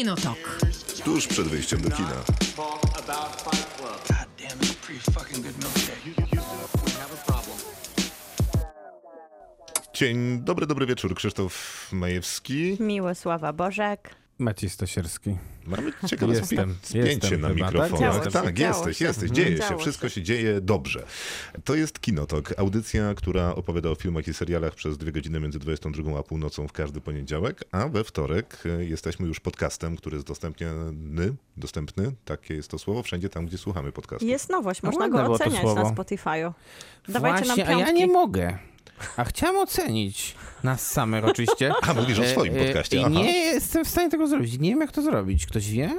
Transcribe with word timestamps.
Kinotok. 0.00 0.58
Tuż 1.04 1.26
przed 1.26 1.48
wyjściem 1.48 1.80
do 1.80 1.90
kina. 1.90 2.24
Dzień 9.94 10.40
dobry, 10.40 10.66
dobry 10.66 10.86
wieczór. 10.86 11.14
Krzysztof 11.14 11.88
Majewski. 11.92 12.76
Miłosława 12.80 13.52
Bożek. 13.52 14.19
Maciej 14.40 14.70
Stasierski. 14.70 15.36
Mamy 15.66 15.92
ciekawe 16.06 16.34
Jestem, 16.34 16.74
spi- 16.74 16.86
spięcie 16.88 17.08
jestem 17.10 17.40
na 17.40 17.48
chyba, 17.48 17.64
tak? 17.64 17.74
mikrofonach. 17.74 18.24
Się, 18.24 18.30
tak, 18.30 18.54
działo 18.54 18.76
jesteś, 18.76 18.96
się. 18.96 19.04
jesteś. 19.04 19.30
Mhm. 19.30 19.46
Dzieje 19.46 19.62
się, 19.68 19.78
wszystko 19.78 20.08
się. 20.08 20.14
się 20.14 20.22
dzieje 20.22 20.60
dobrze. 20.60 21.04
To 21.64 21.74
jest 21.74 22.00
Kinotok, 22.00 22.54
audycja, 22.58 23.14
która 23.14 23.54
opowiada 23.54 23.90
o 23.90 23.94
filmach 23.94 24.28
i 24.28 24.34
serialach 24.34 24.74
przez 24.74 24.98
dwie 24.98 25.12
godziny 25.12 25.40
między 25.40 25.58
22 25.58 26.18
a 26.18 26.22
północą 26.22 26.68
w 26.68 26.72
każdy 26.72 27.00
poniedziałek, 27.00 27.64
a 27.72 27.88
we 27.88 28.04
wtorek 28.04 28.58
e, 28.66 28.84
jesteśmy 28.84 29.26
już 29.26 29.40
podcastem, 29.40 29.96
który 29.96 30.16
jest 30.16 30.26
dostępny, 30.26 30.66
dostępny, 31.56 32.12
takie 32.24 32.54
jest 32.54 32.70
to 32.70 32.78
słowo, 32.78 33.02
wszędzie 33.02 33.28
tam, 33.28 33.46
gdzie 33.46 33.58
słuchamy 33.58 33.92
podcastów. 33.92 34.28
Jest 34.28 34.48
nowość, 34.50 34.82
można 34.82 35.00
ładne 35.04 35.24
go 35.24 35.32
oceniać 35.32 35.64
na 35.64 35.84
Spotify'u. 35.84 36.52
Dawajcie 37.08 37.44
Właśnie, 37.44 37.64
nam 37.64 37.74
a 37.74 37.78
ja 37.78 37.86
piątki. 37.86 38.00
nie 38.00 38.06
mogę. 38.06 38.58
A 39.16 39.24
chciałem 39.24 39.56
ocenić 39.56 40.34
nas 40.64 40.90
samych 40.90 41.24
oczywiście. 41.24 41.72
A, 41.88 41.94
mówisz 41.94 42.18
o 42.18 42.24
swoim 42.24 42.56
E, 42.56 42.60
e, 42.60 42.64
podcaście, 42.64 42.96
I 42.96 43.00
aha. 43.00 43.08
nie 43.08 43.32
jestem 43.32 43.84
w 43.84 43.88
stanie 43.88 44.10
tego 44.10 44.26
zrobić. 44.26 44.58
Nie 44.58 44.70
wiem, 44.70 44.80
jak 44.80 44.92
to 44.92 45.02
zrobić. 45.02 45.46
Ktoś 45.46 45.70
wie? 45.70 45.90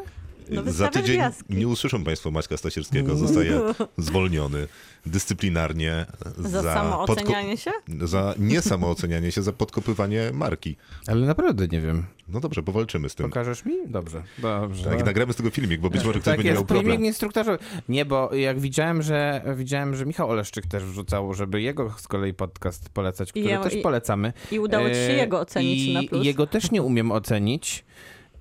No 0.52 0.62
Za 0.72 0.88
tydzień 0.88 1.16
gwiazdki. 1.16 1.54
nie 1.56 1.68
usłyszą 1.68 2.04
Państwo 2.04 2.32
Maćka 2.32 2.58
Stasierskiego, 2.58 3.16
zostaje 3.16 3.62
zwolniony 3.98 4.68
dyscyplinarnie 5.06 6.06
Za 6.38 6.62
podko- 6.62 6.74
samoocenianie 6.74 7.58
się? 7.58 7.72
za 8.02 8.34
niesamoocenianie 8.40 9.32
się, 9.32 9.42
za 9.42 9.54
podkopywanie 9.54 10.32
marki. 10.34 10.76
Ale 11.08 11.26
naprawdę 11.26 11.68
nie 11.68 11.82
wiem. 11.82 12.04
No 12.28 12.40
dobrze, 12.40 12.64
powalczymy 12.64 13.10
z 13.10 13.16
tym. 13.16 13.26
Pokażesz 13.30 13.66
mi? 13.66 13.74
Dobrze. 13.88 14.24
Dobrze. 14.40 14.90
Tak, 14.90 15.06
nagramy 15.06 15.34
z 15.34 15.36
tego 15.36 15.50
filmik, 15.50 15.82
bo 15.82 15.90
być 15.90 16.04
może 16.06 16.20
ktoś 16.20 16.26
Tak 16.26 16.38
będzie 16.38 16.50
jest, 16.50 16.60
miał 16.60 16.66
problem. 16.66 16.86
filmik 16.86 17.08
instruktorze. 17.08 17.58
Nie, 17.90 18.06
bo 18.06 18.34
jak 18.36 18.60
widziałem, 18.60 19.02
że 19.02 19.42
widziałem, 19.56 19.96
że 19.96 20.06
Michał 20.06 20.30
Oleszczyk 20.30 20.66
też 20.68 20.84
wrzucał, 20.84 21.34
żeby 21.34 21.62
jego 21.62 21.94
z 21.98 22.08
kolei 22.08 22.34
podcast 22.34 22.90
polecać, 22.90 23.30
który 23.32 23.46
je- 23.46 23.60
też 23.60 23.74
i- 23.74 23.78
polecamy. 23.82 24.34
I 24.52 24.60
udało 24.60 24.90
ci 24.90 24.96
się 24.96 25.02
E, 25.02 25.18
jego 25.18 25.40
ocenić 25.40 25.84
i 25.84 25.94
na 25.94 26.04
plus. 26.04 26.26
jego 26.26 26.48
też 26.48 26.72
nie 26.72 26.82
umiem 26.82 27.12
ocenić. 27.12 27.86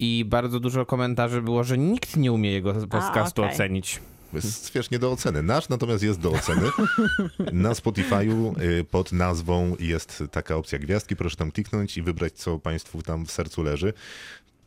I 0.01 0.25
bardzo 0.25 0.61
dużo 0.61 0.87
komentarzy 0.87 1.43
było, 1.43 1.65
że 1.65 1.79
nikt 1.79 2.17
nie 2.17 2.33
umie 2.33 2.53
jego 2.53 2.75
podcastu 2.75 3.43
okej. 3.43 3.55
ocenić. 3.55 4.01
Jest 4.33 4.69
świeżnie 4.69 4.99
do 4.99 5.13
oceny. 5.13 5.43
Nasz 5.43 5.69
natomiast 5.69 6.03
jest 6.03 6.21
do 6.21 6.31
oceny. 6.31 6.63
Na 7.53 7.73
Spotify'u 7.73 8.63
y, 8.63 8.85
pod 8.85 9.13
nazwą 9.13 9.77
jest 9.81 10.25
taka 10.31 10.57
opcja 10.57 10.79
gwiazdki. 10.79 11.17
Proszę 11.17 11.37
tam 11.37 11.53
kliknąć 11.53 11.97
i 11.97 12.03
wybrać, 12.03 12.33
co 12.33 12.59
Państwu 12.59 13.03
tam 13.03 13.27
w 13.27 13.31
sercu 13.31 13.63
leży. 13.63 13.93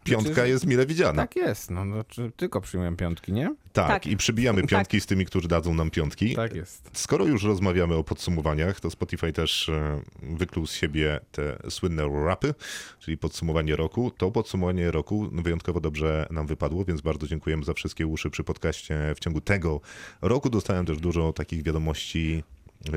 Piątka 0.04 0.34
Znaczy, 0.34 0.50
jest 0.50 0.66
mile 0.66 0.86
widziana. 0.86 1.22
Tak 1.22 1.36
jest, 1.36 1.72
no, 1.72 1.86
no 1.86 2.04
czy 2.04 2.32
tylko 2.36 2.62
przyjmuję 2.62 2.96
piątki, 2.96 3.34
nie? 3.34 3.56
Tak, 3.74 3.88
Tak. 3.88 4.08
i 4.08 4.18
przybijamy 4.18 4.68
piątki 4.68 5.02
z 5.02 5.06
tymi, 5.06 5.26
którzy 5.26 5.48
dadzą 5.48 5.74
nam 5.74 5.92
piątki. 5.92 6.36
Tak 6.36 6.56
jest. 6.56 6.90
Skoro 6.94 7.26
już 7.26 7.44
rozmawiamy 7.44 7.96
o 7.96 8.04
podsumowaniach, 8.04 8.80
to 8.80 8.90
Spotify 8.90 9.34
też 9.34 9.70
e, 9.70 10.02
wykluł 10.22 10.68
z 10.68 10.74
siebie 10.74 11.20
te 11.32 11.58
słynne 11.70 12.10
rapy, 12.26 12.54
czyli 13.00 13.18
podsumowanie 13.18 13.76
roku. 13.76 14.12
To 14.18 14.32
podsumowanie 14.32 14.92
roku 14.92 15.30
wyjątkowo 15.32 15.80
dobrze 15.80 16.28
nam 16.32 16.48
wypadło, 16.48 16.86
więc 16.86 17.02
bardzo 17.02 17.28
dziękujemy 17.28 17.64
za 17.64 17.74
wszystkie 17.74 18.08
uszy 18.08 18.30
przy 18.30 18.44
podcaście 18.44 19.14
w 19.16 19.20
ciągu 19.20 19.42
tego 19.42 19.82
roku. 20.22 20.50
Dostałem 20.50 20.86
też 20.86 20.98
dużo 20.98 21.34
takich 21.34 21.64
wiadomości 21.64 22.44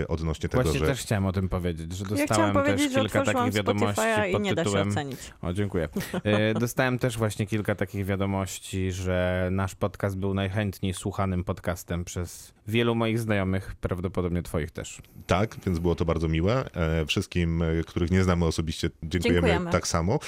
odnośnie 0.09 0.49
tego, 0.49 0.63
Właśnie 0.63 0.81
że 0.81 0.87
też 0.87 1.01
chciałem 1.01 1.27
o 1.27 1.33
tym 1.33 1.49
powiedzieć, 1.49 1.93
że 1.93 2.05
Ja 2.05 2.17
dostałem 2.17 2.55
też 2.55 2.65
powiedzieć, 2.65 2.93
że 2.93 3.01
kilka 3.01 3.25
takich 3.25 3.53
wiadomości 3.53 4.01
Spotify'a 4.01 4.29
i 4.29 4.33
pod 4.33 4.43
nie 4.43 4.55
da 4.55 4.65
się 4.65 4.71
tytułem... 4.71 4.89
ocenić. 4.89 5.19
O, 5.43 5.53
dziękuję. 5.53 5.89
E, 6.25 6.55
Dostałem 6.65 6.99
też 6.99 7.19
właśnie 7.19 7.47
kilka 7.47 7.75
takich 7.75 8.07
wiadomości, 8.07 8.93
że 8.93 9.49
nasz 9.53 9.75
podcast 9.75 10.19
był 10.19 10.35
najchętniej 10.35 10.95
słuchanym 10.95 11.45
podcastem 11.45 12.05
przez 12.05 12.56
wielu 12.69 12.95
moich 12.95 13.19
znajomych, 13.19 13.75
prawdopodobnie 13.81 14.43
twoich 14.43 14.71
też. 14.71 15.03
tak, 15.27 15.57
więc 15.67 15.79
było 15.79 15.95
to 15.95 16.05
bardzo 16.05 16.29
miłe. 16.29 16.71
E, 16.75 17.07
Wszystkim, 17.07 17.63
e, 17.63 17.67
których 17.87 18.11
nie 18.11 18.25
znamy 18.25 18.45
osobiście, 18.45 18.91
dziękujemy, 19.03 19.35
Dziękujemy. 19.41 19.71
tak 19.71 19.89
samo. 19.89 20.19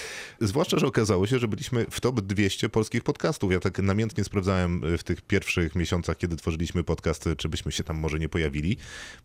Zwłaszcza, 0.40 0.78
że 0.78 0.86
okazało 0.86 1.26
się, 1.26 1.38
że 1.38 1.48
byliśmy 1.48 1.86
w 1.90 2.00
top 2.00 2.20
200 2.20 2.68
polskich 2.68 3.02
podcastów. 3.02 3.52
Ja 3.52 3.60
tak 3.60 3.78
namiętnie 3.78 4.24
sprawdzałem 4.24 4.82
e, 4.94 4.98
w 4.98 5.04
tych 5.04 5.22
pierwszych 5.22 5.74
miesiącach, 5.76 6.16
kiedy 6.16 6.36
tworzyliśmy 6.36 6.84
podcast, 6.84 7.24
czy 7.36 7.48
byśmy 7.48 7.72
się 7.72 7.84
tam 7.84 7.96
może 7.96 8.18
nie 8.18 8.28
pojawili. 8.28 8.76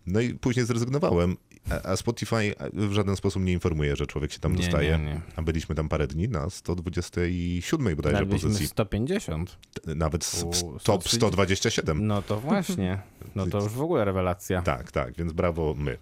No 0.06 0.19
i 0.22 0.34
później 0.34 0.66
zrezygnowałem, 0.66 1.38
a- 1.84 1.96
Spotify 1.96 2.56
w 2.73 2.91
żaden 2.94 3.16
sposób 3.16 3.44
nie 3.44 3.52
informuje, 3.53 3.96
że 3.96 4.07
człowiek 4.07 4.31
się 4.31 4.40
tam 4.40 4.56
Nie, 4.56 4.62
dostaje. 4.62 4.97
nie, 4.97 5.06
nie. 5.06 5.22
A 5.35 5.41
byliśmy 5.41 5.75
tam 5.75 5.90
parę 5.90 6.07
dni 6.07 6.29
na 6.29 6.50
127 6.50 7.96
bodajże 7.96 8.25
pozycji. 8.25 8.68
150. 8.68 9.57
Nawet 9.96 10.31
U, 10.44 10.52
w 10.79 10.84
top 10.84 11.02
130. 11.02 11.16
127. 11.18 12.07
No 12.07 12.22
to 12.22 12.40
właśnie. 12.40 13.00
No 13.36 13.47
to 13.47 13.62
już 13.62 13.74
w 13.74 13.81
ogóle 13.81 14.06
rewelacja. 14.06 14.62
Tak, 14.62 14.91
tak, 14.91 15.16
więc 15.16 15.34
brawo 15.34 15.75
my. 15.78 15.97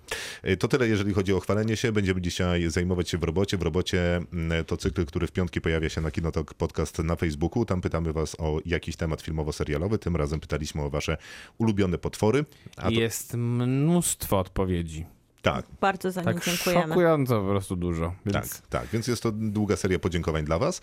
Y, 0.48 0.58
To 0.58 0.68
tyle, 0.68 0.88
jeżeli 0.88 1.14
chodzi 1.14 1.34
o 1.34 1.40
chwalenie 1.40 1.78
się. 1.78 1.92
Będziemy 1.92 2.22
dzisiaj 2.22 2.70
zajmować 2.70 3.10
się 3.10 3.18
w 3.18 3.24
robocie. 3.24 3.58
W 3.58 3.62
robocie 3.62 4.22
mm, 4.34 4.66
to 4.66 4.78
cykl, 4.78 5.06
który 5.06 5.28
w 5.28 5.32
piątki 5.32 5.62
pojawia 5.62 5.90
się 5.90 6.02
na 6.02 6.12
Kinotok 6.12 6.54
Podcast 6.54 7.00
na 7.00 7.16
Facebooku. 7.16 7.66
Tam 7.66 7.82
pytamy 7.82 8.14
was 8.14 8.36
o 8.40 8.60
jakiś 8.66 8.96
temat 8.96 9.22
filmowo-serialowy. 9.22 9.98
Tym 9.98 10.16
razem 10.16 10.40
pytaliśmy 10.40 10.82
o 10.82 10.90
wasze 10.90 11.18
ulubione 11.58 11.98
potwory. 11.98 12.46
To, 12.76 12.90
Jest 12.90 13.34
mnóstwo 13.34 14.40
odpowiedzi. 14.40 15.06
Tak, 15.42 15.66
Bardzo 15.82 16.12
za 16.12 16.22
nie 16.22 16.26
Tak 16.34 16.46
dziękujemy. 16.46 16.88
szokująco 16.88 17.42
po 17.42 17.48
prostu 17.48 17.76
dużo. 17.76 18.14
Więc 18.26 18.62
tak, 18.62 18.68
tak. 18.68 18.88
Więc 18.94 19.08
jest 19.08 19.24
to 19.24 19.32
długa 19.32 19.76
seria 19.76 20.00
podziękowań 20.00 20.46
dla 20.46 20.60
was. 20.60 20.82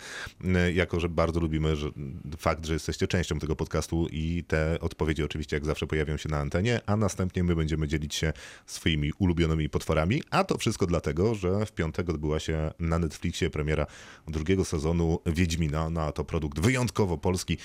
Jako, 0.73 0.99
że 0.99 1.09
bardzo 1.09 1.39
lubimy 1.39 1.75
że 1.75 1.89
fakt, 2.37 2.65
że 2.65 2.73
jesteście 2.73 3.07
częścią 3.07 3.39
tego 3.39 3.55
podcastu 3.55 4.07
i 4.11 4.43
te 4.47 4.77
odpowiedzi 4.81 5.23
oczywiście 5.23 5.55
jak 5.55 5.65
zawsze 5.65 5.87
pojawią 5.87 6.17
się 6.17 6.29
na 6.29 6.37
antenie, 6.37 6.81
a 6.85 6.97
następnie 6.97 7.43
my 7.43 7.55
będziemy 7.55 7.87
dzielić 7.87 8.15
się 8.15 8.33
swoimi 8.65 9.11
ulubionymi 9.17 9.69
potworami. 9.69 10.23
A 10.31 10.43
to 10.43 10.57
wszystko 10.57 10.85
dlatego, 10.85 11.35
że 11.35 11.65
w 11.65 11.71
piątek 11.71 12.09
odbyła 12.09 12.39
się 12.39 12.71
na 12.79 12.99
Netflixie 12.99 13.49
premiera 13.49 13.85
drugiego 14.27 14.65
sezonu 14.65 15.19
Wiedźmina. 15.25 15.89
No 15.89 16.01
a 16.01 16.11
to 16.11 16.23
produkt 16.25 16.59
wyjątkowo 16.59 17.17
polski, 17.17 17.57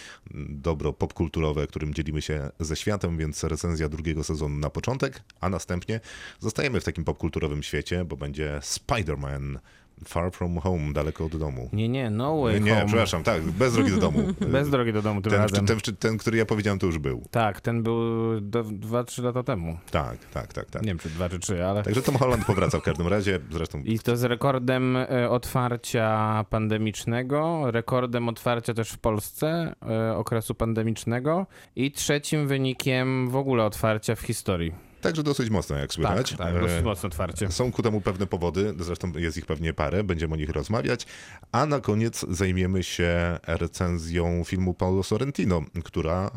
dobro 0.49 0.93
popkulturowe, 0.93 1.66
którym 1.66 1.94
dzielimy 1.94 2.22
się 2.22 2.50
ze 2.60 2.77
światem, 2.77 3.19
więc 3.19 3.44
recenzja 3.44 3.88
drugiego 3.88 4.25
sezonu 4.25 4.59
na 4.59 4.71
początek, 4.71 5.22
a 5.41 5.49
następnie 5.49 6.00
zostajemy 6.41 6.81
w 6.81 6.84
takim 6.84 7.05
popkulturowym 7.05 7.62
świecie, 7.62 8.05
bo 8.05 8.17
będzie 8.17 8.59
Spider-Man 8.62 9.59
Far 10.05 10.33
From 10.33 10.59
Home, 10.59 10.93
daleko 10.93 11.25
od 11.25 11.37
domu. 11.37 11.69
Nie, 11.72 11.89
nie, 11.89 12.11
no 12.11 12.41
way 12.43 12.61
Nie, 12.61 12.75
home. 12.75 12.87
przepraszam, 12.87 13.22
tak, 13.22 13.43
bez 13.43 13.75
drogi 13.75 13.91
do 13.91 13.97
domu. 13.97 14.19
Bez 14.53 14.71
drogi 14.71 14.93
do 14.93 15.03
domu 15.03 15.22
tym 15.22 15.31
ten, 15.31 15.41
razem. 15.41 15.67
ten, 15.67 15.81
ten, 15.81 15.97
ten, 15.97 16.19
który 16.19 16.39
ja 16.39 16.47
powiedziałem, 16.47 16.78
to 16.78 16.87
już 16.87 16.99
był. 16.99 17.22
Tak, 17.31 17.61
ten 17.61 17.83
był 17.83 18.00
2-3 18.41 19.22
lata 19.22 19.43
temu. 19.43 19.78
Tak, 19.91 20.19
tak, 20.33 20.53
tak, 20.53 20.71
tak. 20.71 20.83
Nie 20.83 20.89
wiem, 20.89 20.99
czy 20.99 21.09
2 21.09 21.28
czy 21.28 21.39
3, 21.39 21.65
ale... 21.65 21.83
Także 21.83 22.03
Tom 22.03 22.17
Holland 22.17 22.45
powraca 22.45 22.78
w 22.78 22.83
każdym 22.83 23.09
razie, 23.09 23.41
zresztą 23.51 23.83
I 23.84 23.99
to 23.99 24.16
z 24.16 24.25
rekordem 24.25 24.97
e, 24.97 25.31
otwarcia 25.31 26.45
pandemicznego, 26.51 27.71
rekordem 27.71 28.28
otwarcia 28.28 28.75
też 28.75 28.91
w 28.91 28.99
Polsce 28.99 29.75
e, 29.89 30.16
okresu 30.16 30.55
pandemicznego 30.55 31.47
i 31.77 31.93
trzecim 31.93 32.49
wynikiem 32.49 33.28
w 33.31 33.37
ogóle 33.37 33.65
otwarcia 33.65 34.15
w 34.15 34.21
historii. 34.21 34.94
Także 35.04 35.22
dosyć 35.22 35.50
mocno, 35.50 35.76
jak 35.76 35.92
słychać. 35.92 36.31
Tak, 36.31 36.38
tak, 36.38 36.54
E, 36.56 36.60
dosyć 36.60 36.84
mocne 36.84 37.06
otwarcie. 37.06 37.50
Są 37.53 37.72
ku 37.72 37.82
temu 37.82 38.00
pewne 38.00 38.26
powody, 38.26 38.75
zresztą 38.78 39.12
jest 39.16 39.37
ich 39.37 39.47
pewnie 39.47 39.72
parę, 39.75 40.04
będziemy 40.04 40.34
o 40.34 40.37
nich 40.37 40.50
rozmawiać. 40.50 41.06
A 41.53 41.66
na 41.66 41.81
koniec 41.81 42.26
zajmiemy 42.28 42.82
się 42.82 43.38
recenzją 43.47 44.44
filmu 44.44 44.75
Paulo 44.75 45.03
Sorrentino, 45.03 45.62
która, 45.84 46.31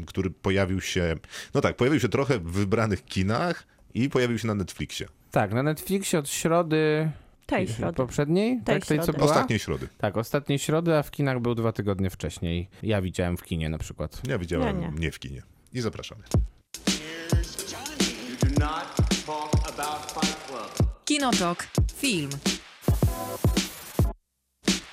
e, 0.00 0.04
który 0.06 0.30
pojawił 0.30 0.80
się, 0.80 1.14
no 1.54 1.60
tak, 1.60 1.76
pojawił 1.76 2.00
się 2.00 2.08
trochę 2.08 2.38
w 2.38 2.42
wybranych 2.52 3.04
kinach 3.04 3.66
i 3.94 4.10
pojawił 4.10 4.38
się 4.38 4.46
na 4.46 4.54
Netflixie. 4.54 5.06
Tak, 5.30 5.52
na 5.52 5.62
Netflixie 5.62 6.18
od 6.18 6.28
środy 6.28 7.10
Tej 7.46 7.68
środy. 7.68 7.96
poprzedniej, 7.96 8.56
Tej 8.64 8.64
tak, 8.80 8.86
tej 8.86 8.98
co 8.98 9.04
środy. 9.04 9.18
była? 9.18 9.30
Ostatniej 9.30 9.58
środy. 9.58 9.88
Tak, 9.98 10.16
ostatniej 10.16 10.58
środy, 10.58 10.96
a 10.96 11.02
w 11.02 11.10
kinach 11.10 11.40
był 11.40 11.54
dwa 11.54 11.72
tygodnie 11.72 12.10
wcześniej. 12.10 12.68
Ja 12.82 13.02
widziałem 13.02 13.36
w 13.36 13.42
kinie 13.44 13.68
na 13.68 13.78
przykład. 13.78 14.22
Ja 14.28 14.38
widziałem 14.38 14.82
Ja 14.82 14.88
nie. 14.90 14.98
nie. 14.98 15.12
w 15.12 15.18
kinie. 15.18 15.42
I 15.72 15.80
zapraszamy. 15.80 16.22
Do 18.40 18.48
not 18.58 18.96
talk 19.26 19.52
about 19.68 20.10
Fight 20.10 20.36
Club. 20.46 20.70
Kinotok. 21.06 21.66
Film. 21.92 22.30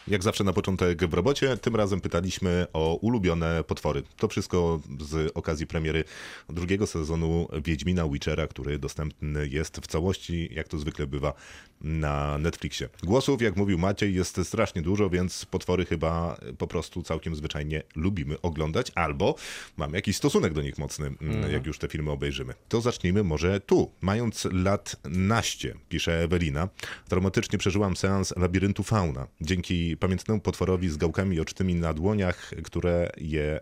Jak 0.08 0.24
zawsze 0.24 0.44
na 0.44 0.54
początek 0.54 1.06
w 1.06 1.14
robocie, 1.14 1.58
tym 1.58 1.76
razem 1.76 2.02
pytaliśmy 2.02 2.68
o 2.74 2.96
ulubione 2.96 3.64
potwory. 3.64 4.04
To 4.18 4.28
wszystko 4.28 4.80
z 5.00 5.32
okazji 5.34 5.68
premiery 5.68 6.04
drugiego 6.50 6.88
sezonu 6.88 7.48
Wiedźmina 7.66 8.08
Witchera, 8.10 8.48
który 8.48 8.80
dostępny 8.80 9.48
jest 9.48 9.78
w 9.78 9.88
całości, 9.88 10.50
jak 10.52 10.68
to 10.68 10.78
zwykle 10.78 11.08
bywa, 11.08 11.34
na 11.82 12.38
Netflixie. 12.38 12.90
Głosów, 13.04 13.42
jak 13.42 13.56
mówił 13.56 13.78
Maciej, 13.78 14.14
jest 14.14 14.40
strasznie 14.44 14.82
dużo, 14.82 15.10
więc 15.10 15.46
potwory 15.46 15.86
chyba 15.86 16.38
po 16.58 16.68
prostu 16.68 17.04
całkiem 17.04 17.36
zwyczajnie 17.36 17.84
lubimy 17.96 18.42
oglądać, 18.42 18.92
albo 18.96 19.36
mamy 19.78 19.98
jakiś 19.98 20.18
stosunek 20.18 20.54
do 20.54 20.62
nich 20.62 20.78
mocny, 20.78 21.12
mm, 21.22 21.52
jak 21.52 21.66
już 21.66 21.78
te 21.78 21.88
filmy 21.88 22.12
obejrzymy. 22.12 22.54
To 22.70 22.82
zacznijmy 22.82 23.24
może 23.24 23.60
tu. 23.60 23.92
Mając 24.02 24.48
lat 24.52 24.96
naście, 25.04 25.76
pisze 25.90 26.24
Ewelina, 26.24 26.70
traumatycznie 27.10 27.60
przeżyłam 27.60 27.98
seans 27.98 28.34
Labiryntu 28.38 28.84
Fauna. 28.84 29.28
Dzięki 29.42 29.95
pamiętnemu 30.00 30.40
potworowi 30.40 30.90
z 30.90 30.98
gałkami 30.98 31.40
ocznymi 31.40 31.76
na 31.76 31.94
dłoniach, 31.94 32.52
które 32.64 33.12
je 33.18 33.60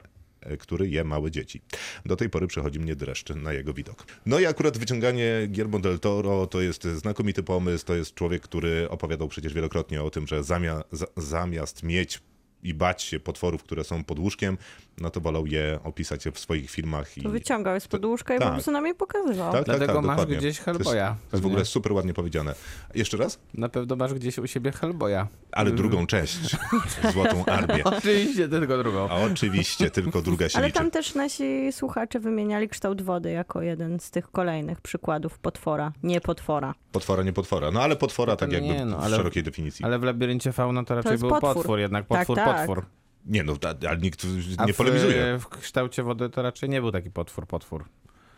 który 0.59 0.89
je 0.89 1.03
małe 1.03 1.31
dzieci. 1.31 1.61
Do 2.05 2.15
tej 2.15 2.29
pory 2.29 2.47
przechodzi 2.47 2.79
mnie 2.79 2.95
dreszcz 2.95 3.29
na 3.29 3.53
jego 3.53 3.73
widok. 3.73 4.05
No 4.25 4.39
i 4.39 4.45
akurat 4.45 4.77
wyciąganie 4.77 5.47
Guillermo 5.47 5.79
del 5.79 5.99
Toro 5.99 6.47
to 6.47 6.61
jest 6.61 6.83
znakomity 6.83 7.43
pomysł. 7.43 7.85
To 7.85 7.95
jest 7.95 8.13
człowiek, 8.13 8.41
który 8.41 8.89
opowiadał 8.89 9.27
przecież 9.27 9.53
wielokrotnie 9.53 10.03
o 10.03 10.09
tym, 10.09 10.27
że 10.27 10.43
zamia, 10.43 10.83
za, 10.91 11.05
zamiast 11.17 11.83
mieć 11.83 12.21
i 12.63 12.73
bać 12.73 13.01
się 13.03 13.19
potworów, 13.19 13.63
które 13.63 13.83
są 13.83 14.03
pod 14.03 14.19
łóżkiem, 14.19 14.57
no 14.97 15.09
to 15.09 15.21
wolał 15.21 15.45
je 15.47 15.79
opisać 15.83 16.23
w 16.33 16.39
swoich 16.39 16.69
filmach. 16.69 17.17
I... 17.17 17.21
To 17.23 17.29
wyciągał 17.29 17.73
je 17.73 17.79
z 17.79 17.87
poduszka 17.87 18.35
i 18.35 18.39
Tak. 18.39 18.47
po 18.47 18.53
prostu 18.53 18.71
nam 18.71 18.85
je 18.87 18.95
pokazywał. 18.95 19.51
Tak, 19.51 19.65
Dlatego 19.65 20.01
masz 20.01 20.17
dokładnie. 20.17 20.37
gdzieś 20.37 20.59
To 20.59 20.71
jest, 20.71 20.83
Hellboya. 20.83 21.15
to 21.31 21.37
jest 21.37 21.43
w 21.43 21.45
ogóle 21.47 21.65
super 21.65 21.93
ładnie 21.93 22.13
powiedziane. 22.13 22.55
Jeszcze 22.95 23.17
raz? 23.17 23.39
Na 23.53 23.69
pewno 23.69 23.95
masz 23.95 24.13
gdzieś 24.13 24.37
u 24.37 24.47
siebie 24.47 24.71
Hellboya. 24.71 25.27
Ale 25.51 25.71
drugą 25.71 26.07
część. 26.07 26.55
Złotą 27.13 27.45
Armię. 27.45 27.83
Oczywiście, 27.83 28.47
tylko 28.49 28.77
drugą. 28.77 29.09
A 29.09 29.15
oczywiście, 29.21 29.91
tylko 29.91 30.21
druga 30.21 30.49
się 30.49 30.57
Ale 30.57 30.67
liczy. 30.67 30.79
tam 30.79 30.91
też 30.91 31.15
nasi 31.15 31.71
słuchacze 31.71 32.19
wymieniali 32.19 32.69
kształt 32.69 33.01
wody 33.01 33.31
jako 33.31 33.61
jeden 33.61 33.99
z 33.99 34.11
tych 34.11 34.31
kolejnych 34.31 34.81
przykładów 34.81 35.39
potwora, 35.39 35.91
nie 36.03 36.21
potwora. 36.21 36.73
Potwora, 36.91 37.23
nie 37.23 37.33
potwora. 37.33 37.71
No 37.71 37.81
ale 37.81 37.95
potwora 37.95 38.35
tak 38.35 38.51
Nie, 38.51 38.67
jakby 38.67 38.85
no, 38.85 38.97
w 38.97 39.03
ale- 39.03 39.17
szerokiej 39.17 39.43
definicji. 39.43 39.85
Ale 39.85 39.99
w 39.99 40.03
labiryncie 40.03 40.51
fauna 40.51 40.83
to 40.83 40.95
raczej 40.95 41.11
jest 41.11 41.21
był 41.23 41.29
potwór. 41.29 41.53
potwór, 41.53 41.79
jednak 41.79 42.07
Tak, 42.07 42.17
potwór, 42.19 42.35
tak. 42.35 42.45
Potwór. 42.57 42.85
Nie 43.25 43.43
no, 43.43 43.55
ale 43.89 43.97
nikt 43.97 44.23
nie 44.67 44.73
w, 44.73 44.77
polemizuje. 44.77 45.39
w 45.39 45.47
kształcie 45.47 46.03
wody 46.03 46.29
to 46.29 46.41
raczej 46.41 46.69
nie 46.69 46.81
był 46.81 46.91
taki 46.91 47.11
potwór, 47.11 47.47
potwór. 47.47 47.85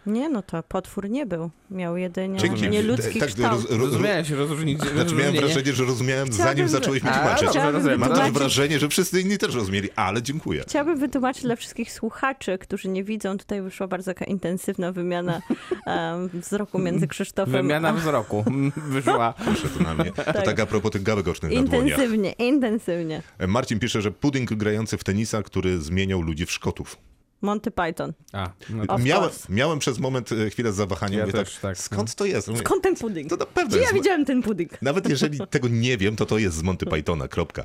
Nie, 0.07 0.29
no 0.29 0.41
to 0.41 0.63
potwór 0.63 1.09
nie 1.09 1.25
był. 1.25 1.49
Miał 1.71 1.97
jedynie 1.97 2.39
Dzięki. 2.39 2.69
nieludzki 2.69 3.19
Tak, 3.19 3.29
kształt. 3.29 3.51
roz- 3.61 3.69
roz- 3.71 3.79
Rozumiałeś 3.79 4.29
rozróżnić, 4.29 4.79
Znaczy 4.81 5.15
miałem 5.15 5.35
wrażenie, 5.35 5.73
że 5.73 5.83
rozumiałem 5.85 6.27
Chciałabym, 6.27 6.55
zanim 6.55 6.69
zacząłeś 6.69 7.03
mi 7.03 7.09
tłumaczyć. 7.09 7.45
dobrze, 7.53 7.71
wytłumaczyć- 7.71 8.31
wrażenie, 8.33 8.79
że 8.79 8.89
wszyscy 8.89 9.21
inni 9.21 9.37
też 9.37 9.55
rozumieli, 9.55 9.89
ale 9.95 10.21
dziękuję. 10.21 10.63
Chciałabym 10.67 10.99
wytłumaczyć 10.99 11.43
dla 11.43 11.55
wszystkich 11.55 11.91
słuchaczy, 11.91 12.57
którzy 12.57 12.89
nie 12.89 13.03
widzą, 13.03 13.37
tutaj 13.37 13.61
wyszła 13.61 13.87
bardzo 13.87 14.11
taka 14.13 14.25
intensywna 14.25 14.91
wymiana 14.91 15.41
em, 15.85 16.29
wzroku 16.33 16.79
między 16.79 17.07
Krzysztofem 17.07 17.53
Wymiana 17.53 17.89
a... 17.89 17.93
wzroku 17.93 18.43
wyszła. 18.75 19.33
Proszę 19.45 19.69
tu 19.69 19.83
na 19.83 19.93
mnie. 19.93 20.11
To 20.11 20.23
tak 20.41 20.59
a 20.59 20.65
propos 20.65 20.91
tych 20.91 21.03
gałek 21.03 21.27
ocznych. 21.27 21.51
Intensywnie, 21.51 22.31
intensywnie. 22.31 23.21
Marcin 23.47 23.79
pisze, 23.79 24.01
że 24.01 24.11
pudding 24.11 24.53
grający 24.53 24.97
w 24.97 25.03
tenisa, 25.03 25.43
który 25.43 25.81
zmieniał 25.81 26.21
ludzi 26.21 26.45
w 26.45 26.51
Szkotów. 26.51 26.97
Monty 27.45 27.71
Python. 27.71 28.13
A, 28.33 28.49
no 28.69 28.97
Miałem, 28.97 29.29
miałem 29.49 29.79
przez 29.79 29.99
moment 29.99 30.31
e, 30.31 30.49
chwilę 30.49 30.73
zawahania. 30.73 31.17
Ja 31.17 31.25
Mówię 31.25 31.33
też, 31.33 31.55
tak, 31.57 31.77
Skąd 31.77 32.15
to 32.15 32.25
jest? 32.25 32.47
Mówię, 32.47 32.59
Skąd 32.59 32.83
ten 32.83 32.95
pudding? 32.95 33.29
To 33.29 33.35
na 33.35 33.45
pewno 33.45 33.69
Gdzie 33.69 33.77
ja 33.77 33.83
jest. 33.83 33.93
widziałem 33.93 34.25
ten 34.25 34.43
pudding? 34.43 34.81
Nawet 34.81 35.09
jeżeli 35.09 35.39
tego 35.49 35.67
nie 35.67 35.97
wiem, 35.97 36.15
to 36.15 36.25
to 36.25 36.37
jest 36.37 36.57
z 36.57 36.63
Monty 36.63 36.85
Pythona, 36.85 37.27
kropka. 37.27 37.63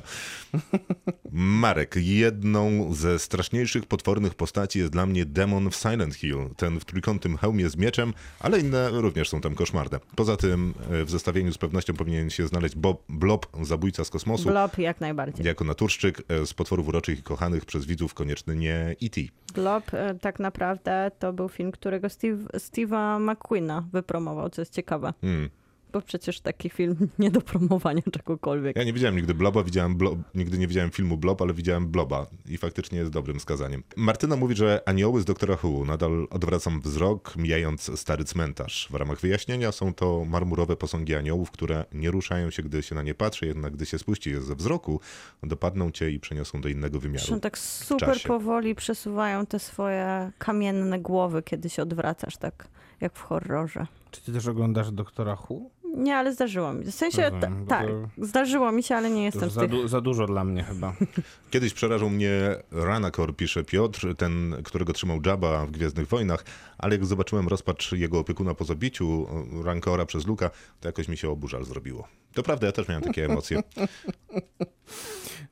Marek, 1.31 1.95
jedną 1.95 2.93
ze 2.93 3.19
straszniejszych, 3.19 3.85
potwornych 3.85 4.33
postaci 4.35 4.79
jest 4.79 4.91
dla 4.91 5.05
mnie 5.05 5.25
demon 5.25 5.69
w 5.71 5.75
Silent 5.75 6.15
Hill. 6.15 6.37
Ten 6.57 6.79
w 6.79 6.85
trójkątnym 6.85 7.37
hełmie 7.37 7.69
z 7.69 7.75
mieczem, 7.77 8.13
ale 8.39 8.59
inne 8.59 8.89
również 8.89 9.29
są 9.29 9.41
tam 9.41 9.55
koszmarne. 9.55 9.99
Poza 10.15 10.37
tym 10.37 10.73
e, 10.91 11.05
w 11.05 11.11
zestawieniu 11.11 11.53
z 11.53 11.57
pewnością 11.57 11.93
powinien 11.93 12.29
się 12.29 12.47
znaleźć 12.47 12.75
Bob, 12.75 13.03
Blob, 13.09 13.47
zabójca 13.61 14.05
z 14.05 14.09
kosmosu. 14.09 14.49
Blob 14.49 14.77
jak 14.77 15.01
najbardziej. 15.01 15.45
Jako 15.45 15.63
naturszczyk 15.63 16.21
e, 16.27 16.45
z 16.45 16.53
potworów 16.53 16.87
uroczych 16.87 17.19
i 17.19 17.23
kochanych 17.23 17.65
przez 17.65 17.85
widzów 17.85 18.13
koniecznie 18.13 18.55
nie 18.55 18.95
E.T. 19.03 19.21
Blob 19.53 19.70
e, 19.93 20.15
tak 20.15 20.39
naprawdę 20.39 21.11
to 21.19 21.33
był 21.33 21.49
film, 21.49 21.71
którego 21.71 22.09
Steve, 22.09 22.43
Steve'a 22.43 23.19
McQueena 23.19 23.83
wypromował, 23.93 24.49
co 24.49 24.61
jest 24.61 24.73
ciekawe. 24.73 25.13
Hmm. 25.21 25.49
Bo 25.93 26.01
przecież 26.01 26.39
taki 26.41 26.69
film 26.69 26.95
nie 27.19 27.31
do 27.31 27.41
promowania 27.41 28.01
czegokolwiek. 28.11 28.75
Ja 28.75 28.83
nie 28.83 28.93
widziałem 28.93 29.15
nigdy 29.15 29.33
Bloba, 29.33 29.63
widziałem 29.63 29.97
Blo- 29.97 30.17
nigdy 30.35 30.57
nie 30.57 30.67
widziałem 30.67 30.91
filmu 30.91 31.17
Blob, 31.17 31.41
ale 31.41 31.53
widziałem 31.53 31.87
Bloba 31.87 32.27
i 32.49 32.57
faktycznie 32.57 32.99
jest 32.99 33.11
dobrym 33.11 33.39
skazaniem. 33.39 33.83
Martyna 33.95 34.35
mówi, 34.35 34.55
że 34.55 34.81
anioły 34.85 35.21
z 35.21 35.25
Doktora 35.25 35.57
Who. 35.63 35.85
Nadal 35.85 36.27
odwracam 36.29 36.81
wzrok, 36.81 37.35
mijając 37.37 37.99
stary 37.99 38.23
cmentarz. 38.23 38.87
W 38.91 38.95
ramach 38.95 39.19
wyjaśnienia 39.19 39.71
są 39.71 39.93
to 39.93 40.25
marmurowe 40.25 40.75
posągi 40.75 41.15
aniołów, 41.15 41.51
które 41.51 41.85
nie 41.93 42.11
ruszają 42.11 42.49
się, 42.49 42.63
gdy 42.63 42.83
się 42.83 42.95
na 42.95 43.01
nie 43.01 43.13
patrzy, 43.13 43.45
jednak 43.45 43.73
gdy 43.73 43.85
się 43.85 43.99
spuści 43.99 44.29
je 44.29 44.41
ze 44.41 44.55
wzroku, 44.55 44.99
dopadną 45.43 45.91
cię 45.91 46.11
i 46.11 46.19
przeniosą 46.19 46.61
do 46.61 46.69
innego 46.69 46.99
wymiaru. 46.99 47.19
Zresztą 47.19 47.39
tak 47.39 47.57
super 47.57 48.17
powoli 48.27 48.75
przesuwają 48.75 49.45
te 49.45 49.59
swoje 49.59 50.31
kamienne 50.37 50.99
głowy, 50.99 51.43
kiedy 51.43 51.69
się 51.69 51.81
odwracasz, 51.81 52.37
tak 52.37 52.67
jak 53.01 53.13
w 53.13 53.21
horrorze. 53.21 53.87
Czy 54.11 54.21
ty 54.21 54.33
też 54.33 54.47
oglądasz 54.47 54.91
Doktora 54.91 55.35
Who? 55.35 55.59
Nie, 55.97 56.17
ale 56.17 56.33
zdarzyło 56.33 56.73
mi 56.73 56.85
się. 56.85 56.91
W 56.91 56.95
sensie, 56.95 57.29
Rozumiem, 57.29 57.65
tak, 57.65 57.87
to- 57.87 58.25
zdarzyło 58.25 58.71
mi 58.71 58.83
się, 58.83 58.95
ale 58.95 59.09
nie 59.09 59.23
jestem 59.23 59.49
za, 59.49 59.61
tych... 59.61 59.69
du- 59.69 59.87
za 59.87 60.01
dużo 60.01 60.27
dla 60.27 60.43
mnie 60.43 60.63
chyba. 60.63 60.93
Kiedyś 61.51 61.73
przerażał 61.73 62.09
mnie 62.09 62.31
Ranakor, 62.71 63.35
pisze 63.35 63.63
Piotr, 63.63 64.15
ten, 64.15 64.55
którego 64.63 64.93
trzymał 64.93 65.19
Jabba 65.25 65.65
w 65.65 65.71
Gwiezdnych 65.71 66.07
Wojnach, 66.07 66.45
ale 66.77 66.95
jak 66.95 67.05
zobaczyłem 67.05 67.47
rozpacz 67.47 67.91
jego 67.91 68.19
opiekuna 68.19 68.53
po 68.53 68.63
zabiciu 68.63 69.27
Rankora 69.63 70.05
przez 70.05 70.27
Luka, 70.27 70.49
to 70.79 70.87
jakoś 70.89 71.07
mi 71.07 71.17
się 71.17 71.29
oburzal 71.29 71.63
zrobiło. 71.63 72.07
To 72.33 72.43
prawda, 72.43 72.65
ja 72.67 72.71
też 72.73 72.87
miałem 72.87 73.03
takie 73.03 73.25
emocje. 73.25 73.59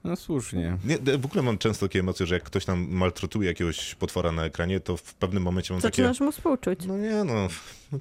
No 0.10 0.16
słusznie. 0.16 0.78
Nie, 0.86 1.18
w 1.18 1.26
ogóle 1.26 1.44
mam 1.44 1.58
często 1.58 1.88
takie 1.88 2.00
emocje, 2.00 2.26
że 2.26 2.36
jak 2.36 2.44
ktoś 2.44 2.66
tam 2.66 2.88
maltretuje 2.90 3.48
jakiegoś 3.48 3.96
potwora 3.96 4.32
na 4.32 4.46
ekranie, 4.46 4.80
to 4.80 4.98
w 4.98 5.14
pewnym 5.14 5.44
momencie 5.44 5.74
mam 5.74 5.82
takie... 5.82 6.04
Zaczynasz 6.04 6.20
mu 6.20 6.32
współczuć. 6.32 6.86
No 6.86 6.98
nie 6.98 7.24
no, 7.24 7.48
no 7.92 8.00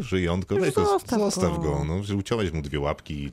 żyjątko, 0.00 0.56
weź 0.56 0.74
go, 0.74 0.84
Zostaw 0.84 1.18
go. 1.18 1.30
zostaw 1.30 1.62
go. 1.62 1.84
No, 1.84 2.02
że 2.02 2.16
uciąłeś 2.16 2.52
mu 2.52 2.62
dwie 2.62 2.80
łapki 2.80 3.24
i... 3.24 3.32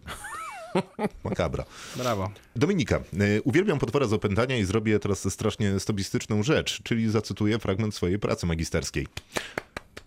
Makabra. 1.24 1.64
Brawo. 1.96 2.32
Dominika, 2.56 3.00
y, 3.38 3.42
uwielbiam 3.44 3.80
potwora 3.80 4.08
z 4.08 4.14
opętania 4.14 4.58
i 4.58 4.64
zrobię 4.64 5.00
teraz 5.00 5.34
strasznie 5.34 5.80
stobistyczną 5.80 6.44
rzecz, 6.44 6.84
czyli 6.84 7.10
zacytuję 7.10 7.60
fragment 7.60 7.96
swojej 7.96 8.20
pracy 8.20 8.46
magisterskiej. 8.46 9.08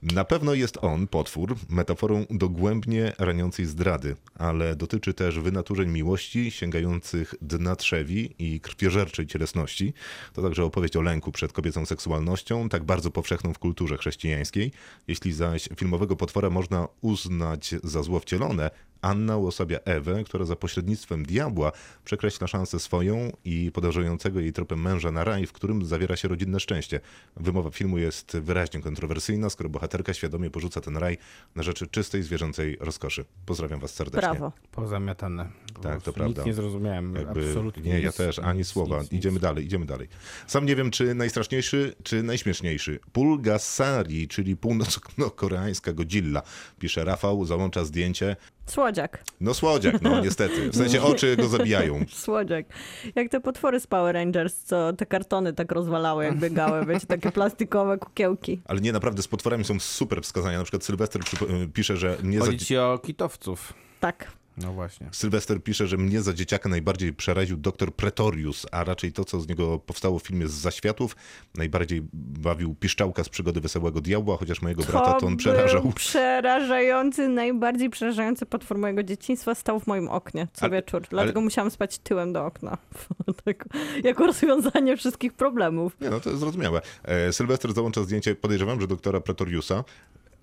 Na 0.03 0.25
pewno 0.25 0.55
jest 0.55 0.79
on, 0.81 1.07
potwór, 1.07 1.57
metaforą 1.69 2.27
dogłębnie 2.31 3.13
raniącej 3.19 3.67
zdrady, 3.67 4.17
ale 4.35 4.77
dotyczy 4.77 5.15
też 5.15 5.39
wynaturzeń 5.39 5.91
miłości 5.91 6.51
sięgających 6.51 7.35
dna 7.43 7.77
trzewi 7.77 8.35
i 8.39 8.61
krwiożerczej 8.61 9.27
cielesności. 9.27 9.93
To 10.33 10.43
także 10.43 10.65
opowieść 10.65 10.97
o 10.97 11.03
lęku 11.03 11.33
przed 11.33 11.53
kobiecą 11.53 11.87
seksualnością, 11.87 12.69
tak 12.69 12.85
bardzo 12.85 13.11
powszechną 13.11 13.55
w 13.55 13.59
kulturze 13.59 13.99
chrześcijańskiej. 13.99 14.73
Jeśli 15.09 15.33
zaś 15.33 15.69
filmowego 15.77 16.17
potwora 16.17 16.51
można 16.51 16.89
uznać 17.01 17.75
za 17.85 18.03
zło 18.03 18.21
wcielone, 18.21 18.71
Anna 19.03 19.37
uosabia 19.37 19.79
Ewę, 19.85 20.25
która 20.25 20.45
za 20.45 20.57
pośrednictwem 20.57 21.27
diabła 21.27 21.73
przekreśla 22.05 22.47
szansę 22.47 22.81
swoją 22.81 23.33
i 23.45 23.71
podążającego 23.75 24.41
jej 24.41 24.53
tropem 24.53 24.83
męża 24.83 25.11
na 25.13 25.25
raj, 25.25 25.47
w 25.47 25.53
którym 25.53 25.85
zawiera 25.85 26.17
się 26.17 26.29
rodzinne 26.29 26.61
szczęście. 26.61 27.01
Wymowa 27.37 27.71
filmu 27.71 27.99
jest 27.99 28.37
wyraźnie 28.37 28.81
kontrowersyjna, 28.81 29.51
skoro 29.51 29.69
bohaterka 29.69 30.15
świadomie 30.15 30.51
porzuca 30.51 30.81
ten 30.81 30.97
raj 30.97 31.19
na 31.55 31.63
rzeczy 31.63 31.87
czystej 31.87 32.23
zwierzęcej 32.23 32.77
rozkoszy. 32.81 33.25
Pozdrawiam 33.47 33.81
was 33.81 33.95
serdecznie. 33.95 34.31
Brawo. 34.31 34.53
Pozamiatane. 34.73 35.49
Po 35.75 35.81
Tak, 35.81 36.03
to 36.03 36.13
prawda. 36.13 36.43
Nic 36.43 36.47
nie 36.47 36.55
zrozumiałem. 36.55 37.15
Jakby, 37.15 37.41
Absolutnie 37.41 37.83
nie, 37.83 38.01
ja 38.01 38.07
nic, 38.07 38.17
też, 38.17 38.39
ani 38.39 38.59
nic, 38.59 38.69
słowa. 38.69 39.01
nic, 39.03 39.13
idziemy 39.13 39.35
nic. 39.35 39.43
dalej, 39.43 39.65
idziemy 39.65 39.87
dalej. 39.87 40.09
Sam 40.47 40.67
nie 40.67 40.77
wiem, 40.77 40.91
czy 40.91 41.15
najstraszniejszy, 41.15 41.95
czy 42.03 42.23
najśmieszniejszy. 42.23 43.01
Pulgasari, 43.13 44.29
czyli 44.29 44.57
północno-koreańska 44.57 45.93
Godzilla, 45.93 46.43
pisze 46.79 47.05
Rafał, 47.05 47.45
załącza 47.45 47.85
zdjęcie. 47.85 48.37
Słodziak. 48.67 49.25
No 49.41 49.55
słodziak, 49.55 50.03
no 50.03 50.21
niestety. 50.25 50.71
W 50.71 50.77
sensie 50.77 51.03
oczy 51.03 51.37
go 51.37 51.49
zabijają. 51.49 52.05
Słodziak. 52.09 52.67
Jak 53.15 53.29
te 53.29 53.41
potwory 53.41 53.81
z 53.81 53.87
Power 53.87 54.15
Rangers, 54.15 54.55
co 54.65 54.93
te 54.93 55.07
kartony 55.07 55.53
tak 55.53 55.73
rozwalały, 55.73 56.25
jak 56.25 56.39
biegały, 56.39 56.87
wiecie, 56.87 57.07
takie 57.07 57.33
plastikowe 57.33 57.99
kukiełki. 57.99 58.61
Ale 58.65 58.81
nie, 58.81 58.93
naprawdę 58.93 59.23
z 59.23 59.29
potworami 59.29 59.65
są 59.65 59.81
super 59.81 60.23
wskazania. 60.23 60.59
Na 60.59 60.65
przykład 60.65 60.85
Sylwester 60.85 61.23
przypo- 61.23 61.69
pisze, 61.73 61.97
że 61.97 62.17
mnie 62.23 62.39
za... 62.39 62.45
Chodzi 62.47 62.59
ci 62.59 62.77
o 62.77 62.99
kitowców. 62.99 63.73
Tak. 64.01 64.33
No 64.57 64.73
właśnie. 64.73 65.09
Sylwester 65.13 65.63
pisze, 65.63 65.87
że 65.87 65.97
mnie 65.97 66.23
za 66.23 66.33
dzieciaka 66.33 66.69
najbardziej 66.69 67.13
przeraził 67.13 67.57
doktor 67.57 67.95
Pretorius, 67.95 68.67
a 68.73 68.85
raczej 68.85 69.13
to, 69.13 69.25
co 69.25 69.41
z 69.41 69.49
niego 69.49 69.79
powstało 69.79 70.19
w 70.19 70.23
filmie 70.23 70.49
z 70.49 70.53
zaświatów. 70.53 71.17
Najbardziej 71.55 72.03
bawił 72.13 72.75
piszczałka 72.75 73.25
z 73.25 73.29
przygody 73.29 73.61
Wesołego 73.61 74.01
Diabła, 74.01 74.37
chociaż 74.37 74.63
mojego 74.63 74.83
brata 74.83 75.13
to 75.13 75.27
on 75.27 75.37
przerażał. 75.37 75.93
Przerażający, 75.93 77.29
najbardziej 77.29 77.91
przerażający 77.91 78.47
potwór 78.47 78.79
mojego 78.79 79.03
dzieciństwa 79.03 79.55
stał 79.55 79.81
w 79.81 79.87
moim 79.87 80.09
oknie 80.09 80.49
co 80.53 80.67
Ale- 80.67 80.77
wieczór. 80.77 81.03
Dlatego 81.11 81.41
musiałam 81.41 81.71
spać 81.71 81.99
tyłem 81.99 82.33
do 82.33 82.47
okna. 82.47 82.79
tak, 83.45 83.69
jako 84.05 84.27
rozwiązanie 84.27 84.97
wszystkich 84.97 85.33
problemów. 85.33 86.01
Nie, 86.01 86.11
no 86.11 86.21
to 86.21 86.31
jest 86.31 86.41
zrozumiałe. 86.41 86.81
E, 87.05 87.33
Sylwester 87.33 87.73
załącza 87.75 88.03
zdjęcie, 88.03 88.35
podejrzewam, 88.35 88.81
że 88.81 88.87
doktora 88.87 89.21
Pretoriusa. 89.21 89.85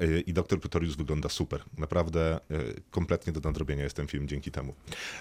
Y, 0.02 0.24
I 0.28 0.34
Doktor 0.34 0.60
Pretorius 0.60 0.96
wygląda 0.96 1.30
super. 1.30 1.64
Naprawdę 1.78 2.40
y, 2.52 2.82
kompletnie 2.92 3.34
do 3.34 3.40
nadrobienia 3.40 3.84
jest 3.84 3.96
ten 3.96 4.08
film 4.08 4.28
dzięki 4.28 4.52
temu. 4.52 4.74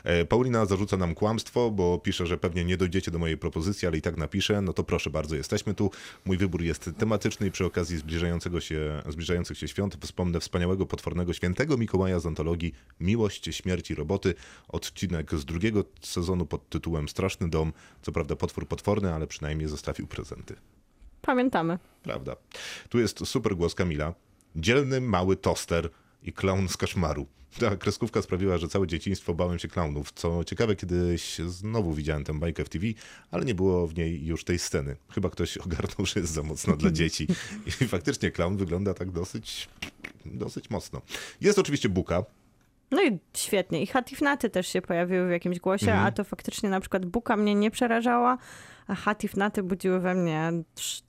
E, 0.05 0.25
Paulina 0.25 0.67
zarzuca 0.67 0.97
nam 0.97 1.15
kłamstwo, 1.15 1.71
bo 1.71 1.99
pisze, 1.99 2.27
że 2.27 2.39
pewnie 2.39 2.65
nie 2.65 2.77
dojdziecie 2.77 3.11
do 3.11 3.19
mojej 3.19 3.39
propozycji, 3.39 3.89
ale 3.89 3.99
i 3.99 4.03
tak 4.03 4.17
napiszę. 4.17 4.63
No 4.63 4.73
to 4.73 4.85
proszę 4.85 5.11
bardzo, 5.11 5.37
jesteśmy 5.37 5.75
tu. 5.75 5.91
Mój 6.25 6.37
wybór 6.37 6.63
jest 6.63 6.91
tematyczny 6.99 7.47
i 7.47 7.51
przy 7.51 7.65
okazji 7.65 7.99
zbliżającego 7.99 8.61
się, 8.61 9.03
zbliżających 9.09 9.59
się 9.59 9.69
świąt 9.69 9.97
wspomnę 10.01 10.41
wspaniałego, 10.41 10.87
potwornego 10.87 11.33
świętego 11.33 11.77
Mikołaja 11.77 12.21
z 12.21 12.27
antologii 12.27 12.73
Miłość, 13.01 13.57
Śmierć 13.57 13.91
i 13.91 13.95
Roboty. 13.95 14.35
Odcinek 14.69 15.35
z 15.35 15.45
drugiego 15.45 15.85
sezonu 16.01 16.47
pod 16.47 16.69
tytułem 16.69 17.09
Straszny 17.09 17.49
Dom. 17.49 17.73
Co 18.03 18.13
prawda 18.13 18.37
potwór 18.37 18.69
potworny, 18.69 19.15
ale 19.15 19.27
przynajmniej 19.27 19.69
zostawił 19.69 20.07
prezenty. 20.07 20.57
Pamiętamy. 21.23 21.79
Prawda. 22.03 22.37
Tu 22.89 22.99
jest 22.99 23.27
super 23.27 23.57
głos 23.57 23.75
Kamila. 23.75 24.15
Dzielny, 24.59 25.01
mały 25.01 25.37
toster 25.37 25.89
i 26.23 26.33
klaun 26.33 26.69
z 26.69 26.77
kaszmaru. 26.77 27.27
Ta 27.61 27.77
kreskówka 27.77 28.23
sprawiła, 28.23 28.59
że 28.59 28.69
całe 28.69 28.87
dzieciństwo 28.87 29.35
bałem 29.35 29.59
się 29.59 29.69
klaunów. 29.69 30.13
Co 30.13 30.45
ciekawe, 30.45 30.77
kiedyś 30.77 31.39
znowu 31.39 31.93
widziałem 31.95 32.25
tę 32.25 32.39
bajkę 32.39 32.65
w 32.65 32.69
TV, 32.69 32.87
ale 33.31 33.45
nie 33.45 33.55
było 33.55 33.87
w 33.87 33.95
niej 33.97 34.27
już 34.27 34.45
tej 34.45 34.59
sceny. 34.59 34.97
Chyba 35.11 35.31
ktoś 35.31 35.57
ogarnął, 35.67 36.07
że 36.07 36.21
jest 36.21 36.33
za 36.33 36.43
mocno 36.43 36.77
dla 36.77 36.91
dzieci. 37.01 37.27
I 37.67 37.71
faktycznie 37.85 38.31
klaun 38.31 38.57
wygląda 38.57 38.95
tak 38.95 39.11
dosyć, 39.11 39.69
dosyć 40.27 40.71
mocno. 40.71 41.03
Jest 41.41 41.59
oczywiście 41.59 41.89
Buka, 41.89 42.25
No 42.91 43.03
i 43.05 43.19
świetnie. 43.37 43.83
I 43.83 43.87
Hatifnaty 43.87 44.51
też 44.51 44.69
się 44.69 44.83
pojawiły 44.83 45.29
w 45.29 45.31
jakimś 45.31 45.59
głosie, 45.59 45.87
Mhm. 45.91 46.07
a 46.07 46.13
to 46.13 46.25
faktycznie 46.25 46.69
na 46.71 46.81
przykład 46.81 47.07
Buka 47.07 47.37
mnie 47.37 47.55
nie 47.55 47.71
przerażała, 47.71 48.39
Hatifnaty 48.89 49.63
budziły 49.63 50.01
we 50.01 50.15
mnie 50.15 50.53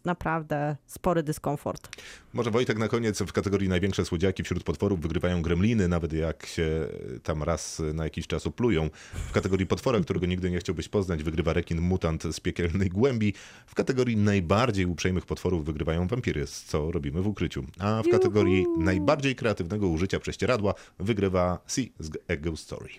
naprawdę 0.05 0.75
spory 0.85 1.23
dyskomfort. 1.23 1.89
Może 2.33 2.51
Wojtek 2.51 2.77
na 2.77 2.87
koniec 2.87 3.21
w 3.21 3.33
kategorii 3.33 3.69
największe 3.69 4.05
słodziaki 4.05 4.43
wśród 4.43 4.63
potworów 4.63 5.01
wygrywają 5.01 5.41
gremliny, 5.41 5.87
nawet 5.87 6.13
jak 6.13 6.45
się 6.45 6.87
tam 7.23 7.43
raz 7.43 7.81
na 7.93 8.03
jakiś 8.03 8.27
czas 8.27 8.47
oplują. 8.47 8.89
W 9.13 9.31
kategorii 9.31 9.67
potwora, 9.67 9.99
którego 9.99 10.25
nigdy 10.25 10.51
nie 10.51 10.59
chciałbyś 10.59 10.89
poznać, 10.89 11.23
wygrywa 11.23 11.53
rekin 11.53 11.81
mutant 11.81 12.23
z 12.23 12.39
piekielnej 12.39 12.89
głębi. 12.89 13.33
W 13.65 13.75
kategorii 13.75 14.17
najbardziej 14.17 14.85
uprzejmych 14.85 15.25
potworów 15.25 15.65
wygrywają 15.65 16.07
wampiry, 16.07 16.47
z 16.47 16.63
co 16.63 16.91
robimy 16.91 17.21
w 17.21 17.27
ukryciu. 17.27 17.63
A 17.79 18.03
w 18.03 18.11
kategorii 18.11 18.65
najbardziej 18.77 19.35
kreatywnego 19.35 19.87
użycia 19.87 20.19
prześcieradła 20.19 20.73
wygrywa 20.99 21.59
Sea 21.67 21.85
z 21.99 22.09
A 22.27 22.35
Ghost 22.35 22.63
Story. 22.63 22.89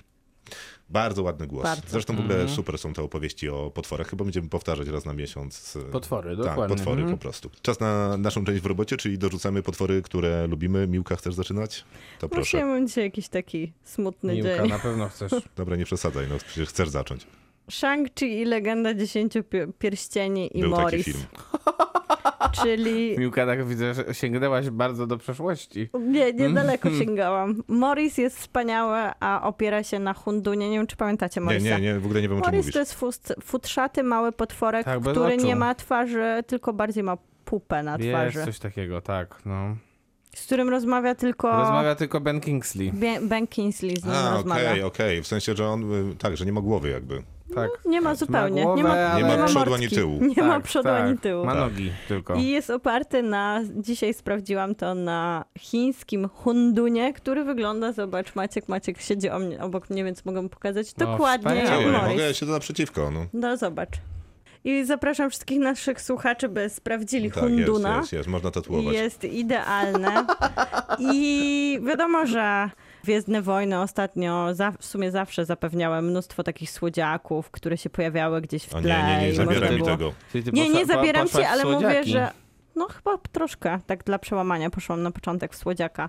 Bardzo 0.90 1.22
ładny 1.22 1.46
głos. 1.46 1.62
Bardzo. 1.62 1.82
Zresztą 1.88 2.16
w 2.16 2.20
ogóle 2.20 2.48
super 2.48 2.78
są 2.78 2.92
te 2.92 3.02
opowieści 3.02 3.48
o 3.48 3.70
potworach. 3.70 4.08
Chyba 4.08 4.24
będziemy 4.24 4.48
powtarzać 4.48 4.88
raz 4.88 5.04
na 5.04 5.12
miesiąc. 5.12 5.78
Potwory, 5.92 6.36
Tak, 6.36 6.46
dokładnie. 6.46 6.76
potwory 6.76 7.00
Mhm. 7.00 7.18
po 7.18 7.22
prostu. 7.22 7.50
Czas 7.62 7.80
na 7.80 8.16
naszą 8.16 8.44
część 8.44 8.60
w 8.62 8.66
robocie, 8.66 8.96
czyli 8.96 9.18
dorzucamy 9.18 9.62
potwory, 9.62 10.02
które 10.02 10.46
lubimy. 10.46 10.86
Miłka, 10.86 11.16
chcesz 11.16 11.34
zaczynać? 11.34 11.84
To 12.18 12.28
proszę. 12.28 12.40
Właśnie 12.58 12.64
mam 12.64 12.86
dzisiaj 12.88 13.04
jakiś 13.04 13.28
taki 13.28 13.72
smutny 13.84 14.34
Miłka, 14.34 14.56
dzień. 14.58 14.68
na 14.68 14.78
pewno 14.78 15.08
chcesz. 15.08 15.32
Dobra, 15.56 15.76
nie 15.76 15.84
przesadzaj, 15.84 16.26
no 16.28 16.34
przecież 16.38 16.68
chcesz 16.68 16.88
zacząć. 16.88 17.26
Shang-Chi 17.70 18.24
i 18.26 18.44
Legenda 18.44 18.94
Dziesięciu 18.94 19.42
Pi- 19.44 19.72
Pierścieni 19.78 20.58
i 20.58 20.60
Był 20.60 20.70
taki 20.70 20.82
Morris. 20.82 21.04
film. 21.04 21.18
Czyli 22.62 23.18
Miłka, 23.18 23.46
tak 23.46 23.66
widzę, 23.66 23.94
że 23.94 24.14
sięgnęłaś 24.14 24.70
bardzo 24.70 25.06
do 25.06 25.16
przeszłości. 25.18 25.88
nie, 26.00 26.32
niedaleko 26.32 26.90
sięgałam. 26.90 27.62
Morris 27.68 28.18
jest 28.18 28.38
wspaniały, 28.40 28.98
a 29.20 29.40
opiera 29.48 29.82
się 29.82 29.98
na 29.98 30.14
Hundunie. 30.14 30.70
Nie 30.70 30.76
wiem, 30.76 30.86
czy 30.86 30.96
pamiętacie 30.96 31.40
Nie, 31.40 31.44
Morrisa. 31.44 31.78
nie, 31.78 31.80
nie, 31.80 32.00
w 32.00 32.04
ogóle 32.04 32.22
nie 32.22 32.28
wiem 32.28 32.38
o 32.38 32.40
czym 32.40 32.46
Morris 32.50 32.58
mówisz. 32.64 32.72
to 32.72 32.78
jest 32.78 32.94
fust, 32.94 33.34
futrzaty, 33.44 34.02
mały 34.02 34.32
potworek, 34.32 34.84
Tak, 34.84 35.00
który 35.00 35.34
oczu. 35.34 35.46
nie 35.46 35.56
ma 35.56 35.74
twarzy, 35.74 36.42
tylko 36.46 36.72
bardziej 36.72 37.02
ma 37.02 37.16
pupę 37.44 37.82
na 37.82 37.96
Jest 37.96 38.08
twarzy. 38.08 38.44
coś 38.44 38.58
takiego, 38.58 39.00
tak, 39.00 39.38
no. 39.46 39.76
Z 40.36 40.46
którym 40.46 40.68
rozmawia 40.68 41.14
tylko 41.14 41.50
Rozmawia 41.50 41.94
tylko 41.94 42.20
Ben 42.20 42.40
Kingsley. 42.40 42.92
Be- 42.92 43.20
Ben 43.22 43.46
Kingsley 43.46 43.96
z 43.96 44.04
nim 44.04 44.14
A, 44.14 44.34
rozmawia. 44.34 44.70
okej, 44.70 44.82
okej. 44.82 45.22
W 45.22 45.26
sensie, 45.26 45.56
że 45.56 45.68
on, 45.68 46.10
y, 46.10 46.16
tak, 46.16 46.36
że 46.36 46.46
nie 46.46 46.52
ma 46.52 46.60
głowy 46.60 46.90
jakby. 46.90 47.22
Tak. 47.54 47.70
Nie 47.84 48.00
ma 48.00 48.14
zupełnie. 48.14 48.62
głowę, 48.62 48.76
nie 48.76 48.88
ma, 48.88 48.90
ale- 48.90 49.22
Nie 49.22 49.36
ma 49.36 49.44
przodu 49.46 49.74
ani 49.74 49.88
tyłu. 49.88 50.18
Nie 50.36 50.42
ma 50.42 50.54
tak, 50.54 50.62
przodu 50.62 50.88
tak. 50.88 51.02
ani 51.02 51.18
tyłu. 51.18 51.44
Ma 51.44 51.54
nogi 51.54 51.92
tylko. 52.08 52.34
I 52.34 52.44
jest 52.46 52.70
oparty 52.70 53.22
na, 53.22 53.60
dzisiaj 53.76 54.14
sprawdziłam 54.14 54.74
to, 54.74 54.94
na 54.94 55.44
chińskim 55.58 56.28
hundunie, 56.28 57.12
który 57.12 57.44
wygląda, 57.44 57.92
zobacz, 57.92 58.34
Maciek, 58.34 58.68
Maciek 58.68 59.00
siedzi 59.00 59.30
o 59.30 59.38
mnie, 59.38 59.60
obok 59.62 59.90
mnie, 59.90 60.04
więc 60.04 60.24
mogę 60.24 60.42
mu 60.42 60.48
pokazać 60.48 60.96
No, 60.96 61.06
dokładnie 61.06 61.54
jak 61.54 61.86
Morris. 61.86 62.10
mogę 62.10 62.34
się 62.34 62.46
to 62.46 62.52
naprzeciwko. 62.52 63.10
No. 63.10 63.26
No 63.32 63.56
zobacz. 63.56 63.90
I 64.64 64.84
zapraszam 64.84 65.30
wszystkich 65.30 65.58
naszych 65.60 66.00
słuchaczy, 66.00 66.48
by 66.48 66.68
sprawdzili 66.68 67.30
Tak, 67.30 67.42
jest, 67.42 67.48
hunduna. 67.48 67.96
jest, 67.96 68.12
jest, 68.12 68.28
można 68.28 68.50
tatuować. 68.50 68.94
Jest 68.94 69.24
idealne. 69.24 70.26
I 70.98 71.80
wiadomo, 71.86 72.26
że 72.26 72.70
Gwiezdne 73.04 73.42
Wojny 73.42 73.80
ostatnio 73.80 74.54
za, 74.54 74.72
w 74.78 74.84
sumie 74.84 75.10
zawsze 75.10 75.44
zapewniały 75.44 76.02
mnóstwo 76.02 76.42
takich 76.42 76.70
słodziaków, 76.70 77.50
które 77.50 77.76
się 77.78 77.90
pojawiały 77.90 78.40
gdzieś 78.40 78.66
w 78.66 78.74
O 78.74 78.80
tle. 78.80 79.02
nie, 79.06 79.20
nie, 79.20 79.26
nie, 79.28 79.34
zabieraj 79.34 79.70
mi 79.70 79.76
było- 79.78 79.90
tego. 79.90 80.12
Nie, 80.52 80.68
nie 80.70 80.86
zabieram 80.86 81.28
ci, 81.28 81.42
ale 81.42 81.64
mówię, 81.64 82.04
że 82.04 82.30
no 82.76 82.86
chyba 82.88 83.18
troszkę, 83.32 83.78
tak 83.86 84.04
dla 84.04 84.18
przełamania 84.18 84.70
poszłam 84.70 85.02
na 85.02 85.10
początek 85.10 85.52
w 85.52 85.56
słodziaka. 85.56 86.08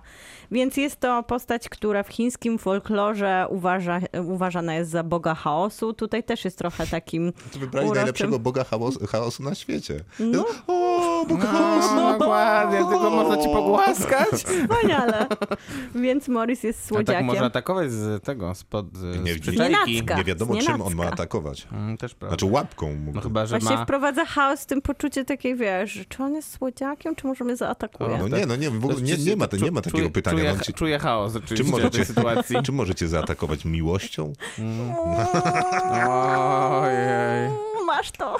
Więc 0.50 0.76
jest 0.76 1.00
to 1.00 1.22
postać, 1.22 1.68
która 1.68 2.02
w 2.02 2.08
chińskim 2.08 2.58
folklorze 2.58 3.46
uważa, 3.50 4.00
uważana 4.28 4.74
jest 4.74 4.90
za 4.90 5.02
boga 5.02 5.34
chaosu. 5.34 5.92
Tutaj 5.92 6.22
też 6.24 6.44
jest 6.44 6.58
trochę 6.58 6.86
takim 6.86 7.32
To 7.52 7.58
wybrali 7.58 7.86
uroczym. 7.86 7.94
najlepszego 8.02 8.38
boga 8.38 8.64
chaosu, 8.64 9.06
chaosu 9.06 9.42
na 9.42 9.54
świecie. 9.54 10.00
No. 10.18 10.44
O, 10.66 10.91
bóg 11.26 11.40
chaosu! 11.40 11.94
No, 11.94 12.18
dokładnie, 12.18 12.78
tylko 12.78 13.10
można 13.10 13.36
ci 13.36 13.48
pogłaskać. 13.48 14.28
Wspaniale. 14.32 15.26
Więc 15.94 16.28
Morris 16.28 16.62
jest 16.62 16.78
A 16.78 16.82
tak 16.82 16.88
słodziakiem. 16.88 17.24
można 17.26 17.44
atakować 17.46 17.90
z 17.92 18.24
tego, 18.24 18.54
spod 18.54 18.96
z 18.96 19.24
Nie, 19.24 19.34
przyczajki. 19.38 20.02
Nie 20.16 20.24
wiadomo, 20.24 20.60
z 20.60 20.64
czym 20.66 20.82
on 20.82 20.94
ma 20.94 21.04
atakować. 21.04 21.66
Mm, 21.72 21.96
też 21.96 22.14
prawda. 22.14 22.36
Znaczy 22.36 22.46
łapką 22.54 22.94
mógł. 22.94 23.16
No 23.16 23.20
chyba, 23.22 23.46
że 23.46 23.58
Właśnie 23.58 23.76
ma... 23.76 23.84
wprowadza 23.84 24.24
chaos 24.24 24.60
w 24.62 24.66
tym 24.66 24.82
poczucie 24.82 25.24
takiej, 25.24 25.56
wiesz, 25.56 26.00
czy 26.08 26.22
on 26.22 26.34
jest 26.34 26.52
słodziakiem, 26.58 27.14
czy 27.14 27.26
może 27.26 27.44
mnie 27.44 27.56
zaatakuje. 27.56 28.18
No 28.18 28.28
nie, 28.38 28.46
no 28.46 28.56
nie, 28.56 28.70
w 28.70 28.84
ogóle 28.84 29.02
nie, 29.02 29.16
nie, 29.16 29.36
ma, 29.36 29.46
nie 29.62 29.70
ma 29.70 29.80
takiego 29.80 29.98
Czuję- 29.98 30.10
pytania. 30.10 30.38
Czuję, 30.38 30.54
No, 30.58 30.64
ci- 30.64 30.72
czuję 30.74 30.98
chaos 30.98 31.32
Czym 31.54 31.66
w 31.66 31.70
możecie, 31.70 31.90
tej 31.98 32.06
sytuacji. 32.06 32.56
czym 32.62 32.74
możecie 32.74 33.08
zaatakować? 33.08 33.64
Miłością? 33.64 34.32
Ojej. 36.82 37.71
Masz 38.02 38.12
to. 38.12 38.36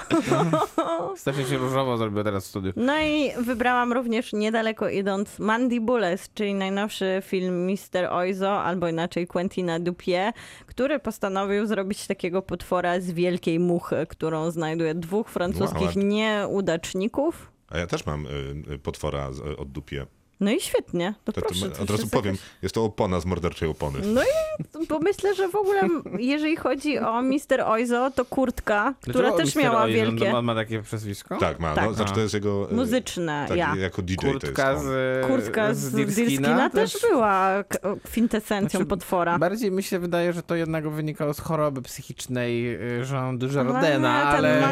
Strasznie 1.17 1.45
się 1.45 1.57
różowo 1.57 1.97
zrobiło 1.97 2.23
teraz 2.23 2.43
w 2.45 2.47
studiu. 2.47 2.73
No 2.75 2.99
i 2.99 3.31
wybrałam 3.37 3.93
również 3.93 4.33
niedaleko 4.33 4.89
idąc 4.89 5.39
Mandibules, 5.39 6.29
czyli 6.33 6.53
najnowszy 6.53 7.21
film 7.25 7.65
Mister 7.65 8.05
Oizo, 8.13 8.63
albo 8.63 8.87
inaczej 8.87 9.27
Quentina 9.27 9.79
Dupie, 9.79 10.33
który 10.65 10.99
postanowił 10.99 11.65
zrobić 11.67 12.07
takiego 12.07 12.41
potwora 12.41 12.99
z 12.99 13.11
wielkiej 13.11 13.59
muchy, 13.59 14.05
którą 14.09 14.51
znajduje 14.51 14.95
dwóch 14.95 15.29
francuskich 15.29 15.95
Wow. 15.95 16.05
nieudaczników. 16.05 17.51
A 17.69 17.77
ja 17.77 17.87
też 17.87 18.05
mam 18.05 18.25
y, 18.25 18.29
y, 18.73 18.79
potwora 18.79 19.31
z, 19.33 19.39
y, 19.39 19.57
od 19.57 19.71
dupie. 19.71 20.05
No 20.43 20.51
i 20.51 20.59
świetnie, 20.61 21.13
to, 21.23 21.31
To, 21.31 21.41
to, 21.41 21.47
proszę. 21.47 21.65
od 21.65 21.73
to 21.73 21.79
razu 21.79 21.93
jest 21.93 22.11
powiem, 22.13 22.35
jakaś- 22.35 22.47
jest 22.61 22.75
to 22.75 22.83
opona 22.85 23.19
z 23.19 23.25
morderczej 23.25 23.69
opony. 23.69 23.99
No 24.05 24.21
i 24.23 24.87
bo 24.87 24.99
myślę, 24.99 25.35
że 25.35 25.47
w 25.49 25.55
ogóle 25.55 25.81
jeżeli 26.19 26.55
chodzi 26.55 26.99
o 26.99 27.21
Mister 27.21 27.61
Oizo, 27.61 28.11
to 28.11 28.25
kurtka, 28.25 28.93
która 29.01 29.13
Dlaczego 29.13 29.37
też 29.37 29.55
Mr. 29.55 29.63
miała 29.63 29.81
Oizon 29.83 30.15
wielkie 30.15 30.31
Ma, 30.33 30.41
ma 30.41 30.55
takie 30.55 30.81
przezwisko? 30.81 31.37
Tak, 31.37 31.59
ma. 31.59 31.73
Tak. 31.75 31.85
No, 31.85 31.93
znaczy 31.93 32.13
to 32.13 32.19
jest 32.19 32.33
jego... 32.33 32.71
y, 32.71 32.75
muzyczne 32.75 33.45
tak, 33.47 33.57
ja. 33.57 33.75
Jako 33.75 34.01
DJ 34.01 34.15
to 34.15 34.27
jest 34.27 34.39
Kurtka 34.45 34.71
on. 34.73 34.79
z, 34.79 35.25
Kurtka 35.27 35.73
z 35.73 35.91
Dirskina 35.91 36.69
też 36.69 36.97
była 37.09 37.63
kwintesencją 38.03 38.77
Znaczy, 38.77 38.85
potwora. 38.89 39.39
Bardziej 39.39 39.71
mi 39.71 39.83
się 39.83 39.99
wydaje, 39.99 40.33
że 40.33 40.43
to 40.43 40.55
jednak 40.55 40.89
wynikało 40.89 41.33
z 41.33 41.39
choroby 41.39 41.81
psychicznej 41.81 42.79
Jean 43.11 43.37
No 43.37 43.81
nie, 43.81 44.09
ale... 44.09 44.61
Ten 44.61 44.71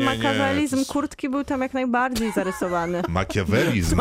makawie- 0.00 0.84
kurtki 0.88 1.28
był 1.28 1.44
tam 1.44 1.60
jak 1.60 1.74
najbardziej 1.74 2.32
zarysowany. 2.32 3.02
Makiawelizm. 3.08 4.00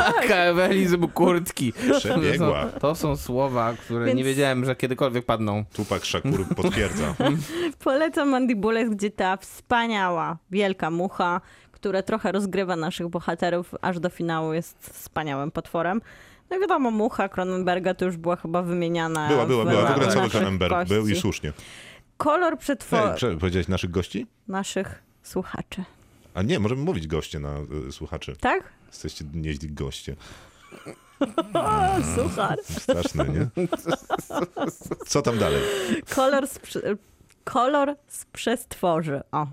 Machiawelizm 0.88 1.14
kurtki. 1.14 1.74
Przebiegła. 1.98 2.66
To 2.66 2.72
są, 2.72 2.80
to 2.80 2.96
są 2.96 3.16
słowa, 3.16 3.74
które 3.74 4.06
Więc- 4.06 4.18
nie 4.18 4.24
wiedziałem, 4.24 4.66
że 4.66 4.76
kiedykolwiek 4.76 5.26
padną. 5.26 5.66
Tupak 5.74 6.06
Szakur 6.06 6.56
potwierdza. 6.56 7.16
Polecam 7.84 8.30
Mandibules, 8.30 8.90
gdzie 8.90 9.12
ta 9.12 9.38
wspaniała, 9.38 10.38
wielka 10.52 10.92
mucha, 10.92 11.42
która 11.72 12.02
trochę 12.02 12.32
rozgrywa 12.32 12.76
naszych 12.76 13.08
bohaterów 13.08 13.76
aż 13.82 14.00
do 14.00 14.10
finału, 14.10 14.54
jest 14.54 14.90
wspaniałym 14.94 15.52
potworem. 15.52 16.02
No 16.50 16.58
i 16.58 16.60
wiadomo, 16.60 16.92
mucha 16.92 17.30
Cronenberga 17.30 17.94
to 17.94 18.06
już 18.06 18.18
była 18.18 18.36
chyba 18.36 18.62
wymieniana. 18.62 19.28
Była, 19.28 19.46
była, 19.46 19.66
była. 19.66 19.86
W 19.86 19.92
ogóle 19.92 20.08
cały 20.08 20.16
naszych 20.16 20.32
Cronenberg 20.32 20.88
był 20.88 21.08
i 21.08 21.16
słusznie. 21.16 21.54
Kolor 22.18 22.58
przetwo... 22.58 23.16
Ej, 23.24 23.38
powiedziałeś 23.38 23.68
naszych 23.68 23.92
gości? 23.92 24.28
naszych 24.48 25.04
słuchaczy. 25.24 25.84
A 26.34 26.42
nie, 26.42 26.60
możemy 26.60 26.82
mówić 26.82 27.08
goście 27.08 27.40
na 27.40 27.56
y, 27.88 27.92
słuchaczy. 27.92 28.36
Tak? 28.40 28.64
Jesteście 28.88 29.26
nieźli 29.34 29.70
goście. 29.74 30.16
Suchar. 32.16 32.58
Straszne, 32.64 33.26
nie? 33.26 33.68
Co 35.08 35.22
tam 35.22 35.38
dalej? 35.38 35.62
Kolor 36.16 36.48
z, 36.48 36.60
kolor 37.44 37.96
z 38.08 38.26
przestworzy. 38.26 39.22
O. 39.32 39.48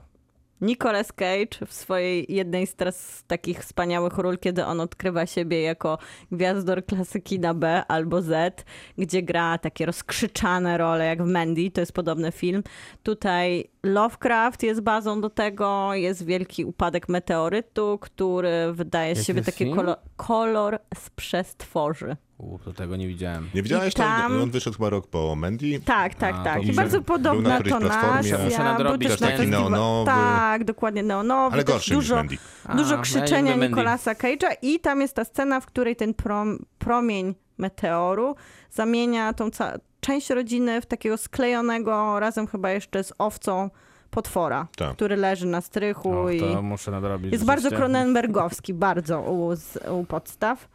Nicolas 0.61 1.13
Cage 1.13 1.67
w 1.67 1.73
swojej 1.73 2.27
jednej 2.29 2.67
z 2.67 2.75
teraz 2.75 3.25
takich 3.27 3.61
wspaniałych 3.61 4.19
ról, 4.19 4.39
kiedy 4.39 4.65
on 4.65 4.81
odkrywa 4.81 5.27
siebie 5.27 5.63
jako 5.63 5.99
gwiazdor 6.33 6.87
klasyki 6.87 7.41
na 7.41 7.55
B 7.55 7.83
albo 7.89 8.23
Z, 8.23 8.65
gdzie 8.99 9.23
gra 9.23 9.59
takie 9.59 9.87
rozkrzyczane 9.87 10.79
role 10.79 11.07
jak 11.07 11.23
w 11.23 11.27
Mandy, 11.27 11.71
to 11.71 11.81
jest 11.81 11.93
podobny 11.93 12.33
film. 12.33 12.63
Tutaj 13.03 13.74
Lovecraft 13.85 14.63
jest 14.63 14.81
bazą 14.81 15.21
do 15.21 15.31
tego, 15.31 15.95
jest 15.95 16.25
wielki 16.25 16.65
upadek 16.65 17.09
meteorytu, 17.09 17.99
który 18.01 18.73
wydaje 18.73 19.17
z 19.17 19.27
siebie 19.27 19.39
jest 19.39 19.59
taki 19.59 19.71
kolor, 19.75 19.97
kolor 20.17 20.79
z 20.95 21.11
przestworzy. 21.11 22.17
U, 22.39 22.59
to 22.59 22.73
tego 22.73 22.97
nie 22.97 23.09
widziałem. 23.09 23.49
Nie 23.55 23.63
widziałeś 23.63 23.95
I 23.95 23.97
tam- 23.97 24.33
to? 24.33 24.43
On 24.43 24.51
wyszedł 24.51 24.77
chyba 24.77 24.91
rok 24.91 25.07
po 25.07 25.37
Mandy. 25.37 25.81
Tak, 25.85 26.15
tak, 26.15 26.35
A, 26.35 26.45
tak. 26.45 26.65
I 26.65 26.73
bardzo 26.73 27.03
podobna 27.03 27.49
na 27.59 27.63
tonacja. 27.63 28.39
Muszę 28.39 28.59
nadrobić 28.65 29.09
był 29.09 29.17
też 29.17 29.21
na 29.21 29.37
Taki 29.37 29.51
neonowy. 29.51 30.07
Tak, 30.07 30.65
dokładnie 30.65 31.03
neonowy. 31.03 31.55
Ale 31.55 31.65
gorszy 31.65 31.95
niż 31.95 32.05
dużo, 32.05 32.17
Mandy. 32.17 32.37
A, 32.67 32.75
dużo 32.75 32.91
ja 32.91 32.97
nie 32.97 33.03
krzyczenia 33.03 33.51
Mandy. 33.51 33.69
Nicolasa 33.69 34.13
Cage'a 34.13 34.57
i 34.63 34.81
tam 34.81 35.01
jest 35.01 35.17
ta 35.17 35.25
scena, 35.25 35.61
w 35.61 35.67
której 35.67 35.97
ten 35.97 36.15
prom, 36.15 36.59
promień 36.79 37.35
meteoru 37.59 38.35
zamienia 38.71 39.33
tą 39.33 39.51
ca- 39.51 39.79
część 40.05 40.31
rodziny 40.31 40.81
w 40.81 40.87
takiego 40.87 41.17
sklejonego, 41.17 42.21
razem 42.21 42.47
chyba 42.47 42.71
jeszcze 42.71 43.05
z 43.05 43.13
owcą, 43.19 43.71
potwora, 44.11 44.67
Tak. 44.77 44.93
który 44.93 45.17
leży 45.17 45.47
na 45.47 45.61
strychu 45.61 46.11
Och, 46.19 46.33
i 46.33 46.41
to 46.41 46.63
muszę 46.63 46.91
nadrobić. 46.91 47.33
jest 47.33 47.45
bardzo 47.45 47.63
rzeczywiście. 47.63 47.77
Cronenbergowski, 47.93 48.75
bardzo 48.89 49.21
u, 49.21 49.57
z, 49.57 49.79
u 49.91 50.05
podstaw. 50.05 50.69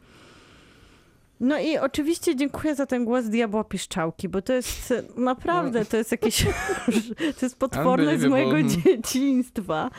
No 1.39 1.59
i 1.59 1.77
oczywiście 1.77 2.35
dziękuję 2.35 2.75
za 2.75 2.85
ten 2.85 3.05
głos 3.05 3.25
diabła 3.25 3.63
piszczałki, 3.63 4.29
bo 4.29 4.41
to 4.41 4.53
jest 4.53 4.93
naprawdę, 5.17 5.85
to 5.85 5.97
jest 5.97 6.11
jakieś, 6.11 6.45
to 7.39 7.45
jest 7.45 7.59
potworne 7.59 8.19
z 8.19 8.25
mojego 8.25 8.63
dzieciństwa. 8.83 9.89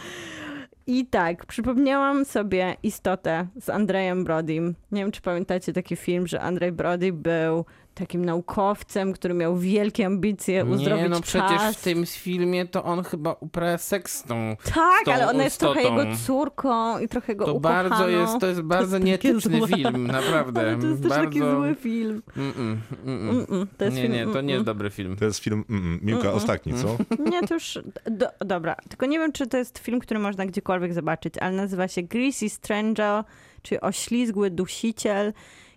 I 0.86 1.06
tak, 1.06 1.46
przypomniałam 1.46 2.24
sobie 2.24 2.76
istotę 2.82 3.46
z 3.60 3.68
Andrejem 3.68 4.24
Brodym. 4.24 4.74
Nie 4.92 5.02
wiem, 5.02 5.12
czy 5.12 5.20
pamiętacie 5.20 5.72
taki 5.72 5.96
film, 5.96 6.26
że 6.26 6.40
Andrzej 6.40 6.72
Brody 6.72 7.12
był 7.12 7.64
takim 7.94 8.24
naukowcem, 8.24 9.12
który 9.12 9.34
miał 9.34 9.56
wielkie 9.56 10.06
ambicje 10.06 10.64
uzdrowić 10.64 11.02
Nie, 11.02 11.08
no 11.08 11.20
przecież 11.20 11.58
czas. 11.58 11.76
w 11.76 11.82
tym 11.82 12.06
filmie 12.06 12.66
to 12.66 12.84
on 12.84 13.04
chyba 13.04 13.32
uprawia 13.40 13.78
seks 13.78 14.18
z 14.18 14.22
tą... 14.22 14.56
Tak, 14.64 14.74
z 15.02 15.04
tą 15.04 15.12
ale 15.12 15.28
ona 15.28 15.44
jest 15.44 15.60
trochę 15.60 15.82
jego 15.82 16.04
córką 16.26 16.98
i 16.98 17.08
trochę 17.08 17.34
go 17.36 17.44
To 17.46 17.54
ukochaną. 17.54 17.88
bardzo 17.88 18.08
jest, 18.08 18.38
to 18.40 18.46
jest 18.46 18.60
bardzo 18.60 18.92
takie 18.96 19.04
nieetyczny 19.06 19.58
złe. 19.58 19.68
film, 19.68 20.06
naprawdę. 20.06 20.60
Ale 20.70 20.76
to 20.76 20.86
jest 20.86 21.02
też 21.02 21.08
bardzo... 21.08 21.24
taki 21.24 21.38
zły 21.40 21.74
film. 21.74 22.22
Mm-mm, 22.36 22.76
mm-mm. 23.06 23.46
Mm-mm, 23.46 23.66
to 23.78 23.84
jest 23.84 23.96
Nie, 23.96 24.02
film, 24.02 24.14
nie, 24.14 24.26
to 24.26 24.40
nie 24.40 24.52
jest 24.52 24.66
dobry 24.66 24.90
film. 24.90 25.16
To 25.16 25.24
jest 25.24 25.38
film 25.38 25.64
mm, 25.70 26.00
Miłka, 26.02 26.32
ostatni, 26.32 26.74
co? 26.74 26.96
Nie, 27.30 27.42
to 27.42 27.54
już... 27.54 27.78
Do, 28.10 28.26
dobra, 28.40 28.76
tylko 28.88 29.06
nie 29.06 29.18
wiem, 29.18 29.32
czy 29.32 29.46
to 29.46 29.56
jest 29.56 29.78
film, 29.78 30.00
który 30.00 30.20
można 30.20 30.46
gdziekolwiek 30.46 30.94
zobaczyć, 30.94 31.34
ale 31.40 31.56
nazywa 31.56 31.88
się 31.88 32.02
Greasy 32.02 32.48
Stranger, 32.48 33.24
czyli 33.62 33.80
Oślizgły 33.80 34.50
Dusiciel 34.50 35.32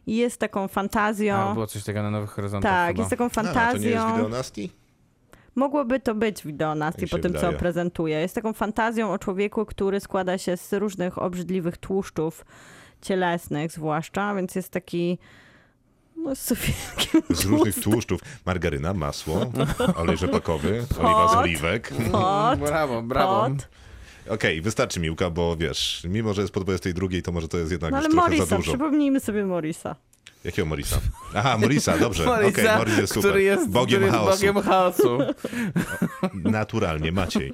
jest 0.08 0.40
taką 0.40 0.68
fantazją... 0.68 1.36
A, 1.36 1.54
było 1.54 1.68
coś 1.68 1.84
takiego 1.84 2.04
na 2.04 2.12
Nowych 2.12 2.30
Horyzontach 2.30 2.72
tak, 2.72 2.88
chyba. 2.88 3.02
jest 3.02 3.10
taką 3.10 3.26
A, 3.26 3.30
to 3.72 3.78
nie 3.78 3.90
jest 3.90 4.04
fantazją... 4.04 4.68
Mogłoby 5.56 6.00
to 6.00 6.16
być 6.16 6.44
wideo 6.44 6.76
Nasty 6.76 7.02
Tak 7.02 7.10
po 7.10 7.20
tym, 7.20 7.32
wydaje. 7.32 7.54
co 7.54 7.60
prezentuje. 7.60 8.20
Jest 8.20 8.36
taką 8.36 8.54
fantazją 8.54 9.14
o 9.14 9.20
człowieku, 9.20 9.66
który 9.66 10.00
składa 10.00 10.38
się 10.38 10.58
z 10.58 10.74
różnych 10.74 11.18
obrzydliwych 11.18 11.78
tłuszczów 11.78 12.46
cielesnych 13.02 13.72
zwłaszcza, 13.72 14.36
więc 14.36 14.56
jest 14.56 14.70
taki 14.70 15.18
no, 16.16 16.36
z 17.30 17.46
różnych 17.46 17.84
tłuszczów. 17.84 18.22
Margaryna, 18.46 18.94
masło, 18.94 19.52
olej 20.02 20.18
rzepakowy, 20.18 20.86
oliwa 21.00 21.28
z 21.28 21.36
oliwek. 21.36 21.94
pot, 22.12 22.60
Brawo, 22.60 23.02
brawo. 23.02 23.50
pot. 23.50 23.70
Okej, 24.30 24.62
wystarczy 24.62 25.00
Miłka, 25.00 25.30
bo 25.30 25.58
wiesz, 25.58 26.02
mimo 26.10 26.34
że 26.34 26.42
jest 26.42 26.54
po 26.54 26.60
22, 26.60 27.08
to 27.24 27.32
może 27.32 27.48
to 27.48 27.58
jest 27.58 27.72
jednak 27.72 27.92
No 27.92 27.98
już 27.98 28.06
ale 28.06 28.14
trochę 28.14 28.30
za 28.30 28.38
Morisa, 28.38 28.58
dużo. 28.58 28.72
przypomnijmy 28.72 29.20
sobie 29.20 29.46
Morisa. 29.46 29.96
Jakiego 30.44 30.66
Morisa? 30.66 31.00
Aha, 31.36 31.58
Morisa, 31.58 31.98
dobrze. 31.98 32.32
Okej, 32.32 32.44
Morisa, 32.44 32.78
Morris 32.78 32.98
jest 32.98 33.14
super. 33.14 33.30
który 33.32 33.44
jest, 33.44 33.70
Bogiem 33.70 34.00
który 34.02 34.06
jest 34.06 34.18
chaosu. 34.18 34.38
Bogiem 34.38 34.64
chaosu. 34.64 35.18
Naturalnie, 36.60 37.12
Maciej. 37.12 37.54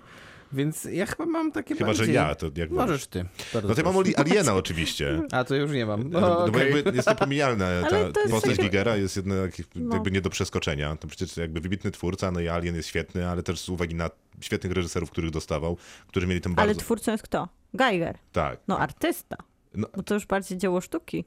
Więc 0.54 0.84
ja 0.84 1.06
chyba 1.06 1.26
mam 1.26 1.52
takie 1.52 1.76
Chyba, 1.76 1.86
bardziej... 1.86 2.06
że 2.06 2.12
ja, 2.12 2.36
to 2.36 2.50
jak 2.56 2.72
Możesz 2.72 3.08
ty. 3.08 3.26
No 3.54 3.62
to 3.62 3.74
ja 3.78 3.92
mam 3.92 4.04
Aliena 4.18 4.54
oczywiście. 4.54 5.22
A, 5.32 5.44
to 5.44 5.56
już 5.56 5.72
nie 5.72 5.86
mam. 5.86 6.10
No, 6.10 6.20
No, 6.20 6.46
no 6.46 6.52
bo 6.52 6.60
jakby 6.60 6.92
jest 6.96 7.08
niepominialna 7.08 7.66
Ale 7.92 8.06
ta 8.06 8.12
to 8.12 8.20
jest 8.20 8.32
postać 8.32 8.52
jakby- 8.52 8.64
Gigera 8.64 8.96
jest 8.96 9.16
jednak 9.16 9.52
No. 9.76 9.96
jakby 9.96 10.12
nie 10.12 10.22
do 10.22 10.30
przeskoczenia. 10.30 10.96
To 10.96 11.08
przecież 11.08 11.38
jakby 11.38 11.60
wybitny 11.62 11.92
twórca, 11.92 12.32
no 12.32 12.40
i 12.40 12.48
Alien 12.48 12.76
jest 12.76 12.90
świetny, 12.90 13.30
ale 13.30 13.44
też 13.44 13.60
z 13.60 13.70
uwagi 13.70 13.96
na 13.96 14.10
świetnych 14.42 14.74
reżyserów, 14.74 15.12
których 15.12 15.32
dostawał, 15.32 15.78
którzy 16.08 16.28
mieli 16.28 16.42
Ale 16.46 16.56
bardzo... 16.56 16.80
twórcą 16.80 17.12
jest 17.12 17.24
kto? 17.24 17.48
Geiger. 17.74 18.18
Tak. 18.32 18.60
No 18.68 18.80
artysta. 18.80 19.38
No. 19.76 19.88
Bo 19.96 20.04
to 20.04 20.14
już 20.14 20.26
bardziej 20.26 20.58
dzieło 20.58 20.82
sztuki. 20.82 21.26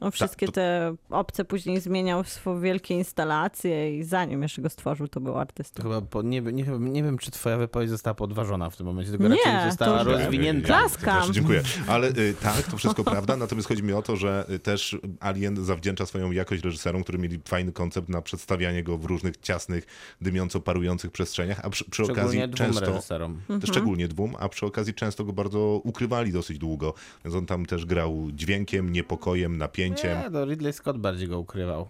On 0.00 0.10
wszystkie 0.12 0.46
to- 0.46 0.52
te 0.52 0.94
obce 1.10 1.44
później 1.44 1.80
zmieniał 1.80 2.24
w 2.24 2.28
swoje 2.28 2.60
wielkie 2.60 2.94
instalacje 2.94 3.98
i 3.98 4.04
zanim 4.04 4.42
jeszcze 4.42 4.62
go 4.62 4.70
stworzył, 4.70 5.08
to 5.08 5.20
był 5.20 5.38
artystą. 5.38 5.82
chyba 5.82 6.00
po, 6.00 6.22
nie, 6.22 6.40
nie, 6.40 6.64
wiem- 6.64 6.92
nie 6.92 7.02
wiem, 7.02 7.18
czy 7.18 7.30
twoja 7.30 7.56
wypowiedź 7.56 7.90
została 7.90 8.14
podważona 8.14 8.70
w 8.70 8.76
tym 8.76 8.86
momencie, 8.86 9.10
tylko 9.10 9.28
Nie, 9.28 9.36
raczej 9.44 9.70
została 9.70 10.04
to 10.04 10.10
rozwinięta. 10.10 10.68
Ja, 10.68 10.74
ja, 10.74 10.88
Klaskam. 10.88 11.32
dziękuję. 11.32 11.62
Ale 11.86 12.08
y, 12.08 12.34
tak, 12.42 12.62
to 12.62 12.76
wszystko 12.76 13.04
prawda, 13.14 13.36
natomiast 13.36 13.68
chodzi 13.68 13.82
mi 13.82 13.92
o 13.92 14.02
to, 14.02 14.16
że 14.16 14.46
y, 14.50 14.58
też 14.58 14.96
Alien 15.20 15.64
zawdzięcza 15.64 16.06
swoją 16.06 16.30
jakość 16.32 16.64
reżyserom, 16.64 17.02
którzy 17.02 17.18
mieli 17.18 17.40
fajny 17.44 17.72
koncept 17.72 18.08
na 18.08 18.22
przedstawianie 18.22 18.82
go 18.82 18.98
w 18.98 19.04
różnych 19.04 19.36
ciasnych, 19.36 19.86
dymiąco 20.20 20.60
parujących 20.60 21.10
przestrzeniach, 21.10 21.60
a 21.64 21.70
przy, 21.70 21.84
przy 21.90 22.02
okazji 22.02 22.20
Szczególnie 22.22 22.48
dwóm 22.48 22.66
często... 22.66 22.86
reżyserom. 22.86 23.32
Mhm. 23.40 23.60
Szczególnie 23.66 24.08
dwóm, 24.08 24.34
a 24.38 24.48
przy 24.48 24.66
okazji 24.66 24.94
często 24.94 25.24
go 25.24 25.32
bardzo 25.32 25.80
ukrywali 25.84 26.32
dosyć 26.32 26.58
długo. 26.58 26.94
Więc 27.24 27.36
on 27.36 27.46
tam 27.46 27.66
też 27.66 27.86
grał 27.86 28.28
dźwiękiem, 28.32 28.92
niepokojem, 28.92 29.58
napięciem. 29.58 29.87
Nie, 29.90 30.30
to 30.30 30.44
Ridley 30.44 30.72
Scott 30.72 30.98
bardziej 30.98 31.28
go 31.28 31.38
ukrywał. 31.38 31.88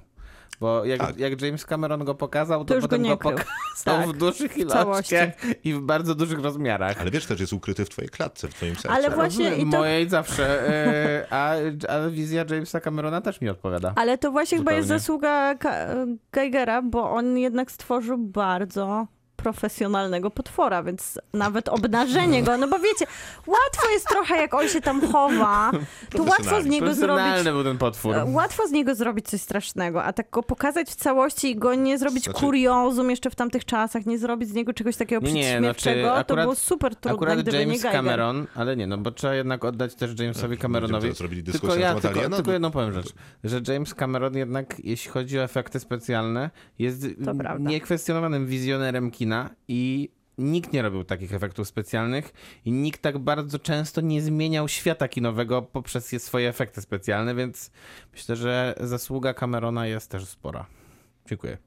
Bo 0.60 0.84
jak, 0.84 1.00
Tak. 1.00 1.18
jak 1.18 1.42
James 1.42 1.66
Cameron 1.66 2.04
go 2.04 2.14
pokazał, 2.14 2.60
to, 2.60 2.64
To 2.64 2.74
już 2.74 2.82
go 2.84 2.88
potem 2.88 3.02
nie 3.02 3.10
go, 3.10 3.16
krył. 3.16 3.32
pokazał 3.32 3.48
Tak, 3.84 4.08
w 4.08 4.18
dużych 4.18 4.56
ilościach 4.58 5.28
i 5.64 5.74
w 5.74 5.80
bardzo 5.80 6.14
dużych 6.14 6.38
rozmiarach. 6.40 7.00
Ale 7.00 7.10
wiesz, 7.10 7.26
też 7.26 7.40
jest 7.40 7.52
ukryty 7.52 7.84
w 7.84 7.88
twojej 7.88 8.08
klatce, 8.08 8.48
w 8.48 8.54
twoim 8.54 8.74
sercu. 8.74 8.90
Ale 8.96 9.10
właśnie 9.10 9.56
i 9.56 9.60
to, 9.60 9.78
Mojej 9.78 10.08
zawsze. 10.08 10.68
E, 10.68 11.26
a, 11.30 11.52
a 11.88 12.08
wizja 12.08 12.44
Jamesa 12.50 12.80
Camerona 12.80 13.20
też 13.20 13.40
mi 13.40 13.48
odpowiada. 13.48 13.92
ale 13.96 14.18
to 14.18 14.30
właśnie 14.32 14.58
chyba 14.58 14.72
jest 14.72 14.88
Zupełnie. 14.88 15.00
zasługa 15.00 15.54
Geigera, 16.32 16.82
bo 16.82 17.10
on 17.10 17.38
jednak 17.38 17.70
stworzył 17.70 18.18
bardzo 18.18 19.06
profesjonalnego 19.42 20.30
potwora, 20.30 20.82
więc 20.82 21.18
nawet 21.32 21.68
obnażenie 21.68 22.42
go, 22.42 22.56
no 22.56 22.68
bo 22.68 22.78
wiecie, 22.78 23.04
łatwo 23.46 23.88
jest 23.92 24.08
trochę, 24.08 24.36
jak 24.36 24.54
on 24.54 24.68
się 24.68 24.80
tam 24.80 25.12
chowa, 25.12 25.70
to 26.10 26.22
łatwo 26.22 26.62
z 26.62 26.66
niego 26.66 26.94
zrobić 26.94 27.44
był 27.44 27.64
ten 27.64 27.78
potwór. 27.78 28.14
E, 28.16 28.24
Łatwo 28.24 28.66
z 28.68 28.70
niego 28.70 28.94
zrobić 28.94 29.28
coś 29.28 29.40
strasznego, 29.40 30.04
a 30.04 30.12
tak 30.12 30.30
go 30.30 30.42
pokazać 30.42 30.88
w 30.90 30.94
całości 30.94 31.50
i 31.50 31.56
go 31.56 31.74
nie 31.74 31.98
zrobić 31.98 32.24
Znaczy- 32.24 32.40
kuriozum 32.40 33.10
jeszcze 33.10 33.30
w 33.30 33.34
tamtych 33.34 33.64
czasach, 33.64 34.06
nie 34.06 34.18
zrobić 34.18 34.48
z 34.48 34.52
niego 34.52 34.72
czegoś 34.72 34.96
takiego 34.96 35.26
Nie, 35.26 35.32
nie, 35.32 35.42
przyśmiewczego, 35.42 36.00
znaczy 36.00 36.14
to 36.24 36.34
akurat- 36.34 36.44
było 36.44 36.54
super 36.54 36.96
trudne, 36.96 37.12
Akurat 37.16 37.40
gdyby 37.42 37.58
James 37.60 37.84
nie. 37.84 37.90
Cameron, 37.90 38.46
ale 38.54 38.76
nie, 38.76 38.86
no 38.86 38.98
bo 38.98 39.10
trzeba 39.10 39.34
jednak 39.34 39.64
oddać 39.64 39.94
też 39.94 40.20
Jamesowi 40.20 40.58
Cameronowi. 40.58 41.08
Tylko 41.52 41.74
ja, 41.76 41.94
tylko, 41.94 42.36
tylko 42.36 42.52
jedną 42.52 42.70
powiem 42.70 42.92
rzecz, 42.92 43.12
że 43.44 43.60
James 43.72 43.94
Cameron 43.94 44.36
jednak, 44.36 44.76
jeśli 44.84 45.10
chodzi 45.10 45.38
o 45.38 45.42
efekty 45.42 45.80
specjalne, 45.80 46.50
jest 46.78 47.06
niekwestionowanym 47.58 48.46
wizjonerem 48.46 49.10
kina 49.10 49.27
i 49.68 50.08
nikt 50.38 50.72
nie 50.72 50.82
robił 50.82 51.04
takich 51.04 51.34
efektów 51.34 51.68
specjalnych 51.68 52.32
i 52.64 52.72
nikt 52.72 53.02
tak 53.02 53.18
bardzo 53.18 53.58
często 53.58 54.00
nie 54.00 54.22
zmieniał 54.22 54.68
świata 54.68 55.08
kinowego 55.08 55.62
poprzez 55.62 56.12
je- 56.12 56.20
swoje 56.20 56.48
efekty 56.48 56.80
specjalne, 56.82 57.34
więc 57.34 57.70
myślę, 58.12 58.36
że 58.36 58.74
zasługa 58.80 59.34
Camerona 59.34 59.86
jest 59.86 60.10
też 60.10 60.24
spora. 60.24 60.66
Dziękuję. 61.28 61.58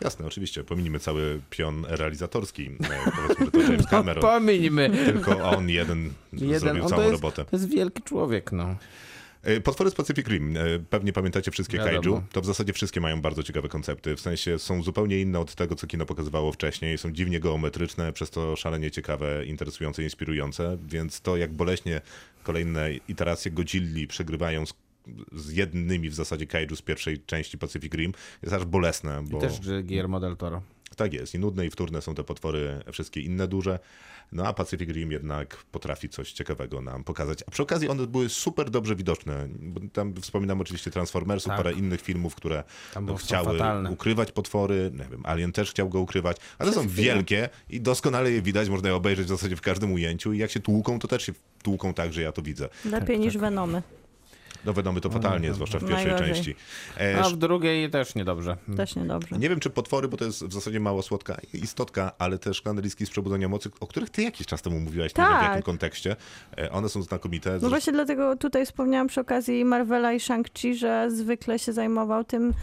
Jasne, 0.00 0.26
oczywiście. 0.26 0.64
Pominimy 0.64 0.98
cały 1.00 1.40
pion 1.50 1.84
realizatorski. 1.88 2.66
E, 2.66 3.10
Powiedzmy, 3.12 3.44
że 3.46 3.50
to 3.50 3.60
James 3.72 3.86
Cameron. 3.90 4.22
Pomińmy. 4.22 4.90
Tylko 5.04 5.50
on 5.50 5.68
jeden, 5.68 6.12
Jeden, 6.32 6.60
zrobił 6.60 6.82
on 6.82 6.88
całą 6.90 7.02
jest, 7.02 7.12
robotę. 7.12 7.44
To 7.44 7.56
jest 7.56 7.68
wielki 7.68 8.02
człowiek, 8.02 8.52
no. 8.52 8.76
E, 9.42 9.60
Potwory 9.60 9.90
z 9.90 9.94
Pacific 9.94 10.28
Rim. 10.28 10.56
E, 10.56 10.60
Pewnie 10.90 11.12
pamiętacie 11.12 11.50
wszystkie 11.50 11.78
Wiadomo. 11.78 12.00
kaiju. 12.02 12.22
To 12.32 12.40
w 12.40 12.46
zasadzie 12.46 12.72
wszystkie 12.72 13.00
mają 13.00 13.20
bardzo 13.20 13.42
ciekawe 13.42 13.68
koncepty. 13.68 14.16
W 14.16 14.20
sensie 14.20 14.58
są 14.58 14.82
zupełnie 14.82 15.20
inne 15.20 15.38
od 15.40 15.54
tego, 15.54 15.74
co 15.74 15.86
kino 15.86 16.06
pokazywało 16.06 16.52
wcześniej. 16.52 16.98
Są 16.98 17.12
dziwnie 17.12 17.40
geometryczne, 17.40 18.12
przez 18.12 18.30
to 18.30 18.56
szalenie 18.56 18.90
ciekawe, 18.90 19.44
interesujące, 19.46 20.02
inspirujące. 20.02 20.78
Więc 20.88 21.20
to, 21.20 21.36
jak 21.36 21.52
boleśnie 21.52 22.00
kolejne 22.42 22.90
iteracje 23.08 23.50
Godzilli 23.50 24.06
przegrywają 24.06 24.66
z, 24.66 24.74
z 25.32 25.52
jednymi 25.52 26.10
w 26.10 26.14
zasadzie 26.14 26.46
kaiju 26.46 26.76
z 26.76 26.82
pierwszej 26.82 27.18
części 27.18 27.58
Pacific 27.58 27.94
Rim, 27.94 28.12
jest 28.42 28.54
aż 28.54 28.64
bolesne. 28.64 29.22
I 29.26 29.30
Bo... 29.30 29.38
też 29.38 29.60
Guillermo 29.60 30.20
del 30.20 30.36
Toro. 30.36 30.62
Tak 30.98 31.12
jest. 31.12 31.34
I 31.34 31.38
nudne 31.38 31.66
i 31.66 31.70
wtórne 31.70 32.02
są 32.02 32.14
te 32.14 32.24
potwory, 32.24 32.80
wszystkie 32.92 33.20
inne 33.20 33.48
duże. 33.48 33.78
No 34.32 34.46
a 34.46 34.52
Pacific 34.52 34.90
Rim 34.90 35.12
jednak 35.12 35.56
potrafi 35.56 36.08
coś 36.08 36.32
ciekawego 36.32 36.80
nam 36.80 37.04
pokazać. 37.04 37.38
A 37.46 37.50
przy 37.50 37.62
okazji 37.62 37.88
one 37.88 38.06
były 38.06 38.28
super 38.28 38.70
dobrze 38.70 38.96
widoczne. 38.96 39.48
Bo 39.58 39.80
tam 39.92 40.14
wspominam 40.14 40.60
oczywiście 40.60 40.90
Transformersów, 40.90 41.48
Tak. 41.48 41.56
parę 41.56 41.72
innych 41.72 42.00
filmów, 42.00 42.34
które 42.34 42.64
no, 43.02 43.16
chciały 43.16 43.58
ukrywać 43.90 44.32
potwory. 44.32 44.90
Nie 44.92 45.04
wiem, 45.10 45.26
Alien 45.26 45.52
też 45.52 45.70
chciał 45.70 45.88
go 45.88 46.00
ukrywać. 46.00 46.36
Ale 46.58 46.72
są 46.72 46.88
wielkie 46.88 47.48
i 47.70 47.80
doskonale 47.80 48.30
je 48.30 48.42
widać. 48.42 48.68
Można 48.68 48.88
je 48.88 48.94
obejrzeć 48.94 49.26
w 49.26 49.28
zasadzie 49.28 49.56
w 49.56 49.60
każdym 49.60 49.92
ujęciu. 49.92 50.32
I 50.32 50.38
jak 50.38 50.50
się 50.50 50.60
tłuką, 50.60 50.98
to 50.98 51.08
też 51.08 51.22
się 51.26 51.32
tłuką 51.62 51.94
tak, 51.94 52.12
że 52.12 52.22
ja 52.22 52.32
to 52.32 52.42
widzę. 52.42 52.68
Lepiej 52.84 53.18
niż 53.18 53.38
Venomy. 53.38 53.82
No 54.64 54.74
wiadomo, 54.74 55.00
to 55.00 55.10
fatalnie, 55.10 55.54
zwłaszcza 55.54 55.78
w 55.78 55.84
pierwszej 55.84 56.06
Najgorzej. 56.06 56.34
części. 56.34 56.54
E, 57.00 57.20
A 57.24 57.28
w 57.30 57.36
drugiej 57.36 57.90
też 57.90 58.14
niedobrze. 58.14 58.56
Też 58.76 58.96
niedobrze. 58.96 59.38
Nie 59.38 59.48
wiem, 59.48 59.60
czy 59.60 59.70
potwory, 59.70 60.08
bo 60.08 60.16
to 60.16 60.24
jest 60.24 60.44
w 60.44 60.52
zasadzie 60.52 60.80
mało 60.80 61.02
słodka 61.02 61.36
istotka, 61.54 62.12
ale 62.18 62.38
też 62.38 62.62
liski 62.82 63.06
z 63.06 63.10
przebudzenia 63.10 63.48
mocy, 63.48 63.70
o 63.80 63.86
których 63.86 64.10
ty 64.10 64.22
jakiś 64.22 64.46
czas 64.46 64.62
temu 64.62 64.80
mówiłaś, 64.80 65.14
nie 65.16 65.24
wiem 65.24 65.32
w 65.32 65.36
Tak. 65.38 65.48
jakim 65.48 65.62
kontekście. 65.62 66.16
E, 66.58 66.72
One 66.72 66.88
są 66.88 67.02
znakomite. 67.02 67.50
No 67.50 67.52
Zresztą- 67.54 67.68
właśnie 67.68 67.92
dlatego 67.92 68.36
tutaj 68.36 68.66
wspomniałam 68.66 69.06
przy 69.06 69.20
okazji 69.20 69.64
Marvela 69.64 70.12
i 70.12 70.18
Shang-Chi, 70.18 70.74
że 70.74 71.10
zwykle 71.10 71.58
się 71.58 71.72
zajmował 71.72 72.24
tym. 72.24 72.54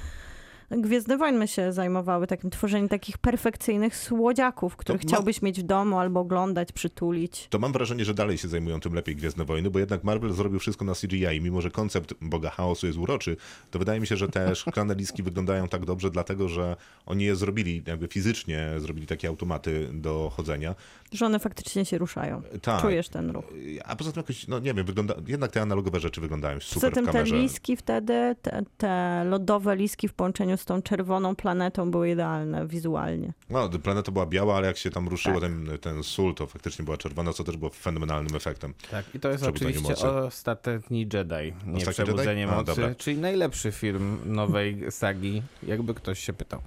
Gwiezdne 0.71 1.17
Wojny 1.17 1.47
się 1.47 1.73
zajmowały 1.73 2.28
takim 2.28 2.49
tworzeniem 2.49 2.89
takich 2.89 3.17
perfekcyjnych 3.17 3.95
słodziaków, 3.97 4.75
których 4.75 5.04
ma- 5.04 5.08
chciałbyś 5.08 5.41
mieć 5.41 5.60
w 5.60 5.63
domu 5.63 5.99
albo 5.99 6.19
oglądać, 6.19 6.71
przytulić. 6.71 7.47
To 7.49 7.60
mam 7.60 7.73
wrażenie, 7.73 8.06
że 8.06 8.13
dalej 8.13 8.38
się 8.38 8.47
zajmują 8.47 8.80
tym 8.80 8.93
lepiej 8.93 9.15
Gwiezdne 9.15 9.45
Wojny, 9.45 9.69
bo 9.69 9.80
jednak 9.80 10.04
Marvel 10.04 10.34
zrobił 10.34 10.60
wszystko 10.60 10.86
na 10.86 10.93
CGI. 10.93 11.41
Mimo, 11.41 11.62
że 11.62 11.71
koncept 11.71 12.13
Boga 12.21 12.49
Chaosu 12.49 12.88
jest 12.88 12.99
uroczy, 12.99 13.38
to 13.71 13.80
wydaje 13.80 13.99
mi 13.99 14.08
się, 14.08 14.17
że 14.17 14.28
te 14.28 14.56
szklane 14.56 14.95
liski 15.06 15.23
wyglądają 15.23 15.67
tak 15.67 15.86
dobrze, 15.86 16.12
dlatego 16.12 16.49
że 16.49 16.75
oni 17.06 17.23
je 17.23 17.36
zrobili, 17.36 17.84
jakby 17.88 18.08
fizycznie 18.08 18.69
zrobili 18.78 19.08
takie 19.08 19.28
automaty 19.28 19.89
do 19.93 20.32
chodzenia. 20.36 20.75
Że 21.12 21.26
one 21.26 21.39
faktycznie 21.39 21.86
się 21.86 21.98
ruszają. 21.98 22.41
Tak. 22.62 22.82
Czujesz 22.82 23.10
ten 23.10 23.30
ruch. 23.30 23.46
A 23.86 23.96
poza 23.96 24.12
tym 24.12 24.20
jakoś, 24.20 24.48
no 24.48 24.60
nie 24.60 24.74
wiem, 24.74 24.86
wygląda, 24.86 25.15
jednak 25.28 25.52
te 25.52 25.62
analogowe 25.62 26.00
rzeczy 26.00 26.22
wyglądają 26.22 26.58
Poza 26.58 26.70
super 26.74 26.94
tym 26.94 27.06
w 27.06 27.12
te 27.12 27.24
liski 27.24 27.78
wtedy, 27.78 28.36
te, 28.41 28.63
te 28.78 29.24
lodowe 29.30 29.76
liski 29.76 30.08
w 30.08 30.13
połączeniu 30.13 30.58
z 30.58 30.65
tą 30.65 30.82
czerwoną 30.82 31.36
planetą 31.36 31.91
były 31.91 32.10
idealne 32.10 32.68
wizualnie. 32.68 33.34
No, 33.50 33.70
planeta 33.70 34.12
była 34.12 34.26
biała, 34.26 34.56
ale 34.58 34.68
jak 34.68 34.78
się 34.78 34.89
tam 34.89 35.08
ruszyło 35.08 35.41
Tak. 35.41 35.50
ten, 35.50 35.78
ten 35.82 36.04
sól, 36.04 36.36
to 36.36 36.48
faktycznie 36.48 36.86
była 36.86 36.98
czerwona, 36.98 37.34
co 37.34 37.44
też 37.44 37.58
było 37.58 37.72
fenomenalnym 37.72 38.36
efektem. 38.36 38.74
Tak, 38.91 39.06
i 39.15 39.20
to 39.20 39.30
jest 39.30 39.44
oczywiście 39.44 39.82
mocy. 39.89 40.08
Ostatni 40.10 41.00
Jedi, 41.00 41.54
nie 41.65 41.78
Ostatni 41.78 42.04
Przebudzenie 42.04 42.41
Jedi? 42.41 42.54
A, 42.54 42.56
Mocy, 42.56 42.65
dobra. 42.65 42.96
czyli 42.96 43.18
najlepszy 43.18 43.72
film 43.72 44.18
nowej 44.26 44.91
sagi, 44.91 45.41
jakby 45.63 45.94
ktoś 45.94 46.20
się 46.20 46.34
pytał. 46.34 46.62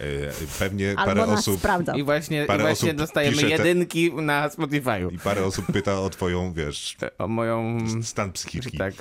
E, 0.00 0.04
Pewnie 0.58 0.94
Albo 0.96 1.20
parę 1.20 1.32
osób. 1.32 1.60
I 1.96 2.02
właśnie, 2.02 2.44
i 2.44 2.46
Parę 2.46 2.62
właśnie 2.62 2.88
osób 2.88 2.98
dostajemy 2.98 3.36
pisze 3.36 3.46
te- 3.46 3.52
jedynki 3.52 4.12
na 4.14 4.48
Spotify'u. 4.48 5.12
i 5.12 5.18
parę 5.18 5.44
osób 5.44 5.66
pyta 5.72 6.00
o 6.00 6.10
twoją, 6.10 6.52
wiesz, 6.52 6.96
O 7.18 7.28
moją... 7.28 7.78
stan 8.02 8.32
psychiczny. 8.32 8.78
Tak. 8.78 8.94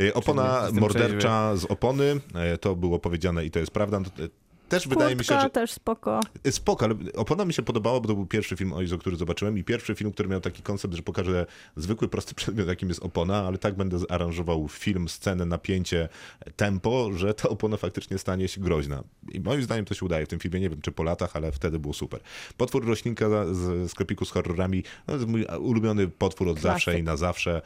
E, 0.00 0.14
Opona 0.14 0.68
mordercza 0.72 1.56
z 1.56 1.64
opony, 1.64 2.20
e, 2.34 2.58
to 2.58 2.76
było 2.76 2.98
powiedziane 2.98 3.44
i 3.44 3.50
to 3.50 3.58
jest 3.58 3.72
prawda. 3.72 4.00
Też 4.72 4.88
wydaje 4.88 5.16
mi 5.16 5.24
się, 5.24 5.28
Kurtka 5.28 5.42
że 5.42 5.50
też 5.50 5.72
spoko. 5.72 6.20
Spoko, 6.50 6.84
ale 6.84 6.94
opona 7.16 7.44
mi 7.44 7.52
się 7.52 7.62
podobała, 7.62 8.00
bo 8.00 8.08
to 8.08 8.14
był 8.14 8.26
pierwszy 8.26 8.56
film 8.56 8.72
Oizo, 8.72 8.98
który 8.98 9.16
zobaczyłem 9.16 9.58
i 9.58 9.64
pierwszy 9.64 9.94
film, 9.94 10.12
który 10.12 10.28
miał 10.28 10.40
taki 10.40 10.62
koncept, 10.62 10.94
że 10.94 11.02
pokaże 11.02 11.46
zwykły, 11.76 12.08
prosty 12.08 12.34
przedmiot, 12.40 12.68
jakim 12.68 12.88
jest 12.88 13.02
opona, 13.02 13.46
ale 13.46 13.58
tak 13.58 13.74
będę 13.74 13.98
aranżował 14.08 14.68
film, 14.68 15.08
scenę, 15.08 15.46
napięcie, 15.46 16.08
tempo, 16.56 17.10
że 17.14 17.34
ta 17.34 17.48
opona 17.48 17.76
faktycznie 17.76 18.18
stanie 18.18 18.48
się 18.48 18.60
groźna. 18.60 19.02
I 19.32 19.40
moim 19.40 19.62
zdaniem 19.62 19.84
to 19.84 19.94
się 19.94 20.06
udaje 20.06 20.26
w 20.26 20.28
tym 20.28 20.38
filmie, 20.38 20.60
nie 20.60 20.70
wiem 20.70 20.80
czy 20.80 20.92
po 20.92 21.02
latach, 21.02 21.36
ale 21.36 21.52
wtedy 21.52 21.78
było 21.78 21.94
super. 21.94 22.20
Potwór 22.56 22.86
roślinka 22.86 23.26
z 23.54 23.90
sklepiku 23.90 24.24
z 24.24 24.30
horrorami, 24.30 24.82
no, 24.98 25.06
to 25.06 25.12
jest 25.12 25.26
mój 25.28 25.44
ulubiony 25.44 26.08
potwór 26.08 26.48
od 26.48 26.60
Klasyk. 26.60 26.72
zawsze 26.72 26.98
i 26.98 27.02
na 27.02 27.16
zawsze. 27.16 27.62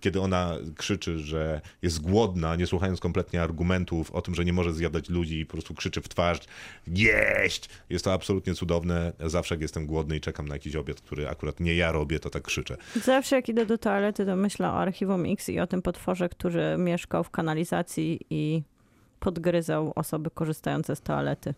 Kiedy 0.00 0.20
ona 0.20 0.56
krzyczy, 0.76 1.18
że 1.18 1.60
jest 1.82 2.00
głodna, 2.00 2.56
nie 2.56 2.66
słuchając 2.66 3.00
kompletnie 3.00 3.42
argumentów 3.42 4.10
o 4.10 4.22
tym, 4.22 4.34
że 4.34 4.44
nie 4.44 4.52
może 4.52 4.74
zjadać 4.74 5.08
ludzi 5.08 5.40
i 5.40 5.46
po 5.46 5.52
prostu 5.52 5.74
krzyczy 5.74 6.00
w 6.00 6.08
twarz 6.12 6.38
jeść! 6.86 7.68
Jest 7.90 8.04
to 8.04 8.12
absolutnie 8.12 8.54
cudowne. 8.54 9.12
Zawsze 9.20 9.54
jak 9.54 9.62
jestem 9.62 9.86
głodny 9.86 10.16
i 10.16 10.20
czekam 10.20 10.48
na 10.48 10.54
jakiś 10.54 10.76
obiad, 10.76 11.00
który 11.00 11.28
akurat 11.28 11.60
nie 11.60 11.74
ja 11.74 11.92
robię, 11.92 12.20
to 12.20 12.30
tak 12.30 12.42
krzyczę. 12.42 12.76
Zawsze 12.96 13.36
jak 13.36 13.48
idę 13.48 13.66
do 13.66 13.78
toalety, 13.78 14.26
to 14.26 14.36
myślę 14.36 14.68
o 14.68 14.72
Archiwum 14.72 15.24
X 15.26 15.48
i 15.48 15.60
o 15.60 15.66
tym 15.66 15.82
potworze, 15.82 16.28
który 16.28 16.78
mieszkał 16.78 17.24
w 17.24 17.30
kanalizacji 17.30 18.20
i 18.30 18.62
podgryzał 19.20 19.92
osoby 19.94 20.30
korzystające 20.30 20.96
z 20.96 21.00
toalety. 21.00 21.54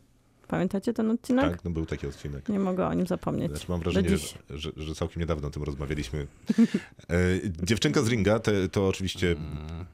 Pamiętacie 0.48 0.92
ten 0.92 1.10
odcinek? 1.10 1.50
Tak, 1.50 1.64
no 1.64 1.70
był 1.70 1.86
taki 1.86 2.06
odcinek. 2.06 2.48
Nie 2.48 2.58
mogę 2.58 2.86
o 2.86 2.94
nim 2.94 3.06
zapomnieć. 3.06 3.50
Znaczy, 3.50 3.66
mam 3.68 3.80
wrażenie, 3.80 4.08
że, 4.18 4.26
że, 4.50 4.70
że 4.76 4.94
całkiem 4.94 5.20
niedawno 5.20 5.48
o 5.48 5.50
tym 5.50 5.62
rozmawialiśmy. 5.62 6.26
E, 7.10 7.16
dziewczynka 7.62 8.02
z 8.02 8.08
ringa 8.08 8.38
te, 8.38 8.68
to 8.68 8.88
oczywiście 8.88 9.36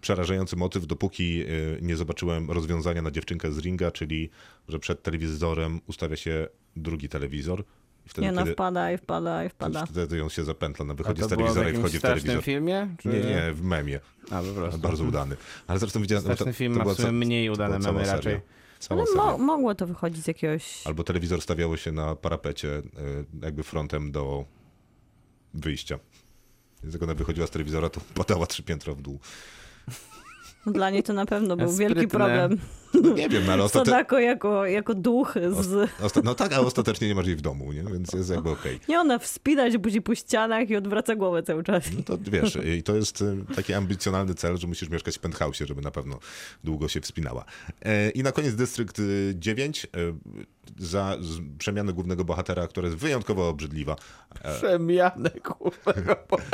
przerażający 0.00 0.56
motyw, 0.56 0.86
dopóki 0.86 1.42
e, 1.42 1.46
nie 1.82 1.96
zobaczyłem 1.96 2.50
rozwiązania 2.50 3.02
na 3.02 3.10
dziewczynkę 3.10 3.52
z 3.52 3.58
ringa, 3.58 3.90
czyli 3.90 4.30
że 4.68 4.78
przed 4.78 5.02
telewizorem 5.02 5.80
ustawia 5.86 6.16
się 6.16 6.46
drugi 6.76 7.08
telewizor. 7.08 7.64
Wtedy, 8.06 8.26
Nie 8.26 8.32
no, 8.32 8.40
kiedy, 8.42 8.52
wpada 8.52 8.92
i 8.92 8.98
wpada 8.98 9.44
i 9.44 9.48
wpada. 9.48 9.86
wtedy 9.86 10.22
on 10.22 10.30
się 10.30 10.44
zapętla, 10.44 10.84
no 10.84 10.92
A 10.92 10.96
wychodzi 10.96 11.22
z 11.22 11.26
w 11.26 11.28
telewizora 11.28 11.70
i 11.70 11.72
wchodzi 11.76 11.98
w 11.98 12.02
telewizor. 12.02 12.42
filmie? 12.42 12.88
Czy... 12.98 13.08
Nie, 13.08 13.20
nie, 13.20 13.52
w 13.52 13.62
memie. 13.62 14.00
A, 14.30 14.42
po 14.42 14.52
prostu. 14.54 14.80
Bardzo 14.80 15.04
udany. 15.04 15.36
Ale 15.66 15.78
zresztą 15.78 16.00
widziałem... 16.00 16.24
no 16.24 16.34
Straszny 16.34 16.52
to- 16.52 16.56
film 16.58 16.72
to 16.78 16.84
ma 16.84 16.94
w 16.94 16.96
sumie 16.96 17.12
mniej 17.12 17.50
udane 17.50 17.78
memy 17.78 18.06
seria. 18.06 18.40
Cała 18.80 19.02
Ale 19.02 19.14
mo- 19.16 19.38
mogło 19.38 19.74
to 19.74 19.86
wychodzić 19.86 20.24
z 20.24 20.26
jakiegoś... 20.26 20.86
Albo 20.86 21.04
telewizor 21.04 21.40
stawiało 21.42 21.76
się 21.76 21.92
na 21.92 22.16
parapecie, 22.16 22.68
e, 22.78 22.82
jakby 23.42 23.62
frontem 23.62 24.12
do 24.12 24.44
wyjścia. 25.54 25.98
Więc 26.82 26.94
jak 26.94 27.02
ona 27.02 27.14
wychodziła 27.14 27.46
z 27.46 27.50
telewizora, 27.50 27.88
to 27.88 28.00
padała 28.14 28.46
trzy 28.46 28.62
piętra 28.62 28.94
w 28.94 29.02
dół. 29.02 29.18
Dla 30.66 30.90
niej 30.90 31.02
to 31.02 31.12
na 31.12 31.26
pewno 31.26 31.56
był 31.56 31.72
Sprytne. 31.72 31.94
wielki 31.94 32.08
problem. 32.10 32.58
No 32.94 33.14
nie 33.14 33.28
wiem, 33.28 33.46
no 33.46 33.52
ale 33.52 33.64
ostatecznie... 33.64 33.92
Sadako 33.92 34.18
jako, 34.18 34.66
jako 34.66 34.94
duch 34.94 35.34
z... 35.50 35.90
Osta- 36.00 36.24
no 36.24 36.34
tak, 36.34 36.52
a 36.52 36.60
ostatecznie 36.60 37.08
nie 37.08 37.14
masz 37.14 37.26
jej 37.26 37.36
w 37.36 37.40
domu, 37.40 37.72
nie? 37.72 37.82
więc 37.82 38.12
jest 38.12 38.30
jakby 38.30 38.50
okej. 38.50 38.80
Nie 38.88 39.00
ona 39.00 39.18
wspinać 39.18 39.78
budzi 39.78 40.02
po 40.02 40.14
ścianach 40.14 40.70
i 40.70 40.76
odwraca 40.76 41.16
głowę 41.16 41.42
cały 41.42 41.64
czas. 41.64 41.84
No 41.96 42.02
to 42.02 42.18
wiesz, 42.30 42.58
i 42.78 42.82
to 42.82 42.96
jest 42.96 43.22
e, 43.22 43.54
taki 43.54 43.74
ambicjonalny 43.74 44.34
cel, 44.34 44.56
że 44.58 44.66
musisz 44.66 44.88
mieszkać 44.88 45.18
w 45.18 45.20
penthouse'ie, 45.20 45.66
żeby 45.66 45.82
na 45.82 45.90
pewno 45.90 46.18
długo 46.64 46.88
się 46.88 47.00
wspinała. 47.00 47.44
E, 47.82 48.10
I 48.10 48.22
na 48.22 48.32
koniec 48.32 48.54
Dystrykt 48.54 48.98
e, 48.98 49.02
9 49.34 49.86
e, 49.86 49.88
za 50.78 51.16
przemianę 51.58 51.92
głównego 51.92 52.24
bohatera, 52.24 52.66
która 52.66 52.86
jest 52.86 52.98
wyjątkowo 52.98 53.48
obrzydliwa. 53.48 53.96
Przemianę, 54.58 55.30
kurwa. 55.30 55.92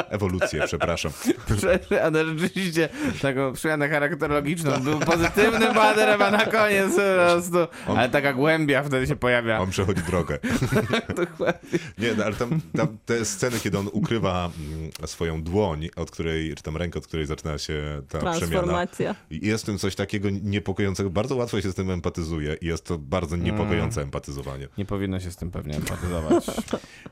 Ewolucję, 0.09 0.63
przepraszam. 0.67 1.13
Przemianę, 1.59 2.39
rzeczywiście 2.39 2.89
taką 3.23 3.53
przemianę 3.53 3.89
charakterologiczną. 3.89 4.81
Był 4.81 4.99
pozytywnym 4.99 5.75
bohaterem, 5.75 6.23
a 6.27 6.31
na 6.31 6.47
koniec 6.47 6.91
po 6.97 7.01
prostu. 7.03 7.57
Ale 7.87 8.09
taka 8.09 8.33
głębia 8.33 8.83
wtedy 8.83 9.07
się 9.07 9.17
pojawia. 9.17 9.59
On 9.59 9.71
przechodzi 9.71 10.03
drogę. 10.03 10.39
Dokładnie. 11.17 11.79
Nie, 11.99 12.15
no, 12.15 12.25
ale 12.25 12.35
tam, 12.35 12.61
tam 12.77 12.99
te 13.07 13.25
sceny, 13.25 13.61
kiedy 13.61 13.79
on 13.79 13.89
ukrywa 13.93 14.51
mm, 14.59 14.91
swoją 15.07 15.43
dłoń, 15.43 15.89
od 15.97 16.11
której, 16.11 16.55
czy 16.55 16.63
tam 16.63 16.77
rękę, 16.77 16.99
od 16.99 17.07
której 17.07 17.27
zaczyna 17.27 17.59
się 17.59 18.03
ta 18.09 18.19
przemiana. 18.19 18.39
Transformacja. 18.39 19.15
I 19.31 19.47
Jest 19.47 19.65
w 19.65 19.67
tym 19.67 19.79
coś 19.79 19.95
takiego 19.95 20.29
niepokojącego. 20.31 21.11
Bardzo 21.11 21.37
łatwo 21.37 21.61
się 21.61 21.71
z 21.71 21.75
tym 21.75 21.91
empatyzuje 21.91 22.57
i 22.61 22.67
jest 22.67 22.85
to 22.85 22.99
bardzo 22.99 23.37
niepokojące 23.37 24.03
empatyzowanie. 24.03 24.69
Nie 24.79 24.85
powinno 24.85 25.21
się 25.21 25.31
z 25.31 25.37
tym 25.37 25.51
pewnie 25.51 25.77
empatyzować. 25.77 26.47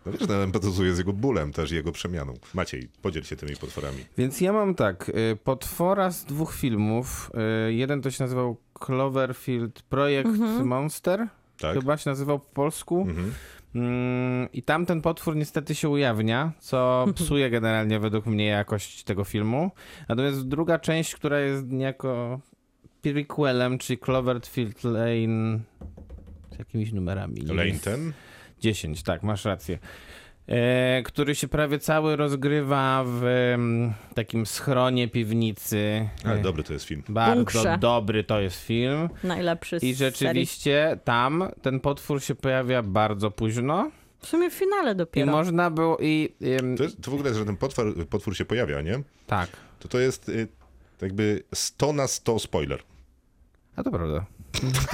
No 0.07 0.13
wiesz, 0.13 0.29
no, 0.29 0.43
empatyzuje 0.43 0.95
z 0.95 0.99
jego 0.99 1.13
bólem 1.13 1.53
też, 1.53 1.71
jego 1.71 1.93
przemianą. 1.93 2.35
Maciej, 2.55 2.89
podziel 3.03 3.23
się 3.23 3.37
tymi 3.37 3.57
potworami. 3.57 4.05
Więc 4.19 4.41
ja 4.41 4.53
mam 4.53 4.75
tak, 4.75 5.09
y, 5.09 5.37
potwora 5.45 6.11
z 6.11 6.25
dwóch 6.25 6.55
filmów. 6.55 7.31
Y, 7.69 7.73
Jeden 7.73 8.03
to 8.03 8.11
się 8.11 8.25
nazywał 8.25 8.57
Cloverfield 8.81 9.83
Projekt 9.83 10.31
Monster. 10.65 11.29
Tak? 11.59 11.75
Chyba 11.75 11.97
się 11.97 12.11
nazywał 12.11 12.39
po 12.41 12.47
polsku. 12.55 13.07
Mhm. 13.09 13.33
Mm, 13.75 14.49
I 14.53 14.63
tam 14.63 14.87
ten 14.87 15.03
potwór 15.03 15.37
niestety 15.37 15.75
się 15.75 15.89
ujawnia, 15.89 16.53
co 16.59 17.07
psuje 17.15 17.51
generalnie 17.51 17.99
według 18.01 18.27
mnie 18.27 18.47
jakość 18.47 19.05
tego 19.05 19.25
filmu. 19.25 19.71
Natomiast 20.09 20.49
druga 20.49 20.79
część, 20.79 21.15
która 21.15 21.41
jest 21.41 21.67
niejako 21.67 22.41
prequelem, 23.03 23.79
czyli 23.79 23.99
Cloverfield 23.99 24.85
Lane 24.85 25.59
z 26.55 26.59
jakimiś 26.59 26.93
numerami. 26.93 27.41
Lane 27.41 27.67
jest- 27.69 27.85
ten? 27.85 28.13
10, 28.61 29.03
tak, 29.03 29.23
masz 29.23 29.45
rację. 29.45 29.79
E, 30.49 31.03
który 31.03 31.35
się 31.35 31.49
prawie 31.49 31.79
cały 31.79 32.17
rozgrywa 32.17 33.05
w 33.07 33.23
takim 34.15 34.47
schronie 34.47 35.09
piwnicy. 35.09 36.09
Ale 36.25 36.39
dobry 36.43 36.63
to 36.63 36.73
jest 36.73 36.85
film. 36.85 37.03
Bardzo 37.09 37.37
Bunkrze. 37.37 37.79
dobry 37.81 38.25
to 38.25 38.41
jest 38.41 38.57
film. 38.61 39.09
Najlepszy 39.25 39.81
z 39.81 39.83
I 39.83 39.95
serii. 39.95 39.95
rzeczywiście 40.15 40.99
tam 41.05 41.45
ten 41.63 41.81
potwór 41.81 42.23
się 42.23 42.35
pojawia 42.35 42.83
bardzo 42.83 43.31
późno. 43.31 43.91
W 44.19 44.27
sumie 44.27 44.51
w 44.51 44.55
finale 44.55 44.93
I 44.93 44.97
dopiero. 44.97 45.33
można 45.33 45.71
było 45.71 45.99
i. 46.01 46.35
em, 46.61 46.77
To, 46.77 46.83
jest, 46.83 47.03
to 47.03 47.11
w 47.11 47.15
ogóle, 47.15 47.35
że 47.35 47.45
ten 47.45 47.57
potwór, 47.57 48.07
potwór 48.09 48.37
się 48.37 48.45
pojawia, 48.45 48.81
nie? 48.81 49.03
tak. 49.27 49.49
To 49.79 49.89
to 49.89 49.99
jest 49.99 50.29
y, 50.29 50.49
jakby 51.03 51.43
100 51.55 51.93
na 51.93 52.07
100 52.07 52.39
spoiler. 52.39 52.83
A 53.77 53.83
to 53.83 53.91
prawda. 53.91 54.27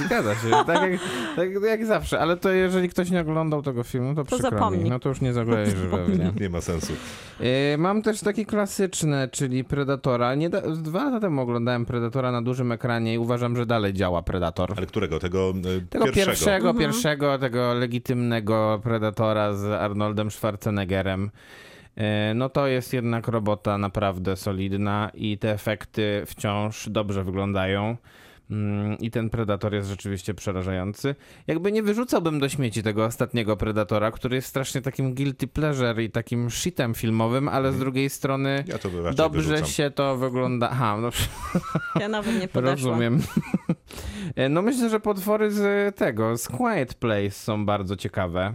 Zgadza 0.05 0.35
się, 0.35 0.49
tak 0.67 0.91
jak, 0.91 0.99
tak 1.35 1.49
jak 1.63 1.85
zawsze, 1.85 2.19
ale 2.19 2.37
to 2.37 2.49
jeżeli 2.51 2.89
ktoś 2.89 3.09
nie 3.11 3.21
oglądał 3.21 3.61
tego 3.61 3.83
filmu, 3.83 4.15
to, 4.15 4.23
To 4.23 4.37
przykro 4.39 4.71
mi. 4.71 4.89
No 4.89 4.99
to 4.99 5.09
już 5.09 5.21
nie 5.21 5.33
zaglądasz 5.33 5.73
pewnie. 5.91 6.31
Nie 6.39 6.49
ma 6.49 6.61
sensu. 6.61 6.93
Yy, 7.39 7.47
Mam 7.77 8.01
też 8.01 8.19
taki 8.19 8.45
klasyczny, 8.45 9.29
czyli 9.31 9.63
Predatora. 9.63 10.35
Nie 10.35 10.49
da, 10.49 10.61
dwa 10.61 11.03
lata 11.05 11.19
temu 11.19 11.41
oglądałem 11.41 11.85
Predatora 11.85 12.31
na 12.31 12.41
dużym 12.41 12.71
ekranie 12.71 13.13
i 13.13 13.17
uważam, 13.17 13.57
że 13.57 13.65
dalej 13.65 13.93
działa 13.93 14.21
Predator. 14.23 14.73
Ale 14.77 14.85
którego? 14.85 15.19
Tego, 15.19 15.49
e, 15.49 15.81
Tego 15.89 16.05
pierwszego? 16.05 16.25
pierwszego, 16.27 16.73
pierwszego, 16.73 17.37
tego 17.39 17.73
legitymnego 17.73 18.79
Predatora 18.83 19.53
z 19.53 19.65
Arnoldem 19.65 20.31
Schwarzeneggerem. 20.31 21.31
E, 21.95 22.33
No 22.33 22.49
to 22.49 22.67
jest 22.67 22.93
jednak 22.93 23.27
robota 23.27 23.77
naprawdę 23.77 24.35
solidna 24.35 25.11
i 25.13 25.37
te 25.37 25.51
efekty 25.51 26.23
wciąż 26.25 26.89
dobrze 26.89 27.23
wyglądają. 27.23 27.97
Mm, 28.51 28.97
I 28.99 29.11
ten 29.11 29.29
Predator 29.29 29.73
jest 29.73 29.89
rzeczywiście 29.89 30.33
przerażający. 30.33 31.15
Jakby 31.47 31.71
nie 31.71 31.83
wyrzucałbym 31.83 32.39
do 32.39 32.49
śmieci 32.49 32.83
tego 32.83 33.05
ostatniego 33.05 33.57
Predatora, 33.57 34.11
który 34.11 34.35
jest 34.35 34.47
strasznie 34.47 34.81
takim 34.81 35.13
guilty 35.15 35.47
pleasure 35.47 36.03
i 36.03 36.09
takim 36.09 36.49
shitem 36.49 36.93
filmowym, 36.93 37.47
ale 37.47 37.71
z 37.71 37.79
drugiej 37.79 38.09
strony 38.09 38.63
Ja 38.67 39.13
dobrze 39.13 39.41
wyrzucam. 39.49 39.67
się 39.71 39.91
to 39.91 40.17
wygląda. 40.17 40.69
Aha, 40.71 40.97
no 41.01 41.09
Ja 42.01 42.07
nawet 42.07 42.39
nie 42.41 42.47
podeszłam. 42.47 42.91
Rozumiem. 42.91 43.21
E, 44.35 44.49
No 44.49 44.61
myślę, 44.61 44.89
że 44.89 44.99
potwory 44.99 45.51
z 45.51 45.95
tego, 45.95 46.37
z 46.37 46.47
Quiet 46.47 46.93
Place 46.93 47.31
są 47.31 47.65
bardzo 47.65 47.95
ciekawe. 47.95 48.53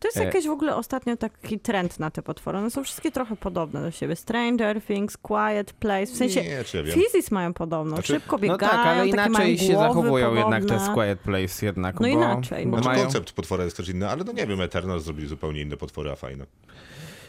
To 0.00 0.08
jest 0.08 0.16
E. 0.18 0.24
jakiś 0.24 0.46
w 0.46 0.50
ogóle 0.50 0.76
ostatnio 0.76 1.16
taki 1.16 1.58
trend 1.60 2.00
na 2.00 2.10
te 2.10 2.22
potwory. 2.22 2.58
One 2.58 2.70
są 2.70 2.84
wszystkie 2.84 3.10
trochę 3.10 3.36
podobne 3.36 3.82
do 3.82 3.90
siebie. 3.90 4.16
Stranger 4.16 4.82
Things, 4.82 5.16
Quiet 5.16 5.72
Place, 5.72 6.06
w 6.06 6.16
sensie 6.16 6.42
Nie, 6.42 6.64
czy. 6.64 6.84
Fizis 6.92 7.30
mają 7.30 7.52
podobno, 7.54 7.96
Znaczy- 7.96 8.12
szybko 8.14 8.36
No 8.36 8.40
biegają, 8.42 8.58
tak, 8.72 8.86
ale 8.86 9.08
inaczej 9.08 9.58
się 9.58 9.76
zachowują 9.76 10.28
podobne. 10.28 10.40
jednak 10.56 10.64
te 10.64 10.86
z 10.86 10.94
Quiet 10.94 11.18
Place 11.20 11.66
jednak. 11.66 11.94
No 11.94 12.00
bo, 12.00 12.06
inaczej, 12.06 12.64
Bo 12.66 12.70
no. 12.70 12.76
Znaczy 12.82 12.88
mają... 12.88 13.02
koncept 13.04 13.32
potwora 13.32 13.64
jest 13.64 13.76
też 13.76 13.88
inny, 13.88 14.08
ale 14.08 14.24
no 14.24 14.32
nie 14.32 14.46
wiem, 14.46 14.60
Eternal 14.60 15.00
zrobili 15.00 15.28
zupełnie 15.28 15.60
inne 15.60 15.76
potwory, 15.76 16.10
a 16.10 16.16
fajne. 16.16 16.46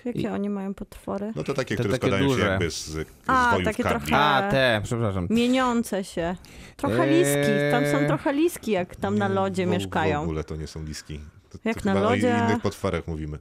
Jakie 0.06 0.34
oni 0.34 0.49
mają 0.49 0.73
potwory? 0.73 1.32
No 1.36 1.43
to 1.43 1.53
takie, 1.53 1.75
Te 1.75 1.84
które 1.84 1.97
takie 1.97 2.08
składają 2.08 2.30
duże. 2.30 2.41
się 2.43 2.49
jakby 2.49 2.71
z, 2.71 2.86
z 2.88 3.08
A, 3.27 3.49
wojów 3.51 3.65
takie 3.65 3.84
trochę- 3.84 4.15
A, 4.15 4.51
te, 4.51 4.82
przepraszam. 4.84 5.27
Mieniące 5.30 6.03
się. 6.03 6.36
Trochę 6.77 7.03
Eee. 7.03 7.10
liski. 7.19 7.51
Tam 7.71 7.86
są 8.01 8.08
trochę 8.08 8.34
liski, 8.34 8.71
jak 8.71 8.95
tam 8.95 9.17
na 9.17 9.27
lodzie 9.27 9.65
w, 9.65 9.69
W 9.69 9.71
mieszkają. 9.71 10.21
ogóle 10.21 10.43
to 10.43 10.56
nie 10.56 10.67
są 10.67 10.84
liski. 10.84 11.19
To, 11.49 11.57
Jak 11.65 11.81
to 11.81 11.93
na 11.93 11.99
lodzie- 12.01 12.36
o 12.41 12.45
innych 12.47 12.62
potworach 12.62 13.07
mówimy. 13.07 13.39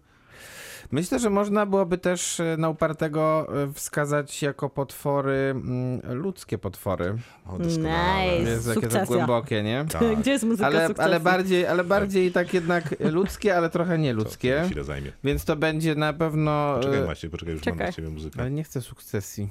Myślę, 0.93 1.19
że 1.19 1.31
można 1.31 1.67
byłoby 1.67 1.99
też 1.99 2.41
e, 2.41 2.57
na 2.59 2.69
upartego 2.69 3.47
e, 3.63 3.73
wskazać 3.73 4.43
jako 4.43 4.71
potwory, 4.71 5.33
mm, 5.51 6.01
ludzkie 6.17 6.59
potwory. 6.59 7.17
O, 7.47 7.59
doskonale. 7.59 8.39
Nice. 8.39 8.51
Jest 8.51 8.67
takie 8.69 8.81
to 8.81 8.87
Sukcesja. 8.87 9.07
głębokie, 9.17 9.63
nie? 9.63 9.85
Tak. 9.93 10.03
Gdzie 10.21 10.31
jest 10.31 10.45
muzyka 10.45 10.67
Ale, 10.67 10.89
ale, 10.99 11.21
bardziej, 11.21 11.67
ale 11.67 11.85
bardziej 11.85 12.33
tak 12.33 12.55
jednak 12.55 12.95
ludzkie, 13.01 13.57
ale 13.57 13.71
trochę 13.71 13.91
To, 13.91 13.97
to 13.97 14.03
nieludzkie. 14.03 14.63
chwilę 14.67 14.85
zajmie. 14.85 15.13
Więc 15.25 15.45
to 15.45 15.57
będzie 15.57 15.95
na 15.95 16.13
pewno... 16.13 16.75
Poczekaj 16.77 17.01
e, 17.01 17.07
Macie, 17.07 17.31
poczekaj, 17.31 17.55
już 17.55 17.67
mam 17.67 17.75
Czekaj. 17.75 17.87
dla 17.87 17.93
ciebie 17.97 18.09
muzykę. 18.09 18.41
Ale 18.41 18.51
nie 18.51 18.65
chcę 18.65 18.81
sukcesji. 18.81 19.49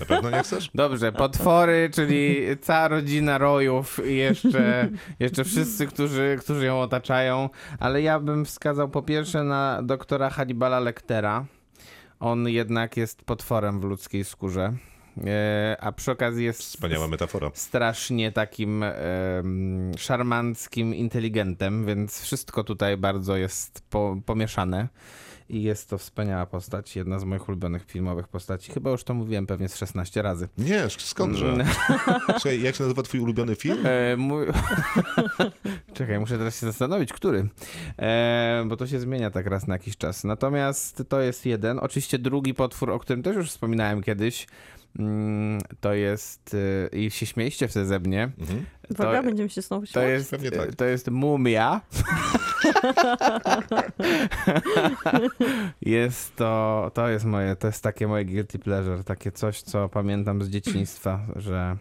Na 0.00 0.06
pewno 0.06 0.30
nie 0.30 0.42
chcesz? 0.42 0.70
Dobrze, 0.74 1.12
potwory, 1.12 1.90
czyli 1.94 2.36
cała 2.60 2.88
rodzina 2.88 3.38
rojów 3.38 4.00
i 4.06 4.16
jeszcze, 4.16 4.88
jeszcze 5.20 5.44
wszyscy, 5.44 5.86
którzy, 5.86 6.36
którzy 6.40 6.66
ją 6.66 6.80
otaczają. 6.80 7.50
Ale 7.78 8.02
ja 8.02 8.20
bym 8.20 8.44
wskazał 8.44 8.88
po 8.88 9.02
pierwsze 9.02 9.44
na 9.44 9.82
doktora 9.82 10.30
Hannibala 10.30 10.80
Lectera. 10.80 11.44
On 12.20 12.48
jednak 12.48 12.96
jest 12.96 13.22
potworem 13.24 13.80
w 13.80 13.84
ludzkiej 13.84 14.24
skórze. 14.24 14.72
E, 15.26 15.76
a 15.80 15.92
przy 15.92 16.10
okazji 16.10 16.44
jest 16.44 16.60
Wspaniała 16.60 17.08
metafora. 17.08 17.50
strasznie 17.54 18.32
takim 18.32 18.82
em, 18.82 19.92
szarmanckim 19.98 20.94
inteligentem, 20.94 21.86
więc 21.86 22.22
wszystko 22.22 22.64
tutaj 22.64 22.96
bardzo 22.96 23.36
jest 23.36 23.82
po, 23.90 24.16
pomieszane. 24.26 24.88
I 25.48 25.62
jest 25.62 25.90
to 25.90 25.98
wspaniała 25.98 26.46
postać, 26.46 26.96
jedna 26.96 27.18
z 27.18 27.24
moich 27.24 27.48
ulubionych 27.48 27.84
filmowych 27.84 28.28
postaci. 28.28 28.72
Chyba 28.72 28.90
już 28.90 29.04
to 29.04 29.14
mówiłem 29.14 29.46
pewnie 29.46 29.68
z 29.68 29.76
16 29.76 30.22
razy. 30.22 30.48
Nie, 30.58 30.82
skądże? 30.98 31.52
Mm. 31.52 31.66
Czekaj, 32.42 32.62
jak 32.62 32.76
się 32.76 32.82
nazywa 32.82 33.02
twój 33.02 33.20
ulubiony 33.20 33.54
film? 33.54 33.78
E, 33.84 34.16
mój... 34.16 34.46
Czekaj, 35.94 36.20
muszę 36.20 36.38
teraz 36.38 36.60
się 36.60 36.66
zastanowić, 36.66 37.12
który. 37.12 37.48
E, 37.98 38.64
bo 38.66 38.76
to 38.76 38.86
się 38.86 39.00
zmienia 39.00 39.30
tak 39.30 39.46
raz 39.46 39.66
na 39.66 39.74
jakiś 39.74 39.96
czas. 39.96 40.24
Natomiast 40.24 41.02
to 41.08 41.20
jest 41.20 41.46
jeden. 41.46 41.78
Oczywiście 41.78 42.18
drugi 42.18 42.54
potwór, 42.54 42.90
o 42.90 42.98
którym 42.98 43.22
też 43.22 43.36
już 43.36 43.50
wspominałem 43.50 44.02
kiedyś, 44.02 44.46
to 45.80 45.94
jest... 45.94 46.56
e, 46.92 46.96
I 46.96 47.10
się 47.10 47.26
śmieliście 47.26 47.68
wtedy 47.68 47.86
ze 47.86 47.98
mnie. 48.00 48.30
Mhm. 48.38 48.64
Uwaga, 48.90 49.18
to- 49.18 49.22
będziemy 49.24 49.48
się 49.48 49.62
znowu 49.62 49.86
To 49.86 49.92
śmiać. 49.92 50.08
jest, 50.08 50.30
Pewnie 50.30 50.50
tak. 50.50 50.74
to 50.74 50.84
jest 50.84 51.10
mumia. 51.10 51.80
jest 55.80 56.36
to, 56.36 56.90
to 56.94 57.08
jest 57.08 57.24
moje, 57.24 57.56
to 57.56 57.66
jest 57.66 57.82
takie 57.82 58.08
moje 58.08 58.24
guilty 58.24 58.58
pleasure, 58.58 59.04
takie 59.04 59.32
coś, 59.32 59.62
co 59.62 59.88
pamiętam 59.88 60.42
z 60.42 60.48
dzieciństwa, 60.48 61.20
że 61.36 61.76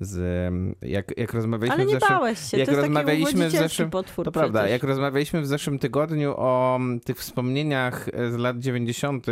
z, 0.00 0.52
jak, 0.82 1.18
jak 1.18 1.34
rozmawialiśmy 1.34 1.74
Ale 1.74 1.84
w 1.84 1.88
nie 1.88 1.94
zeszłym... 2.00 2.18
bałeś 2.18 2.38
się, 2.38 2.56
jak 2.58 2.66
to 2.66 2.72
jest 2.72 2.82
taki 2.82 2.94
rozmawialiśmy 2.94 3.48
w 3.48 3.52
zeszłym- 3.52 3.90
potwór 3.90 4.24
To 4.24 4.32
prawda, 4.32 4.58
przecież. 4.60 4.72
jak 4.72 4.82
rozmawialiśmy 4.82 5.40
w 5.40 5.46
zeszłym 5.46 5.78
tygodniu 5.78 6.34
o 6.36 6.76
mm, 6.76 7.00
tych 7.00 7.16
wspomnieniach 7.18 8.08
e, 8.12 8.30
z 8.32 8.36
lat 8.36 8.58
90., 8.58 9.26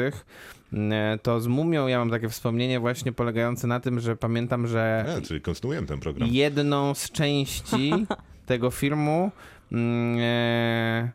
mm, 0.72 1.18
to 1.22 1.40
z 1.40 1.46
Mumią 1.46 1.87
ja 1.87 1.98
mam 1.98 2.11
takie 2.11 2.29
wspomnienie 2.29 2.81
właśnie 2.81 3.12
polegające 3.12 3.66
na 3.66 3.81
tym, 3.81 4.00
że 4.00 4.16
pamiętam, 4.16 4.66
że 4.66 5.14
A, 5.18 5.20
czyli 5.20 5.40
kontynuujemy 5.40 5.87
ten 5.87 6.00
program. 6.00 6.29
jedną 6.33 6.94
z 6.94 7.11
części 7.11 7.92
tego 8.46 8.70
filmu 8.70 9.31
e, 9.72 11.11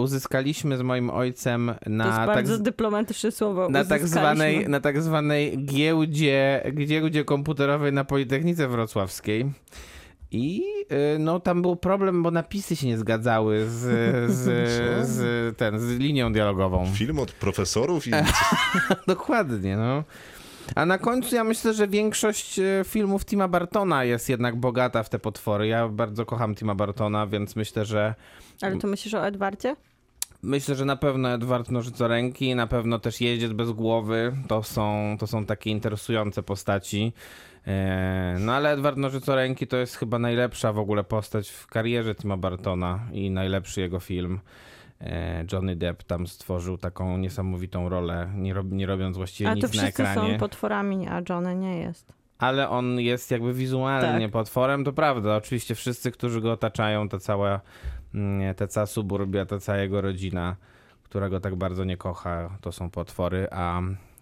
uzyskaliśmy 0.00 0.76
z 0.76 0.82
moim 0.82 1.10
ojcem 1.10 1.66
To 1.66 1.72
jest 1.90 1.96
na 1.96 2.16
tak, 2.16 2.26
bardzo 2.26 2.56
z- 2.56 2.62
dyplomatyczne 2.62 3.30
słowo. 3.32 3.68
na 3.68 3.84
tak, 3.84 4.08
zwanej, 4.08 4.68
na 4.68 4.80
tak 4.80 5.02
zwanej 5.02 5.64
giełdzie, 5.64 6.62
giełdzie 6.86 7.24
komputerowej 7.24 7.92
na 7.92 8.04
Politechnice 8.04 8.68
Wrocławskiej. 8.68 9.52
I 10.30 10.62
y, 11.14 11.18
no 11.18 11.40
tam 11.40 11.62
był 11.62 11.76
problem, 11.76 12.22
bo 12.22 12.30
napisy 12.30 12.76
się 12.76 12.86
nie 12.86 12.98
zgadzały 12.98 13.66
z, 13.68 13.80
z, 14.32 14.44
z, 15.14 15.56
ten, 15.56 15.78
z 15.80 15.90
linią 15.98 16.32
dialogową. 16.32 16.86
Film 16.94 17.18
od 17.18 17.32
profesorów 17.32 18.06
i 18.06 18.10
Dokładnie, 19.06 19.76
no. 19.76 20.04
A 20.74 20.86
na 20.86 20.98
końcu 20.98 21.34
ja 21.34 21.44
myślę, 21.44 21.74
że 21.74 21.88
większość 21.88 22.58
e, 22.58 22.82
filmów 22.84 23.24
Tima 23.24 23.48
Bartona 23.48 24.04
jest 24.04 24.28
jednak 24.28 24.56
bogata 24.56 25.02
w 25.02 25.08
te 25.08 25.18
potwory. 25.18 25.66
Ja 25.66 25.88
bardzo 25.88 26.26
kocham 26.26 26.54
Tima 26.54 26.74
Bartona, 26.74 27.26
więc 27.26 27.56
myślę, 27.56 27.84
że 27.84 28.14
Ale 28.62 28.76
to 28.76 28.86
myślisz 28.86 29.14
o 29.14 29.26
Edwardzie? 29.26 29.76
myślę, 30.42 30.74
że 30.74 30.84
na 30.84 30.96
pewno 30.96 31.28
Edward 31.34 31.70
Nożycoręki, 31.70 32.54
na 32.54 32.66
pewno 32.66 32.98
też 32.98 33.20
Jeździec 33.20 33.52
bez 33.52 33.70
głowy. 33.72 34.32
To 34.48 34.62
są, 34.62 35.16
to 35.20 35.26
są 35.26 35.46
takie 35.46 35.70
interesujące 35.70 36.42
postaci. 36.42 37.12
E, 37.66 38.36
No 38.40 38.52
ale 38.52 38.72
Edward 38.72 38.96
Nożycoręki 38.96 39.66
to 39.66 39.76
jest 39.76 39.96
chyba 39.96 40.18
najlepsza 40.18 40.72
w 40.72 40.78
ogóle 40.78 41.04
postać 41.04 41.50
w 41.50 41.66
karierze 41.66 42.14
Tima 42.14 42.36
Bartona 42.36 43.00
i 43.12 43.30
najlepszy 43.30 43.80
jego 43.80 44.00
film. 44.00 44.40
E, 45.00 45.44
Johnny 45.52 45.76
Depp 45.76 46.02
tam 46.02 46.26
stworzył 46.26 46.78
taką 46.78 47.18
niesamowitą 47.18 47.88
rolę, 47.88 48.30
nie, 48.34 48.54
rob, 48.54 48.66
nie 48.70 48.86
robiąc 48.86 49.16
właściwie 49.16 49.48
Ale 49.50 49.56
nic 49.56 49.62
to 49.62 49.66
na 49.76 49.82
wszyscy 49.82 50.02
ekranie. 50.02 50.32
są 50.32 50.38
potworami, 50.38 51.08
a 51.08 51.22
Johnny 51.28 51.54
nie 51.56 51.78
jest. 51.78 52.12
Ale 52.38 52.68
on 52.68 53.00
jest 53.00 53.30
jakby 53.30 53.54
wizualnie 53.54 54.24
Tak. 54.26 54.30
potworem, 54.32 54.84
to 54.84 54.92
prawda. 54.92 55.36
Oczywiście 55.36 55.74
wszyscy, 55.74 56.10
którzy 56.10 56.40
go 56.40 56.52
otaczają, 56.52 57.08
ta 57.08 57.18
cała, 57.18 57.60
mm, 58.14 58.54
ta 58.54 58.66
cała 58.66 58.86
suburbia, 58.86 59.46
ta 59.46 59.58
cała 59.58 59.78
jego 59.78 60.00
rodzina, 60.00 60.56
która 61.02 61.28
go 61.28 61.40
tak 61.40 61.56
bardzo 61.56 61.84
nie 61.84 61.96
kocha, 61.96 62.58
to 62.60 62.72
są 62.72 62.90
potwory, 62.90 63.48
a 63.50 63.80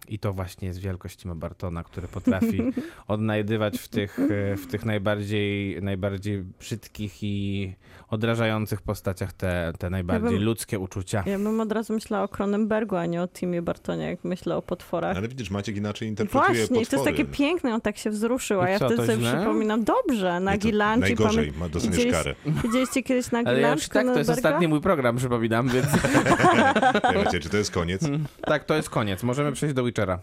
i 0.09 0.19
to 0.19 0.33
właśnie 0.33 0.69
jest 0.69 0.81
wielkość 0.81 1.17
Tima 1.17 1.35
Bartona, 1.35 1.85
który 1.85 2.09
potrafi 2.09 2.62
odnajdywać 3.09 3.79
w 3.79 3.88
tych, 3.88 4.19
e, 4.19 4.57
w 4.57 4.67
tych 4.67 4.85
najbardziej, 4.85 5.83
najbardziej 5.83 6.43
brzydkich 6.59 7.23
i 7.23 7.73
odrażających 8.09 8.83
postaciach 8.83 9.33
te, 9.33 9.73
te 9.79 9.90
najbardziej 9.90 10.31
Ja 10.33 10.37
bym- 10.38 10.45
ludzkie 10.45 10.79
uczucia. 10.79 11.23
Ja 11.27 11.38
bym 11.38 11.61
od 11.61 11.73
razu 11.73 11.93
myślała 11.93 12.25
o 12.25 12.29
Cronenbergu, 12.29 12.97
a 12.97 13.07
nie 13.07 13.23
o 13.23 13.29
Timie 13.29 13.62
Bartonie, 13.62 14.05
jak 14.11 14.25
myślę 14.25 14.57
o 14.57 14.62
potworach. 14.62 15.17
Ale 15.17 15.29
widzisz, 15.29 15.51
Maciek 15.51 15.77
inaczej 15.77 16.09
interpretuje 16.09 16.45
Właśnie, 16.47 16.64
i 16.64 16.69
potwory. 16.69 16.87
to 16.87 16.97
jest 16.97 17.05
takie 17.19 17.25
piękne, 17.37 17.75
on 17.75 17.81
tak 17.81 17.97
się 17.99 18.11
wzruszył, 18.11 18.61
a 18.61 18.69
ja 18.69 18.77
wtedy 18.77 18.97
to 18.97 19.07
sobie 19.07 19.19
źle? 19.19 19.37
przypominam, 19.37 19.85
dobrze, 19.85 20.40
Lunch 20.40 20.97
i 20.97 21.01
Najgorzej, 21.01 21.53
pamię- 21.53 21.59
ma, 21.59 21.69
dostaniesz 21.69 21.97
Widzieliście- 21.99 22.23
karę. 22.25 22.35
Widzieliście 22.64 23.03
kiedyś 23.03 23.31
Nagi 23.31 23.49
Ale 23.49 23.61
ja 23.61 23.77
tak, 23.93 24.07
to 24.07 24.19
jest 24.19 24.31
ostatni 24.31 24.69
mój 24.69 24.81
program, 24.81 25.17
przypominam, 25.17 25.69
więc 25.69 25.87
Ja 27.14 27.25
wiecie, 27.25 27.40
czy 27.40 27.49
to 27.49 27.57
jest 27.57 27.71
koniec? 27.71 28.03
tak, 28.43 28.64
to 28.64 28.75
jest 28.75 28.90
koniec. 28.90 29.23
Możemy 29.23 29.53
przejść 29.53 29.75
do 29.75 29.83
Witchera. 29.94 30.20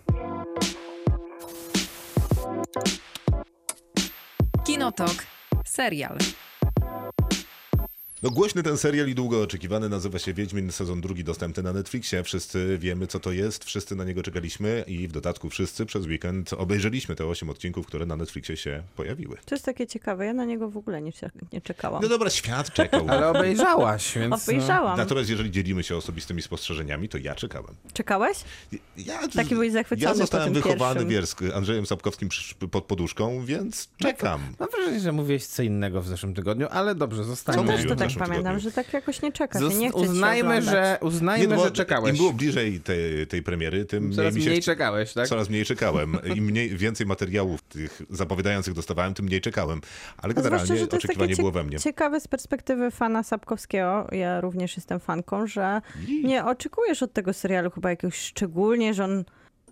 Kinotok. 4.66 5.24
Serial. 5.66 6.18
No 8.24 8.30
głośny 8.30 8.64
ten 8.64 8.78
serial 8.78 9.08
i 9.08 9.16
długo 9.16 9.42
oczekiwany 9.42 9.90
nazywa 9.90 10.20
się 10.20 10.34
Wiedźmin, 10.34 10.72
sezon 10.72 11.02
drugi 11.02 11.24
dostępny 11.24 11.64
na 11.64 11.74
Netflixie. 11.74 12.24
Wszyscy 12.24 12.78
wiemy 12.78 13.08
co 13.08 13.20
to 13.20 13.32
jest, 13.32 13.64
wszyscy 13.64 13.96
na 13.96 14.04
niego 14.04 14.24
czekaliśmy 14.24 14.84
i 14.88 15.08
w 15.08 15.12
dodatku 15.12 15.50
wszyscy 15.50 15.86
przez 15.86 16.06
weekend 16.06 16.54
obejrzeliśmy 16.54 17.16
te 17.16 17.26
8 17.26 17.50
odcinków, 17.50 17.88
które 17.88 18.06
na 18.06 18.16
Netflixie 18.16 18.58
się 18.58 18.84
pojawiły. 18.96 19.38
To 19.46 19.56
jest 19.56 19.66
takie 19.66 19.88
ciekawe, 19.88 20.26
ja 20.26 20.34
na 20.34 20.46
niego 20.46 20.70
w 20.70 20.78
ogóle 20.78 21.02
nie, 21.02 21.12
nie 21.54 21.62
czekałam. 21.62 22.02
No 22.04 22.10
dobra, 22.10 22.30
świat 22.30 22.74
czekał. 22.74 23.06
Ale 23.10 23.30
obejrzałaś, 23.30 24.16
więc... 24.16 24.30
no. 24.30 24.38
Obejrzałam. 24.44 24.98
Natomiast 24.98 25.30
jeżeli 25.30 25.52
dzielimy 25.52 25.84
się 25.84 25.96
osobistymi 25.96 26.42
spostrzeżeniami, 26.42 27.10
to 27.10 27.18
ja 27.18 27.36
czekałem. 27.36 27.76
Czekałeś? 27.94 28.38
Ja, 28.98 29.28
Taki 29.28 29.56
byłeś 29.56 29.72
zachwycony 29.72 30.10
Ja 30.10 30.16
zostałem 30.16 30.54
wychowany, 30.54 31.06
pierwszym. 31.06 31.48
wiesz, 31.48 31.56
Andrzejem 31.56 31.86
Sapkowskim 31.86 32.30
pod 32.72 32.84
poduszką, 32.86 33.46
więc 33.46 33.90
czekam. 33.98 34.42
Mam 34.60 34.70
wrażenie, 34.70 35.00
że 35.00 35.12
mówiłeś 35.12 35.46
co 35.46 35.64
innego 35.64 36.02
w 36.02 36.08
zeszłym 36.08 36.34
tygodniu, 36.34 36.68
ale 36.72 36.96
dobrze, 36.96 37.18
Co 37.22 37.24
zostańmy. 37.24 37.72
Mówiłem 37.72 37.98
tak 37.98 38.11
zeszłym 38.14 38.30
pamiętam, 38.30 38.54
tygodniu? 38.54 38.70
że 38.70 38.76
tak 38.76 38.94
jakoś 38.94 39.22
nie 39.22 39.32
czeka 39.32 39.60
się, 39.60 39.66
Zos- 39.66 39.78
nie 39.78 39.90
chce 39.90 39.98
uznajmy, 39.98 40.62
że, 40.62 40.98
uznajmy, 41.02 41.48
było- 41.48 41.66
że 41.66 41.72
czekałeś. 41.72 42.12
Im 42.12 42.18
było 42.18 42.34
bliżej 42.34 42.80
tej, 42.80 43.28
tej 43.28 43.44
premiery, 43.44 43.86
tym 43.86 44.14
Coraz 44.14 44.36
mniej 44.36 44.48
mniej 44.48 44.62
czekałeś, 44.62 45.14
tak? 45.14 45.28
Coraz 45.28 45.50
mniej 45.50 45.66
czekałem. 45.66 46.18
Im 46.36 46.44
mniej, 46.44 46.78
więcej 46.78 47.08
materiałów 47.08 47.62
tych 47.62 48.02
zapowiadających 48.10 48.74
dostawałem, 48.74 49.14
tym 49.14 49.26
mniej 49.26 49.42
czekałem. 49.42 49.82
Ale 50.18 50.34
zwłaszcza, 50.34 50.50
generalnie 50.50 50.78
że 50.78 50.88
to 50.88 50.98
oczekiwanie 50.98 51.36
było 51.36 51.52
we 51.52 51.64
mnie. 51.64 51.80
Ciekawe 51.80 52.20
z 52.20 52.28
perspektywy 52.28 52.92
fana 52.92 53.24
Sapkowskiego, 53.24 54.08
ja 54.12 54.42
również 54.42 54.76
jestem 54.78 55.00
fanką, 55.00 55.48
że 55.48 55.82
nie 56.24 56.46
oczekujesz 56.46 57.04
od 57.04 57.14
tego 57.14 57.34
serialu 57.34 57.72
chyba 57.72 57.90
jakiegoś 57.90 58.16
szczególnie, 58.16 58.94
że 58.94 59.04
on 59.04 59.24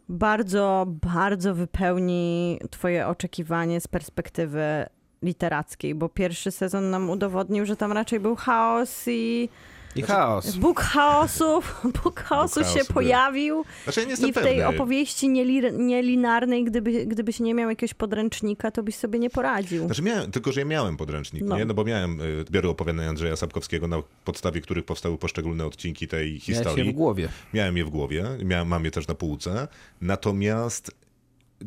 bardzo, 0.10 0.86
bardzo 0.88 1.56
wypełni 1.56 2.60
twoje 2.70 3.08
oczekiwanie 3.08 3.82
z 3.82 3.88
perspektywy 3.88 4.86
literackiej, 5.24 5.96
bo 5.96 6.10
pierwszy 6.10 6.52
sezon 6.52 6.90
nam 6.90 7.10
udowodnił, 7.10 7.66
że 7.66 7.76
tam 7.76 7.92
raczej 7.92 8.20
był 8.20 8.36
chaos 8.36 9.04
i 9.08 9.50
I 9.96 10.02
chaos. 10.02 10.56
Bóg 10.56 10.80
chaosu, 10.80 11.62
Bóg 12.04 12.20
chaosu 12.20 12.60
się 12.60 12.66
chaosu 12.66 12.94
pojawił 12.94 13.66
Znaczy 13.84 14.02
ja 14.10 14.28
i 14.28 14.32
w 14.32 14.36
tej 14.36 14.44
pewny. 14.58 14.68
opowieści 14.68 15.30
nielinarnej, 15.74 16.64
gdyby, 16.64 17.06
gdybyś 17.06 17.40
nie 17.40 17.54
miał 17.54 17.70
jakiegoś 17.70 17.94
podręcznika, 17.94 18.72
to 18.72 18.84
byś 18.84 18.96
sobie 18.96 19.20
nie 19.20 19.30
poradził. 19.30 19.86
Znaczy 19.86 20.02
miałem, 20.02 20.32
tylko 20.32 20.52
że 20.52 20.60
ja 20.60 20.66
miałem 20.66 20.98
podręcznik, 20.98 21.44
No. 21.46 21.58
nie? 21.58 21.66
No 21.66 21.74
bo 21.74 21.84
miałem 21.84 22.22
y, 22.22 22.44
zbiory 22.48 22.70
opowiadań 22.70 23.06
Andrzeja 23.06 23.36
Sapkowskiego, 23.36 23.88
na 23.88 24.04
podstawie 24.26 24.62
których 24.62 24.86
powstały 24.86 25.18
poszczególne 25.18 25.66
odcinki 25.66 26.08
tej 26.08 26.40
historii. 26.40 26.86
się 26.86 26.92
w 26.92 26.96
głowie. 26.96 27.30
Miałem 27.54 27.78
je 27.78 27.86
w 27.86 27.90
głowie, 27.90 28.24
miałem, 28.46 28.68
mam 28.68 28.86
je 28.86 28.92
też 28.92 29.08
na 29.08 29.16
półce. 29.16 29.68
Natomiast 30.02 30.92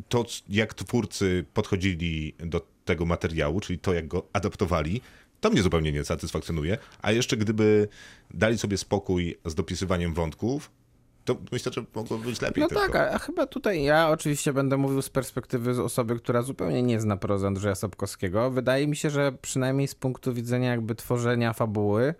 to, 0.09 0.25
jak 0.49 0.73
twórcy 0.73 1.45
podchodzili 1.53 2.35
do 2.39 2.72
tego 2.85 3.05
materiału, 3.05 3.59
czyli 3.59 3.79
to, 3.79 3.93
jak 3.93 4.07
go 4.07 4.23
adaptowali, 4.33 5.01
to 5.41 5.49
mnie 5.49 5.61
zupełnie 5.61 5.91
nie 5.91 6.03
satysfakcjonuje. 6.03 6.77
A 7.01 7.11
jeszcze 7.11 7.37
gdyby 7.37 7.87
dali 8.33 8.57
sobie 8.57 8.77
spokój 8.77 9.37
z 9.45 9.55
dopisywaniem 9.55 10.13
wątków, 10.13 10.71
to 11.25 11.35
myślę, 11.51 11.71
że 11.73 11.83
mogło 11.95 12.17
być 12.17 12.41
lepiej. 12.41 12.61
No 12.61 12.67
tylko. 12.67 12.81
tak, 12.83 12.95
a 12.95 13.09
a 13.11 13.19
chyba 13.19 13.45
tutaj 13.47 13.83
ja 13.83 14.09
oczywiście 14.09 14.53
będę 14.53 14.77
mówił 14.77 15.01
z 15.01 15.09
perspektywy 15.09 15.83
osoby, 15.83 16.15
która 16.19 16.41
zupełnie 16.41 16.83
nie 16.83 16.99
zna 16.99 17.17
prozy 17.17 17.47
Andrzeja 17.47 17.75
Sapkowskiego. 17.75 18.51
Wydaje 18.51 18.87
mi 18.87 18.95
się, 18.95 19.09
że 19.09 19.31
przynajmniej 19.41 19.87
z 19.87 19.95
punktu 19.95 20.33
widzenia 20.33 20.71
jakby 20.71 20.95
tworzenia 20.95 21.53
fabuły, 21.53 22.13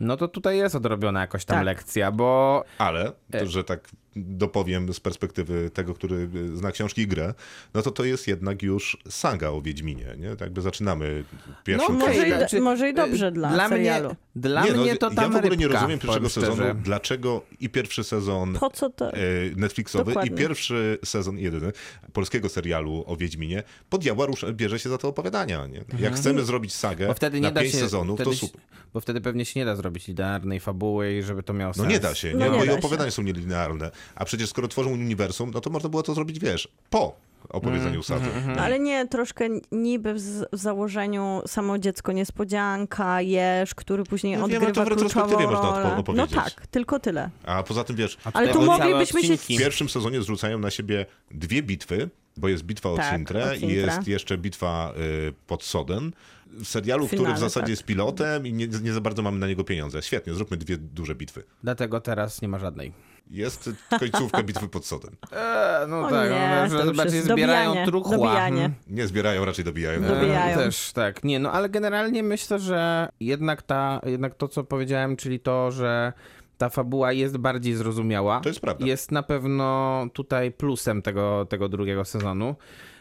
no 0.00 0.16
to 0.16 0.28
tutaj 0.28 0.58
jest 0.58 0.74
odrobiona 0.74 1.20
jakoś 1.20 1.44
tam 1.44 1.56
Tak. 1.56 1.66
lekcja, 1.66 2.12
bo 2.12 2.64
Ale, 2.78 3.12
to, 3.32 3.46
że 3.46 3.64
tak 3.64 3.88
dopowiem 4.16 4.92
z 4.94 5.00
perspektywy 5.00 5.70
tego, 5.70 5.94
który 5.94 6.28
y, 6.34 6.56
zna 6.56 6.72
książki 6.72 7.00
i 7.02 7.06
grę, 7.06 7.34
no 7.74 7.82
to 7.82 7.90
to 7.90 8.04
jest 8.04 8.28
jednak 8.28 8.62
już 8.62 8.96
saga 9.08 9.48
o 9.48 9.60
Wiedźminie, 9.62 10.06
nie? 10.18 10.30
Tak 10.30 10.40
jakby 10.40 10.60
zaczynamy 10.62 11.24
pierwszym 11.64 11.98
No, 11.98 12.06
może, 12.06 12.26
i, 12.26 12.30
do- 12.30 12.36
znaczy, 12.36 12.60
może 12.60 12.88
i 12.90 12.94
dobrze 12.94 13.32
dla, 13.32 13.48
dla 13.52 13.68
serialu. 13.68 14.08
Mnie, 14.08 14.16
dla 14.36 14.64
nie, 14.64 14.72
no, 14.72 14.82
mnie 14.82 14.96
to 14.96 15.08
ja 15.10 15.14
tam 15.16 15.32
w 15.32 15.36
ogóle 15.36 15.56
nie 15.56 15.68
rozumiem 15.68 15.98
pierwszego 15.98 16.28
sezonu, 16.28 16.54
szczerze. 16.54 16.74
dlaczego 16.74 17.42
i 17.60 17.68
pierwszy 17.68 18.04
sezon 18.04 18.54
Po 18.60 18.70
co 18.70 18.90
to? 18.90 19.12
e, 19.12 19.16
Netflixowy 19.56 20.04
Dokładnie. 20.04 20.32
i 20.34 20.38
pierwszy 20.38 20.98
sezon, 21.04 21.38
jedyny, 21.38 21.72
polskiego 22.12 22.48
serialu 22.48 23.04
o 23.06 23.16
Wiedźminie, 23.16 23.62
podjęła 23.90 24.26
rusz, 24.26 24.44
bierze 24.52 24.78
się 24.78 24.88
za 24.88 24.98
te 24.98 25.08
opowiadania, 25.08 25.66
nie? 25.66 25.84
Jak 25.98 26.14
chcemy 26.14 26.44
zrobić 26.44 26.74
sagę 26.74 26.96
Mhm. 26.96 27.08
Bo 27.08 27.14
wtedy 27.14 27.36
nie 27.40 27.48
na 27.48 27.50
da 27.50 27.60
pięć 27.60 27.72
się, 27.72 27.78
sezonów, 27.80 28.16
wtedy, 28.20 28.30
to 28.30 28.36
super. 28.36 28.60
Bo 28.94 29.00
wtedy 29.00 29.20
pewnie 29.20 29.44
się 29.44 29.60
nie 29.60 29.66
da 29.66 29.76
zrobić 29.76 30.08
linearnej 30.08 30.60
fabuły 30.60 31.12
i 31.14 31.22
żeby 31.22 31.42
to 31.42 31.52
miało 31.52 31.72
No 31.76 31.82
sens. 31.82 31.92
nie 31.94 32.00
da 32.00 32.14
się, 32.14 32.32
No 32.34 32.38
nie? 32.38 32.50
nie 32.50 32.58
bo 32.58 32.64
i 32.64 32.66
się. 32.66 32.74
opowiadania 32.74 33.10
są 33.10 33.22
nielinearne. 33.22 33.90
A 34.14 34.24
przecież 34.24 34.50
skoro 34.50 34.68
tworzą 34.68 34.90
uniwersum, 34.90 35.50
no 35.54 35.60
to 35.60 35.70
można 35.70 35.88
było 35.88 36.02
to 36.02 36.14
zrobić, 36.14 36.38
wiesz, 36.40 36.68
po 36.90 37.16
opowiedzeniu 37.48 38.00
Mhm, 38.00 38.02
sagi. 38.20 38.30
No, 38.56 38.62
ale 38.62 38.78
nie, 38.78 39.06
troszkę 39.08 39.48
niby 39.72 40.14
w, 40.14 40.20
z- 40.20 40.44
w 40.52 40.56
założeniu 40.58 41.42
samo 41.46 41.78
dziecko 41.78 42.12
niespodzianka, 42.12 43.20
Jesz, 43.20 43.74
który 43.74 44.04
później 44.04 44.36
No 44.36 44.48
wiem, 44.48 44.56
odgrywa 44.62 44.80
to 44.80 44.84
w 44.84 44.88
retrospektywie 44.88 45.44
można 45.44 45.60
odpo- 45.60 45.76
rolę. 45.82 45.90
No 45.94 45.96
opowiedzieć. 46.00 46.34
tak, 46.34 46.66
tylko 46.66 46.98
tyle. 46.98 47.30
A 47.44 47.62
poza 47.62 47.84
tym, 47.84 47.96
wiesz, 47.96 48.18
Ale 48.32 48.52
tu 48.52 48.62
moglibyśmy 48.62 49.22
się- 49.22 49.36
w 49.36 49.46
pierwszym 49.46 49.88
sezonie 49.88 50.22
zrzucają 50.22 50.58
na 50.58 50.70
siebie 50.70 51.06
dwie 51.30 51.62
bitwy, 51.62 52.10
bo 52.36 52.48
jest 52.48 52.62
bitwa 52.64 52.90
o 52.90 52.96
Tak, 52.96 53.14
Cintrę 53.16 53.56
i 53.56 53.68
jest 53.68 54.08
jeszcze 54.08 54.38
bitwa 54.38 54.92
y, 55.28 55.32
pod 55.46 55.64
Soden. 55.64 56.12
W 56.46 56.64
serialu, 56.66 57.06
który 57.06 57.18
w 57.18 57.24
Finale, 57.24 57.40
zasadzie 57.40 57.62
tak. 57.64 57.70
jest 57.70 57.84
pilotem 57.84 58.46
i 58.46 58.52
nie, 58.52 58.66
nie 58.66 58.92
za 58.92 59.00
bardzo 59.00 59.22
mamy 59.22 59.38
na 59.38 59.46
niego 59.46 59.64
pieniądze. 59.64 60.02
Świetnie, 60.02 60.34
zróbmy 60.34 60.56
dwie 60.56 60.76
duże 60.76 61.14
bitwy. 61.14 61.42
Dlatego 61.62 62.00
teraz 62.00 62.42
nie 62.42 62.48
ma 62.48 62.58
żadnej. 62.58 62.92
Jest 63.30 63.70
końcówka 64.00 64.42
bitwy 64.42 64.68
pod 64.68 64.86
Soden. 64.86 65.10
Eee, 65.32 65.88
no 65.88 66.00
O 66.06 66.10
tak, 66.10 66.30
nie, 66.30 66.68
no, 66.84 66.92
bardziej 66.92 67.20
zbierają 67.22 67.64
dobijanie, 67.70 67.86
truchła. 67.86 68.16
dobijanie. 68.16 68.56
Hmm. 68.60 68.74
Nie 68.88 69.06
zbierają, 69.06 69.44
raczej 69.44 69.64
dobijają. 69.64 70.00
Dobi- 70.00 70.08
Dobijają. 70.08 70.58
E, 70.58 70.64
Też, 70.64 70.92
tak. 70.92 71.24
Nie, 71.24 71.38
no 71.38 71.52
ale 71.52 71.68
generalnie 71.68 72.22
myślę, 72.22 72.58
że 72.58 73.08
jednak, 73.20 73.62
ta, 73.62 74.00
jednak 74.06 74.34
to, 74.34 74.48
co 74.48 74.64
powiedziałem, 74.64 75.16
czyli 75.16 75.40
to, 75.40 75.70
że 75.70 76.12
ta 76.58 76.68
fabuła 76.68 77.12
jest 77.12 77.36
bardziej 77.36 77.74
zrozumiała. 77.74 78.40
To 78.40 78.48
jest 78.48 78.60
prawda. 78.60 78.86
Jest 78.86 79.12
na 79.12 79.22
pewno 79.22 80.06
tutaj 80.12 80.52
plusem 80.52 81.02
tego, 81.02 81.46
tego 81.48 81.68
drugiego 81.68 82.04
sezonu. 82.04 82.54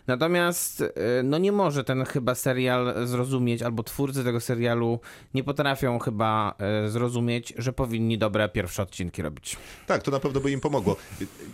Natomiast 0.08 0.82
e, 0.82 1.24
no 1.24 1.38
nie 1.38 1.52
może 1.52 1.84
ten 1.84 2.06
chyba 2.06 2.36
serial 2.36 3.08
zrozumieć, 3.08 3.62
albo 3.62 3.84
twórcy 3.84 4.24
tego 4.24 4.40
serialu 4.40 5.00
nie 5.34 5.44
potrafią 5.44 6.00
chyba 6.00 6.56
e, 6.58 6.90
zrozumieć, 6.90 7.54
że 7.58 7.74
powinni 7.74 8.18
dobre 8.18 8.50
pierwsze 8.50 8.84
odcinki 8.84 9.22
robić. 9.22 9.58
Tak, 9.88 10.04
to 10.04 10.12
na 10.12 10.20
pewno 10.20 10.40
by 10.40 10.52
im 10.52 10.60
pomogło. 10.60 10.96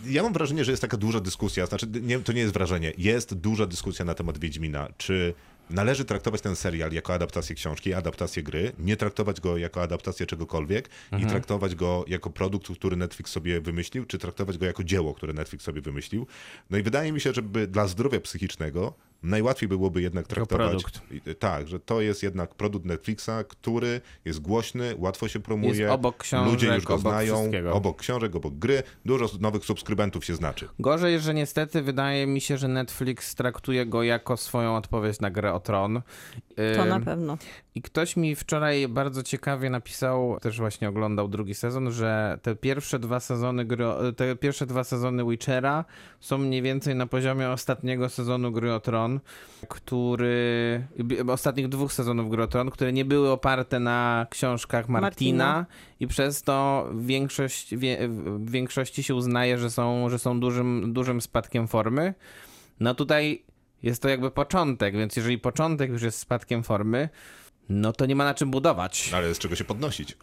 Ja 0.06 0.22
mam 0.22 0.32
wrażenie, 0.32 0.64
że 0.64 0.70
jest 0.70 0.82
taka 0.82 0.96
duża 0.96 1.20
dyskusja, 1.20 1.66
znaczy 1.66 1.86
nie, 2.02 2.18
to 2.18 2.32
nie 2.32 2.40
jest 2.40 2.54
wrażenie, 2.54 2.92
jest 2.98 3.34
duża 3.34 3.66
dyskusja 3.66 4.04
na 4.04 4.14
temat 4.14 4.38
Wiedźmina. 4.38 4.88
Czy 4.96 5.34
należy 5.70 6.04
traktować 6.04 6.40
ten 6.40 6.56
serial 6.56 6.92
jako 6.92 7.14
adaptację 7.14 7.54
książki, 7.54 7.94
adaptację 7.94 8.42
gry, 8.42 8.72
nie 8.78 8.96
traktować 8.96 9.40
go 9.40 9.56
jako 9.58 9.82
adaptację 9.82 10.26
czegokolwiek 10.26 10.88
i 11.18 11.26
traktować 11.26 11.74
go 11.74 12.04
jako 12.08 12.30
produkt, 12.30 12.68
który 12.78 12.96
Netflix 12.96 13.32
sobie 13.32 13.60
wymyślił, 13.60 14.04
czy 14.04 14.18
traktować 14.18 14.58
go 14.58 14.66
jako 14.66 14.84
dzieło, 14.84 15.14
które 15.14 15.32
Netflix 15.32 15.64
sobie 15.64 15.80
wymyślił. 15.80 16.26
No 16.70 16.78
i 16.78 16.82
wydaje 16.82 17.12
mi 17.12 17.20
się, 17.20 17.32
żeby 17.32 17.66
dla 17.66 17.86
zdrowia 17.86 18.20
psychicznego 18.20 18.94
najłatwiej 19.22 19.68
byłoby 19.68 20.02
jednak 20.02 20.26
traktować... 20.26 20.82
I- 21.10 21.34
Tak, 21.34 21.68
że 21.68 21.80
to 21.80 22.00
jest 22.00 22.22
jednak 22.22 22.54
produkt 22.54 22.86
Netflixa, 22.86 23.30
który 23.48 24.00
jest 24.24 24.40
głośny, 24.40 24.94
łatwo 24.98 25.28
się 25.28 25.40
promuje, 25.40 25.80
Jest 25.80 25.92
obok 25.92 26.16
książek, 26.16 26.52
ludzie 26.52 26.74
już 26.74 26.84
go 26.84 26.94
obok 26.94 27.12
znają, 27.12 27.50
obok 27.72 27.98
książek, 28.00 28.36
obok 28.36 28.54
gry, 28.54 28.82
dużo 29.04 29.26
nowych 29.40 29.64
subskrybentów 29.64 30.24
się 30.24 30.34
znaczy. 30.34 30.68
Gorzej, 30.78 31.20
że 31.20 31.34
niestety 31.34 31.82
wydaje 31.82 32.26
mi 32.26 32.40
się, 32.40 32.58
że 32.58 32.68
Netflix 32.68 33.34
traktuje 33.34 33.86
go 33.86 34.02
jako 34.02 34.36
swoją 34.36 34.76
odpowiedź 34.76 35.20
na 35.20 35.30
grę 35.30 35.52
o 35.54 35.60
tron. 35.60 36.02
To 36.76 36.84
na 36.84 37.00
pewno. 37.00 37.38
I 37.74 37.82
ktoś 37.82 38.16
mi 38.16 38.36
wczoraj 38.36 38.88
bardzo 38.88 39.22
ciekawie 39.22 39.70
napisał, 39.70 40.38
też 40.40 40.58
właśnie 40.58 40.88
oglądał 40.88 41.28
drugi 41.28 41.54
sezon, 41.54 41.92
że 41.92 42.38
te 42.42 42.56
pierwsze 42.56 42.98
dwa 42.98 43.20
sezony 43.20 43.64
gry, 43.64 43.84
te 44.16 44.36
pierwsze 44.36 44.66
dwa 44.66 44.84
sezony 44.84 45.24
Witchera 45.24 45.84
są 46.20 46.38
mniej 46.38 46.62
więcej 46.62 46.94
na 46.94 47.06
poziomie 47.06 47.50
ostatniego 47.50 48.08
sezonu 48.08 48.52
Gry 48.52 48.72
o 48.72 48.80
Tron, 48.80 49.20
który 49.68 50.86
ostatnich 51.28 51.68
dwóch 51.68 51.92
sezonów 51.92 52.30
Gry 52.30 52.42
o 52.42 52.46
Tron, 52.46 52.70
które 52.70 52.92
nie 52.92 53.04
były 53.04 53.30
oparte 53.30 53.80
na 53.80 54.26
książkach 54.30 54.88
Martina, 54.88 55.44
Martina. 55.44 55.66
i 56.00 56.06
przez 56.06 56.42
to 56.42 56.88
większość, 56.94 57.76
wie, 57.76 58.08
w 58.08 58.50
większości 58.50 59.02
się 59.02 59.14
uznaje, 59.14 59.58
że 59.58 59.70
są, 59.70 60.08
że 60.08 60.18
są 60.18 60.40
dużym, 60.40 60.92
dużym 60.92 61.20
spadkiem 61.20 61.68
formy. 61.68 62.14
No 62.80 62.94
tutaj 62.94 63.42
jest 63.82 64.02
to 64.02 64.08
jakby 64.08 64.30
początek, 64.30 64.96
więc 64.96 65.16
jeżeli 65.16 65.38
początek 65.38 65.90
już 65.90 66.02
jest 66.02 66.18
spadkiem 66.18 66.62
formy, 66.62 67.08
no 67.68 67.92
to 67.92 68.06
nie 68.06 68.16
ma 68.16 68.24
na 68.24 68.34
czym 68.34 68.50
budować. 68.50 69.10
Ale 69.14 69.34
z 69.34 69.38
czego 69.38 69.56
się 69.56 69.64
podnosić? 69.64 70.16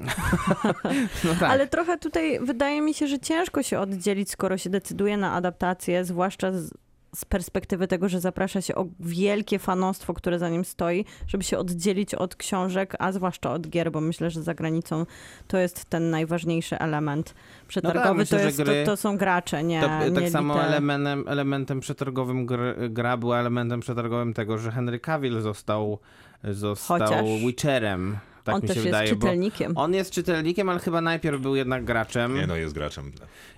No 1.23 1.35
tak. 1.39 1.49
Ale 1.51 1.67
trochę 1.67 1.97
tutaj 1.97 2.39
wydaje 2.39 2.81
mi 2.81 2.93
się, 2.93 3.07
że 3.07 3.19
ciężko 3.19 3.63
się 3.63 3.79
oddzielić, 3.79 4.31
skoro 4.31 4.57
się 4.57 4.69
decyduje 4.69 5.17
na 5.17 5.33
adaptację, 5.33 6.05
zwłaszcza 6.05 6.51
z, 6.51 6.73
z 7.15 7.25
perspektywy 7.25 7.87
tego, 7.87 8.09
że 8.09 8.19
zaprasza 8.19 8.61
się 8.61 8.75
o 8.75 8.85
wielkie 8.99 9.59
fanostwo, 9.59 10.13
które 10.13 10.39
za 10.39 10.49
nim 10.49 10.65
stoi, 10.65 11.05
żeby 11.27 11.43
się 11.43 11.57
oddzielić 11.57 12.15
od 12.15 12.35
książek, 12.35 12.95
a 12.99 13.11
zwłaszcza 13.11 13.51
od 13.51 13.67
gier, 13.67 13.91
bo 13.91 14.01
myślę, 14.01 14.29
że 14.29 14.43
za 14.43 14.53
granicą 14.53 15.05
to 15.47 15.57
jest 15.57 15.85
ten 15.85 16.09
najważniejszy 16.09 16.79
element 16.79 17.33
przetargowy. 17.67 18.07
No 18.07 18.13
myślę, 18.13 18.39
to, 18.39 18.45
jest, 18.45 18.59
gry- 18.59 18.85
to, 18.85 18.91
to 18.91 18.97
są 18.97 19.17
gracze, 19.17 19.63
nie, 19.63 19.81
To, 19.81 20.09
nie 20.09 20.21
tak 20.21 20.29
samo 20.29 20.63
elementem, 20.63 21.25
elementem 21.27 21.79
przetargowym 21.79 22.45
gr, 22.45 22.59
gra 22.89 23.17
była 23.17 23.39
elementem 23.39 23.79
przetargowym 23.79 24.33
tego, 24.33 24.57
że 24.57 24.71
Henry 24.71 24.99
Cavill 24.99 25.41
został, 25.41 25.99
został 26.43 26.99
Chociaż. 26.99 27.25
Witcherem. 27.25 28.17
Tak 28.49 28.55
On 28.55 28.61
mi 28.61 28.67
też 28.67 28.75
się 28.75 28.79
jest 28.81 28.85
wydaje. 28.91 29.15
bo 29.15 29.21
czytelnikiem. 29.27 29.73
On 29.75 29.93
jest 29.93 30.11
czytelnikiem, 30.11 30.69
ale 30.69 30.79
chyba 30.79 31.01
najpierw 31.01 31.41
był 31.41 31.55
jednak 31.55 31.85
graczem. 31.85 32.35
Nie 32.35 32.47
no, 32.47 32.55
jest 32.55 32.73
graczem. 32.73 33.11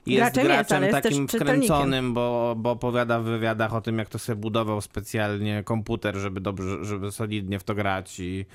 Jest 0.05 0.19
Graczem 0.21 0.43
jest, 0.43 0.55
graczem 0.55 0.77
ale 0.77 0.87
jest 0.87 1.03
takim 1.03 1.27
też 1.27 1.31
czytelnikiem. 1.39 1.67
wkręconym, 1.67 2.13
bo, 2.13 2.55
bo 2.57 2.71
opowiada 2.71 3.19
w 3.19 3.23
wywiadach 3.23 3.73
o 3.75 3.81
tym, 3.81 3.97
jak 3.97 4.09
to 4.09 4.19
sobie 4.19 4.35
budował 4.35 4.81
specjalnie 4.81 5.63
komputer, 5.63 6.15
żeby 6.15 6.41
dobrze, 6.41 6.85
żeby 6.85 7.11
solidnie 7.11 7.59
w 7.59 7.63
to 7.63 7.75
grać 7.75 8.19
i 8.19 8.45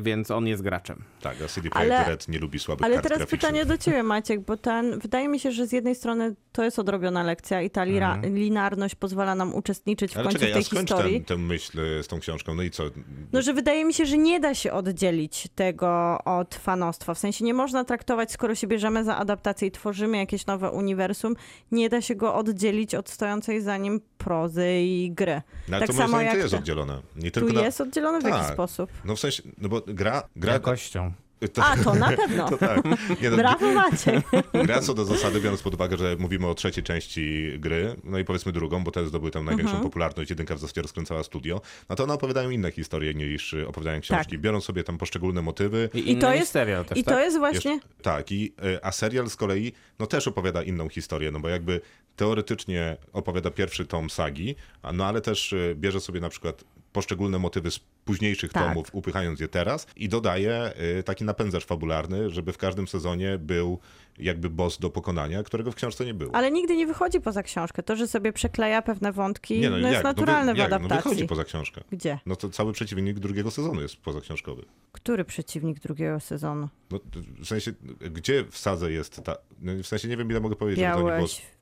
więc 0.00 0.30
on 0.30 0.46
jest 0.46 0.62
graczem. 0.62 1.02
Tak, 1.20 1.36
a 1.44 1.48
CD 1.48 1.68
Ale- 1.72 1.86
Projekt 1.88 2.08
Red 2.08 2.28
nie 2.28 2.38
lubi 2.38 2.58
słabych 2.58 2.84
Ale 2.84 2.94
kart 2.94 3.02
teraz 3.02 3.18
graficznych. 3.18 3.40
pytanie 3.40 3.64
do 3.66 3.78
ciebie, 3.84 4.02
Maciek, 4.02 4.40
bo 4.40 4.56
ten, 4.56 4.98
wydaje 4.98 5.28
mi 5.28 5.40
się, 5.40 5.52
że 5.52 5.66
z 5.66 5.72
jednej 5.72 5.94
strony 5.94 6.34
to 6.52 6.64
jest 6.64 6.78
odrobiona 6.78 7.22
lekcja 7.22 7.62
i 7.62 7.70
ta 7.70 7.84
lira, 7.84 8.14
Mhm. 8.14 8.36
linarność 8.36 8.94
pozwala 8.94 9.34
nam 9.34 9.54
uczestniczyć 9.54 10.12
w 10.12 10.16
Ale 10.16 10.24
końcu 10.24 10.38
czekaj, 10.38 10.52
tej 10.52 10.60
a 10.62 10.64
skończ 10.64 10.88
historii. 10.90 11.16
ten, 11.24 11.24
tę 11.24 11.36
myśl 11.44 11.80
e, 11.80 12.02
z 12.02 12.08
tą 12.08 12.20
książką. 12.20 12.54
No 12.54 12.62
i 12.62 12.70
co? 12.70 12.84
No, 13.32 13.42
że 13.42 13.54
wydaje 13.54 13.84
mi 13.84 13.94
się, 13.94 14.06
że 14.06 14.18
nie 14.18 14.40
da 14.40 14.54
się 14.54 14.72
oddzielić 14.72 15.48
tego 15.54 16.18
od 16.24 16.54
fanostwa. 16.54 17.14
W 17.14 17.18
sensie 17.18 17.44
nie 17.44 17.54
można 17.54 17.84
traktować, 17.84 18.32
skoro 18.32 18.54
się 18.54 18.66
bierzemy 18.66 19.04
za 19.04 19.16
adaptację 19.16 19.68
i 19.68 19.70
tworzymy 19.70 20.16
jakieś 20.18 20.46
nowe 20.46 20.70
uniwersum, 20.70 21.34
nie 21.72 21.88
da 21.88 22.00
się 22.00 22.14
go 22.14 22.34
oddzielić 22.34 22.94
od 22.94 23.10
stojącej 23.10 23.60
za 23.60 23.76
nim 23.76 24.00
prozy 24.18 24.66
i 24.80 25.10
gry. 25.14 25.42
No, 25.68 25.76
ale 25.76 25.86
tak 25.86 25.96
to 25.96 26.02
samo 26.02 26.20
jak 26.20 26.32
to 26.32 26.38
jest 26.38 26.54
oddzielone. 26.54 26.98
Nie 27.16 27.30
Tu 27.30 27.40
tylko 27.40 27.54
na- 27.54 27.62
jest 27.62 27.80
oddzielony 27.80 28.20
w 28.20 28.24
jakiś 28.24 28.40
Tak. 28.40 28.52
sposób. 28.52 28.90
No 29.04 29.16
w 29.16 29.20
sensie, 29.20 29.42
no 29.58 29.67
bo 29.68 29.82
gra... 29.86 30.22
gra 30.36 30.52
Jakością. 30.52 31.12
to, 31.54 31.64
A, 31.64 31.76
to 31.76 31.94
na 31.94 32.08
pewno. 32.12 32.48
to 32.50 32.56
tak. 32.58 32.84
Nie, 33.22 33.30
no, 33.30 33.36
Brawo 33.36 33.72
Maciek. 33.72 34.24
Gra 34.66 34.80
co 34.80 34.94
do 34.94 35.04
zasady, 35.04 35.40
biorąc 35.40 35.62
pod 35.62 35.74
uwagę, 35.74 35.96
że 35.96 36.16
mówimy 36.18 36.46
o 36.46 36.54
trzeciej 36.54 36.84
części 36.84 37.52
gry, 37.58 37.96
no 38.04 38.18
i 38.18 38.24
powiedzmy 38.24 38.52
drugą, 38.52 38.84
bo 38.84 38.90
te 38.90 39.06
zdobyły 39.06 39.30
tę 39.30 39.38
największą 39.42 39.74
Mhm. 39.74 39.82
popularność, 39.90 40.30
jedynka 40.30 40.54
w 40.54 40.58
zasadzie 40.58 40.82
rozkręcała 40.82 41.22
studio, 41.22 41.60
no 41.88 41.96
to 41.96 42.04
one 42.04 42.14
opowiadają 42.14 42.50
inne 42.50 42.70
historie 42.72 43.14
niż 43.14 43.52
y, 43.52 43.68
opowiadają 43.68 44.00
książki. 44.00 44.30
Tak. 44.32 44.40
Biorą 44.40 44.60
sobie 44.60 44.84
tam 44.84 44.98
poszczególne 44.98 45.42
motywy. 45.42 45.90
I, 45.94 46.12
I 46.12 46.18
to 46.18 46.34
jest- 46.34 46.50
serial 46.52 46.84
też, 46.84 46.98
I 46.98 47.04
tak? 47.04 47.14
to 47.14 47.20
jest 47.20 47.38
właśnie... 47.38 47.70
Jeszcze- 47.72 47.88
tak, 48.02 48.32
i, 48.32 48.52
y, 48.64 48.84
a 48.84 48.92
serial 48.92 49.30
z 49.30 49.36
kolei 49.36 49.72
no 49.98 50.06
też 50.06 50.28
opowiada 50.28 50.62
inną 50.62 50.88
historię, 50.88 51.30
no 51.30 51.40
bo 51.40 51.48
jakby 51.48 51.80
teoretycznie 52.16 52.96
opowiada 53.12 53.50
pierwszy 53.50 53.86
tom 53.86 54.10
sagi, 54.10 54.56
no 54.92 55.04
ale 55.06 55.20
też 55.20 55.52
y, 55.52 55.74
bierze 55.78 56.00
sobie 56.00 56.20
na 56.20 56.28
przykład 56.28 56.64
poszczególne 56.98 57.38
motywy 57.38 57.70
z 57.70 57.78
późniejszych 58.04 58.52
Tak. 58.52 58.68
tomów, 58.68 58.88
upychając 58.92 59.40
je 59.40 59.48
teraz 59.48 59.86
i 59.96 60.08
dodaje 60.08 60.72
y, 60.98 61.02
taki 61.02 61.24
napędzacz 61.24 61.66
fabularny, 61.66 62.30
żeby 62.30 62.52
w 62.52 62.58
każdym 62.58 62.88
sezonie 62.88 63.38
był 63.38 63.78
jakby 64.18 64.50
boss 64.50 64.78
do 64.78 64.90
pokonania, 64.90 65.42
którego 65.42 65.72
w 65.72 65.74
książce 65.74 66.04
nie 66.04 66.14
było. 66.14 66.34
Ale 66.34 66.50
nigdy 66.50 66.76
nie 66.76 66.86
wychodzi 66.86 67.20
poza 67.20 67.42
książkę. 67.42 67.82
To, 67.82 67.96
że 67.96 68.08
sobie 68.08 68.32
przekleja 68.32 68.82
pewne 68.82 69.12
wątki, 69.12 69.60
nie 69.60 69.70
no, 69.70 69.76
no, 69.76 69.88
jest 69.88 69.92
jak? 69.94 70.04
naturalne 70.04 70.52
no, 70.52 70.52
wy, 70.52 70.56
w 70.56 70.58
jak? 70.58 70.70
No 70.70 70.76
adaptacji. 70.76 71.10
wychodzi 71.10 71.28
poza 71.28 71.44
książkę. 71.44 71.80
Gdzie? 71.90 72.18
No 72.26 72.36
to 72.36 72.48
cały 72.48 72.72
przeciwnik 72.72 73.18
drugiego 73.18 73.50
sezonu 73.50 73.80
jest 73.80 73.96
pozaksiążkowy. 73.96 74.64
Który 74.92 75.24
przeciwnik 75.24 75.80
drugiego 75.80 76.20
sezonu? 76.20 76.68
No, 76.90 77.00
w 77.40 77.46
sensie, 77.46 77.72
gdzie 78.10 78.44
w 78.50 78.58
sadze 78.58 78.92
jest 78.92 79.22
ta... 79.24 79.36
No, 79.60 79.72
w 79.82 79.86
sensie 79.86 80.08
nie 80.08 80.16
wiem, 80.16 80.30
ile 80.30 80.40
mogę 80.40 80.56
powiedzieć, 80.56 80.84
żeby 80.84 81.10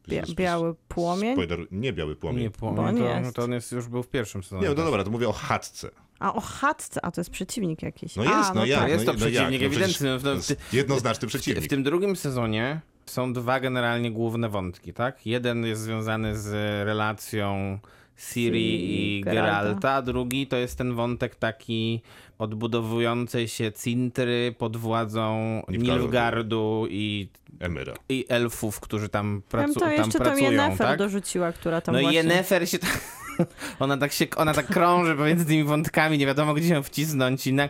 bia, 0.09 0.23
biały 0.35 0.75
płomień? 0.89 1.33
Spoiler, 1.33 1.67
nie 1.71 1.93
biały 1.93 2.17
płomień. 2.17 2.43
Nie, 2.43 2.69
on 2.69 2.97
to, 2.97 3.03
jest. 3.05 3.25
no 3.25 3.33
to 3.33 3.43
on 3.43 3.53
jest, 3.53 3.73
już 3.73 3.89
był 3.89 4.03
w 4.03 4.09
pierwszym 4.09 4.43
sezonie. 4.43 4.63
Nie, 4.63 4.69
no 4.69 4.75
dobra, 4.75 5.05
to 5.05 5.11
mówię 5.11 5.29
o 5.29 5.33
chatce. 5.33 5.91
A 6.19 6.35
o 6.35 6.41
chatce, 6.41 7.05
a 7.05 7.11
to 7.11 7.21
jest 7.21 7.31
przeciwnik 7.31 7.83
jakiś. 7.83 8.17
No 8.17 8.23
a, 8.23 8.39
jest, 8.39 8.55
no, 8.55 8.65
jak? 8.65 8.81
tak. 8.81 8.89
Jest 8.91 9.07
to 9.07 9.13
no, 9.13 9.19
przeciwnik 9.19 9.61
jak? 9.61 9.71
No 9.71 9.77
ewidentny, 9.77 10.19
no, 10.25 10.31
jest 10.31 10.57
jednoznaczny 10.73 11.29
W, 11.29 11.31
przeciwnik. 11.31 11.65
w 11.65 11.69
tym 11.69 11.83
drugim 11.83 12.17
sezonie 12.17 12.81
są 13.07 13.33
dwa 13.33 13.61
generalnie 13.61 14.11
główne 14.11 14.49
wątki, 14.49 14.93
tak? 14.93 15.27
Jeden 15.27 15.67
jest 15.67 15.83
związany 15.83 16.39
z 16.39 16.53
relacją 16.87 17.79
Siri 18.17 19.17
i 19.19 19.21
Geralta. 19.21 19.63
Geralta, 19.63 19.93
a 19.93 20.03
drugi 20.03 20.47
to 20.47 20.57
jest 20.57 20.79
ten 20.79 20.95
wątek 20.95 21.35
taki 21.35 22.03
odbudowującej 22.39 23.49
się 23.49 23.72
Cintry 23.72 24.55
pod 24.59 24.76
władzą. 24.76 25.62
Nilfgaardu 25.68 26.87
i, 26.91 27.28
Emyra. 27.61 27.95
i 28.09 28.24
elfów, 28.28 28.80
którzy 28.80 29.09
tam, 29.09 29.43
pracu- 29.51 29.74
to 29.74 29.80
tam 29.80 29.93
jeszcze 29.93 30.12
tam 30.12 30.22
pracują, 30.22 30.51
Yennefer 30.51 30.87
tak? 30.87 30.99
dorzuciła, 30.99 31.53
która 31.53 31.80
tam 31.80 31.93
No 31.93 31.99
i 31.99 32.03
właśnie... 32.03 32.18
Yennefer 32.18 32.68
się 32.68 32.78
tak... 32.78 33.01
Ona 33.80 33.97
tak, 33.97 34.12
się, 34.12 34.26
ona 34.37 34.55
tak 34.55 34.66
krąży 34.66 35.14
pomiędzy 35.16 35.45
tymi 35.45 35.64
wątkami, 35.64 36.18
nie 36.18 36.26
wiadomo 36.26 36.55
gdzie 36.55 36.74
ją 36.74 36.82
wcisnąć. 36.82 37.47
I 37.47 37.53
na, 37.53 37.68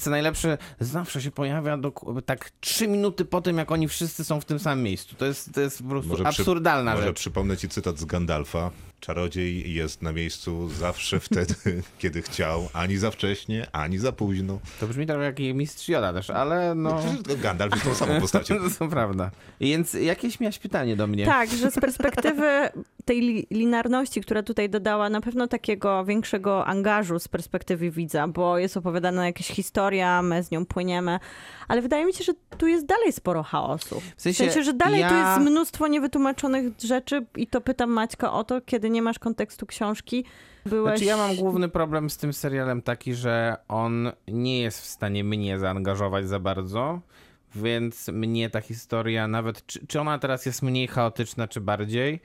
co 0.00 0.10
najlepsze, 0.10 0.58
zawsze 0.80 1.22
się 1.22 1.30
pojawia 1.30 1.76
do, 1.76 1.92
tak 2.26 2.50
trzy 2.60 2.88
minuty 2.88 3.24
po 3.24 3.40
tym, 3.40 3.58
jak 3.58 3.72
oni 3.72 3.88
wszyscy 3.88 4.24
są 4.24 4.40
w 4.40 4.44
tym 4.44 4.58
samym 4.58 4.84
miejscu. 4.84 5.14
To 5.16 5.26
jest, 5.26 5.54
to 5.54 5.60
jest 5.60 5.82
po 5.82 5.88
prostu 5.88 6.10
Może 6.10 6.24
przy- 6.24 6.42
absurdalna 6.42 6.92
Może 6.94 7.06
rzecz. 7.06 7.16
przypomnę 7.16 7.56
ci 7.56 7.68
cytat 7.68 7.98
z 7.98 8.04
Gandalfa. 8.04 8.70
Czarodziej 9.00 9.74
jest 9.74 10.02
na 10.02 10.12
miejscu 10.12 10.68
zawsze 10.68 11.20
wtedy, 11.28 11.54
kiedy 11.98 12.22
chciał. 12.22 12.68
Ani 12.72 12.96
za 12.96 13.10
wcześnie, 13.10 13.66
ani 13.72 13.98
za 13.98 14.12
późno. 14.12 14.58
To 14.80 14.86
brzmi 14.88 15.06
trochę 15.06 15.22
jak 15.24 15.38
mistrz 15.38 15.88
Joda 15.88 16.12
też, 16.12 16.30
ale 16.30 16.74
no... 16.74 17.02
Przecież 17.22 17.40
Gandalf 17.42 17.72
jest 17.72 17.84
tą 17.84 17.94
samą 17.94 18.20
postacią. 18.20 18.54
to 18.78 18.88
prawda. 18.88 19.30
Więc 19.60 19.94
jakieś 19.94 20.40
miałeś 20.40 20.58
pytanie 20.58 20.96
do 20.96 21.06
mnie. 21.06 21.24
Tak, 21.26 21.50
że 21.50 21.70
z 21.70 21.74
perspektywy 21.74 22.68
tej 23.08 23.18
li- 23.20 23.46
linarności, 23.50 24.20
która 24.20 24.42
tutaj 24.42 24.70
dodała, 24.70 25.10
na 25.10 25.20
pewno 25.20 25.46
takiego 25.48 26.04
większego 26.04 26.66
angażu 26.66 27.18
z 27.18 27.28
perspektywy 27.28 27.90
widza, 27.90 28.28
bo 28.28 28.58
jest 28.58 28.76
opowiadana 28.76 29.26
jakaś 29.26 29.46
historia, 29.46 30.22
my 30.22 30.42
z 30.42 30.50
nią 30.50 30.66
płyniemy, 30.66 31.18
ale 31.68 31.82
wydaje 31.82 32.06
mi 32.06 32.12
się, 32.12 32.24
że 32.24 32.32
tu 32.58 32.66
jest 32.66 32.86
dalej 32.86 33.12
sporo 33.12 33.42
chaosu. 33.42 34.00
W 34.16 34.22
sensie, 34.22 34.44
sensie, 34.44 34.62
że 34.62 34.72
dalej 34.72 35.04
tu 35.08 35.14
ja- 35.14 35.28
jest 35.36 35.50
mnóstwo 35.50 35.86
niewytłumaczonych 35.86 36.72
rzeczy 36.84 37.26
i 37.36 37.46
to 37.46 37.60
pytam 37.60 37.90
Maćka 37.90 38.32
o 38.32 38.44
to, 38.44 38.60
kiedy 38.60 38.90
nie 38.90 39.02
masz 39.02 39.18
kontekstu 39.18 39.66
książki, 39.66 40.24
byłeś... 40.66 40.90
Znaczy 40.98 41.04
ja 41.04 41.16
mam 41.16 41.36
główny 41.36 41.68
problem 41.68 42.10
z 42.10 42.16
tym 42.16 42.32
serialem 42.32 42.82
taki, 42.82 43.14
że 43.14 43.56
on 43.68 44.12
nie 44.28 44.60
jest 44.62 44.80
w 44.80 44.86
stanie 44.86 45.24
mnie 45.24 45.58
zaangażować 45.58 46.28
za 46.28 46.38
bardzo, 46.40 47.00
więc 47.54 48.08
mnie 48.08 48.50
ta 48.50 48.60
historia 48.60 49.28
nawet, 49.28 49.66
czy, 49.66 49.86
czy 49.86 50.00
ona 50.00 50.18
teraz 50.18 50.46
jest 50.46 50.62
mniej 50.62 50.88
chaotyczna, 50.88 51.48
czy 51.48 51.60
bardziej, 51.60 52.20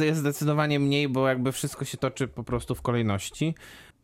jest 0.00 0.18
zdecydowanie 0.18 0.80
mniej, 0.80 1.08
bo 1.08 1.28
jakby 1.28 1.52
wszystko 1.52 1.84
się 1.84 1.98
toczy 1.98 2.28
po 2.28 2.44
prostu 2.44 2.74
w 2.74 2.82
kolejności. 2.82 3.54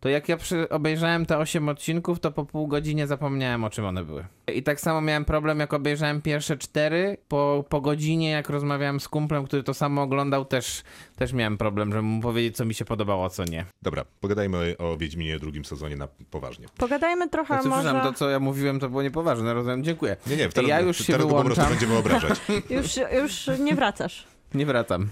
To 0.01 0.09
jak 0.09 0.29
ja 0.29 0.37
obejrzałem 0.71 1.27
te 1.27 1.39
8 1.39 1.69
odcinków, 1.69 2.21
to 2.21 2.33
po 2.33 2.45
pół 2.45 2.69
godzinie 2.69 3.07
zapomniałem 3.07 3.65
o 3.65 3.71
czym 3.71 3.85
one 3.85 4.05
były. 4.05 4.27
I 4.55 4.63
tak 4.63 4.81
samo 4.81 5.01
miałem 5.01 5.25
problem, 5.25 5.61
jak 5.61 5.75
obejrzałem 5.75 6.23
pierwsze 6.23 6.57
cztery. 6.57 7.17
Po, 7.29 7.65
po 7.69 7.81
godzinie, 7.81 8.31
jak 8.31 8.49
rozmawiałem 8.49 9.01
z 9.01 9.09
kumplem, 9.09 9.45
który 9.45 9.63
to 9.63 9.75
samo 9.75 10.03
oglądał, 10.03 10.45
też, 10.45 10.83
też 11.17 11.33
miałem 11.33 11.59
problem, 11.59 11.93
żeby 11.93 12.03
mu 12.03 12.23
powiedzieć, 12.23 12.57
co 12.57 12.65
mi 12.65 12.75
się 12.75 12.85
podobało, 12.85 13.25
a 13.25 13.29
co 13.29 13.45
nie. 13.45 13.65
Dobra, 13.83 14.05
pogadajmy 14.21 14.75
o 14.79 14.97
Wiedźminie 14.97 15.37
w 15.37 15.41
drugim 15.41 15.65
sezonie 15.65 15.97
na 15.97 16.09
poważnie. 16.31 16.67
Pogadajmy 16.77 17.29
trochę 17.29 17.55
Znaczy, 17.55 17.69
może... 17.69 17.83
przepraszam, 17.83 18.13
to 18.13 18.19
co 18.19 18.31
ja 18.31 18.41
mówiłem, 18.41 18.81
to 18.81 18.89
było 18.89 19.03
niepoważne, 19.03 19.55
rozumiem, 19.55 19.85
dziękuję. 19.85 20.17
Nie, 20.27 20.37
nie, 20.37 20.49
teraz, 20.49 20.71
ja 20.71 20.81
już 20.81 20.99
się 20.99 21.13
teraz 21.13 21.27
go 21.27 21.35
po 21.35 21.45
prostu 21.45 21.63
wyłączam, 21.63 21.79
będziemy 21.79 21.99
obrażać. 21.99 22.41
Już, 22.71 22.97
już 23.23 23.59
nie 23.59 23.75
wracasz. 23.75 24.27
nie 24.55 24.67
wracam. 24.67 25.09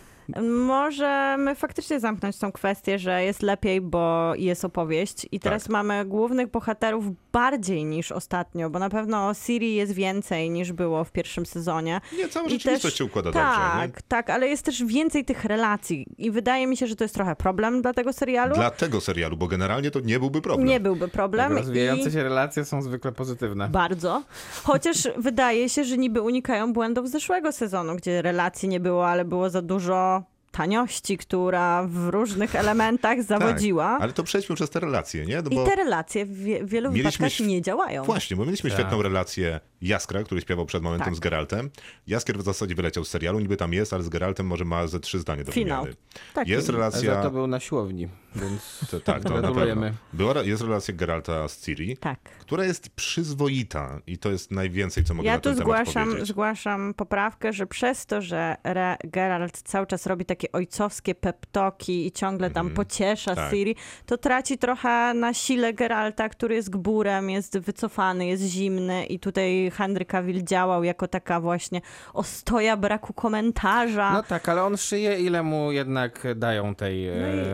Możemy 0.67 1.55
faktycznie 1.55 2.01
zamknąć 2.01 2.39
tą 2.39 2.53
kwestię, 2.53 2.99
że 2.99 3.25
jest 3.25 3.43
lepiej, 3.43 3.81
bo 3.81 4.33
jest 4.35 4.65
opowieść. 4.65 5.27
I 5.33 5.41
teraz 5.41 5.63
Tak. 5.63 5.73
mamy 5.73 6.05
głównych 6.05 6.51
bohaterów 6.51 7.05
bardziej 7.35 7.85
niż 7.85 8.13
ostatnio, 8.13 8.71
bo 8.71 8.79
na 8.79 8.91
pewno 8.91 9.35
Siri 9.35 9.75
jest 9.75 9.93
więcej 9.93 10.51
niż 10.51 10.73
było 10.73 11.05
w 11.05 11.13
pierwszym 11.13 11.47
sezonie. 11.47 12.01
Nie, 12.19 12.29
cała 12.29 12.47
I 12.47 12.51
rzeczywistość 12.51 12.83
też- 12.83 12.95
się 12.95 13.05
układa 13.05 13.33
dobrze. 13.33 13.41
Nie? 13.41 13.89
Tak, 13.89 14.03
tak, 14.03 14.31
ale 14.31 14.49
jest 14.49 14.63
też 14.63 14.85
więcej 14.85 15.25
tych 15.25 15.45
relacji. 15.45 16.07
I 16.19 16.31
wydaje 16.31 16.67
mi 16.67 16.77
się, 16.77 16.87
że 16.87 16.97
to 16.97 17.05
jest 17.05 17.15
trochę 17.15 17.37
problem 17.37 17.83
dla 17.83 17.93
tego 17.93 18.13
serialu. 18.13 18.55
Dla 18.55 18.71
tego 18.71 19.01
serialu, 19.01 19.37
bo 19.37 19.47
generalnie 19.47 19.91
to 19.91 20.01
nie 20.01 20.19
byłby 20.19 20.43
problem. 20.43 20.69
Nie 20.69 20.81
byłby 20.81 21.09
problem. 21.09 21.53
Rozwijające 21.53 22.09
i... 22.09 22.13
się 22.13 22.23
relacje 22.23 22.65
są 22.65 22.83
zwykle 22.83 23.13
pozytywne. 23.13 23.69
Bardzo. 23.69 24.23
Chociaż 24.65 24.97
wydaje 25.17 25.69
się, 25.69 25.85
że 25.85 25.99
niby 25.99 26.21
unikają 26.21 26.73
błędów 26.73 27.11
zeszłego 27.11 27.53
sezonu, 27.53 27.97
gdzie 27.97 28.23
relacji 28.23 28.69
nie 28.69 28.81
było, 28.81 29.09
ale 29.09 29.25
było 29.25 29.51
za 29.51 29.63
dużo 29.63 30.23
taniości, 30.57 31.19
która 31.19 31.87
w 31.89 32.09
różnych 32.09 32.55
elementach 32.65 33.23
zawodziła. 33.23 33.85
Tak, 33.93 34.03
ale 34.03 34.13
to 34.13 34.23
przejdźmy 34.23 34.57
przez 34.57 34.71
te 34.71 34.81
relacje, 34.81 35.27
nie? 35.27 35.43
No 35.43 35.51
I 35.51 35.55
bo 35.55 35.65
te 35.67 35.77
relacje 35.77 36.27
w 36.27 36.35
wie- 36.45 36.65
wielu 36.65 36.93
wypadkach 36.93 37.31
św- 37.33 37.47
nie 37.47 37.63
działają. 37.63 38.05
Właśnie, 38.05 38.37
bo 38.37 38.45
mieliśmy 38.45 38.71
Tak. 38.71 38.79
świetną 38.81 39.03
relację 39.03 39.61
Jaskra, 39.83 40.23
który 40.23 40.41
śpiewał 40.41 40.67
przed 40.67 40.83
momentem 40.83 41.05
Tak. 41.05 41.15
z 41.15 41.21
Geraltem. 41.21 41.71
Jaskier 42.07 42.39
w 42.39 42.43
zasadzie 42.43 42.75
wyleciał 42.75 43.05
z 43.05 43.09
serialu, 43.09 43.41
niby 43.41 43.57
tam 43.57 43.73
jest, 43.73 43.93
ale 43.93 44.03
z 44.03 44.09
Geraltem 44.09 44.47
może 44.47 44.65
ma 44.65 44.87
ze 44.87 45.01
trzy 45.01 45.19
zdania 45.19 45.45
do 45.45 45.53
Finał. 45.53 45.83
wymiany. 45.83 45.97
Tak. 46.35 46.49
Jest 46.49 46.67
Za 46.67 46.73
relacja... 46.73 47.23
to 47.23 47.31
był 47.31 47.47
na 47.47 47.61
siłowni, 47.61 48.09
więc 48.37 48.81
To, 48.91 49.01
tak, 49.01 49.23
to 49.23 49.29
Gratulujemy. 49.29 49.95
Była, 50.13 50.43
jest 50.43 50.63
relacja 50.63 50.95
Geralta 50.95 51.49
z 51.49 51.61
Ciri, 51.61 51.97
Tak. 51.97 52.19
która 52.21 52.65
jest 52.65 52.89
przyzwoita 52.91 54.01
i 54.07 54.19
to 54.19 54.31
jest 54.31 54.51
najwięcej, 54.51 55.05
co 55.05 55.15
mogę 55.15 55.27
Ja 55.27 55.35
na 55.35 55.41
ten 55.41 55.53
tu 55.53 55.59
temat 55.59 55.65
zgłaszam, 55.79 56.09
powiedzieć. 56.09 56.29
zgłaszam 56.29 56.95
poprawkę, 56.95 57.53
że 57.53 57.67
przez 57.67 58.07
to, 58.07 58.23
że 58.23 58.57
Re 58.65 58.97
Geralt 59.05 59.63
cały 59.63 59.87
czas 59.87 60.07
robi 60.07 60.25
takie 60.25 60.53
ojcowskie 60.53 61.15
peptoki 61.15 62.07
i 62.07 62.13
ciągle 62.13 62.51
tam 62.51 62.71
pociesza 62.71 63.35
tak. 63.35 63.51
Ciri, 63.51 63.77
to 64.07 64.19
traci 64.19 64.59
trochę 64.59 65.15
na 65.15 65.35
sile 65.35 65.73
Geralta, 65.75 66.29
który 66.29 66.55
jest 66.55 66.71
gburem, 66.71 67.31
jest 67.31 67.59
wycofany, 67.59 68.27
jest 68.27 68.43
zimny 68.43 69.07
i 69.07 69.19
tutaj 69.19 69.71
Henry 69.75 70.05
Cavill 70.05 70.43
działał 70.45 70.85
jako 70.85 71.09
taka 71.09 71.41
właśnie 71.41 71.81
ostoja 72.15 72.77
braku 72.77 73.13
komentarza. 73.13 74.13
No 74.13 74.23
tak, 74.23 74.49
ale 74.49 74.63
on 74.65 74.77
szyje, 74.77 75.21
ile 75.21 75.43
mu 75.43 75.73
jednak 75.73 76.27
dają 76.37 76.75
tej 76.75 77.09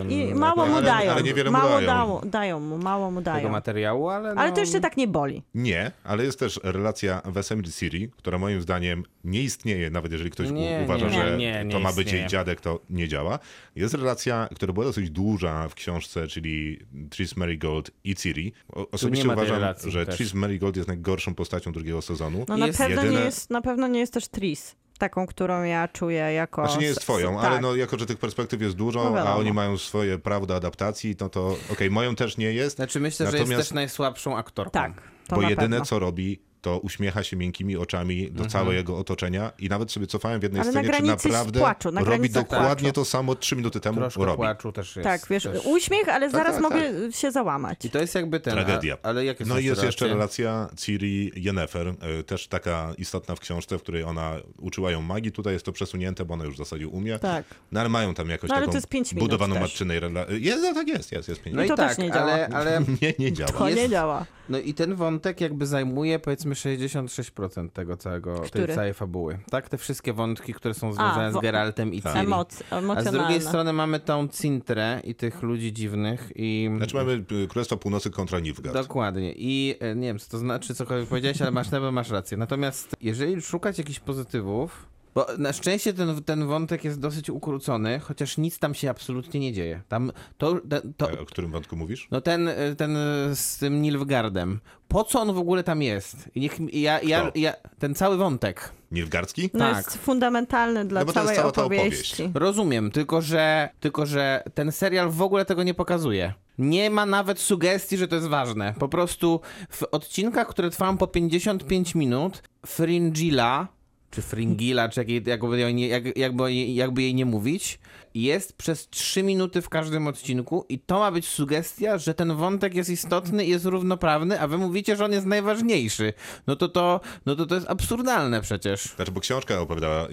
No 0.04 0.10
i, 0.10 0.28
i 0.28 0.34
mało 0.34 0.66
mu 0.70 0.76
ale- 0.76 0.86
dają. 0.86 1.12
ale 1.12 1.22
niewiele 1.22 1.50
mu 1.50 1.56
mało 1.58 1.70
dają. 1.74 1.86
dało- 1.86 2.20
dają 2.26 2.60
mu, 2.60 2.78
mało 2.78 3.10
mu 3.10 3.20
tego 3.22 3.36
dają. 3.36 3.48
materiału, 3.48 4.08
ale 4.08 4.34
no... 4.34 4.40
Ale 4.40 4.52
to 4.52 4.60
jeszcze 4.60 4.80
tak 4.80 4.96
nie 4.96 5.08
boli. 5.08 5.42
Nie, 5.54 5.92
ale 6.04 6.24
jest 6.24 6.38
też 6.38 6.60
relacja 6.62 7.22
Wesemir 7.24 7.72
Ciri, 7.74 8.10
która 8.16 8.38
moim 8.38 8.62
zdaniem 8.62 9.04
nie 9.24 9.42
istnieje, 9.42 9.90
nawet 9.90 10.12
jeżeli 10.12 10.30
ktoś 10.30 10.50
Nie, 10.50 10.78
u- 10.80 10.84
uważa, 10.84 11.06
nie, 11.06 11.12
że 11.12 11.36
nie, 11.38 11.64
nie 11.64 11.72
to 11.72 11.80
ma 11.80 11.88
być 11.92 11.98
istnieje. 11.98 12.18
jej 12.20 12.28
dziadek, 12.28 12.60
to 12.60 12.80
nie 12.90 13.08
działa. 13.08 13.38
Jest 13.76 13.94
relacja, 13.94 14.48
która 14.54 14.72
była 14.72 14.86
dosyć 14.86 15.10
duża 15.10 15.68
w 15.68 15.74
książce, 15.74 16.26
czyli 16.28 16.78
Tris 17.10 17.36
Marigold 17.36 17.90
i 18.04 18.14
Ciri. 18.16 18.52
O, 18.72 18.90
osobiście 18.90 19.28
uważam, 19.28 19.60
że 19.86 20.06
też. 20.06 20.16
Tris 20.16 20.34
Marigold 20.34 20.76
jest 20.76 20.88
najgorszą 20.88 21.34
postacią 21.34 21.72
drugiego 21.72 22.02
sezonu. 22.02 22.44
No 22.48 22.56
na 22.56 22.66
Jest 22.66 22.78
pewno, 22.78 23.02
jedyne- 23.02 23.18
nie 23.20 23.24
jest, 23.24 23.50
na 23.50 23.60
pewno 23.62 23.88
nie 23.88 24.00
jest 24.00 24.12
też 24.14 24.28
Tris, 24.28 24.76
taką, 25.00 25.26
którą 25.26 25.62
ja 25.62 25.88
czuję 25.88 26.32
jako... 26.32 26.64
Znaczy 26.64 26.80
nie 26.80 26.86
jest 26.86 27.00
twoją, 27.00 27.36
tak. 27.36 27.44
ale 27.44 27.60
no 27.60 27.76
jako, 27.76 27.98
że 27.98 28.06
tych 28.06 28.18
perspektyw 28.18 28.62
jest 28.62 28.76
dużo, 28.76 29.10
No 29.10 29.18
a 29.18 29.36
oni 29.36 29.52
mają 29.52 29.78
swoje 29.78 30.18
prawo 30.18 30.46
do 30.46 30.56
adaptacji, 30.56 31.16
no 31.20 31.28
to 31.28 31.56
okej, 31.72 31.90
moją 31.90 32.16
też 32.16 32.36
nie 32.36 32.52
jest. 32.52 32.76
Znaczy 32.76 33.00
myślę, 33.00 33.26
że 33.30 33.38
jest 33.38 33.50
Natomiast- 33.50 33.68
też 33.68 33.74
najsłabszą 33.74 34.36
aktorką. 34.36 34.70
Tak, 34.70 34.92
to 35.26 35.36
bo 35.36 35.42
na 35.42 35.50
jedyne 35.50 35.68
pewno. 35.68 35.84
co 35.84 35.98
robi, 35.98 36.40
to 36.60 36.78
uśmiecha 36.78 37.22
się 37.22 37.36
miękkimi 37.36 37.76
oczami 37.76 38.22
do 38.24 38.30
Mhm. 38.44 38.50
całego 38.50 38.98
otoczenia 38.98 39.52
i 39.58 39.68
nawet 39.68 39.92
sobie 39.92 40.06
cofałem 40.06 40.40
w 40.40 40.42
jednej 40.42 40.60
Ale 40.62 40.72
na 40.72 40.80
scenie, 40.80 40.96
czy 40.96 41.02
granicy 41.02 41.28
naprawdę 41.28 41.60
płaczu, 41.60 41.90
na 41.92 42.00
robi 42.04 42.30
dokładnie 42.30 42.82
płaczu. 42.92 42.92
to 43.00 43.04
samo 43.04 43.34
trzy 43.34 43.56
minuty 43.56 43.80
temu 43.80 43.96
Troszkę 44.00 44.24
robi. 44.24 44.36
płaczu 44.36 44.72
też 44.72 44.96
jest. 44.96 45.04
Tak, 45.08 45.26
wiesz, 45.30 45.42
też. 45.42 45.60
uśmiech, 45.64 46.08
ale 46.08 46.30
zaraz 46.30 46.52
tak, 46.52 46.62
mogę 46.62 47.12
się 47.12 47.30
załamać. 47.30 47.84
I 47.84 47.90
to 47.90 47.98
jest 47.98 48.14
jakby 48.14 48.40
ten... 48.40 48.52
Tragedia. 48.54 48.96
A, 49.02 49.08
ale 49.08 49.24
jakie 49.24 49.44
No 49.44 49.58
i 49.58 49.64
jest 49.64 49.82
jeszcze 49.82 50.08
relacja 50.08 50.68
Ciri 50.78 51.32
Yennefer, 51.36 51.94
y, 52.20 52.24
też 52.24 52.48
taka 52.48 52.92
istotna 52.98 53.34
w 53.36 53.40
książce, 53.40 53.78
w 53.78 53.82
której 53.82 54.02
ona 54.02 54.36
uczyła 54.58 54.90
ją 54.90 55.02
magii. 55.02 55.32
Tutaj 55.32 55.52
jest 55.52 55.64
to 55.66 55.72
przesunięte, 55.72 56.24
bo 56.24 56.34
ona 56.34 56.44
już 56.44 56.54
w 56.54 56.58
zasadzie 56.58 56.88
umie. 56.88 57.18
Tak. 57.18 57.44
No 57.72 57.80
ale 57.80 57.88
mają 57.88 58.14
tam 58.14 58.30
jakoś 58.30 58.50
No, 58.50 58.56
ale 58.56 58.62
taką 58.62 58.72
to 58.72 58.78
jest 58.78 58.88
pięć 58.88 59.12
minut 59.12 59.24
budowaną 59.28 59.54
też. 59.54 59.62
matczynej 59.62 60.00
relację. 60.00 60.38
Jest, 60.38 60.62
no 60.62 60.74
tak 60.74 60.88
jest, 60.88 61.12
jest, 61.12 61.28
jest 61.28 61.42
pięć 61.42 61.56
No 61.56 61.62
I 61.62 61.66
i 61.66 61.68
to 61.68 61.76
też 61.76 61.88
tak, 61.88 61.98
nie 61.98 62.10
działa. 62.12 62.32
ale, 62.32 62.48
ale 62.48 62.80
Nie, 63.02 63.14
nie 63.18 63.32
działa. 63.32 63.50
To 63.52 63.70
nie 63.70 63.88
działa. 63.88 64.26
No 64.48 64.58
i 64.58 64.74
ten 64.74 64.94
wątek 64.94 65.40
jakby 65.40 65.66
zajmuje 65.66 66.18
powiedzmy 66.18 66.49
66% 66.54 67.70
tego 67.70 67.96
całego, 67.96 68.38
tej 68.38 68.74
całej 68.74 68.94
fabuły. 68.94 69.38
Tak, 69.50 69.68
te 69.68 69.78
wszystkie 69.78 70.12
wątki, 70.12 70.54
które 70.54 70.74
są 70.74 70.92
związane 70.92 71.32
wo- 71.32 71.38
z 71.38 71.42
Geraltem 71.42 71.94
i 71.94 72.02
Ciri. 72.02 72.18
Emoc, 72.18 72.62
A 72.96 73.02
z 73.02 73.12
drugiej 73.12 73.40
strony 73.40 73.72
mamy 73.72 74.00
tą 74.00 74.28
Cintrę 74.28 75.00
i 75.04 75.14
tych 75.14 75.42
ludzi 75.42 75.72
dziwnych 75.72 76.32
i... 76.36 76.70
Znaczy 76.76 76.96
mamy 76.96 77.24
y, 77.32 77.48
Królestwo 77.48 77.76
Północy 77.76 78.10
kontra 78.10 78.40
Nilfgaard. 78.40 78.74
Dokładnie. 78.76 79.32
I 79.36 79.74
e, 79.80 79.94
nie 79.94 80.06
wiem, 80.06 80.18
co 80.18 80.30
to 80.30 80.38
znaczy, 80.38 80.74
cokolwiek 80.74 81.08
powiedziałeś, 81.08 81.42
ale 81.42 81.50
masz 81.50 81.70
na 81.70 81.92
masz 81.92 82.10
rację. 82.10 82.36
Natomiast 82.36 82.96
jeżeli 83.00 83.42
szukać 83.42 83.78
jakichś 83.78 84.00
pozytywów, 84.00 84.86
bo 85.14 85.26
na 85.38 85.52
szczęście 85.52 85.92
ten, 85.94 86.22
ten 86.24 86.46
wątek 86.46 86.84
jest 86.84 87.00
dosyć 87.00 87.30
ukrócony, 87.30 88.00
chociaż 88.00 88.38
nic 88.38 88.58
tam 88.58 88.74
się 88.74 88.90
absolutnie 88.90 89.40
nie 89.40 89.52
dzieje. 89.52 89.82
Tam 89.88 90.12
to, 90.38 90.56
to, 90.96 91.10
E, 91.12 91.20
O 91.20 91.26
którym 91.26 91.50
wątku 91.50 91.76
mówisz? 91.76 92.08
no 92.10 92.20
ten, 92.20 92.48
e, 92.48 92.76
ten 92.76 92.96
e, 92.96 93.36
z 93.36 93.56
tym 93.58 93.82
Nilfgaardem. 93.82 94.60
Po 94.88 95.04
co 95.04 95.20
on 95.20 95.32
w 95.32 95.38
ogóle 95.38 95.62
tam 95.64 95.82
jest? 95.82 96.30
Niech, 96.36 96.58
ja, 96.72 97.00
ja, 97.00 97.30
ja, 97.34 97.54
ten 97.78 97.94
cały 97.94 98.16
wątek. 98.16 98.72
Nilfgaardzki? 98.90 99.50
No 99.54 99.58
tak. 99.58 99.76
jest 99.76 99.96
fundamentalny 99.98 100.84
dla 100.84 101.00
No 101.00 101.06
to 101.06 101.12
całej 101.12 101.38
opowieści. 101.38 102.30
Rozumiem, 102.34 102.90
tylko 102.90 103.22
że, 103.22 103.68
tylko 103.80 104.06
że 104.06 104.42
ten 104.54 104.72
serial 104.72 105.10
w 105.10 105.22
ogóle 105.22 105.44
tego 105.44 105.62
nie 105.62 105.74
pokazuje. 105.74 106.34
Nie 106.58 106.90
ma 106.90 107.06
nawet 107.06 107.38
sugestii, 107.40 107.96
że 107.96 108.08
to 108.08 108.14
jest 108.16 108.28
ważne. 108.28 108.74
Po 108.78 108.88
prostu 108.88 109.40
w 109.70 109.82
odcinkach, 109.82 110.48
które 110.48 110.70
trwają 110.70 110.96
po 110.96 111.06
55 111.06 111.94
minut, 111.94 112.42
Fringilla, 112.66 113.68
czy 114.10 114.22
Fringilla, 114.22 114.88
czy 114.88 115.00
jak, 115.00 115.26
jakby, 115.26 115.58
jej 115.58 115.74
nie- 115.74 115.88
jak, 115.88 116.18
jakby, 116.18 116.52
jej- 116.52 116.74
jakby 116.74 117.02
jej 117.02 117.14
nie 117.14 117.24
mówić, 117.26 117.78
jest 118.14 118.52
przez 118.56 118.88
3 118.88 119.22
minuty 119.22 119.62
w 119.62 119.68
każdym 119.68 120.06
odcinku 120.06 120.66
i 120.68 120.78
to 120.78 120.98
ma 120.98 121.10
być 121.12 121.28
sugestia, 121.28 121.98
że 121.98 122.14
ten 122.14 122.36
wątek 122.36 122.74
jest 122.74 122.90
istotny 122.90 123.44
i 123.44 123.48
jest 123.50 123.64
równoprawny, 123.64 124.40
a 124.40 124.46
wy 124.48 124.58
mówicie, 124.58 124.96
że 124.96 125.04
on 125.04 125.12
jest 125.12 125.26
najważniejszy. 125.26 126.12
No 126.46 126.56
to 126.56 126.68
to, 126.68 127.00
no 127.26 127.36
to, 127.36 127.46
to 127.46 127.54
jest 127.54 127.70
absurdalne 127.70 128.40
przecież. 128.40 128.82
Znaczy, 128.82 129.12
bo 129.12 129.20
książka 129.20 129.60
opowiadała 129.60 130.08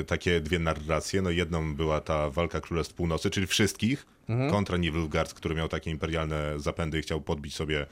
y, 0.00 0.04
takie 0.04 0.40
dwie 0.40 0.58
narracje. 0.58 1.22
No 1.22 1.30
jedną 1.30 1.74
była 1.74 2.00
ta 2.00 2.30
walka 2.30 2.60
Królestw 2.60 2.94
Północy, 2.94 3.30
czyli 3.30 3.46
wszystkich, 3.46 4.06
Mhm. 4.28 4.50
kontra 4.50 4.76
Nilfgaard, 4.76 5.34
który 5.34 5.54
miał 5.54 5.68
takie 5.68 5.90
imperialne 5.90 6.52
zapędy 6.56 6.98
i 6.98 7.02
chciał 7.02 7.20
podbić 7.20 7.54
sobie 7.54 7.86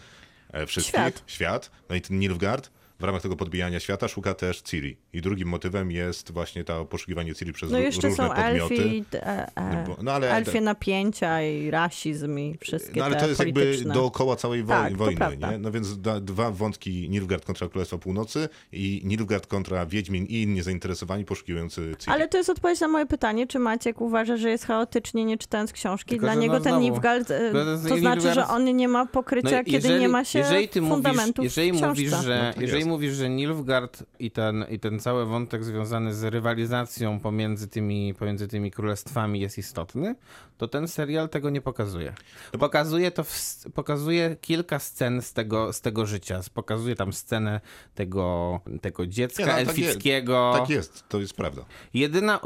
e, 0.52 0.66
wszystkich. 0.66 0.94
Świat. 0.94 1.22
Świat. 1.26 1.70
No 1.90 1.96
i 1.96 2.00
ten 2.00 2.18
Nilfgaard 2.18 2.70
w 2.98 3.04
ramach 3.04 3.22
tego 3.22 3.36
podbijania 3.36 3.80
świata 3.80 4.08
szuka 4.08 4.34
też 4.34 4.60
Ciri. 4.60 4.96
I 5.12 5.20
drugim 5.20 5.48
motywem 5.48 5.90
jest 5.90 6.32
właśnie 6.32 6.64
to 6.64 6.84
poszukiwanie 6.84 7.34
Ciri 7.34 7.52
przez 7.52 7.70
No 7.70 7.78
jeszcze 7.78 8.08
różne 8.08 8.24
są 8.28 8.34
podmioty. 8.34 8.74
elfi, 8.74 9.04
e, 9.14 9.46
e, 9.56 9.84
No 9.88 9.96
no 10.02 10.12
ale- 10.12 10.30
elfie 10.30 10.60
napięcia 10.60 11.42
i 11.42 11.70
rasizm 11.70 12.38
i 12.38 12.56
wszystkie 12.60 12.98
No 13.00 13.04
ale 13.06 13.14
te 13.14 13.20
to 13.20 13.28
jest 13.28 13.40
jakby 13.40 13.76
dookoła 13.84 14.36
całej 14.36 14.62
wo- 14.62 14.68
Tak, 14.72 14.96
wojny, 14.96 15.16
prawda. 15.16 15.50
nie? 15.52 15.58
No 15.58 15.70
więc 15.72 16.00
da, 16.00 16.20
dwa 16.20 16.50
wątki 16.50 17.10
Nilfgaard 17.10 17.44
kontra 17.44 17.68
Królestwo 17.68 17.98
Północy 17.98 18.48
i 18.72 19.02
Nilfgaard 19.04 19.46
kontra 19.46 19.86
Wiedźmin 19.86 20.26
i 20.26 20.42
inni 20.42 20.62
zainteresowani 20.62 21.24
poszukujący 21.24 21.94
Ciri. 21.98 22.12
Ale 22.12 22.28
to 22.28 22.38
jest 22.38 22.50
odpowiedź 22.50 22.80
na 22.80 22.88
moje 22.88 23.06
pytanie, 23.06 23.46
czy 23.46 23.58
Maciek 23.58 24.00
uważa, 24.00 24.36
że 24.36 24.50
jest 24.50 24.64
chaotycznie 24.64 25.24
nie 25.24 25.38
czytając 25.38 25.72
książki? 25.72 26.10
Tylko, 26.10 26.26
Dla 26.26 26.34
niego 26.34 26.52
no 26.54 26.60
ten 26.60 26.72
znowu. 26.72 26.82
Nilfgaard, 26.84 27.30
e, 27.30 27.52
To 27.52 27.70
jest 27.70 27.88
to 27.88 27.96
znaczy, 27.96 28.20
Nilfgaard- 28.20 28.34
że 28.34 28.46
on 28.48 28.76
nie 28.76 28.88
ma 28.88 29.06
pokrycia, 29.06 29.50
No 29.56 29.60
i 29.60 29.64
kiedy 29.64 29.98
nie 29.98 30.08
ma 30.08 30.24
się 30.24 30.38
jeżeli 30.38 30.68
ty 30.68 30.80
mówisz, 30.80 30.94
fundamentów 30.94 31.44
jeżeli 31.44 31.72
w 31.72 31.76
książce. 31.76 31.88
mówisz, 31.88 32.10
że, 32.24 32.52
No 32.56 32.62
jeżeli. 32.62 32.85
Mówisz, 32.86 33.14
że 33.14 33.30
Nilfgaard 33.30 34.02
i 34.18 34.30
ten, 34.30 34.64
i 34.70 34.78
ten 34.78 35.00
cały 35.00 35.26
wątek 35.26 35.64
związany 35.64 36.14
z 36.14 36.24
rywalizacją 36.24 37.20
pomiędzy 37.20 37.68
tymi, 37.68 38.14
pomiędzy 38.14 38.48
tymi 38.48 38.70
królestwami 38.70 39.40
jest 39.40 39.58
istotny, 39.58 40.14
to 40.58 40.68
ten 40.68 40.88
serial 40.88 41.28
tego 41.28 41.50
nie 41.50 41.60
pokazuje. 41.60 42.14
Pokazuje 42.58 43.10
to, 43.10 43.24
w, 43.24 43.64
pokazuje 43.74 44.36
kilka 44.40 44.78
scen 44.78 45.22
z 45.22 45.32
tego, 45.32 45.72
z 45.72 45.80
tego 45.80 46.06
życia. 46.06 46.40
Pokazuje 46.54 46.96
tam 46.96 47.12
scenę 47.12 47.60
tego, 47.94 48.60
tego 48.80 49.06
dziecka 49.06 49.42
Nie, 49.42 49.46
no, 49.46 49.52
tak 49.52 49.66
jest. 49.66 49.78
elfickiego. 49.78 50.52
Tak 50.58 50.70
jest, 50.70 51.04
to 51.08 51.20
jest 51.20 51.34
prawda. 51.34 51.64
Jedyna, 51.94 52.40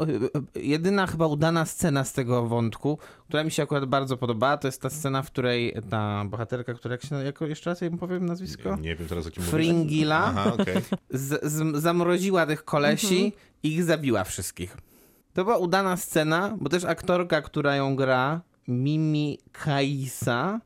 jedyna 0.55 1.07
chyba 1.07 1.27
udana 1.27 1.65
scena 1.65 2.03
z 2.03 2.13
tego 2.13 2.47
wątku, 2.47 2.97
która 3.31 3.43
mi 3.43 3.51
się 3.51 3.63
akurat 3.63 3.85
bardzo 3.85 4.17
podobała, 4.17 4.57
to 4.57 4.67
jest 4.67 4.81
ta 4.81 4.89
scena, 4.89 5.21
w 5.21 5.31
której 5.31 5.75
ta 5.89 6.25
bohaterka, 6.25 6.73
która 6.73 6.91
jak 6.91 7.05
się, 7.05 7.15
jako 7.15 7.47
jeszcze 7.47 7.69
raz 7.69 7.81
jej 7.81 7.91
powiem 7.91 8.25
nazwisko? 8.25 8.77
Nie 8.81 8.95
wiem 8.95 9.07
teraz 9.07 9.27
o 9.27 9.31
kim 9.31 9.43
Aha, 10.25 10.57
z, 11.09 11.51
z, 11.51 11.81
zamroziła 11.81 12.45
tych 12.45 12.65
kolesi 12.65 13.33
i 13.63 13.73
ich 13.73 13.83
zabiła 13.83 14.23
wszystkich. 14.23 14.77
To 15.33 15.43
była 15.43 15.57
udana 15.57 15.97
scena, 15.97 16.57
bo 16.61 16.69
też 16.69 16.83
aktorka, 16.83 17.41
która 17.41 17.75
ją 17.75 17.95
gra, 17.95 18.41
Mimi 18.67 19.39
Kaisa, 19.51 20.61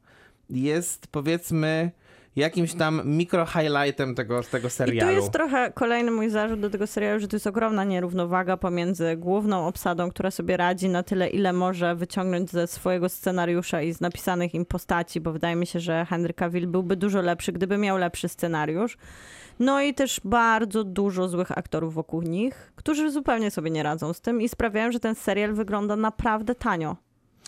jest 0.49 1.07
powiedzmy 1.07 1.91
jakimś 2.36 2.73
tam 2.73 3.01
mikro-highlightem 3.05 4.15
tego, 4.15 4.43
tego 4.43 4.67
I 4.67 4.71
tu 4.71 4.75
serialu. 4.75 5.15
jest 5.15 5.31
trochę 5.31 5.71
kolejny 5.71 6.11
mój 6.11 6.29
zarzut 6.29 6.59
do 6.59 6.69
tego 6.69 6.88
serialu, 6.88 7.19
że 7.19 7.27
to 7.27 7.36
jest 7.36 7.47
ogromna 7.47 7.83
nierównowaga 7.83 8.57
pomiędzy 8.57 9.17
główną 9.17 9.67
obsadą, 9.67 10.09
która 10.09 10.31
sobie 10.31 10.57
radzi 10.57 10.89
na 10.89 11.03
tyle, 11.03 11.29
ile 11.29 11.53
może 11.53 11.95
wyciągnąć 11.95 12.51
ze 12.51 12.67
swojego 12.67 13.09
scenariusza 13.09 13.81
i 13.81 13.93
z 13.93 14.01
napisanych 14.01 14.55
im 14.55 14.65
postaci, 14.65 15.21
bo 15.21 15.31
wydaje 15.31 15.55
mi 15.55 15.67
się, 15.67 15.79
że 15.79 16.05
Henry 16.09 16.33
Cavill 16.33 16.67
byłby 16.67 16.95
dużo 16.95 17.21
lepszy, 17.21 17.51
gdyby 17.51 17.77
miał 17.77 17.97
lepszy 17.97 18.29
scenariusz. 18.29 18.97
No 19.59 19.81
i 19.81 19.93
też 19.93 20.21
bardzo 20.23 20.83
dużo 20.83 21.27
złych 21.27 21.57
aktorów 21.57 21.93
wokół 21.93 22.21
nich, 22.21 22.71
którzy 22.75 23.11
zupełnie 23.11 23.51
sobie 23.51 23.71
nie 23.71 23.83
radzą 23.83 24.13
z 24.13 24.21
tym 24.21 24.41
i 24.41 24.49
sprawiają, 24.49 24.91
że 24.91 24.99
ten 24.99 25.15
serial 25.15 25.53
wygląda 25.53 25.95
naprawdę 25.95 26.55
tanio. 26.55 26.95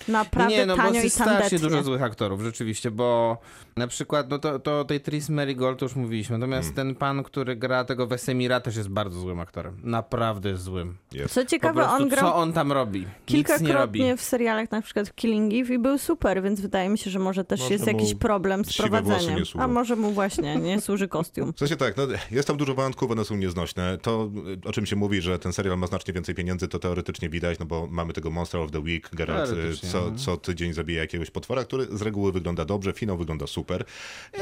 Naprawdę 0.07 0.57
nie, 0.57 0.65
no 0.65 0.77
bo 0.77 0.83
tanio 0.83 0.99
i 1.01 1.03
jest 1.03 1.15
strasznie 1.15 1.39
tandetnie. 1.39 1.59
dużo 1.59 1.83
złych 1.83 2.03
aktorów, 2.03 2.41
rzeczywiście, 2.41 2.91
bo 2.91 3.37
na 3.77 3.87
przykład, 3.87 4.29
no 4.29 4.39
to, 4.39 4.59
to 4.59 4.85
tej 4.85 5.01
Tris 5.01 5.29
Marigold 5.29 5.79
to 5.79 5.85
już 5.85 5.95
mówiliśmy, 5.95 6.37
natomiast 6.37 6.67
Hmm. 6.67 6.75
ten 6.75 6.95
pan, 6.95 7.23
który 7.23 7.55
gra 7.55 7.85
tego 7.85 8.07
Wesemira 8.07 8.59
też 8.59 8.75
jest 8.75 8.89
bardzo 8.89 9.19
złym 9.19 9.39
aktorem. 9.39 9.77
Naprawdę 9.83 10.49
jest 10.49 10.63
złym. 10.63 10.97
Jest. 11.11 11.33
Co 11.33 11.45
ciekawe, 11.45 11.73
prostu, 11.73 12.03
on 12.03 12.09
grał 12.09 12.21
co 12.21 12.35
on 12.35 12.53
tam 12.53 12.71
robi? 12.71 12.99
Nic 12.99 13.07
nie 13.07 13.43
robi. 13.43 13.65
kilkakrotnie 13.65 14.17
w 14.17 14.21
serialach, 14.21 14.71
na 14.71 14.81
przykład 14.81 15.09
w 15.09 15.15
Killing 15.15 15.53
Eve 15.53 15.73
i 15.73 15.79
był 15.79 15.97
super, 15.97 16.43
więc 16.43 16.61
wydaje 16.61 16.89
mi 16.89 16.97
się, 16.97 17.11
że 17.11 17.19
może 17.19 17.43
też 17.43 17.59
Może 17.59 17.73
jest 17.73 17.87
jakiś 17.87 18.15
problem 18.15 18.65
z 18.65 18.77
prowadzeniem. 18.77 19.43
A 19.59 19.67
może 19.67 19.95
mu 19.95 20.11
właśnie 20.11 20.55
nie 20.55 20.81
służy 20.87 21.07
kostium. 21.07 21.53
W 21.53 21.59
sensie 21.59 21.75
tak, 21.75 21.97
no, 21.97 22.03
jest 22.31 22.47
tam 22.47 22.57
dużo 22.57 22.75
wątków, 22.75 23.11
one 23.11 23.25
są 23.25 23.35
nieznośne. 23.35 23.97
To, 24.01 24.31
o 24.65 24.71
czym 24.71 24.85
się 24.85 24.95
mówi, 24.95 25.21
że 25.21 25.39
ten 25.39 25.53
serial 25.53 25.77
ma 25.77 25.87
znacznie 25.87 26.13
więcej 26.13 26.35
pieniędzy, 26.35 26.67
to 26.67 26.79
teoretycznie 26.79 27.29
widać, 27.29 27.59
no 27.59 27.65
bo 27.65 27.87
mamy 27.91 28.13
tego 28.13 28.31
Monster 28.31 28.61
of 28.61 28.71
the 28.71 28.79
Week, 28.79 29.09
Geralt 29.15 29.49
co, 29.91 30.11
no. 30.11 30.17
co 30.17 30.37
tydzień 30.37 30.73
zabija 30.73 31.01
jakiegoś 31.01 31.31
potwora, 31.31 31.63
który 31.63 31.97
z 31.97 32.01
reguły 32.01 32.31
wygląda 32.31 32.65
dobrze, 32.65 32.93
finał 32.93 33.17
wygląda 33.17 33.47
super. 33.47 33.85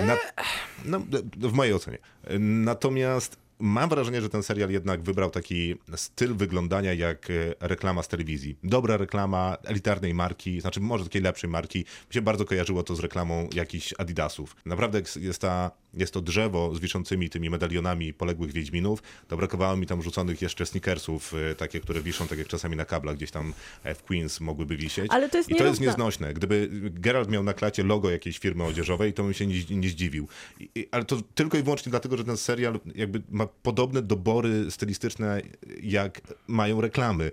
Na, 0.05 0.17
no, 0.85 1.01
w 1.37 1.53
mojej 1.53 1.73
ocenie. 1.73 1.97
Natomiast 2.39 3.37
mam 3.59 3.89
wrażenie, 3.89 4.21
że 4.21 4.29
ten 4.29 4.43
serial 4.43 4.69
jednak 4.69 5.01
wybrał 5.01 5.29
taki 5.29 5.75
styl 5.95 6.35
wyglądania 6.35 6.93
jak 6.93 7.29
e, 7.29 7.33
reklama 7.59 8.03
z 8.03 8.07
telewizji. 8.07 8.57
Dobra 8.63 8.97
reklama 8.97 9.57
elitarnej 9.63 10.13
marki, 10.13 10.61
znaczy 10.61 10.79
może 10.79 11.03
takiej 11.03 11.21
lepszej 11.21 11.49
marki. 11.49 11.79
Mi 11.79 12.13
się 12.13 12.21
bardzo 12.21 12.45
kojarzyło 12.45 12.83
to 12.83 12.95
z 12.95 12.99
reklamą 12.99 13.49
jakichś 13.53 13.93
Adidasów. 13.97 14.55
Naprawdę 14.65 15.01
jest 15.19 15.41
ta 15.41 15.71
jest 15.95 16.13
to 16.13 16.21
drzewo 16.21 16.75
z 16.75 16.79
wiszącymi 16.79 17.29
tymi 17.29 17.49
medalionami 17.49 18.13
poległych 18.13 18.51
Wiedźminów, 18.51 19.03
to 19.27 19.37
brakowało 19.37 19.77
mi 19.77 19.85
tam 19.85 20.01
rzuconych 20.01 20.41
jeszcze 20.41 20.65
sneakersów, 20.65 21.33
y, 21.51 21.55
takie, 21.55 21.79
które 21.79 22.01
wiszą 22.01 22.27
tak 22.27 22.37
jak 22.37 22.47
czasami 22.47 22.75
na 22.75 22.85
kablach 22.85 23.15
gdzieś 23.15 23.31
tam 23.31 23.53
e, 23.83 23.95
w 23.95 24.03
Queens 24.03 24.39
mogłyby 24.39 24.77
wisieć. 24.77 25.07
Ale 25.09 25.29
to 25.29 25.37
jest 25.37 25.49
I 25.49 25.55
to 25.55 25.65
jest 25.65 25.81
nieznośne. 25.81 26.33
Gdyby 26.33 26.69
Geralt 26.91 27.29
miał 27.29 27.43
na 27.43 27.53
klacie 27.53 27.83
logo 27.83 28.09
jakiejś 28.09 28.39
firmy 28.39 28.63
odzieżowej, 28.63 29.13
to 29.13 29.23
bym 29.23 29.33
się 29.33 29.47
nie, 29.47 29.55
nie 29.69 29.89
zdziwił. 29.89 30.27
I, 30.59 30.87
ale 30.91 31.05
to 31.05 31.17
tylko 31.35 31.57
i 31.57 31.63
wyłącznie 31.63 31.89
dlatego, 31.89 32.17
że 32.17 32.23
ten 32.23 32.37
serial 32.37 32.79
jakby 32.95 33.21
ma 33.29 33.47
podobne 33.47 34.01
dobory 34.01 34.71
stylistyczne, 34.71 35.41
jak 35.83 36.21
mają 36.47 36.81
reklamy. 36.81 37.31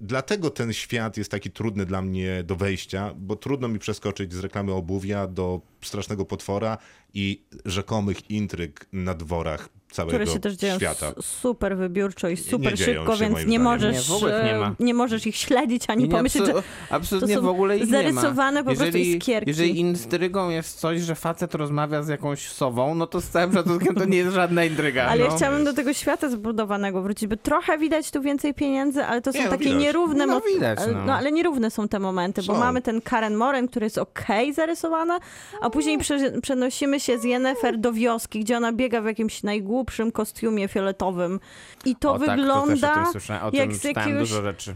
Dlatego 0.00 0.50
ten 0.50 0.72
świat 0.72 1.16
jest 1.16 1.30
taki 1.30 1.50
trudny 1.50 1.86
dla 1.86 2.02
mnie 2.02 2.42
do 2.42 2.56
wejścia, 2.56 3.14
bo 3.16 3.36
trudno 3.36 3.68
mi 3.68 3.78
przeskoczyć 3.78 4.32
z 4.32 4.38
reklamy 4.38 4.72
obuwia 4.72 5.26
do 5.26 5.60
strasznego 5.82 6.24
potwora 6.24 6.78
i 7.14 7.42
rzekomych 7.64 8.30
intryg 8.30 8.86
na 8.92 9.14
dworach 9.14 9.68
całego 9.90 10.10
które 10.18 10.26
się 10.26 10.40
też 10.40 10.54
dzieją 10.54 10.76
świata. 10.76 11.12
super 11.22 11.76
wybiórczo 11.76 12.28
i 12.28 12.36
super 12.36 12.78
szybko, 12.78 13.16
się, 13.16 13.24
więc 13.24 13.46
nie 13.46 13.58
możesz, 13.58 14.08
Nie, 14.22 14.54
e, 14.54 14.74
nie 14.80 14.94
możesz 14.94 15.26
ich 15.26 15.36
śledzić, 15.36 15.84
ani 15.88 16.04
Nie, 16.04 16.10
pomyśleć, 16.10 16.44
absu- 16.44 16.54
że 16.56 16.62
absolutnie 16.90 17.34
to 17.34 17.40
są 17.40 17.46
w 17.46 17.50
ogóle 17.50 17.78
ich 17.78 17.90
nie 17.90 17.92
ma. 17.92 17.98
zarysowane 18.02 18.60
po 18.60 18.64
prostu 18.66 18.84
jeżeli, 18.84 19.16
iskierki. 19.16 19.50
Jeżeli 19.50 19.80
intrygą 19.80 20.50
jest 20.50 20.78
coś, 20.80 21.00
że 21.00 21.14
facet 21.14 21.54
rozmawia 21.54 22.02
z 22.02 22.08
jakąś 22.08 22.48
sową, 22.48 22.94
no 22.94 23.06
to 23.06 23.20
z 23.20 23.24
całym 23.28 23.52
szacunkiem 23.52 23.94
to 23.94 24.04
nie 24.04 24.16
jest 24.18 24.34
żadna 24.34 24.64
intryga. 24.64 25.04
Ale 25.04 25.24
no. 25.24 25.30
ja 25.30 25.36
chciałabym 25.36 25.64
do 25.64 25.72
tego 25.74 25.92
świata 25.92 26.28
zbudowanego 26.28 27.02
wrócić, 27.02 27.28
bo 27.28 27.36
trochę 27.36 27.78
widać 27.78 28.10
tu 28.10 28.22
więcej 28.22 28.54
pieniędzy, 28.54 29.04
ale 29.04 29.20
to 29.22 29.32
są 29.32 29.38
Nie, 29.38 29.44
no 29.44 29.50
takie 29.50 29.64
widać. 29.64 29.80
nierówne 29.80 30.26
No 30.26 30.34
mo- 30.34 30.40
widać, 30.54 30.78
ale- 30.78 30.92
no. 30.92 31.04
no 31.04 31.14
ale 31.14 31.32
nierówne 31.32 31.70
są 31.70 31.88
te 31.88 31.98
momenty, 31.98 32.42
bo 32.42 32.52
Są. 32.54 32.58
mamy 32.60 32.82
ten 32.82 33.00
Karen 33.00 33.34
Moren, 33.34 33.68
który 33.68 33.86
jest 33.86 33.98
okej 33.98 34.54
zarysowana, 34.54 35.18
a 35.60 35.70
później 35.70 35.98
prze- 35.98 36.40
przenosimy 36.40 37.00
się 37.00 37.18
z 37.18 37.24
Yennefer 37.24 37.78
do 37.78 37.92
wioski, 37.92 38.40
gdzie 38.40 38.56
ona 38.56 38.72
biega 38.72 39.00
w 39.00 39.04
jakimś 39.06 39.42
najgłupszym 39.42 39.79
kostiumie 40.12 40.68
fioletowym 40.68 41.40
i 41.84 41.96
to 41.96 42.12
o, 42.12 42.18
tak, 42.18 42.28
to 42.28 42.36
wygląda 42.36 42.94
tym 42.94 43.06
słyszałem, 43.12 43.42
o 43.42 43.50
jak 43.52 43.74
z 43.74 43.84
jakiegoś 43.84 44.28
dużo 44.28 44.42
rzeczy. 44.42 44.74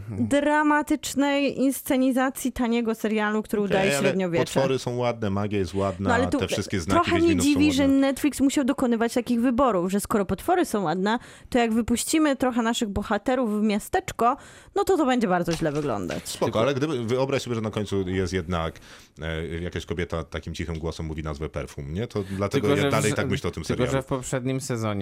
dramatycznej 0.55 1.57
inscenizacji 1.59 2.51
taniego 2.51 2.95
serialu, 2.95 3.43
który 3.43 3.61
udaje 3.61 3.81
Okej, 3.81 3.95
ale 3.95 4.07
średniowiecze. 4.07 4.45
Potwory 4.53 4.79
są 4.79 4.95
ładne, 4.97 5.29
magia 5.29 5.59
jest 5.59 5.73
ładna, 5.73 6.09
No 6.09 6.15
ale 6.15 6.27
tu 6.27 6.37
te 6.39 6.47
wszystkie 6.47 6.79
znaki 6.79 7.09
trochę 7.11 7.21
są 7.21 7.35
dziwi, 7.35 7.73
że. 7.73 7.87
Netflix 7.87 8.39
musiał 8.41 8.63
dokonywać 8.63 9.13
takich 9.13 9.41
wyborów, 9.41 9.91
że 9.91 9.99
skoro 9.99 10.25
potwory 10.25 10.65
są 10.65 10.83
ładne, 10.83 11.19
to 11.49 11.59
jak 11.59 11.73
wypuścimy 11.73 12.35
trochę 12.35 12.61
naszych 12.61 12.89
bohaterów 12.89 13.59
w 13.59 13.63
miasteczko, 13.63 14.37
no 14.75 14.83
to 14.83 14.97
to 14.97 15.05
będzie 15.05 15.27
bardzo 15.27 15.51
źle 15.51 15.71
wyglądać. 15.71 16.29
Spoko, 16.29 16.59
ale 16.61 16.73
gdyby, 16.73 17.05
wyobraź 17.05 17.41
sobie, 17.41 17.55
że 17.55 17.61
na 17.61 17.71
końcu 17.71 18.09
jest 18.09 18.33
jednak 18.33 18.79
e, 19.21 19.47
jakaś 19.47 19.85
kobieta 19.85 20.23
takim 20.23 20.53
cichym 20.53 20.79
głosem 20.79 21.05
mówi 21.05 21.23
nazwę 21.23 21.49
perfum, 21.49 21.93
nie? 21.93 22.07
To 22.07 22.23
dlatego 22.23 22.69
ja 22.69 22.75
że 22.75 22.87
w- 22.87 22.91
dalej 22.91 23.13
tak 23.13 23.29
myślę 23.29 23.47
o 23.47 23.51
tym 23.51 23.63
Tylko, 23.63 23.83
serialu. 23.83 23.91
że 23.91 24.01
w 24.01 24.05
poprzednim 24.05 24.61
sezonie 24.61 24.94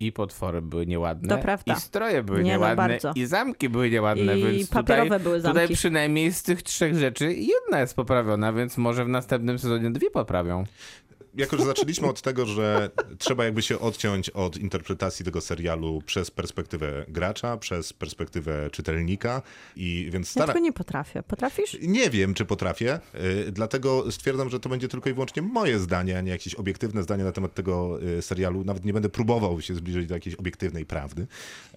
i 0.00 0.12
potwory 0.12 0.62
były 0.62 0.86
nieładne, 0.86 1.28
To 1.28 1.38
prawda. 1.38 1.72
i 1.74 1.76
stroje 1.80 2.22
były 2.22 2.38
Nie, 2.38 2.44
no, 2.44 2.48
nieładne, 2.50 2.76
bardzo. 2.76 3.12
i 3.14 3.26
zamki 3.26 3.68
były 3.68 3.90
nieładne, 3.90 4.38
I 4.38 4.42
więc 4.42 4.70
papierowe 4.70 5.04
tutaj, 5.04 5.20
były 5.20 5.40
zamki. 5.40 5.60
tutaj 5.60 5.76
przynajmniej 5.76 6.32
z 6.32 6.42
tych 6.42 6.62
trzech 6.62 6.94
rzeczy 6.94 7.34
jedna 7.34 7.80
jest 7.80 7.96
poprawiona, 7.96 8.52
więc 8.52 8.78
może 8.78 9.04
w 9.04 9.08
następnym 9.08 9.58
sezonie 9.58 9.90
dwie 9.90 10.10
poprawią. 10.10 10.64
Jako, 11.34 11.56
że 11.56 11.64
zaczęliśmy 11.64 12.08
od 12.08 12.22
tego, 12.22 12.46
że 12.46 12.90
trzeba 13.18 13.44
jakby 13.44 13.62
się 13.62 13.78
odciąć 13.78 14.30
od 14.30 14.56
interpretacji 14.56 15.24
tego 15.24 15.40
serialu 15.40 16.02
przez 16.06 16.30
perspektywę 16.30 17.04
gracza, 17.08 17.56
przez 17.56 17.92
perspektywę 17.92 18.70
czytelnika 18.70 19.42
i 19.76 20.08
więc 20.12 20.26
Ja 20.28 20.30
stara... 20.30 20.46
tylko 20.46 20.64
nie 20.64 20.72
potrafię. 20.72 21.22
Potrafisz? 21.22 21.76
Nie 21.82 22.10
wiem, 22.10 22.34
czy 22.34 22.44
potrafię, 22.44 23.00
y, 23.46 23.52
dlatego 23.52 24.12
stwierdzam, 24.12 24.50
że 24.50 24.60
to 24.60 24.68
będzie 24.68 24.88
tylko 24.88 25.10
i 25.10 25.12
wyłącznie 25.12 25.42
moje 25.42 25.78
zdanie, 25.78 26.18
a 26.18 26.20
nie 26.20 26.30
jakieś 26.30 26.54
obiektywne 26.54 27.02
zdanie 27.02 27.24
na 27.24 27.32
temat 27.32 27.54
tego 27.54 28.02
y, 28.02 28.22
serialu. 28.22 28.64
Nawet 28.64 28.84
nie 28.84 28.92
będę 28.92 29.08
próbował 29.08 29.60
się 29.60 29.74
zbliżyć 29.74 30.06
do 30.06 30.14
jakiejś 30.14 30.34
obiektywnej 30.36 30.86
prawdy. 30.86 31.26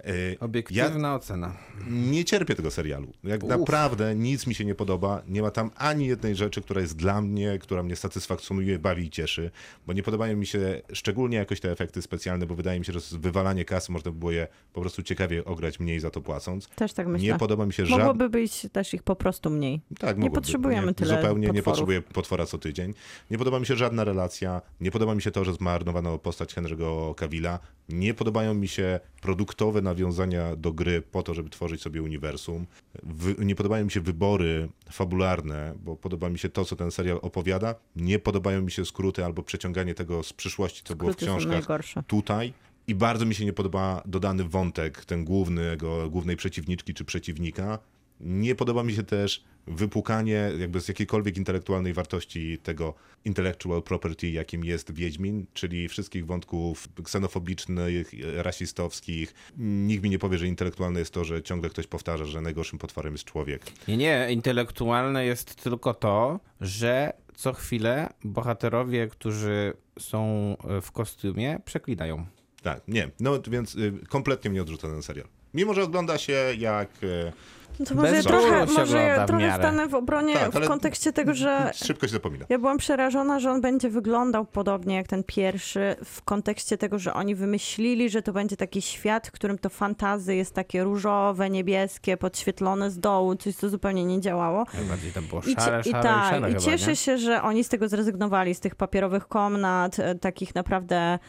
Y, 0.07 0.37
Obiektywna 0.39 1.15
ocena. 1.15 1.55
nie 1.87 2.25
cierpię 2.25 2.55
tego 2.55 2.71
serialu. 2.71 3.13
Jak 3.23 3.43
naprawdę 3.43 4.15
nic 4.15 4.47
mi 4.47 4.55
się 4.55 4.65
nie 4.65 4.75
podoba. 4.75 5.21
Nie 5.27 5.41
ma 5.41 5.51
tam 5.51 5.71
ani 5.75 6.07
jednej 6.07 6.35
rzeczy, 6.35 6.61
która 6.61 6.81
jest 6.81 6.95
dla 6.95 7.21
mnie, 7.21 7.59
która 7.61 7.83
mnie 7.83 7.95
satysfakcjonuje, 7.95 8.79
bawi 8.79 9.03
i 9.05 9.09
cieszy, 9.09 9.44
bo 9.87 9.93
nie 9.93 10.03
podobają 10.03 10.37
mi 10.37 10.45
się 10.45 10.81
szczególnie 10.93 11.37
jakoś 11.37 11.59
te 11.59 11.71
efekty 11.71 12.01
specjalne, 12.01 12.45
bo 12.45 12.55
wydaje 12.55 12.79
mi 12.79 12.85
się, 12.85 12.93
że 12.93 12.99
wywalanie 13.19 13.65
kasy 13.65 13.91
można 13.91 14.11
by 14.11 14.19
było 14.19 14.31
je 14.31 14.47
po 14.73 14.81
prostu 14.81 15.03
ciekawie 15.03 15.45
ograć 15.45 15.79
mniej 15.79 15.99
za 15.99 16.09
to 16.09 16.21
płacąc. 16.21 16.67
Też 16.67 16.93
tak 16.93 17.07
myślę. 17.07 17.27
Nie 17.27 17.39
podoba 17.39 17.65
mi 17.65 17.73
się 17.73 17.85
żadne... 17.85 18.05
Mogłoby 18.05 18.29
być 18.29 18.67
też 18.71 18.93
ich 18.93 19.03
po 19.03 19.15
prostu 19.15 19.49
mniej. 19.49 19.81
Tak, 19.99 20.17
Nie 20.17 20.31
potrzebujemy 20.31 20.93
tyle 20.93 21.15
Zupełnie 21.15 21.41
nie 21.41 21.47
potworów. 21.47 21.65
potrzebuję 21.65 22.01
potwora 22.01 22.45
co 22.45 22.57
tydzień. 22.57 22.93
Nie 23.31 23.37
podoba 23.37 23.59
mi 23.59 23.65
się 23.65 23.75
żadna 23.75 24.03
relacja. 24.03 24.61
Nie 24.81 24.91
podoba 24.91 25.15
mi 25.15 25.21
się 25.21 25.31
to, 25.31 25.45
że 25.45 25.53
zmarnowano 25.53 26.19
postać 26.19 26.55
Henry'ego 26.55 27.15
Cavilla. 27.15 27.59
Nie 27.89 28.13
podobają 28.13 28.53
mi 28.53 28.67
się 28.67 28.99
produktowe 29.21 29.81
nawiązania 29.81 30.55
do 30.55 30.73
gry 30.73 31.01
po 31.01 31.23
to, 31.23 31.33
żeby 31.33 31.49
tworzyć 31.49 31.81
sobie 31.81 32.03
uniwersum. 32.03 32.65
Wy, 33.03 33.35
nie 33.45 33.55
podobają 33.55 33.85
mi 33.85 33.91
się 33.91 34.01
wybory 34.01 34.69
fabularne, 34.91 35.73
bo 35.83 35.95
podoba 35.95 36.29
mi 36.29 36.39
się 36.39 36.49
to, 36.49 36.65
co 36.65 36.75
ten 36.75 36.91
serial 36.91 37.19
opowiada. 37.21 37.75
Nie 37.95 38.19
podobają 38.19 38.61
mi 38.61 38.71
się 38.71 38.85
skróty 38.85 39.25
albo 39.25 39.34
przeciąganie 39.43 39.95
tego 39.95 40.23
z 40.23 40.33
przyszłości, 40.33 40.81
co 40.83 40.95
było 40.95 41.13
w 41.13 41.15
książkach 41.15 41.67
tutaj. 42.07 42.53
I 42.87 42.95
bardzo 42.95 43.25
mi 43.25 43.35
się 43.35 43.45
nie 43.45 43.53
podoba 43.53 44.01
dodany 44.05 44.43
wątek, 44.43 45.05
ten 45.05 45.25
głównego, 45.25 46.09
głównej 46.09 46.35
przeciwniczki 46.35 46.93
czy 46.93 47.05
przeciwnika. 47.05 47.79
Nie 48.19 48.55
podoba 48.55 48.83
mi 48.83 48.93
się 48.93 49.03
też 49.03 49.43
wypukanie 49.67 50.51
jakby 50.59 50.81
z 50.81 50.87
jakiejkolwiek 50.87 51.37
intelektualnej 51.37 51.93
wartości 51.93 52.57
tego 52.57 52.93
intellectual 53.25 53.83
property, 53.83 54.29
jakim 54.29 54.65
jest 54.65 54.93
Wiedźmin, 54.93 55.45
czyli 55.53 55.87
wszystkich 55.87 56.25
wątków 56.25 56.87
ksenofobicznych, 57.03 58.11
rasistowskich. 58.35 59.33
Nikt 59.57 60.03
mi 60.03 60.09
nie 60.09 60.19
powie, 60.19 60.37
że 60.37 60.47
intelektualne 60.47 60.99
jest 60.99 61.13
to, 61.13 61.23
że 61.23 61.43
ciągle 61.43 61.69
ktoś 61.69 61.87
powtarza, 61.87 62.25
że 62.25 62.41
najgorszym 62.41 62.79
potworem 62.79 63.13
jest 63.13 63.25
człowiek. 63.25 63.61
Nie, 63.87 63.97
nie, 63.97 64.27
intelektualne 64.31 65.25
jest 65.25 65.55
tylko 65.55 65.93
to, 65.93 66.39
że 66.61 67.13
co 67.35 67.53
chwilę 67.53 68.13
bohaterowie, 68.23 69.07
którzy 69.07 69.73
są 69.99 70.55
e, 70.69 70.81
w 70.81 70.91
kostiumie, 70.91 71.59
przeklinają. 71.65 72.25
Tak, 72.63 72.81
nie. 72.87 73.09
No 73.19 73.39
więc 73.47 73.75
y, 73.75 73.93
kompletnie 74.09 74.49
mnie 74.49 74.61
odrzuca 74.61 74.87
ten 74.87 75.03
serial. 75.03 75.27
Mimo, 75.55 75.73
że 75.73 75.83
ogląda 75.83 76.17
się 76.17 76.33
jak... 76.57 76.89
y, 77.03 77.31
No 77.79 77.85
to 77.85 77.95
może 77.95 78.15
ja 78.15 78.23
trochę, 78.23 78.65
może 78.65 78.97
ja 78.97 79.23
w 79.23 79.27
trochę 79.27 79.43
miarę. 79.47 79.63
stanę 79.63 79.87
w 79.87 79.95
obronie 79.95 80.33
Tak, 80.33 80.51
w 80.51 80.67
kontekście 80.67 81.13
tego, 81.13 81.33
że 81.33 81.71
Szybko 81.73 82.07
się 82.07 82.13
zapomina. 82.13 82.45
Ja 82.49 82.59
byłam 82.59 82.77
przerażona, 82.77 83.39
że 83.39 83.51
on 83.51 83.61
będzie 83.61 83.89
wyglądał 83.89 84.45
podobnie 84.45 84.95
jak 84.95 85.07
ten 85.07 85.23
pierwszy, 85.23 85.95
w 86.05 86.21
kontekście 86.21 86.77
tego, 86.77 86.99
że 86.99 87.13
oni 87.13 87.35
wymyślili, 87.35 88.09
że 88.09 88.21
to 88.21 88.33
będzie 88.33 88.57
taki 88.57 88.81
świat, 88.81 89.27
w 89.27 89.31
którym 89.31 89.57
to 89.57 89.69
fantazy 89.69 90.35
jest 90.35 90.53
takie 90.53 90.83
różowe, 90.83 91.49
niebieskie, 91.49 92.17
podświetlone 92.17 92.91
z 92.91 92.99
dołu, 92.99 93.35
coś 93.35 93.55
co 93.55 93.69
zupełnie 93.69 94.05
nie 94.05 94.21
działało. 94.21 94.65
Najbardziej 94.73 95.11
tam 95.11 95.23
było 95.23 95.41
I, 95.41 95.53
szare, 95.53 95.81
i 95.85 95.91
szare, 95.91 96.03
tak, 96.03 96.41
i 96.41 96.45
chyba, 96.45 96.59
cieszę 96.59 96.89
nie? 96.89 96.95
się, 96.95 97.17
że 97.17 97.41
oni 97.41 97.63
z 97.63 97.69
tego 97.69 97.89
zrezygnowali, 97.89 98.55
z 98.55 98.59
tych 98.59 98.75
papierowych 98.75 99.27
komnat, 99.27 99.99
e, 99.99 100.15
takich 100.15 100.55
naprawdę 100.55 101.19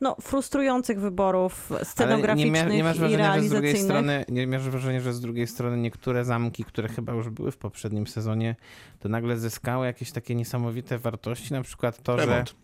no, 0.00 0.16
frustrujących 0.20 1.00
wyborów 1.00 1.72
Ale 1.72 1.84
scenograficznych 1.84 2.52
nie, 2.52 2.70
mia- 2.70 2.74
nie 2.74 2.84
masz 2.84 2.96
i 2.96 2.98
wrażenia, 3.00 3.34
że 3.34 3.42
z 3.42 3.48
drugiej 3.50 3.72
realizacyjnych. 3.72 3.82
strony, 3.84 4.24
nie 4.28 4.46
masz 4.46 4.62
wrażenia, 4.68 5.00
że 5.00 5.12
z 5.12 5.20
drugiej 5.20 5.46
strony 5.46 5.76
niektóre 5.76 6.24
zamki, 6.24 6.64
które 6.64 6.88
chyba 6.88 7.12
już 7.12 7.28
były 7.28 7.52
w 7.52 7.56
poprzednim 7.56 8.06
sezonie, 8.06 8.56
to 9.00 9.08
nagle 9.08 9.36
zyskały 9.36 9.86
jakieś 9.86 10.12
takie 10.12 10.34
niesamowite 10.34 10.98
wartości, 10.98 11.52
na 11.52 11.62
przykład 11.62 12.02
to, 12.02 12.16
Remont. 12.16 12.48
że... 12.48 12.54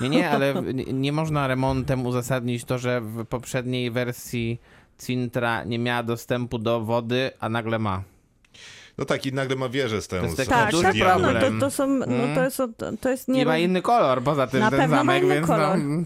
Nie, 0.00 0.08
nie, 0.08 0.30
ale 0.30 0.54
nie, 0.74 0.84
nie 0.84 1.12
można 1.12 1.46
remontem 1.46 2.06
uzasadnić 2.06 2.64
to, 2.64 2.78
że 2.78 3.00
w 3.00 3.24
poprzedniej 3.26 3.90
wersji 3.90 4.60
Cintra 4.98 5.64
nie 5.64 5.78
miała 5.78 6.02
dostępu 6.02 6.58
do 6.58 6.80
wody, 6.80 7.30
a 7.40 7.48
nagle 7.48 7.78
ma. 7.78 8.02
No 8.98 9.04
tak, 9.04 9.26
i 9.26 9.32
nagle 9.32 9.56
ma 9.56 9.68
wieżę 9.68 10.02
z 10.02 10.08
tą... 10.08 10.16
To 10.36 10.44
Tak, 10.46 10.70
duży 10.70 10.82
tak, 10.82 11.22
no, 11.22 11.32
to, 11.32 11.50
to 11.60 11.70
są, 11.70 11.86
no, 11.86 12.06
to 12.34 12.44
jest, 12.44 12.62
to 13.00 13.08
jest 13.10 13.28
Nie 13.28 13.34
nie 13.34 13.46
ma 13.46 13.58
inny 13.58 13.82
kolor 13.82 14.22
poza 14.22 14.46
tym 14.46 14.60
Na 14.60 14.70
ten 14.70 14.80
pewno 14.80 14.96
ma 14.96 15.00
zamek, 15.00 15.22
inny 15.22 15.34
więc 15.34 15.46
kolor. 15.46 15.78
no... 15.78 16.04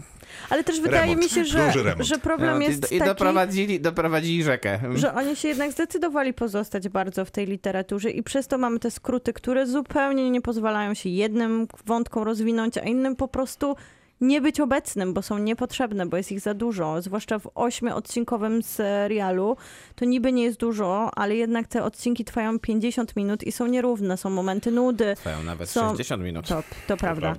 Ale 0.49 0.63
też 0.63 0.81
wydaje 0.81 1.01
Remont, 1.01 1.23
mi 1.23 1.29
się, 1.29 1.45
że, 1.45 1.71
że 1.99 2.17
problem 2.17 2.59
no, 2.59 2.65
jest 2.65 2.91
I 2.91 2.97
taki, 2.99 3.09
doprowadzili, 3.09 3.79
doprowadzili 3.79 4.43
rzekę. 4.43 4.79
że 4.95 5.13
oni 5.13 5.35
się 5.35 5.47
jednak 5.47 5.71
zdecydowali 5.71 6.33
pozostać 6.33 6.89
bardzo 6.89 7.25
w 7.25 7.31
tej 7.31 7.45
literaturze 7.45 8.09
i 8.09 8.23
przez 8.23 8.47
to 8.47 8.57
mamy 8.57 8.79
te 8.79 8.91
skróty, 8.91 9.33
które 9.33 9.67
zupełnie 9.67 10.31
nie 10.31 10.41
pozwalają 10.41 10.93
się 10.93 11.09
jednym 11.09 11.67
wątkom 11.85 12.23
rozwinąć, 12.23 12.77
a 12.77 12.81
innym 12.81 13.15
po 13.15 13.27
prostu 13.27 13.75
nie 14.21 14.41
być 14.41 14.59
obecnym, 14.59 15.13
bo 15.13 15.21
są 15.21 15.37
niepotrzebne, 15.37 16.05
bo 16.05 16.17
jest 16.17 16.31
ich 16.31 16.39
za 16.39 16.53
dużo. 16.53 17.01
Zwłaszcza 17.01 17.39
w 17.39 17.49
ośmiodcinkowym 17.55 18.63
serialu 18.63 19.57
to 19.95 20.05
niby 20.05 20.31
nie 20.31 20.43
jest 20.43 20.59
dużo, 20.59 21.11
ale 21.15 21.35
jednak 21.35 21.67
te 21.67 21.83
odcinki 21.83 22.25
trwają 22.25 22.59
50 22.59 23.15
minut 23.15 23.43
i 23.43 23.51
są 23.51 23.67
nierówne, 23.67 24.17
są 24.17 24.29
momenty 24.29 24.71
nudy. 24.71 25.15
Trwają 25.15 25.43
nawet 25.43 25.69
są- 25.69 25.89
60 25.89 26.23
minut. 26.23 26.47
To, 26.47 26.63
to 26.87 26.97
prawda. 26.97 27.35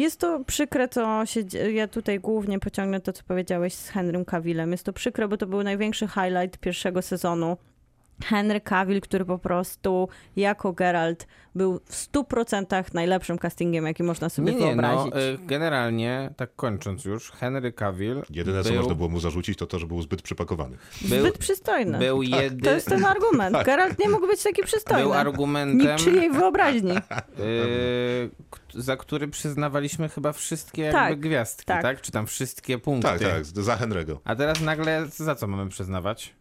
Jest 0.00 0.20
to 0.20 0.44
przykre, 0.46 0.88
co 0.88 1.26
się 1.26 1.40
Ja 1.72 1.88
tutaj 1.88 2.20
głównie 2.20 2.58
pociągnę 2.58 3.00
to, 3.00 3.12
co 3.12 3.22
powiedziałeś 3.22 3.74
z 3.74 3.88
Henrym 3.88 4.24
Cavillem. 4.24 4.72
Jest 4.72 4.84
to 4.84 4.92
przykre, 4.92 5.28
bo 5.28 5.36
to 5.36 5.46
był 5.46 5.62
największy 5.62 6.08
highlight 6.08 6.58
pierwszego 6.58 7.02
sezonu. 7.02 7.56
Henry 8.24 8.60
Cavill, 8.60 9.00
który 9.00 9.24
po 9.24 9.38
prostu 9.38 10.08
jako 10.36 10.72
Geralt 10.72 11.26
był 11.54 11.80
w 11.84 12.12
100% 12.12 12.94
najlepszym 12.94 13.38
castingiem, 13.38 13.86
jaki 13.86 14.02
można 14.02 14.28
sobie 14.28 14.52
Nie, 14.52 14.58
nie, 14.60 14.76
no, 14.76 14.82
wyobrazić. 14.82 15.14
y, 15.14 15.46
generalnie, 15.46 16.30
tak 16.36 16.54
kończąc 16.56 17.04
już, 17.04 17.30
Henry 17.30 17.72
Cavill 17.72 18.22
Jedyne, 18.30 18.62
co 18.62 18.68
był, 18.70 18.78
można 18.78 18.94
było 18.94 19.08
mu 19.08 19.20
zarzucić, 19.20 19.58
to 19.58 19.66
to, 19.66 19.78
że 19.78 19.86
był 19.86 20.02
zbyt 20.02 20.22
przypakowany. 20.22 20.76
był, 21.02 21.20
Zbyt 21.20 21.38
przystojny. 21.38 21.98
był, 21.98 22.16
To 22.16 22.40
jedy, 22.40 22.70
jest 22.70 22.86
ten 22.88 23.04
argument. 23.04 23.56
Geralt 23.64 23.98
nie 23.98 24.08
mógł 24.08 24.26
być 24.26 24.42
taki 24.42 24.62
przystojny. 24.62 25.02
był 25.02 25.12
argumentem, 25.12 25.96
Niczyjej 25.96 26.30
wyobraźni. 26.30 26.94
k- 28.50 28.60
za 28.74 28.96
który 28.96 29.28
przyznawaliśmy 29.28 30.08
chyba 30.08 30.32
wszystkie 30.32 30.92
Tak, 30.92 31.10
jakby 31.10 31.28
gwiazdki, 31.28 31.64
tak. 31.66 31.82
tak. 31.82 32.00
Czy 32.00 32.12
tam 32.12 32.26
wszystkie 32.26 32.78
punkty. 32.78 33.08
Tak, 33.08 33.20
tak, 33.20 33.44
za 33.44 33.76
Henry'ego. 33.76 34.16
A 34.24 34.36
teraz 34.36 34.60
nagle 34.60 35.06
za 35.06 35.34
co 35.34 35.46
mamy 35.46 35.70
przyznawać? 35.70 36.34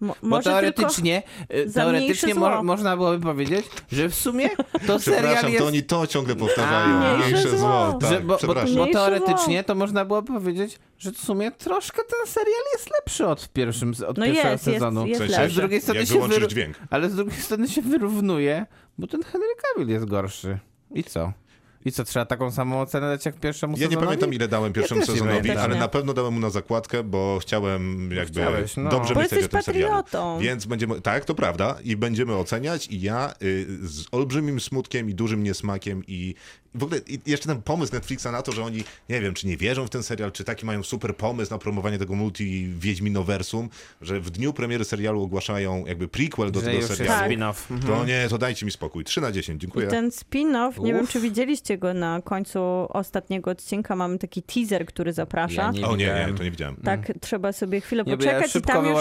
Mo- 0.00 0.14
Bo 0.22 0.42
teoretycznie, 0.42 1.22
za 1.66 1.80
teoretycznie 1.80 2.34
mo- 2.34 2.62
można 2.62 2.96
byłoby 2.96 3.20
powiedzieć, 3.20 3.66
że 3.92 4.08
w 4.08 4.14
sumie 4.14 4.48
to 4.86 4.98
serial 4.98 4.98
Przepraszam, 5.22 5.50
jest... 5.50 5.62
to 5.62 5.66
oni 5.68 5.82
to 5.82 6.06
ciągle 6.06 6.36
powtarzają. 6.36 6.94
A, 6.96 7.14
Mniejsze 7.16 7.30
mniejsze 7.30 7.48
zło. 7.50 7.58
zło. 7.58 7.98
Tak, 8.00 8.10
że, 8.10 8.20
bo, 8.20 8.38
bo, 8.46 8.54
bo 8.76 8.86
teoretycznie 8.92 9.64
to 9.64 9.74
można 9.74 10.04
było 10.04 10.22
powiedzieć, 10.22 10.78
że 10.98 11.12
w 11.12 11.18
sumie 11.18 11.50
troszkę 11.50 12.02
ten 12.02 12.26
serial 12.26 12.62
jest 12.72 12.90
lepszy 12.98 13.26
od, 13.26 13.48
pierwszym, 13.52 13.92
od 14.06 14.18
No 14.18 14.24
pierwszego 14.24 14.48
jest, 14.50 14.66
jest, 14.66 14.76
sezonu. 14.78 15.06
jest 15.06 15.20
sensie, 15.20 15.36
Ale 15.38 15.48
z 15.50 15.54
drugiej 15.54 15.80
strony 15.80 16.00
jak 16.00 16.08
się 16.08 16.14
wyru- 16.20 16.46
dźwięk. 16.46 16.76
Ale 16.90 17.10
z 17.10 17.14
drugiej 17.14 17.40
strony 17.40 17.68
się 17.68 17.82
wyrównuje, 17.82 18.66
bo 18.98 19.06
ten 19.06 19.22
Henry 19.22 19.48
Cavill 19.62 19.88
jest 19.92 20.04
gorszy. 20.04 20.58
I 20.94 21.04
co? 21.04 21.32
I 21.86 21.92
co, 21.92 22.04
trzeba 22.04 22.26
taką 22.26 22.50
samą 22.50 22.80
ocenę 22.80 23.06
dać 23.08 23.26
jak 23.26 23.40
pierwszemu 23.40 23.72
Ja 23.72 23.78
nie 23.78 23.84
sezonowi? 23.84 24.06
pamiętam, 24.06 24.34
ile 24.34 24.48
dałem 24.48 24.72
pierwszemu 24.72 25.00
nie 25.00 25.06
sezonowi, 25.06 25.50
ale 25.50 25.74
Nie. 25.74 25.80
na 25.80 25.88
pewno 25.88 26.14
dałem 26.14 26.34
mu 26.34 26.40
na 26.40 26.50
zakładkę, 26.50 27.02
bo 27.04 27.38
chciałem 27.42 28.10
jakby 28.12 28.32
Chciałeś, 28.40 28.76
no. 28.76 28.90
dobrze 28.90 29.14
Bo 29.14 29.20
myśleć 29.20 29.44
o 29.44 29.48
tym 29.48 29.62
serialu. 29.62 29.94
patriotą. 29.94 30.38
Więc 30.40 30.66
będziemy, 30.66 31.00
tak, 31.00 31.24
to 31.24 31.34
prawda, 31.34 31.76
i 31.84 31.96
będziemy 31.96 32.34
oceniać 32.36 32.86
i 32.88 33.00
ja 33.00 33.34
y, 33.42 33.66
z 33.82 34.04
olbrzymim 34.12 34.60
smutkiem 34.60 35.10
i 35.10 35.14
dużym 35.14 35.42
niesmakiem 35.42 36.02
i 36.06 36.34
w 36.74 36.82
ogóle 36.84 37.00
i 37.06 37.18
jeszcze 37.26 37.46
ten 37.48 37.62
pomysł 37.62 37.94
Netflixa 37.94 38.24
na 38.32 38.42
to, 38.42 38.52
że 38.52 38.62
oni, 38.64 38.84
nie 39.08 39.20
wiem, 39.20 39.34
czy 39.34 39.46
nie 39.46 39.56
wierzą 39.56 39.86
w 39.86 39.90
ten 39.90 40.02
serial, 40.02 40.32
czy 40.32 40.44
taki 40.44 40.66
mają 40.66 40.82
super 40.82 41.16
pomysł 41.16 41.50
na 41.52 41.58
promowanie 41.58 41.98
tego 41.98 42.14
multi-wiedźminoversum, 42.14 43.68
że 44.00 44.20
w 44.20 44.30
dniu 44.30 44.52
premiery 44.52 44.84
serialu 44.84 45.22
ogłaszają 45.22 45.84
jakby 45.86 46.08
prequel 46.08 46.50
do 46.52 46.60
Że 46.60 46.66
tego 46.66 46.76
już 46.78 46.84
jest 46.88 46.96
serialu. 46.96 47.34
spin-off. 47.34 47.70
Mhm. 47.70 47.80
To 47.92 48.04
nie, 48.04 48.26
to 48.28 48.38
dajcie 48.38 48.66
mi 48.66 48.72
spokój. 48.72 49.04
3 49.04 49.20
na 49.20 49.32
10, 49.32 49.60
dziękuję. 49.60 49.86
I 49.86 49.90
ten 49.90 50.08
spin-off, 50.10 50.78
nie 50.82 50.92
wiem 50.94 51.02
Uff. 51.04 51.10
czy 51.12 51.20
widzieliście 51.20 51.75
na 51.94 52.22
końcu 52.24 52.58
ostatniego 52.88 53.50
odcinka, 53.50 53.96
mamy 53.96 54.18
taki 54.18 54.42
teaser, 54.42 54.86
który 54.86 55.12
zaprasza. 55.12 55.62
Ja 55.62 55.70
nie 55.70 55.86
O 55.86 55.96
nie, 55.96 55.96
widziałem. 55.96 56.30
nie, 56.30 56.36
to 56.38 56.44
nie 56.44 56.50
widziałem. 56.50 56.76
Tak, 56.76 57.12
trzeba 57.20 57.52
sobie 57.52 57.80
chwilę 57.80 58.04
Nie, 58.06 58.16
bo 58.16 58.24
ja 58.24 58.30
poczekać 58.30 58.56
i 58.56 58.62
tam 58.62 58.86
już, 58.86 58.98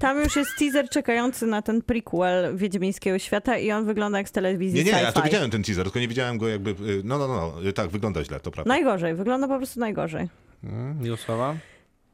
tam 0.00 0.20
już 0.20 0.36
jest 0.36 0.50
teaser 0.58 0.88
czekający 0.88 1.46
na 1.46 1.62
ten 1.62 1.82
prequel 1.82 2.56
Wiedźmińskiego 2.56 3.18
Świata 3.18 3.58
i 3.58 3.72
on 3.72 3.84
wygląda 3.86 4.18
jak 4.18 4.28
z 4.28 4.32
telewizji 4.32 4.84
Nie, 4.84 4.92
nie, 4.92 5.02
ja 5.02 5.12
to 5.12 5.22
widziałem 5.22 5.50
ten 5.50 5.62
teaser, 5.62 5.84
tylko 5.84 5.98
nie 5.98 6.08
widziałem 6.08 6.38
go 6.38 6.48
jakby, 6.48 6.70
y, 6.70 6.74
no, 7.04 7.18
no, 7.18 7.28
no, 7.28 7.52
no, 7.64 7.72
tak, 7.72 7.90
wygląda 7.90 8.24
źle, 8.24 8.40
to 8.40 8.50
prawda. 8.50 8.68
Najgorzej, 8.68 9.14
wygląda 9.14 9.48
po 9.48 9.56
prostu 9.56 9.80
najgorzej. 9.80 10.28
Mm, 10.64 11.02
Miłosława? 11.02 11.54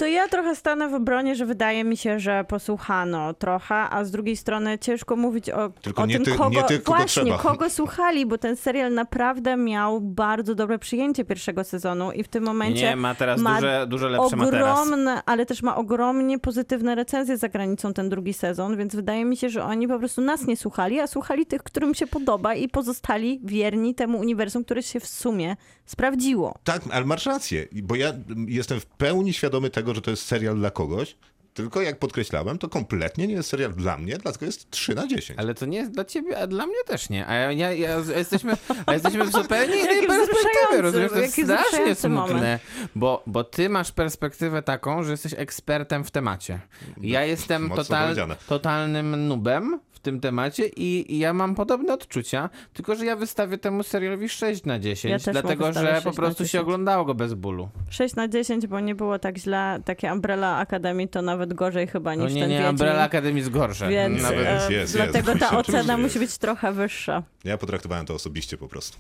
To 0.03 0.07
ja 0.07 0.29
trochę 0.29 0.57
stanę 0.57 0.89
w 0.89 0.95
obronie, 0.95 1.35
że 1.37 1.47
wydaje 1.47 1.85
mi 1.85 1.97
się, 1.97 2.21
że 2.21 2.45
posłuchano 2.49 3.35
trochę, 3.35 3.75
a 3.75 4.05
z 4.05 4.11
drugiej 4.11 4.37
strony 4.37 4.79
ciężko 4.79 5.17
mówić 5.17 5.51
o, 5.51 5.69
Tylko 5.83 6.03
o 6.03 6.07
nie 6.07 6.15
tym, 6.15 6.25
ty- 6.25 6.31
kogo, 6.31 6.51
nie 6.51 6.63
tych, 6.63 6.83
kogo 6.83 6.99
właśnie, 6.99 7.23
trzeba. 7.23 7.39
kogo 7.39 7.71
słuchali, 7.71 8.27
bo 8.27 8.39
ten 8.39 8.57
serial 8.57 8.95
naprawdę 8.95 9.57
miał 9.57 10.01
bardzo 10.01 10.55
dobre 10.55 10.79
przyjęcie 10.79 11.25
pierwszego 11.25 11.65
sezonu 11.65 12.13
i 12.13 12.23
w 12.23 12.29
tym 12.29 12.45
momencie 12.45 12.83
Nie, 12.83 12.97
ma 12.97 13.15
teraz 13.15 13.41
ma 13.41 13.55
duże, 13.55 13.87
dużo 13.89 14.09
lepsze 14.09 14.37
ma 14.37 14.47
teraz. 14.47 14.81
ogromne, 14.81 15.23
ale 15.27 15.47
też 15.47 15.63
ma 15.63 15.77
ogromnie 15.77 16.39
pozytywne 16.39 16.95
recenzje 16.95 17.37
za 17.37 17.49
granicą 17.49 17.93
ten 17.95 18.09
drugi 18.09 18.33
sezon, 18.33 18.77
więc 18.77 18.95
wydaje 18.97 19.25
mi 19.25 19.37
się, 19.37 19.49
że 19.49 19.65
oni 19.65 19.89
po 19.89 19.99
prostu 19.99 20.21
nas 20.21 20.47
nie 20.47 20.57
słuchali, 20.57 21.01
a 21.01 21.07
słuchali 21.07 21.47
tych, 21.47 21.63
którym 21.63 21.95
się 21.95 22.07
podoba 22.07 22.55
i 22.55 22.69
pozostali 22.69 23.41
wierni 23.45 23.95
temu 23.95 24.19
uniwersum, 24.19 24.65
które 24.65 24.83
się 24.83 25.01
w 25.01 25.07
sumie 25.07 25.57
sprawdziło. 25.87 26.55
Tak, 26.65 26.83
ale 26.93 27.05
masz 27.05 27.27
rację, 27.27 27.67
bo 27.83 27.95
ja 27.95 28.13
jestem 28.49 28.81
w 28.81 28.87
pełni 28.87 29.33
świadomy 29.33 29.71
tego, 29.71 29.92
że 29.95 30.03
to 30.03 30.11
jest 30.11 30.27
serial 30.27 30.57
dla 30.57 30.71
kogoś, 30.71 31.17
tylko 31.55 31.83
jak 31.83 31.99
podkreślałem, 31.99 32.59
to 32.59 32.69
kompletnie 32.69 33.27
nie 33.27 33.35
jest 33.35 33.49
serial 33.49 33.73
dla 33.73 33.99
mnie, 33.99 34.19
dlatego 34.19 34.47
jest 34.47 34.71
3 34.71 34.95
na 34.95 35.07
10. 35.07 35.39
Ale 35.39 35.55
to 35.55 35.67
nie 35.67 35.79
jest 35.79 35.91
dla 35.91 36.05
ciebie, 36.05 36.39
a 36.39 36.47
dla 36.47 36.67
mnie 36.67 36.85
też 36.87 37.09
nie. 37.09 37.27
A 37.27 37.35
ja, 37.35 37.53
ja, 37.53 37.73
ja 37.73 37.99
jesteśmy, 38.17 38.57
a 38.87 38.93
jesteśmy 38.93 39.25
w 39.25 39.33
zupełnie 39.43 39.77
innej 39.77 40.07
perspektywie, 40.07 40.83
rozumiesz? 40.83 41.13
To 41.13 41.19
jest 41.19 41.35
strasznie 41.35 41.95
smutne, 41.95 42.35
moment. 42.35 42.63
bo, 42.95 43.23
bo 43.27 43.45
ty 43.45 43.69
masz 43.69 43.93
perspektywę 43.93 44.63
taką, 44.63 45.03
że 45.03 45.11
jesteś 45.11 45.35
ekspertem 45.37 46.05
w 46.05 46.11
temacie. 46.11 46.61
Ja 47.01 47.25
jestem 47.25 47.71
total, 47.71 48.17
totalnym 48.49 49.29
nubem 49.29 49.81
tym 50.03 50.21
temacie 50.21 50.67
i, 50.67 51.15
i 51.15 51.19
ja 51.19 51.33
mam 51.33 51.55
podobne 51.55 51.95
odczucia, 51.95 52.51
tylko 52.73 52.95
że 52.95 53.05
ja 53.07 53.17
wystawię 53.17 53.59
temu 53.59 53.83
serialowi 53.83 54.29
6 54.29 54.65
na 54.65 54.79
10, 54.79 55.27
Ja 55.27 55.33
dlatego 55.33 55.73
że 55.73 55.81
po 55.95 55.95
6 55.95 56.05
na 56.07 56.13
prostu 56.13 56.39
się 56.45 56.49
10. 56.49 56.63
oglądało 56.63 57.05
go 57.05 57.15
bez 57.15 57.35
bólu. 57.35 57.69
6 57.91 58.15
na 58.15 58.29
10, 58.29 58.67
bo 58.67 58.81
nie 58.81 58.95
było 58.95 59.19
tak 59.19 59.39
źle. 59.39 59.81
Takie 59.85 60.13
Umbrella 60.13 60.59
Academy 60.59 61.09
to 61.09 61.23
nawet 61.23 61.55
gorzej 61.55 61.87
chyba 61.87 62.17
No 62.17 62.25
niż 62.25 62.35
nie, 62.35 62.41
ten 62.41 62.51
nie, 62.51 62.57
Wiedźmin. 62.57 62.71
Umbrella 62.71 63.03
Academy 63.03 63.39
jest 63.39 63.51
gorsze. 63.51 63.89
Więc 63.89 64.23
Nawet, 64.23 64.39
Jest, 64.47 64.71
e, 64.71 64.73
jest, 64.73 64.93
dlatego 64.97 65.33
jest, 65.33 65.41
ta 65.45 65.59
ocena 65.59 65.97
musi 65.97 66.19
jest. 66.19 66.33
być 66.33 66.39
trochę 66.39 66.73
wyższa. 66.73 67.23
Ja 67.45 67.59
potraktowałem 67.59 68.07
to 68.07 68.15
osobiście 68.15 68.57
po 68.57 68.69
prostu. 68.69 68.99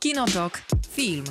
Kinotok. 0.00 0.62
Film. 0.90 1.24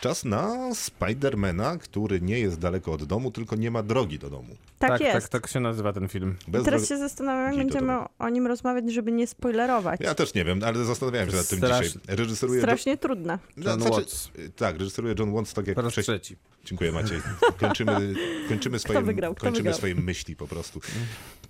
Czas 0.00 0.24
na 0.24 0.74
Spidermana, 0.74 1.76
który 1.78 2.20
nie 2.20 2.38
jest 2.40 2.58
daleko 2.58 2.92
od 2.92 3.04
domu, 3.04 3.30
tylko 3.30 3.56
nie 3.56 3.70
ma 3.70 3.82
drogi 3.82 4.18
do 4.18 4.30
domu. 4.30 4.56
Tak, 4.78 4.90
tak, 4.90 5.00
jest. 5.00 5.12
tak, 5.12 5.42
tak 5.42 5.50
się 5.52 5.60
nazywa 5.60 5.92
ten 5.92 6.08
film. 6.08 6.36
Bez 6.48 6.64
Teraz 6.64 6.82
drogi- 6.82 6.88
się 6.88 6.98
zastanawiam, 6.98 7.44
jak 7.44 7.52
do 7.52 7.58
będziemy 7.58 7.98
o 8.18 8.28
nim 8.28 8.46
rozmawiać, 8.46 8.92
żeby 8.92 9.12
nie 9.12 9.26
spoilerować. 9.26 10.00
Ja 10.00 10.14
też 10.14 10.34
nie 10.34 10.44
wiem, 10.44 10.60
ale 10.64 10.84
zastanawiałem 10.84 11.30
się 11.30 11.36
nad 11.36 11.48
tym 11.48 11.58
Strasz- 11.58 11.86
dzisiaj. 11.86 12.02
Reżyseruje... 12.16 12.60
Strasznie 12.60 12.96
trudne. 12.96 13.38
John 13.56 13.80
Znaczy, 13.80 13.90
Watts. 13.96 14.30
Tak, 14.56 14.78
reżyseruje 14.78 15.14
John 15.18 15.32
Watts, 15.32 15.54
tak 15.54 15.66
jak 15.66 15.76
Po 15.76 15.82
raz 15.82 15.92
wcześniej. 15.92 16.20
trzeci. 16.20 16.36
Dziękuję 16.64 16.92
Maciej. 16.92 17.20
Kończymy, 17.60 18.14
kończymy? 18.48 18.78
Kto 18.78 18.88
kończymy 18.88 19.02
wygrał? 19.52 19.74
swoje 19.74 19.94
myśli 19.94 20.36
po 20.36 20.46
prostu. 20.48 20.80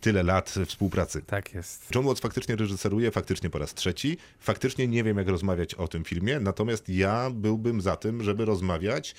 Tyle 0.01 0.23
lat 0.23 0.55
współpracy. 0.67 1.23
Tak 1.23 1.55
jest. 1.55 1.95
John 1.95 2.05
Watts 2.07 2.21
faktycznie 2.21 2.57
reżyseruje, 2.57 3.11
faktycznie 3.11 3.51
po 3.51 3.59
raz 3.59 3.75
trzeci. 3.75 4.17
Faktycznie 4.39 4.89
nie 4.89 5.05
wiem, 5.05 5.19
jak 5.19 5.29
rozmawiać 5.29 5.75
o 5.75 5.89
tym 5.89 6.05
filmie, 6.05 6.41
natomiast 6.41 6.89
ja 6.89 7.31
byłbym 7.31 7.81
za 7.81 7.97
tym, 7.97 8.23
żeby 8.23 8.45
rozmawiać 8.45 9.15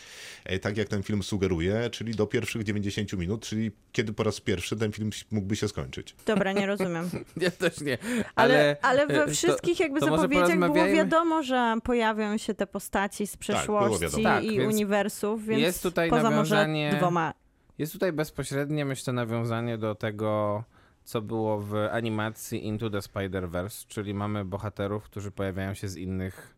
e, 0.46 0.60
tak, 0.60 0.78
jak 0.78 0.88
ten 0.88 1.04
film 1.04 1.24
sugeruje, 1.24 1.90
czyli 1.90 2.16
do 2.16 2.28
pierwszych 2.28 2.64
90 2.64 3.14
minut, 3.14 3.46
czyli 3.46 3.72
kiedy 3.92 4.14
po 4.14 4.24
raz 4.24 4.42
pierwszy 4.42 4.76
ten 4.78 4.92
film 4.92 5.10
mógłby 5.32 5.56
się 5.56 5.68
skończyć. 5.68 6.16
Dobra, 6.26 6.52
nie 6.54 6.66
rozumiem. 6.68 7.10
Ja 7.38 7.52
też 7.52 7.82
nie. 7.82 7.98
Ale, 8.36 8.54
Ale, 8.60 8.78
ale 8.82 9.08
we 9.08 9.24
e, 9.24 9.28
wszystkich 9.32 9.78
to, 9.78 9.84
jakby 9.84 10.00
to 10.00 10.06
zapowiedziach 10.06 10.60
było 10.60 10.86
wiadomo, 10.86 11.44
że 11.44 11.76
pojawią 11.84 12.38
się 12.38 12.54
te 12.54 12.68
postaci 12.68 13.28
z 13.28 13.38
przeszłości 13.38 14.02
wiadomo. 14.02 14.24
Tak, 14.24 14.44
i 14.44 14.58
więc 14.58 14.74
uniwersów, 14.74 15.46
więc 15.46 15.62
jest 15.62 15.84
tutaj 15.84 16.10
poza 16.10 16.30
nawiązanie- 16.30 16.86
może 16.90 16.98
dwoma. 16.98 17.34
Jest 17.80 17.94
tutaj 17.94 18.14
bezpośrednie, 18.14 18.86
myślę, 18.86 19.14
nawiązanie 19.14 19.78
do 19.78 19.96
tego, 19.96 20.64
co 21.04 21.22
było 21.22 21.60
w 21.60 21.76
animacji 21.76 22.66
Into 22.68 22.90
the 22.90 22.98
Spider-Verse, 22.98 23.88
czyli 23.88 24.14
mamy 24.14 24.46
bohaterów, 24.46 25.04
którzy 25.04 25.32
pojawiają 25.32 25.74
się 25.74 25.88
z 25.88 25.96
innych 25.96 26.56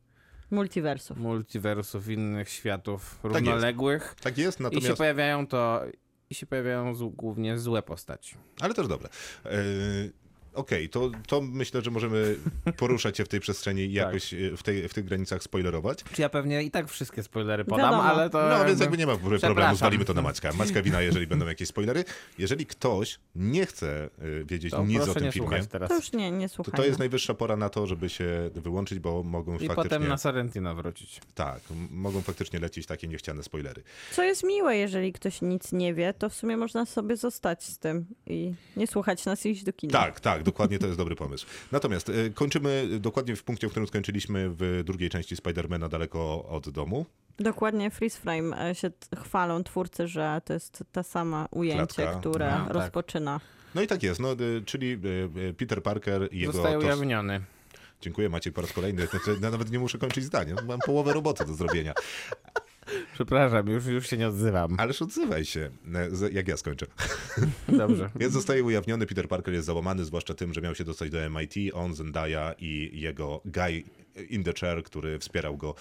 Multiversów. 0.52 1.18
multiversów, 1.18 2.10
innych 2.10 2.50
światów 2.50 3.20
jest. 3.24 3.36
równoległych 3.36 4.16
Tak 4.22 4.38
jest, 4.38 4.58
i 4.58 4.64
się 4.64 4.64
natomiast... 4.64 4.98
pojawiają 4.98 5.48
to 5.48 5.82
i 6.30 6.36
się 6.36 6.46
pojawiają 6.46 6.96
z, 6.96 7.04
głównie 7.16 7.58
złe 7.60 7.82
postaci. 7.82 8.36
Ale 8.62 8.74
też 8.74 8.88
dobre. 8.88 9.10
E, 9.46 9.50
Okej, 10.54 10.90
to, 10.90 11.12
to 11.28 11.42
myślę, 11.42 11.82
że 11.82 11.92
możemy 11.92 12.36
poruszać 12.78 13.18
się 13.18 13.26
w 13.26 13.28
tej 13.28 13.40
przestrzeni 13.40 13.82
i 13.82 13.94
jakoś 13.94 14.34
e, 14.34 14.58
w, 14.58 14.64
tej, 14.64 14.90
w 14.90 14.94
tych 14.94 15.06
granicach 15.06 15.44
spoilerować. 15.44 16.04
Czy 16.14 16.22
ja 16.22 16.30
pewnie 16.30 16.64
i 16.64 16.72
tak 16.72 16.90
wszystkie 16.90 17.24
spoilery 17.24 17.66
podam, 17.66 17.86
Wiadomo. 17.86 18.04
ale 18.04 18.30
to 18.30 18.50
No, 18.50 18.66
więc 18.66 18.80
jakby 18.80 18.98
nie 18.98 19.08
ma 19.08 19.18
problemu, 19.18 19.76
zwalimy 19.76 20.06
to 20.06 20.14
na 20.14 20.22
Maćka. 20.22 20.54
Maćka 20.58 20.82
wina, 20.82 21.02
jeżeli 21.02 21.28
będą 21.28 21.48
jakieś 21.48 21.68
spoilery. 21.68 22.04
Jeżeli 22.38 22.66
ktoś 22.66 23.20
nie 23.36 23.66
chce 23.66 24.04
e, 24.04 24.10
wiedzieć 24.44 24.72
to 24.72 24.86
nic 24.86 25.02
o 25.02 25.14
tym 25.14 25.24
nie 25.24 25.32
filmie, 25.32 25.66
teraz. 25.66 25.90
To 25.90 25.96
już 25.96 26.12
nie, 26.12 26.32
nie 26.32 26.50
to, 26.50 26.56
słuchajmy. 26.56 26.78
to 26.78 26.86
jest 26.86 27.00
najwyższa 27.00 27.34
pora 27.34 27.58
na 27.58 27.70
to, 27.70 27.88
żeby 27.88 28.10
się 28.10 28.50
wyłączyć, 28.56 29.00
bo 29.00 29.24
mogą 29.24 29.52
I 29.56 29.68
faktycznie... 29.68 29.84
potem 29.84 30.08
na 30.08 30.18
Sorrentina 30.18 30.74
wrócić. 30.74 31.22
Tak, 31.36 31.60
mogą 31.92 32.22
faktycznie 32.22 32.60
lecieć 32.60 32.86
takie 32.86 33.08
niechciane 33.08 33.44
spoilery. 33.44 33.84
Co 34.12 34.24
jest 34.24 34.44
miłe, 34.44 34.78
jeżeli 34.78 35.14
ktoś 35.14 35.42
nic 35.42 35.72
nie 35.72 35.94
wie, 35.94 36.14
to 36.14 36.30
w 36.30 36.34
sumie 36.34 36.58
można 36.58 36.86
sobie 36.86 37.18
zostać 37.18 37.64
z 37.64 37.78
tym 37.78 38.06
i 38.28 38.54
nie 38.78 38.88
słuchać 38.88 39.26
nas 39.26 39.46
i 39.46 39.50
iść 39.50 39.64
do 39.64 39.74
kina. 39.74 39.94
Tak, 39.94 40.20
tak, 40.20 40.41
dokładnie 40.44 40.80
to 40.80 40.86
jest 40.86 40.98
dobry 40.98 41.16
pomysł. 41.16 41.46
Natomiast 41.72 42.10
e, 42.10 42.30
kończymy 42.30 42.88
dokładnie 43.00 43.36
w 43.36 43.44
punkcie, 43.44 43.68
w 43.68 43.72
którym 43.72 43.88
skończyliśmy 43.88 44.50
w 44.50 44.82
drugiej 44.86 45.10
części 45.10 45.36
Spidermana 45.36 45.90
daleko 45.90 46.46
od 46.46 46.70
domu. 46.70 47.06
Dokładnie 47.40 47.92
Freeze 47.92 48.20
Frame 48.20 48.70
e, 48.70 48.76
się 48.76 48.92
chwalą 49.24 49.64
twórcy, 49.64 50.08
że 50.08 50.42
to 50.46 50.54
jest 50.54 50.84
ta 50.92 51.04
sama 51.04 51.48
ujęcie, 51.52 52.04
Klatka. 52.04 52.20
które 52.20 52.52
No, 52.52 52.66
tak. 52.66 52.74
rozpoczyna. 52.74 53.40
No 53.76 53.82
i 53.82 53.88
tak 53.88 54.04
jest, 54.04 54.20
no, 54.20 54.32
e, 54.32 54.38
czyli 54.66 54.94
e, 55.50 55.54
Peter 55.54 55.84
Parker 55.84 56.30
i 56.32 56.40
jego... 56.40 56.54
Zostaje 56.54 56.80
ujawniony. 56.80 57.42
Dziękuję 58.02 58.30
Maciej 58.30 58.54
po 58.54 58.62
raz 58.62 58.74
kolejny. 58.74 59.08
Znaczy, 59.08 59.32
ja 59.42 59.52
nawet 59.52 59.72
nie 59.72 59.80
muszę 59.80 59.98
kończyć 59.98 60.24
zdania. 60.24 60.56
Mam 60.68 60.80
połowę 60.80 61.14
roboty 61.14 61.46
do 61.46 61.54
zrobienia. 61.54 61.94
Przepraszam, 63.14 63.68
już, 63.68 63.86
już 63.86 64.10
się 64.10 64.18
nie 64.18 64.28
odzywam. 64.28 64.76
Ależ 64.78 65.02
odzywaj 65.02 65.46
się, 65.46 65.70
e, 65.96 66.32
jak 66.32 66.48
ja 66.48 66.58
skończę. 66.58 66.86
Dobrze. 67.78 68.10
Więc 68.20 68.34
zostaje 68.34 68.64
ujawniony, 68.64 69.06
Peter 69.06 69.28
Parker 69.28 69.54
jest 69.54 69.66
załamany, 69.66 70.06
zwłaszcza 70.06 70.34
tym, 70.34 70.54
że 70.54 70.62
miał 70.62 70.76
się 70.76 70.84
dostać 70.84 71.10
do 71.10 71.30
MIT, 71.30 71.74
on, 71.74 71.96
Zendaya 71.96 72.54
i 72.60 73.00
jego 73.02 73.42
guy 73.46 73.84
in 74.30 74.44
the 74.44 74.54
chair, 74.54 74.84
który 74.84 75.20
wspierał 75.20 75.58
go 75.58 75.76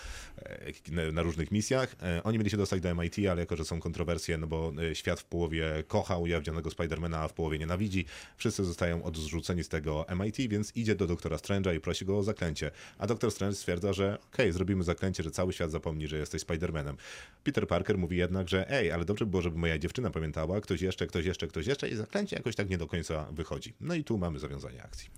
e, 0.96 1.12
na- 1.12 1.22
różnych 1.22 1.50
misjach. 1.50 1.96
E, 2.02 2.22
Oni 2.22 2.38
mieli 2.38 2.50
się 2.50 2.56
dostać 2.56 2.80
do 2.80 2.94
MIT, 2.94 3.16
ale 3.30 3.40
jako, 3.40 3.56
że 3.56 3.64
są 3.64 3.80
kontrowersje, 3.80 4.38
no 4.38 4.46
bo 4.46 4.72
e, 4.90 4.94
świat 4.94 5.20
w 5.20 5.24
połowie 5.24 5.84
kocha 5.88 6.16
ujawnionego 6.18 6.70
Spidermana, 6.70 7.18
a 7.20 7.28
w 7.28 7.32
połowie 7.32 7.58
nienawidzi, 7.58 8.04
wszyscy 8.36 8.64
zostają 8.64 9.02
odrzuceni 9.02 9.64
z 9.64 9.68
tego 9.68 10.06
MIT, 10.22 10.36
więc 10.36 10.76
idzie 10.76 10.94
do 10.94 11.06
doktora 11.06 11.36
Strange'a 11.36 11.76
i 11.76 11.80
prosi 11.80 12.04
go 12.04 12.18
o 12.18 12.22
zaklęcie. 12.22 12.70
A 12.98 13.06
doktor 13.06 13.30
Strange 13.32 13.56
stwierdza, 13.56 13.92
że 13.92 14.18
okej, 14.32 14.52
zrobimy 14.52 14.84
zaklęcie, 14.84 15.22
że 15.22 15.30
cały 15.30 15.52
świat 15.52 15.70
zapomni, 15.70 16.08
że 16.08 16.16
jesteś 16.18 16.42
Spidermanem. 16.42 16.96
Peter 17.44 17.68
Parker 17.68 17.98
mówi 17.98 18.16
jednak, 18.16 18.48
że 18.48 18.70
ej, 18.70 18.92
ale 18.92 19.04
dobrze 19.04 19.24
by 19.24 19.30
było, 19.30 19.42
żeby 19.42 19.58
moja 19.58 19.78
dziewczyna 19.78 20.10
pamiętała, 20.10 20.60
ktoś 20.60 20.80
jeszcze, 20.82 21.06
ktoś 21.06 21.24
jeszcze, 21.24 21.48
ktoś 21.48 21.66
jeszcze 21.66 21.88
i 21.88 21.94
zaklęcie 21.96 22.36
jakoś 22.36 22.56
tak 22.56 22.68
nie 22.70 22.78
do 22.78 22.86
końca 22.86 23.26
wychodzi. 23.32 23.72
No 23.80 23.94
i 23.94 24.04
tu 24.04 24.18
mamy 24.18 24.38
zawiązanie 24.38 24.82
akcji. 24.82 25.08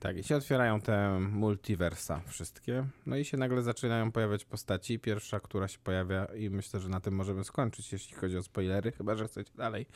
Tak, 0.00 0.16
i 0.16 0.22
się 0.24 0.36
otwierają 0.36 0.80
te 0.80 1.18
multiversa 1.20 2.20
wszystkie. 2.26 2.84
No 3.06 3.16
i 3.16 3.24
się 3.24 3.36
nagle 3.36 3.62
zaczynają 3.62 4.12
pojawiać 4.12 4.44
postaci. 4.44 4.98
Pierwsza, 4.98 5.40
która 5.40 5.68
się 5.68 5.78
pojawia, 5.78 6.24
i 6.24 6.50
myślę, 6.50 6.80
że 6.80 6.88
na 6.88 7.00
tym 7.00 7.14
możemy 7.14 7.44
skończyć, 7.44 7.92
jeśli 7.92 8.16
chodzi 8.16 8.36
o 8.38 8.42
spoilery, 8.42 8.92
chyba 8.92 9.14
że 9.14 9.28
chcecie 9.28 9.52
dalej, 9.54 9.86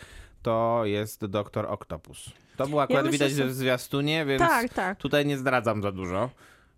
to 0.43 0.83
jest 0.85 1.27
Doktor 1.27 1.67
Octopus. 1.67 2.31
To 2.57 2.67
było 2.67 2.83
akurat 2.83 3.05
myślę, 3.05 3.13
widać 3.29 3.33
że- 3.33 3.47
w 3.47 3.53
zwiastunie, 3.55 4.25
więc 4.27 4.43
Tak, 4.43 4.75
tak. 4.75 4.99
tutaj 4.99 5.27
nie 5.27 5.39
zdradzam 5.39 5.83
za 5.83 5.93
dużo. 5.93 6.31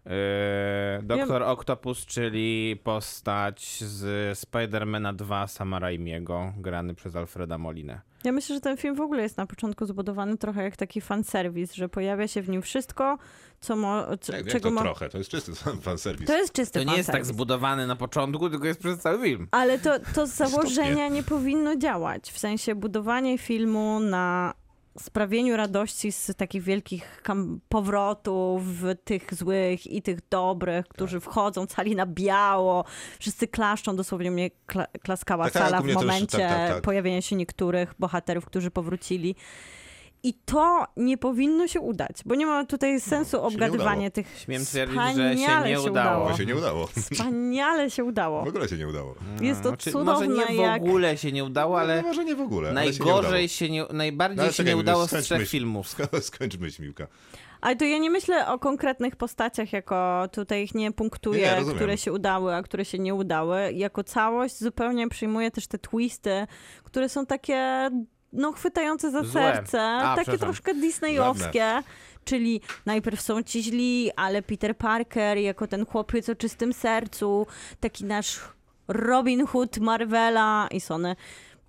Yy, 0.07 1.03
Doktor 1.03 1.43
Octopus, 1.43 2.07
czyli 2.07 2.81
postać 2.85 3.81
z 3.81 4.39
Spidermana 4.39 5.13
2 5.13 5.47
Sama 5.47 5.79
Raimiego, 5.79 6.53
grany 6.57 6.95
przez 6.95 7.17
Alfreda 7.17 7.59
Molinę. 7.59 8.01
Ja 8.25 8.33
myślę, 8.33 8.55
że 8.55 8.61
ten 8.61 8.77
film 8.77 8.95
w 8.95 9.01
ogóle 9.01 9.23
jest 9.23 9.37
na 9.37 9.47
początku 9.47 9.87
zbudowany 9.87 10.39
trochę 10.39 10.63
jak 10.63 10.77
taki 10.77 11.01
fanserwis, 11.01 11.75
że 11.75 11.89
pojawia 11.89 12.29
się 12.29 12.43
w 12.43 12.49
nim 12.49 12.63
wszystko, 12.63 13.19
co 13.61 13.77
mo, 13.77 14.17
co, 14.21 14.33
Jak, 14.33 14.47
jak 14.47 14.53
czego 14.53 14.69
to 14.69 14.75
mo... 14.75 14.81
trochę, 14.81 15.09
to 15.09 15.19
jest 15.19 15.31
czysty 15.31 15.53
fanserwis. 15.83 16.27
To 16.27 16.37
jest 16.37 16.53
czysty 16.53 16.85
To 16.85 16.91
nie 16.91 16.97
jest 16.97 17.11
tak 17.11 17.25
zbudowany 17.25 17.87
na 17.87 17.97
początku, 17.97 18.51
tylko 18.51 18.67
jest 18.67 18.81
przez 18.81 18.99
cały 18.99 19.25
film. 19.25 19.49
Ale 19.51 19.79
to, 19.79 19.91
to 20.15 20.27
z 20.27 20.31
założenia 20.31 21.09
nie 21.09 21.23
powinno 21.23 21.77
działać. 21.77 22.33
W 22.33 22.39
sensie 22.39 22.75
budowanie 22.75 23.39
filmu 23.39 24.01
na 24.01 24.55
sprawieniu 24.99 25.57
radości 25.57 26.13
z 26.13 26.31
takich 26.37 26.63
wielkich 26.63 27.23
powrotów, 27.69 28.63
tych 29.05 29.35
złych 29.35 29.87
i 29.87 30.03
tych 30.03 30.29
dobrych, 30.29 30.89
którzy 30.89 31.21
Tak. 31.21 31.31
wchodzą 31.31 31.67
cali 31.67 31.97
na 31.97 32.07
biało, 32.07 32.85
wszyscy 33.19 33.49
klaszczą, 33.49 33.97
dosłownie 33.97 34.31
mnie 34.31 34.51
kla- 34.69 34.87
klaskała 35.03 35.45
Tak, 35.45 35.53
tak, 35.53 35.63
sala 35.63 35.81
u 35.81 35.83
w 35.83 35.87
też, 35.87 35.95
momencie 35.95 36.39
tak, 36.39 36.49
tak, 36.51 36.69
tak. 36.75 36.83
pojawienia 36.83 37.23
się 37.23 37.37
niektórych 37.37 37.95
bohaterów, 37.99 38.47
którzy 38.47 38.71
powrócili. 38.71 39.35
I 40.25 40.35
to 40.35 40.85
nie 40.97 41.19
powinno 41.19 41.67
się 41.69 41.81
udać, 41.81 42.17
bo 42.27 42.35
nie 42.35 42.47
ma 42.47 42.65
tutaj 42.65 43.01
sensu 43.01 43.37
No, 43.37 43.51
się 43.51 43.57
nie 43.57 43.65
obgadywanie 43.67 43.97
udało. 44.07 44.11
tych 44.11 44.39
Śmiem 44.39 44.65
twierdzić, 44.65 44.99
że 45.17 45.37
się 45.37 45.63
nie 45.67 45.81
udało. 45.81 46.29
To 46.31 46.37
się 46.37 46.47
nie 46.47 46.57
udało. 46.57 46.87
Wspaniale 46.87 47.91
się 47.91 48.05
udało. 48.05 48.45
W 48.45 48.49
ogóle 48.49 48.69
się 48.69 48.77
nie 48.77 48.89
udało. 48.89 49.15
Jest 49.41 49.63
to 49.63 49.69
Znaczy, 49.69 49.93
cudowne, 49.93 50.29
Może 50.29 50.49
nie 50.51 50.57
w 50.57 50.59
jak... 50.59 50.83
ogóle 50.83 51.17
się 51.17 51.33
nie 51.33 51.45
udało, 51.45 51.81
Ale... 51.81 52.03
No, 52.03 52.09
może 52.09 52.25
nie 52.25 52.35
w 52.37 52.41
ogóle. 52.41 52.71
ale 52.71 52.93
się 52.93 52.99
nie 52.99 52.99
najgorzej 53.07 53.31
udało. 53.45 53.49
się 53.49 53.71
nie, 53.71 53.85
najbardziej 53.93 54.37
No, 54.45 54.51
się 54.53 54.57
czekaj, 54.57 54.75
nie 54.75 54.81
udało 54.81 55.07
z 55.07 55.11
trzech 55.25 55.39
myśl. 55.39 55.51
filmów. 55.51 55.89
Skończ 56.21 56.59
myśl, 56.59 56.83
Miłka. 56.83 57.07
Ale 57.61 57.77
to 57.77 57.85
ja 57.85 57.99
nie 57.99 58.11
myślę 58.11 58.47
o 58.49 58.59
konkretnych 58.59 59.17
postaciach, 59.17 59.73
jako 59.73 60.29
tutaj 60.33 60.63
ich 60.65 60.75
nie 60.75 60.93
punktuję, 60.93 61.41
Nie, 61.47 61.55
rozumiem. 61.55 61.77
które 61.77 61.99
się 61.99 62.13
udały, 62.13 62.55
a 62.55 62.63
które 62.63 62.85
się 62.85 62.99
nie 62.99 63.15
udały. 63.15 63.73
Jako 63.73 64.05
całość 64.05 64.59
zupełnie 64.59 65.09
przyjmuję 65.09 65.51
też 65.51 65.67
te 65.67 65.79
twisty, 65.79 66.47
które 66.85 67.09
są 67.09 67.27
takie 67.27 67.91
no 68.33 68.53
chwytające 68.53 69.11
za 69.11 69.23
Złe. 69.23 69.33
serce, 69.33 69.83
A, 69.83 70.17
takie 70.17 70.39
troszkę 70.39 70.75
disneyowskie. 70.75 71.83
Czyli 72.25 72.61
najpierw 72.87 73.21
są 73.21 73.43
ci 73.43 73.63
źli, 73.63 74.11
ale 74.17 74.43
Peter 74.43 74.77
Parker 74.77 75.39
jako 75.39 75.67
ten 75.67 75.87
chłopiec 75.87 76.29
o 76.29 76.35
czystym 76.35 76.73
sercu, 76.73 77.47
taki 77.81 78.05
nasz 78.05 78.41
Robin 78.89 79.47
Hood 79.47 79.79
Marvela 79.79 80.69
i 80.71 80.81
Sony 80.81 81.17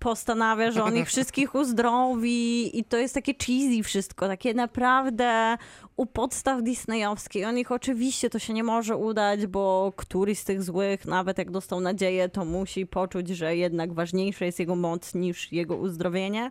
postanawia, 0.04 0.70
że 0.70 0.84
on 0.84 0.96
ich 0.96 1.08
wszystkich 1.14 1.54
uzdrowi 1.54 2.78
i 2.78 2.84
to 2.84 2.96
jest 2.96 3.14
takie 3.14 3.34
cheesy 3.34 3.82
wszystko, 3.82 4.28
takie 4.28 4.54
naprawdę 4.54 5.56
u 5.96 6.06
podstaw 6.06 6.62
disneyowskiej. 6.62 7.44
On 7.44 7.58
ich 7.58 7.72
oczywiście 7.72 8.30
to 8.30 8.38
się 8.38 8.52
nie 8.52 8.64
może 8.64 8.96
udać, 8.96 9.46
bo 9.46 9.92
któryś 9.96 10.38
z 10.38 10.44
tych 10.44 10.62
złych, 10.62 11.06
nawet 11.06 11.38
jak 11.38 11.50
dostał 11.50 11.80
nadzieję, 11.80 12.28
to 12.28 12.44
musi 12.44 12.86
poczuć, 12.86 13.28
że 13.28 13.56
jednak 13.56 13.92
ważniejsza 13.92 14.44
jest 14.44 14.58
jego 14.58 14.76
moc 14.76 15.14
niż 15.14 15.52
jego 15.52 15.76
uzdrowienie. 15.76 16.50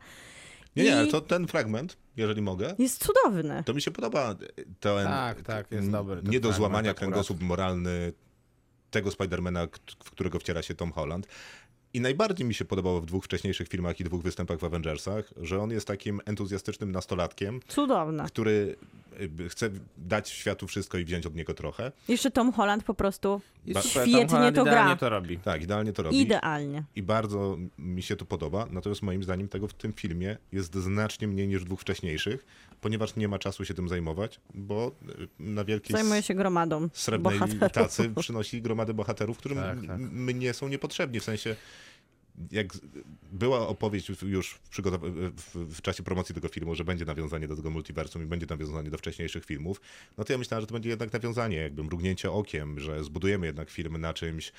Nie, 0.75 0.83
nie, 0.83 0.89
I 0.89 0.93
ale 0.93 1.07
to 1.07 1.21
ten 1.21 1.47
fragment, 1.47 1.97
jeżeli 2.17 2.41
mogę, 2.41 2.75
jest 2.79 3.05
cudowny. 3.05 3.63
to 3.65 3.73
mi 3.73 3.81
się 3.81 3.91
podoba 3.91 4.35
ten 4.79 5.05
Tak, 5.05 5.41
tak, 5.41 5.71
jest 5.71 5.91
dobry 5.91 6.21
nie 6.23 6.39
do 6.39 6.53
złamania 6.53 6.93
kręgosłup 6.93 7.41
moralny 7.41 8.13
tego 8.93 9.11
Spidermana, 9.11 9.67
w 10.03 10.11
którego 10.11 10.39
wciela 10.39 10.61
się 10.61 10.75
Tom 10.75 10.91
Holland. 10.91 11.27
I 11.95 12.01
najbardziej 12.01 12.47
mi 12.47 12.53
się 12.53 12.65
podobało 12.65 13.01
w 13.01 13.05
dwóch 13.05 13.25
wcześniejszych 13.25 13.67
filmach 13.67 13.99
i 13.99 14.03
dwóch 14.03 14.21
występach 14.23 14.59
w 14.59 14.63
Avengersach, 14.63 15.33
że 15.41 15.59
on 15.61 15.71
jest 15.71 15.87
takim 15.87 16.21
entuzjastycznym 16.25 16.91
nastolatkiem, 16.91 17.59
Cudowne. 17.67 18.25
który 18.27 18.75
y, 19.45 19.49
chce 19.49 19.69
dać 19.97 20.29
światu 20.29 20.67
wszystko 20.67 20.97
i 20.97 21.05
wziąć 21.05 21.25
od 21.25 21.35
niego 21.35 21.53
trochę. 21.53 21.91
Jeszcze 22.07 22.31
Tom 22.31 22.51
Holland 22.53 22.83
po 22.83 22.93
prostu 22.93 23.41
Ba- 23.67 23.81
świetnie 23.81 24.27
Holland 24.27 24.55
to 24.55 24.61
idealnie 24.61 24.85
gra. 24.89 24.95
to 24.95 25.09
robi. 25.09 25.37
Tak, 25.37 25.63
idealnie 25.63 25.93
to 25.93 26.03
robi. 26.03 26.21
idealnie. 26.21 26.83
I 26.95 27.03
bardzo 27.03 27.57
mi 27.77 28.01
się 28.03 28.15
to 28.15 28.25
podoba, 28.25 28.67
natomiast 28.71 29.01
moim 29.01 29.23
zdaniem 29.23 29.47
tego 29.47 29.67
w 29.67 29.73
tym 29.73 29.93
filmie 29.93 30.37
jest 30.51 30.75
znacznie 30.75 31.27
mniej 31.27 31.47
niż 31.47 31.61
w 31.61 31.65
dwóch 31.65 31.81
wcześniejszych, 31.81 32.45
ponieważ 32.81 33.15
nie 33.15 33.27
ma 33.27 33.39
czasu 33.39 33.65
się 33.65 33.73
tym 33.73 33.89
zajmować, 33.89 34.39
bo 34.53 34.91
y, 35.19 35.27
na 35.39 35.63
wielkiej 35.63 35.93
Zajmuje 35.95 36.21
się 36.21 36.33
gromadą 36.33 36.89
srebrnej 36.93 37.39
bohaterów. 37.39 37.71
tacy 37.71 38.09
przynosi 38.19 38.61
gromady 38.61 38.93
bohaterów, 38.93 39.37
którym 39.37 39.57
Tak, 39.57 39.77
tak. 39.87 39.99
mnie 39.99 40.53
są 40.53 40.67
niepotrzebni, 40.67 41.19
w 41.19 41.23
sensie 41.23 41.55
jak 42.51 42.67
była 43.31 43.67
opowieść 43.67 44.09
już 44.21 44.55
w, 44.55 44.59
w, 45.35 45.75
w 45.75 45.81
czasie 45.81 46.03
promocji 46.03 46.35
tego 46.35 46.47
filmu, 46.47 46.75
że 46.75 46.83
będzie 46.83 47.05
nawiązanie 47.05 47.47
do 47.47 47.55
tego 47.55 47.69
multiversum 47.69 48.23
i 48.23 48.25
będzie 48.25 48.45
nawiązanie 48.49 48.89
do 48.89 48.97
wcześniejszych 48.97 49.45
filmów, 49.45 49.81
no 50.17 50.23
to 50.23 50.33
ja 50.33 50.39
myślałem, 50.39 50.61
że 50.61 50.67
to 50.67 50.73
będzie 50.73 50.89
jednak 50.89 51.13
nawiązanie, 51.13 51.57
jakby 51.57 51.83
mrugnięcie 51.83 52.31
okiem, 52.31 52.79
że 52.79 53.03
zbudujemy 53.03 53.45
jednak 53.45 53.69
film 53.69 53.97
na 53.97 54.13
czymś 54.13 54.51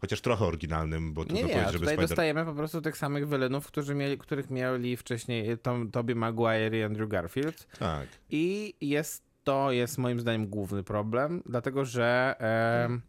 chociaż 0.00 0.20
trochę 0.20 0.44
oryginalnym, 0.44 1.12
bo 1.12 1.22
Nie, 1.22 1.28
trudno 1.28 1.46
nie, 1.46 1.52
a 1.52 1.56
powiedzieć, 1.56 1.72
żeby 1.72 1.86
Spider... 1.86 2.08
dostajemy 2.08 2.44
po 2.44 2.54
prostu 2.54 2.80
tych 2.80 2.96
samych 2.96 3.28
wilenów, 3.28 3.66
którzy 3.66 3.94
mieli, 3.94 4.18
których 4.18 4.50
mieli 4.50 4.96
wcześniej 4.96 5.58
Tom, 5.58 5.90
Tobey 5.90 6.14
Maguire 6.14 6.74
i 6.74 6.82
Andrew 6.82 7.08
Garfield. 7.08 7.66
Tak. 7.78 8.08
I 8.30 8.74
jest 8.80 9.30
to 9.44 9.72
jest 9.72 9.98
moim 9.98 10.20
zdaniem 10.20 10.46
główny 10.46 10.82
problem, 10.82 11.42
dlatego 11.46 11.84
że 11.84 12.34
em, 12.38 12.94
y, 12.94 13.00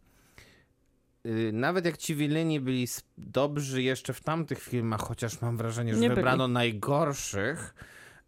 nawet 1.52 1.84
jak 1.84 1.96
ci 1.96 2.14
wileni 2.14 2.60
byli 2.60 2.86
dobrzy 3.18 3.82
jeszcze 3.82 4.12
w 4.12 4.20
tamtych 4.20 4.62
filmach, 4.62 5.00
chociaż 5.00 5.40
mam 5.40 5.56
wrażenie, 5.56 5.94
że 5.94 6.00
Nie 6.00 6.08
byli. 6.08 6.16
wybrano 6.16 6.48
najgorszych, 6.48 7.74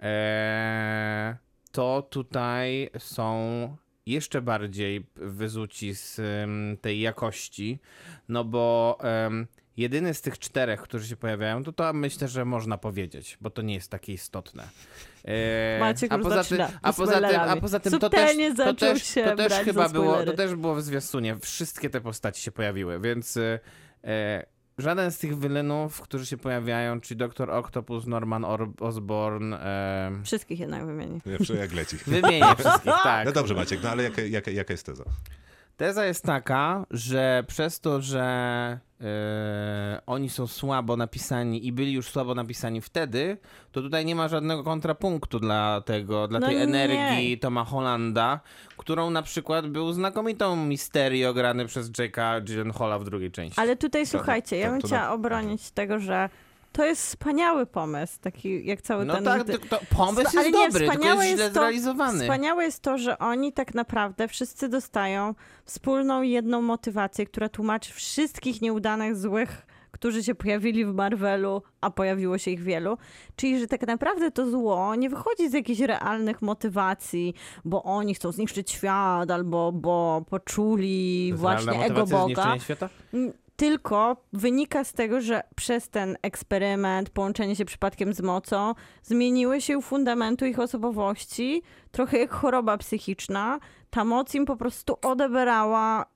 e, 0.03 1.37
to 1.73 2.07
tutaj 2.11 2.91
są 2.99 3.77
jeszcze 4.07 4.43
bardziej 4.43 5.07
wyzuci 5.17 5.95
z 5.95 6.21
tej 6.81 7.01
jakości, 7.01 7.79
no 8.29 8.45
bo 8.45 8.99
jedyny 9.77 10.15
z 10.15 10.21
tych 10.21 10.39
czterech, 10.39 10.81
którzy 10.81 11.09
się 11.09 11.17
pojawiają, 11.17 11.65
to 11.65 11.73
to 11.73 11.93
myślę, 11.93 12.29
że 12.29 12.45
można 12.45 12.79
powiedzieć, 12.79 13.39
bo 13.41 13.51
to 13.51 13.63
nie 13.63 13.75
jest 13.75 13.91
takie 13.91 14.13
istotne. 14.13 14.69
E, 15.25 15.79
Maciek 15.81 16.13
a 16.13 16.19
poza 16.19 16.35
tym, 16.35 16.43
zaczyna 16.43 16.71
a 16.83 16.93
poza 16.93 17.21
tym, 17.21 17.41
a 17.41 17.57
poza 17.57 17.81
tym 17.81 17.99
to 17.99 18.11
też, 18.11 18.37
to 18.57 18.75
też, 18.75 19.03
się 19.03 19.25
to 19.25 19.37
też 19.37 19.53
chyba 19.53 19.89
było, 19.89 20.25
to 20.25 20.33
też 20.33 20.55
było 20.55 20.75
w 20.75 20.83
zwiastunie. 20.83 21.37
Wszystkie 21.41 21.91
te 21.91 22.01
postaci 22.01 22.43
się 22.43 22.53
pojawiły, 22.53 23.01
więc 23.01 23.37
e, 23.37 23.61
e, 24.05 24.47
żaden 24.79 25.11
z 25.11 25.19
tych 25.19 25.39
wylenów, 25.39 26.01
którzy 26.01 26.27
się 26.27 26.37
pojawiają, 26.37 27.01
czyli 27.01 27.19
Doktor 27.19 27.51
Octopus, 27.51 28.07
Norman 28.07 28.45
Or- 28.45 28.73
Osborn, 28.81 29.55
e, 29.55 30.13
Wszystkich 30.25 30.61
jednak 30.61 30.87
wymieni. 30.87 31.21
Jak 31.61 31.73
leci. 31.73 31.97
wymienię 31.97 32.55
wszystkich, 32.59 32.93
tak. 33.03 33.27
No 33.27 33.33
dobrze 33.33 33.55
Maciek, 33.55 33.83
no 33.83 33.91
ale 33.91 34.03
jaka, 34.03 34.23
jaka, 34.23 34.51
jaka 34.51 34.73
jest 34.73 34.87
teza? 34.87 35.05
Teza 35.77 36.05
jest 36.07 36.25
taka, 36.25 36.87
że 36.91 37.45
przez 37.47 37.81
to, 37.81 38.01
że 38.01 38.23
e, 39.01 40.01
oni 40.07 40.29
są 40.31 40.47
słabo 40.47 40.97
napisani 40.97 41.67
i 41.67 41.73
byli 41.73 41.93
już 41.93 42.09
słabo 42.09 42.35
napisani 42.35 42.81
wtedy, 42.81 43.37
to 43.73 43.83
tutaj 43.83 44.05
nie 44.05 44.15
ma 44.15 44.29
żadnego 44.29 44.65
kontrapunktu 44.65 45.41
dla 45.41 45.81
tego, 45.87 46.29
dla 46.29 46.41
No 46.41 46.47
tej 46.47 46.57
nie. 46.57 46.63
energii 46.63 47.39
Toma 47.39 47.65
Hollanda, 47.65 48.41
którą 48.77 49.11
na 49.11 49.23
przykład 49.23 49.67
był 49.67 49.93
znakomitą 49.93 50.57
Misterio 50.57 51.35
grany 51.35 51.67
przez 51.67 51.91
Jake'a 51.91 52.43
Gyllenhaala 52.45 52.99
w 52.99 53.05
drugiej 53.05 53.31
części. 53.31 53.61
Ale 53.61 53.77
tutaj 53.77 54.07
słuchajcie, 54.07 54.57
ja 54.57 54.67
to- 54.67 54.73
bym 54.73 54.81
to 54.81 54.87
chciała 54.87 55.03
na- 55.03 55.13
obronić 55.13 55.71
tego, 55.71 55.99
że 55.99 56.29
to 56.75 56.85
jest 56.85 57.03
wspaniały 57.07 57.67
pomysł, 57.67 58.19
taki 58.21 58.67
jak 58.67 58.83
cały 58.83 59.05
No 59.05 59.15
ten... 59.15 59.25
tak, 59.25 59.45
to, 59.45 59.59
to 59.59 59.81
pomysł 59.97 60.39
Ale 60.39 60.49
jest 60.49 60.59
nie, 60.59 60.67
dobry, 60.67 60.89
tylko 60.89 61.05
jest 61.05 61.15
źle 61.17 61.27
jest 61.27 61.55
to- 61.55 61.61
zrealizowany. 61.61 62.21
Wspaniałe 62.21 62.65
jest 62.65 62.83
to, 62.83 62.99
że 62.99 63.19
oni 63.19 63.53
tak 63.53 63.75
naprawdę 63.75 64.29
wszyscy 64.29 64.69
dostają 64.69 65.35
wspólną 65.65 66.23
jedną 66.23 66.63
motywację, 66.63 67.27
która 67.27 67.49
tłumaczy 67.49 67.93
wszystkich 67.93 68.63
nieudanych, 68.63 69.17
złych 69.17 69.67
którzy 69.91 70.25
się 70.25 70.35
pojawili 70.35 70.85
w 70.85 70.95
Marvelu, 70.95 71.63
a 71.81 71.91
pojawiło 71.91 72.39
się 72.39 72.51
ich 72.51 72.63
wielu. 72.63 72.99
Czyli, 73.37 73.59
że 73.61 73.67
tak 73.67 73.87
naprawdę 73.87 74.31
to 74.31 74.51
zło 74.51 74.95
nie 74.95 75.11
wychodzi 75.11 75.51
z 75.51 75.53
jakichś 75.53 75.81
realnych 75.81 76.43
motywacji, 76.43 77.35
bo 77.65 77.83
oni 77.83 78.15
chcą 78.15 78.33
zniszczyć 78.33 78.71
świat, 78.71 79.31
albo 79.31 79.73
bo 79.73 80.25
poczuli 80.31 81.29
To 81.33 81.39
właśnie 81.39 81.85
ego 81.85 82.07
Boga. 82.07 82.25
zniszczenia 82.25 82.59
świata? 82.59 82.89
Tylko 83.57 84.17
wynika 84.33 84.85
z 84.85 84.93
tego, 84.93 85.21
że 85.21 85.43
przez 85.57 85.89
ten 85.89 86.17
eksperyment, 86.23 87.11
połączenie 87.11 87.57
się 87.57 87.65
przypadkiem 87.65 88.15
z 88.15 88.21
mocą, 88.21 88.75
zmieniły 89.03 89.61
się 89.61 89.83
fundamentu 89.83 90.47
ich 90.47 90.59
osobowości, 90.59 91.63
trochę 91.93 92.19
jak 92.19 92.33
choroba 92.33 92.79
psychiczna. 92.79 93.59
Ta 93.91 94.05
moc 94.05 94.35
im 94.35 94.45
po 94.47 94.57
prostu 94.57 94.97
odebrała 95.03 96.07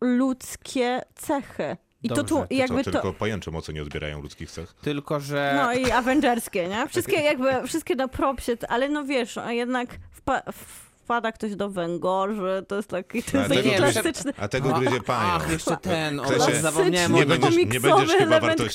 ludzkie 0.00 1.02
cechy. 1.14 1.76
I 2.02 2.08
to 2.08 2.14
Dobrze, 2.14 2.28
tu 2.28 2.40
to 2.40 2.54
jakby 2.54 2.84
Co, 2.84 2.90
to. 2.90 3.00
tylko 3.00 3.12
pajęcze 3.12 3.50
moce 3.50 3.72
nie 3.72 3.82
odbierają 3.82 4.22
ludzkich 4.22 4.50
cech. 4.50 4.72
Tylko, 4.72 5.20
że... 5.20 5.52
No 5.56 5.72
i 5.72 5.90
Avengerskie, 5.90 6.68
nie? 6.68 6.88
Wszystkie 6.88 7.20
jakby, 7.30 7.66
wszystkie 7.66 7.94
na 7.94 8.08
propsie, 8.08 8.52
ale 8.68 8.88
no 8.88 9.04
wiesz, 9.04 9.38
a 9.38 9.52
jednak 9.52 9.88
wpa 10.10 10.42
wpada 11.04 11.32
ktoś 11.32 11.56
do 11.56 11.70
węgorzy, 11.70 12.64
to 12.68 12.76
jest 12.76 12.88
taki, 12.88 13.22
to 13.22 13.38
jest 13.38 13.50
taki 13.50 13.62
tego- 13.62 13.76
klasyczny. 13.76 14.32
A 14.36 14.48
tego 14.48 14.72
gryzie 14.72 15.00
pająk. 15.00 15.42
Ach, 15.44 15.52
jeszcze 15.52 15.76
ten, 15.76 16.20
o, 16.20 16.24
zapomniałem 16.60 17.12
nie 17.12 17.26
będziesz, 17.26 17.56
nie 17.56 17.80
będziesz 17.80 18.16
chyba 18.18 18.40
który- 18.40 18.70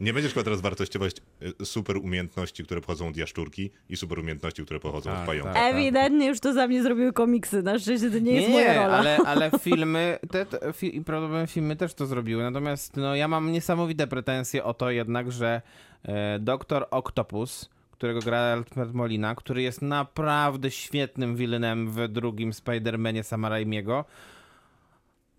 nie 0.00 0.12
będziesz 0.12 0.32
chyba 0.34 0.44
teraz 0.44 0.60
wartościować 0.60 1.16
y, 1.62 1.66
super 1.66 1.96
umiejętności, 1.96 2.64
które 2.64 2.80
pochodzą 2.80 3.08
od 3.08 3.16
jaszczurki 3.16 3.70
i 3.88 3.96
super 3.96 4.18
umiejętności, 4.18 4.64
które 4.64 4.80
pochodzą 4.80 5.10
Tak, 5.10 5.20
od 5.20 5.26
pająka. 5.26 5.52
tak. 5.52 5.74
Ewidentnie 5.74 6.26
już 6.26 6.40
to 6.40 6.52
za 6.52 6.66
mnie 6.66 6.82
zrobiły 6.82 7.12
komiksy. 7.12 7.62
Na 7.62 7.78
szczęście 7.78 8.10
to 8.10 8.18
nie 8.18 8.32
jest 8.32 8.48
moja 8.50 8.74
rola. 8.74 8.96
ale, 8.98 9.16
ale 9.26 9.50
filmy, 9.60 10.18
te, 10.30 10.46
te, 10.46 10.72
fi, 10.72 10.96
i 10.96 11.04
prawdopodobnie 11.04 11.46
filmy 11.46 11.76
też 11.76 11.94
to 11.94 12.06
zrobiły, 12.06 12.42
natomiast 12.42 12.96
no, 12.96 13.14
ja 13.14 13.28
mam 13.28 13.52
niesamowite 13.52 14.06
pretensje 14.06 14.64
o 14.64 14.74
to 14.74 14.90
jednak, 14.90 15.32
że 15.32 15.62
e, 16.04 16.38
Doktor 16.38 16.86
Octopus, 16.90 17.70
którego 17.94 18.20
gra 18.20 18.38
Alfred 18.38 18.94
Molina, 18.94 19.34
który 19.34 19.62
jest 19.62 19.82
naprawdę 19.82 20.70
świetnym 20.70 21.36
villainem 21.36 21.90
w 21.90 22.08
drugim 22.08 22.50
Spider-Manie 22.50 23.22
Sama 23.22 23.50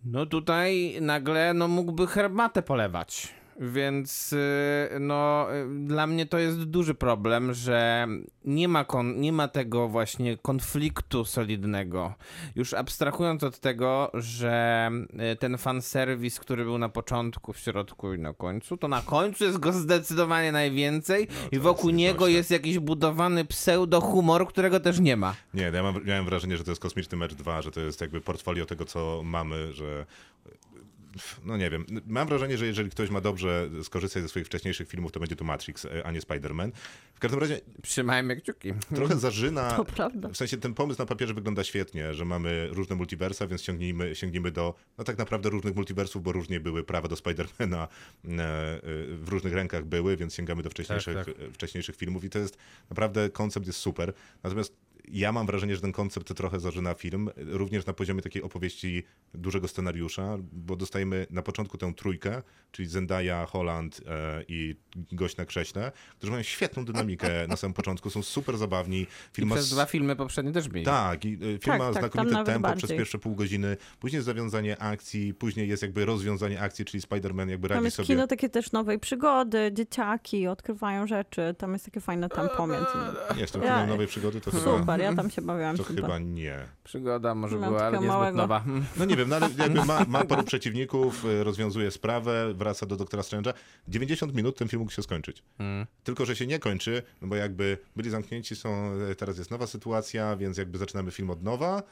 no 0.06 0.26
tutaj 0.26 0.98
nagle 1.02 1.54
no, 1.54 1.68
mógłby 1.68 2.08
herbatę 2.08 2.62
polewać. 2.62 3.34
Więc 3.60 4.34
y, 4.34 4.90
no, 5.00 5.48
y, 5.56 5.86
dla 5.86 6.08
mnie 6.08 6.26
to 6.26 6.38
jest 6.38 6.64
duży 6.64 6.94
problem, 6.94 7.54
że 7.54 8.08
nie 8.46 8.68
ma, 8.68 8.86
kon, 8.86 9.22
nie 9.22 9.32
ma 9.32 9.48
tego 9.48 9.88
właśnie 9.88 10.38
konfliktu 10.38 11.26
solidnego. 11.26 12.14
Już 12.56 12.74
abstrahując 12.74 13.44
od 13.44 13.60
tego, 13.60 14.12
że 14.14 14.90
y, 15.34 15.36
ten 15.36 15.58
fanserwis, 15.58 16.40
który 16.40 16.64
był 16.64 16.78
na 16.78 16.90
początku, 16.90 17.54
w 17.54 17.60
środku 17.60 18.14
i 18.14 18.20
na 18.20 18.34
końcu, 18.34 18.78
to 18.78 18.88
na 18.88 19.02
końcu 19.02 19.44
jest 19.44 19.58
go 19.58 19.74
zdecydowanie 19.74 20.52
najwięcej 20.52 21.28
i 21.52 21.60
wokół 21.60 21.90
jest 21.90 21.98
niego 21.98 22.28
jest 22.28 22.52
jakiś 22.52 22.80
budowany 22.80 23.46
pseudo-humor, 23.46 24.48
którego 24.48 24.80
też 24.80 25.00
nie 25.00 25.18
ma. 25.18 25.36
Nie, 25.54 25.72
ja 25.74 25.84
mam, 25.84 26.06
miałem 26.06 26.26
wrażenie, 26.26 26.58
że 26.58 26.64
to 26.64 26.72
jest 26.72 26.82
kosmiczny 26.82 27.18
mecz 27.18 27.34
2, 27.34 27.62
że 27.62 27.72
to 27.72 27.80
jest 27.80 28.02
jakby 28.02 28.22
portfolio 28.22 28.66
tego, 28.66 28.86
co 28.86 29.22
mamy, 29.24 29.74
że 29.74 30.06
no 31.44 31.58
nie 31.58 31.70
wiem, 31.70 31.86
mam 32.08 32.28
wrażenie, 32.28 32.58
że 32.58 32.66
jeżeli 32.66 32.90
ktoś 32.90 33.10
ma 33.10 33.22
dobrze 33.22 33.70
skorzystać 33.84 34.24
ze 34.24 34.30
swoich 34.30 34.46
wcześniejszych 34.46 34.88
filmów, 34.90 35.12
to 35.12 35.20
będzie 35.20 35.36
to 35.36 35.46
Matrix, 35.46 35.86
e, 35.86 36.06
a 36.06 36.12
nie 36.12 36.20
Spider-Man. 36.22 36.72
W 37.14 37.20
każdym 37.20 37.40
razie 37.40 37.62
Trzymajmy 37.82 38.36
kciuki. 38.36 38.74
trochę 38.96 39.16
zażyna, 39.18 39.72
To 39.78 39.86
prawda. 39.86 40.30
w 40.30 40.38
sensie 40.38 40.58
ten 40.58 40.74
pomysł 40.74 41.00
na 41.02 41.06
papierze 41.06 41.34
wygląda 41.34 41.64
świetnie, 41.64 42.14
że 42.14 42.26
mamy 42.26 42.68
różne 42.72 42.96
multiversa, 42.96 43.48
więc 43.48 43.62
sięgnijmy, 43.64 44.16
sięgnijmy 44.16 44.52
do, 44.52 44.74
no 44.98 45.04
tak 45.04 45.18
naprawdę 45.18 45.50
różnych 45.50 45.76
multiversów, 45.76 46.24
bo 46.24 46.32
różnie 46.32 46.60
były 46.60 46.84
prawa 46.84 47.08
do 47.08 47.16
Spidermana, 47.16 47.88
e, 48.26 48.28
e, 48.28 48.80
w 49.18 49.26
różnych 49.30 49.54
rękach 49.54 49.86
były, 49.86 50.18
więc 50.18 50.36
sięgamy 50.36 50.64
do 50.64 50.70
wcześniejszych, 50.70 51.16
Tak, 51.16 51.26
tak. 51.26 51.36
wcześniejszych 51.54 51.96
filmów 51.96 52.24
i 52.24 52.30
to 52.30 52.40
jest 52.40 52.58
naprawdę, 52.90 53.30
koncept 53.30 53.68
jest 53.68 53.80
super. 53.80 54.14
Natomiast 54.44 54.85
ja 55.12 55.32
mam 55.32 55.46
wrażenie, 55.48 55.76
że 55.76 55.82
ten 55.82 55.92
koncept 55.92 56.34
trochę 56.36 56.60
zażyna 56.60 56.94
film, 56.94 57.30
również 57.38 57.86
na 57.86 57.94
poziomie 57.94 58.22
takiej 58.22 58.42
opowieści 58.44 59.04
dużego 59.34 59.68
scenariusza, 59.68 60.38
bo 60.52 60.76
dostajemy 60.76 61.28
na 61.30 61.42
początku 61.42 61.78
tę 61.78 61.94
trójkę, 61.94 62.42
czyli 62.72 62.88
Zendaya, 62.88 63.46
Holland 63.48 64.02
e, 64.08 64.44
i 64.48 64.76
gość 65.12 65.38
na 65.38 65.46
krześle, 65.46 65.92
którzy 66.18 66.32
mają 66.32 66.44
świetną 66.44 66.86
dynamikę 66.86 67.30
na 67.48 67.56
samym 67.56 67.74
początku, 67.74 68.10
są 68.10 68.24
super 68.24 68.58
zabawni. 68.58 69.08
Film 69.34 69.48
I 69.48 69.50
ma 69.50 69.56
przez 69.56 69.70
dwa 69.70 69.86
filmy 69.86 70.16
poprzednie 70.16 70.52
też 70.52 70.70
mieli. 70.70 70.86
tak, 70.86 71.26
i 71.26 71.34
y, 71.34 71.38
film 71.40 71.60
Tak, 71.60 71.80
ma 71.80 71.86
tak, 71.86 71.94
tam 71.94 72.10
znakomite 72.12 72.44
tempo 72.44 72.68
przez 72.72 72.82
bardziej. 72.82 72.98
pierwsze 72.98 73.18
pół 73.20 73.36
godziny, 73.36 73.78
później 74.00 74.18
jest 74.18 74.26
zawiązanie 74.26 74.78
akcji, 74.82 75.34
później 75.34 75.70
jest 75.70 75.82
jakby 75.84 76.06
rozwiązanie 76.06 76.62
akcji, 76.62 76.86
czyli 76.86 77.04
Spider-Man 77.04 77.50
jakby 77.50 77.68
Tam 77.68 77.76
radzi 77.76 77.86
jest 77.86 77.98
sobie. 77.98 78.08
kino 78.08 78.28
takie 78.28 78.50
też 78.50 78.72
nowej 78.72 79.00
przygody, 79.00 79.72
dzieciaki 79.74 80.48
odkrywają 80.48 81.08
rzeczy, 81.08 81.56
tam 81.58 81.74
jest 81.74 81.86
takie 81.86 82.02
fajne 82.02 82.30
tempo 82.30 82.68
między 82.68 82.86
nimi. 82.96 83.18
Tym 83.52 83.62
Ja- 83.62 83.68
filmem 83.68 83.90
nowej 83.90 84.08
przygody 84.08 84.42
to 84.42 84.52
chyba, 84.52 84.64
Super, 84.64 84.95
ja 85.04 85.16
tam 85.16 85.30
się 85.30 85.42
bawiłam 85.42 85.78
to 85.78 85.84
super. 85.84 86.04
chyba 86.04 86.20
nie. 86.20 86.60
Przygoda 86.84 87.36
może 87.36 87.56
Miałem 87.56 87.70
była, 87.70 87.86
ale 87.86 88.00
niezbyt 88.00 88.36
nowa. 88.36 88.64
No 88.98 89.06
nie 89.06 89.16
wiem, 89.16 89.30
no 89.30 89.36
ale 89.36 89.50
jakby 89.58 89.86
ma, 89.86 90.06
ma 90.08 90.24
paru 90.30 90.44
przeciwników, 90.44 91.26
y, 91.26 91.44
rozwiązuje 91.44 91.92
sprawę, 91.92 92.54
wraca 92.54 92.86
do 92.86 92.96
Doktora 92.96 93.24
Strange'a. 93.24 93.54
90 93.88 94.36
minut 94.36 94.58
ten 94.58 94.68
film 94.68 94.80
mógł 94.80 94.92
się 94.92 95.04
skończyć. 95.04 95.44
Mm. 95.60 95.86
Tylko, 96.04 96.26
że 96.26 96.36
się 96.36 96.48
nie 96.48 96.60
kończy, 96.60 97.04
no 97.22 97.28
bo 97.28 97.36
jakby 97.36 97.78
byli 97.96 98.10
zamknięci, 98.10 98.56
są, 98.56 98.92
e, 99.12 99.16
teraz 99.16 99.38
jest 99.38 99.52
nowa 99.52 99.68
sytuacja, 99.68 100.36
więc 100.36 100.58
jakby 100.58 100.78
zaczynamy 100.78 101.12
film 101.12 101.30
od 101.30 101.44
nowa, 101.44 101.84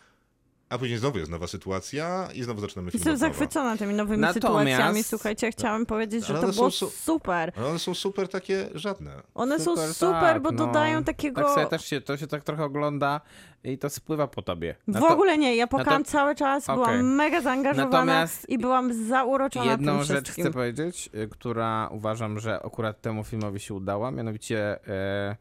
a 0.73 0.77
później 0.77 0.97
znowu 0.99 1.17
jest 1.17 1.31
nowa 1.31 1.47
sytuacja 1.47 2.27
i 2.33 2.43
znowu 2.43 2.61
zaczynamy 2.61 2.91
film 2.91 2.99
Jestem 2.99 3.17
zachwycona 3.17 3.77
tymi 3.77 3.93
nowymi 3.93 4.21
Natomiast- 4.21 4.33
sytuacjami. 4.33 5.03
Słuchajcie, 5.03 5.45
ja 5.47 5.51
chciałam 5.51 5.85
powiedzieć, 5.85 6.25
że 6.25 6.33
to 6.33 6.47
było 6.47 6.71
su- 6.71 6.89
super. 6.89 7.51
Ale 7.57 7.67
one 7.67 7.79
są 7.79 7.93
super 7.93 8.27
takie 8.27 8.69
żadne. 8.75 9.11
One 9.35 9.59
są 9.59 9.75
Super, 9.75 9.93
super, 9.93 10.21
tak, 10.21 10.41
bo 10.41 10.51
no. 10.51 10.65
dodają 10.65 11.03
takiego... 11.03 11.41
Tak 11.43 11.53
sobie 11.53 11.65
też 11.65 11.85
się, 11.85 12.01
to 12.01 12.17
się 12.17 12.27
tak 12.27 12.43
trochę 12.43 12.63
ogląda 12.63 13.21
i 13.63 13.77
to 13.77 13.89
spływa 13.89 14.27
po 14.27 14.41
tobie. 14.41 14.75
W 14.87 14.91
Na 14.91 14.99
to- 14.99 15.07
ogóle 15.07 15.37
nie, 15.37 15.55
ja 15.55 15.67
płakałam 15.67 16.03
to- 16.03 16.11
cały 16.11 16.35
czas, 16.35 16.63
Okej. 16.69 16.75
byłam 16.75 17.15
mega 17.15 17.41
zaangażowana 17.41 17.89
Natomiast 18.05 18.49
i 18.49 18.57
byłam 18.57 18.93
zauroczona 19.07 19.71
Jedną 19.71 19.95
tym 19.95 20.03
rzecz 20.03 20.23
wszystkim. 20.23 20.45
chcę 20.45 20.53
powiedzieć, 20.53 21.09
y, 21.15 21.27
która 21.27 21.89
uważam, 21.91 22.39
że 22.39 22.59
akurat 22.65 23.01
temu 23.01 23.23
filmowi 23.23 23.59
się 23.59 23.73
udała, 23.73 24.11
mianowicie 24.11 24.79
e, 24.87 25.35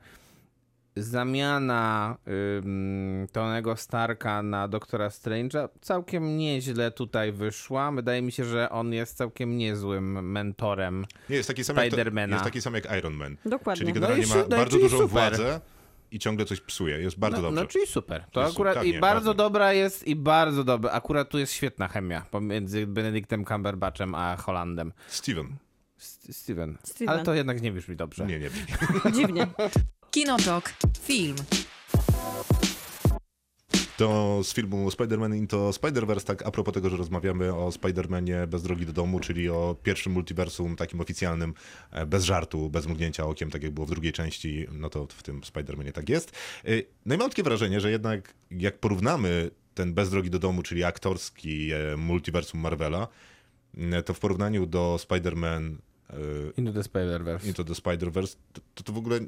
zamiana 0.97 2.17
ym, 2.59 3.27
Tonego 3.33 3.77
Starka 3.77 4.43
na 4.43 4.69
Doktora 4.69 5.09
Strange'a 5.09 5.69
całkiem 5.81 6.39
nieźle 6.39 6.91
tutaj 6.91 7.33
wyszła. 7.33 7.93
Wydaje 7.93 8.23
mi 8.23 8.33
się, 8.33 8.45
że 8.45 8.71
on 8.71 8.93
jest 8.93 9.17
całkiem 9.17 9.57
niezłym 9.57 10.31
mentorem. 10.33 11.05
Nie, 11.31 11.37
jest 11.37 11.49
taki 11.49 11.65
sam, 11.65 11.77
jak, 11.77 11.85
to, 11.85 11.91
Spidermana. 11.91 12.33
jest 12.37 12.45
taki 12.45 12.61
sam 12.61 12.75
jak 12.75 12.99
Iron 12.99 13.15
Man. 13.15 13.37
Dokładnie. 13.45 13.81
Czyli 13.81 13.89
No 13.89 13.95
generalnie 13.95 14.25
i 14.25 14.29
ma 14.29 14.35
no 14.37 14.57
bardzo 14.57 14.79
dużą 14.79 14.97
super. 14.97 15.11
władzę 15.11 15.61
i 16.11 16.19
ciągle 16.19 16.47
coś 16.47 16.61
psuje. 16.61 17.01
Jest 17.01 17.19
bardzo 17.19 17.37
no, 17.37 17.43
dobrze. 17.43 17.63
no 17.63 17.69
czyli 17.69 17.87
super. 17.87 18.25
To, 18.33 18.41
jest 18.41 18.53
akurat 18.53 18.75
super, 18.75 18.89
i 18.89 18.93
nie, 18.93 19.01
bardzo 19.01 19.15
bardzo. 19.15 19.35
dobra 19.35 19.73
jest 19.73 20.07
i 20.07 20.17
bardzo 20.17 20.65
dobra. 20.65 20.91
Akurat 20.91 21.29
tu 21.29 21.39
jest 21.39 21.53
świetna 21.53 21.89
chemia 21.89 22.27
pomiędzy 22.31 22.87
Benedictem 22.87 23.45
Cumberbatchem 23.45 24.15
a 24.15 24.37
Hollandem. 24.37 24.93
Steven. 25.07 25.57
Steven. 26.31 26.79
Steven. 26.83 27.15
Ale 27.15 27.25
to 27.25 27.35
jednak 27.35 27.63
nie 27.63 27.73
brzmi 27.73 27.97
dobrze. 27.97 28.27
Nie, 28.27 28.39
nie. 28.39 28.51
Dziwnie. 29.17 29.47
Kinotok. 30.13 30.73
Film. 31.01 31.37
To 33.97 34.41
z 34.45 34.55
filmu 34.55 34.91
Spider-Man 34.91 35.37
Into 35.37 35.71
Spider-Verse, 35.71 36.25
tak 36.25 36.43
a 36.47 36.51
propos 36.51 36.75
tego, 36.75 36.91
że 36.91 36.97
rozmawiamy 36.97 37.55
o 37.55 37.69
Spider-Manie 37.69 38.47
bez 38.47 38.63
drogi 38.63 38.87
do 38.87 38.93
domu, 38.93 39.21
czyli 39.21 39.49
o 39.49 39.77
pierwszym 39.83 40.13
multiversum 40.13 40.77
takim 40.77 41.01
oficjalnym, 41.01 41.55
e, 41.91 42.07
bez 42.07 42.25
żartu, 42.25 42.71
bez 42.71 42.87
mrugnięcia 42.87 43.27
okiem, 43.27 43.51
tak 43.51 43.63
jak 43.63 43.73
było 43.73 43.87
w 43.87 43.91
drugiej 43.91 44.13
części, 44.13 44.67
no 44.73 44.91
to 44.91 45.07
w 45.07 45.23
tym 45.23 45.41
Spider-Manie 45.41 45.93
tak 45.93 46.09
jest. 46.09 46.33
Y, 46.69 46.87
No 47.07 47.15
i 47.15 47.19
mam 47.19 47.29
takie 47.29 47.43
wrażenie, 47.43 47.81
że 47.81 47.91
jednak 47.91 48.35
jak 48.51 48.79
porównamy 48.79 49.51
ten 49.75 49.95
bez 49.95 50.11
drogi 50.11 50.31
do 50.31 50.39
domu, 50.39 50.63
czyli 50.63 50.85
aktorski 50.85 51.71
e, 51.73 51.97
multiversum 51.97 52.61
Marvela, 52.61 53.09
to 54.05 54.15
w 54.15 54.21
porównaniu 54.21 54.67
do 54.67 54.97
Spider-Man 54.99 55.77
e, 56.11 56.17
Into 56.57 56.73
the 56.73 56.81
Spider-Verse. 56.81 57.47
Into 57.47 57.65
the 57.65 57.75
Spider-Verse, 57.75 58.37
to, 58.75 58.83
to 58.83 58.93
w 58.93 58.99
ogóle 58.99 59.21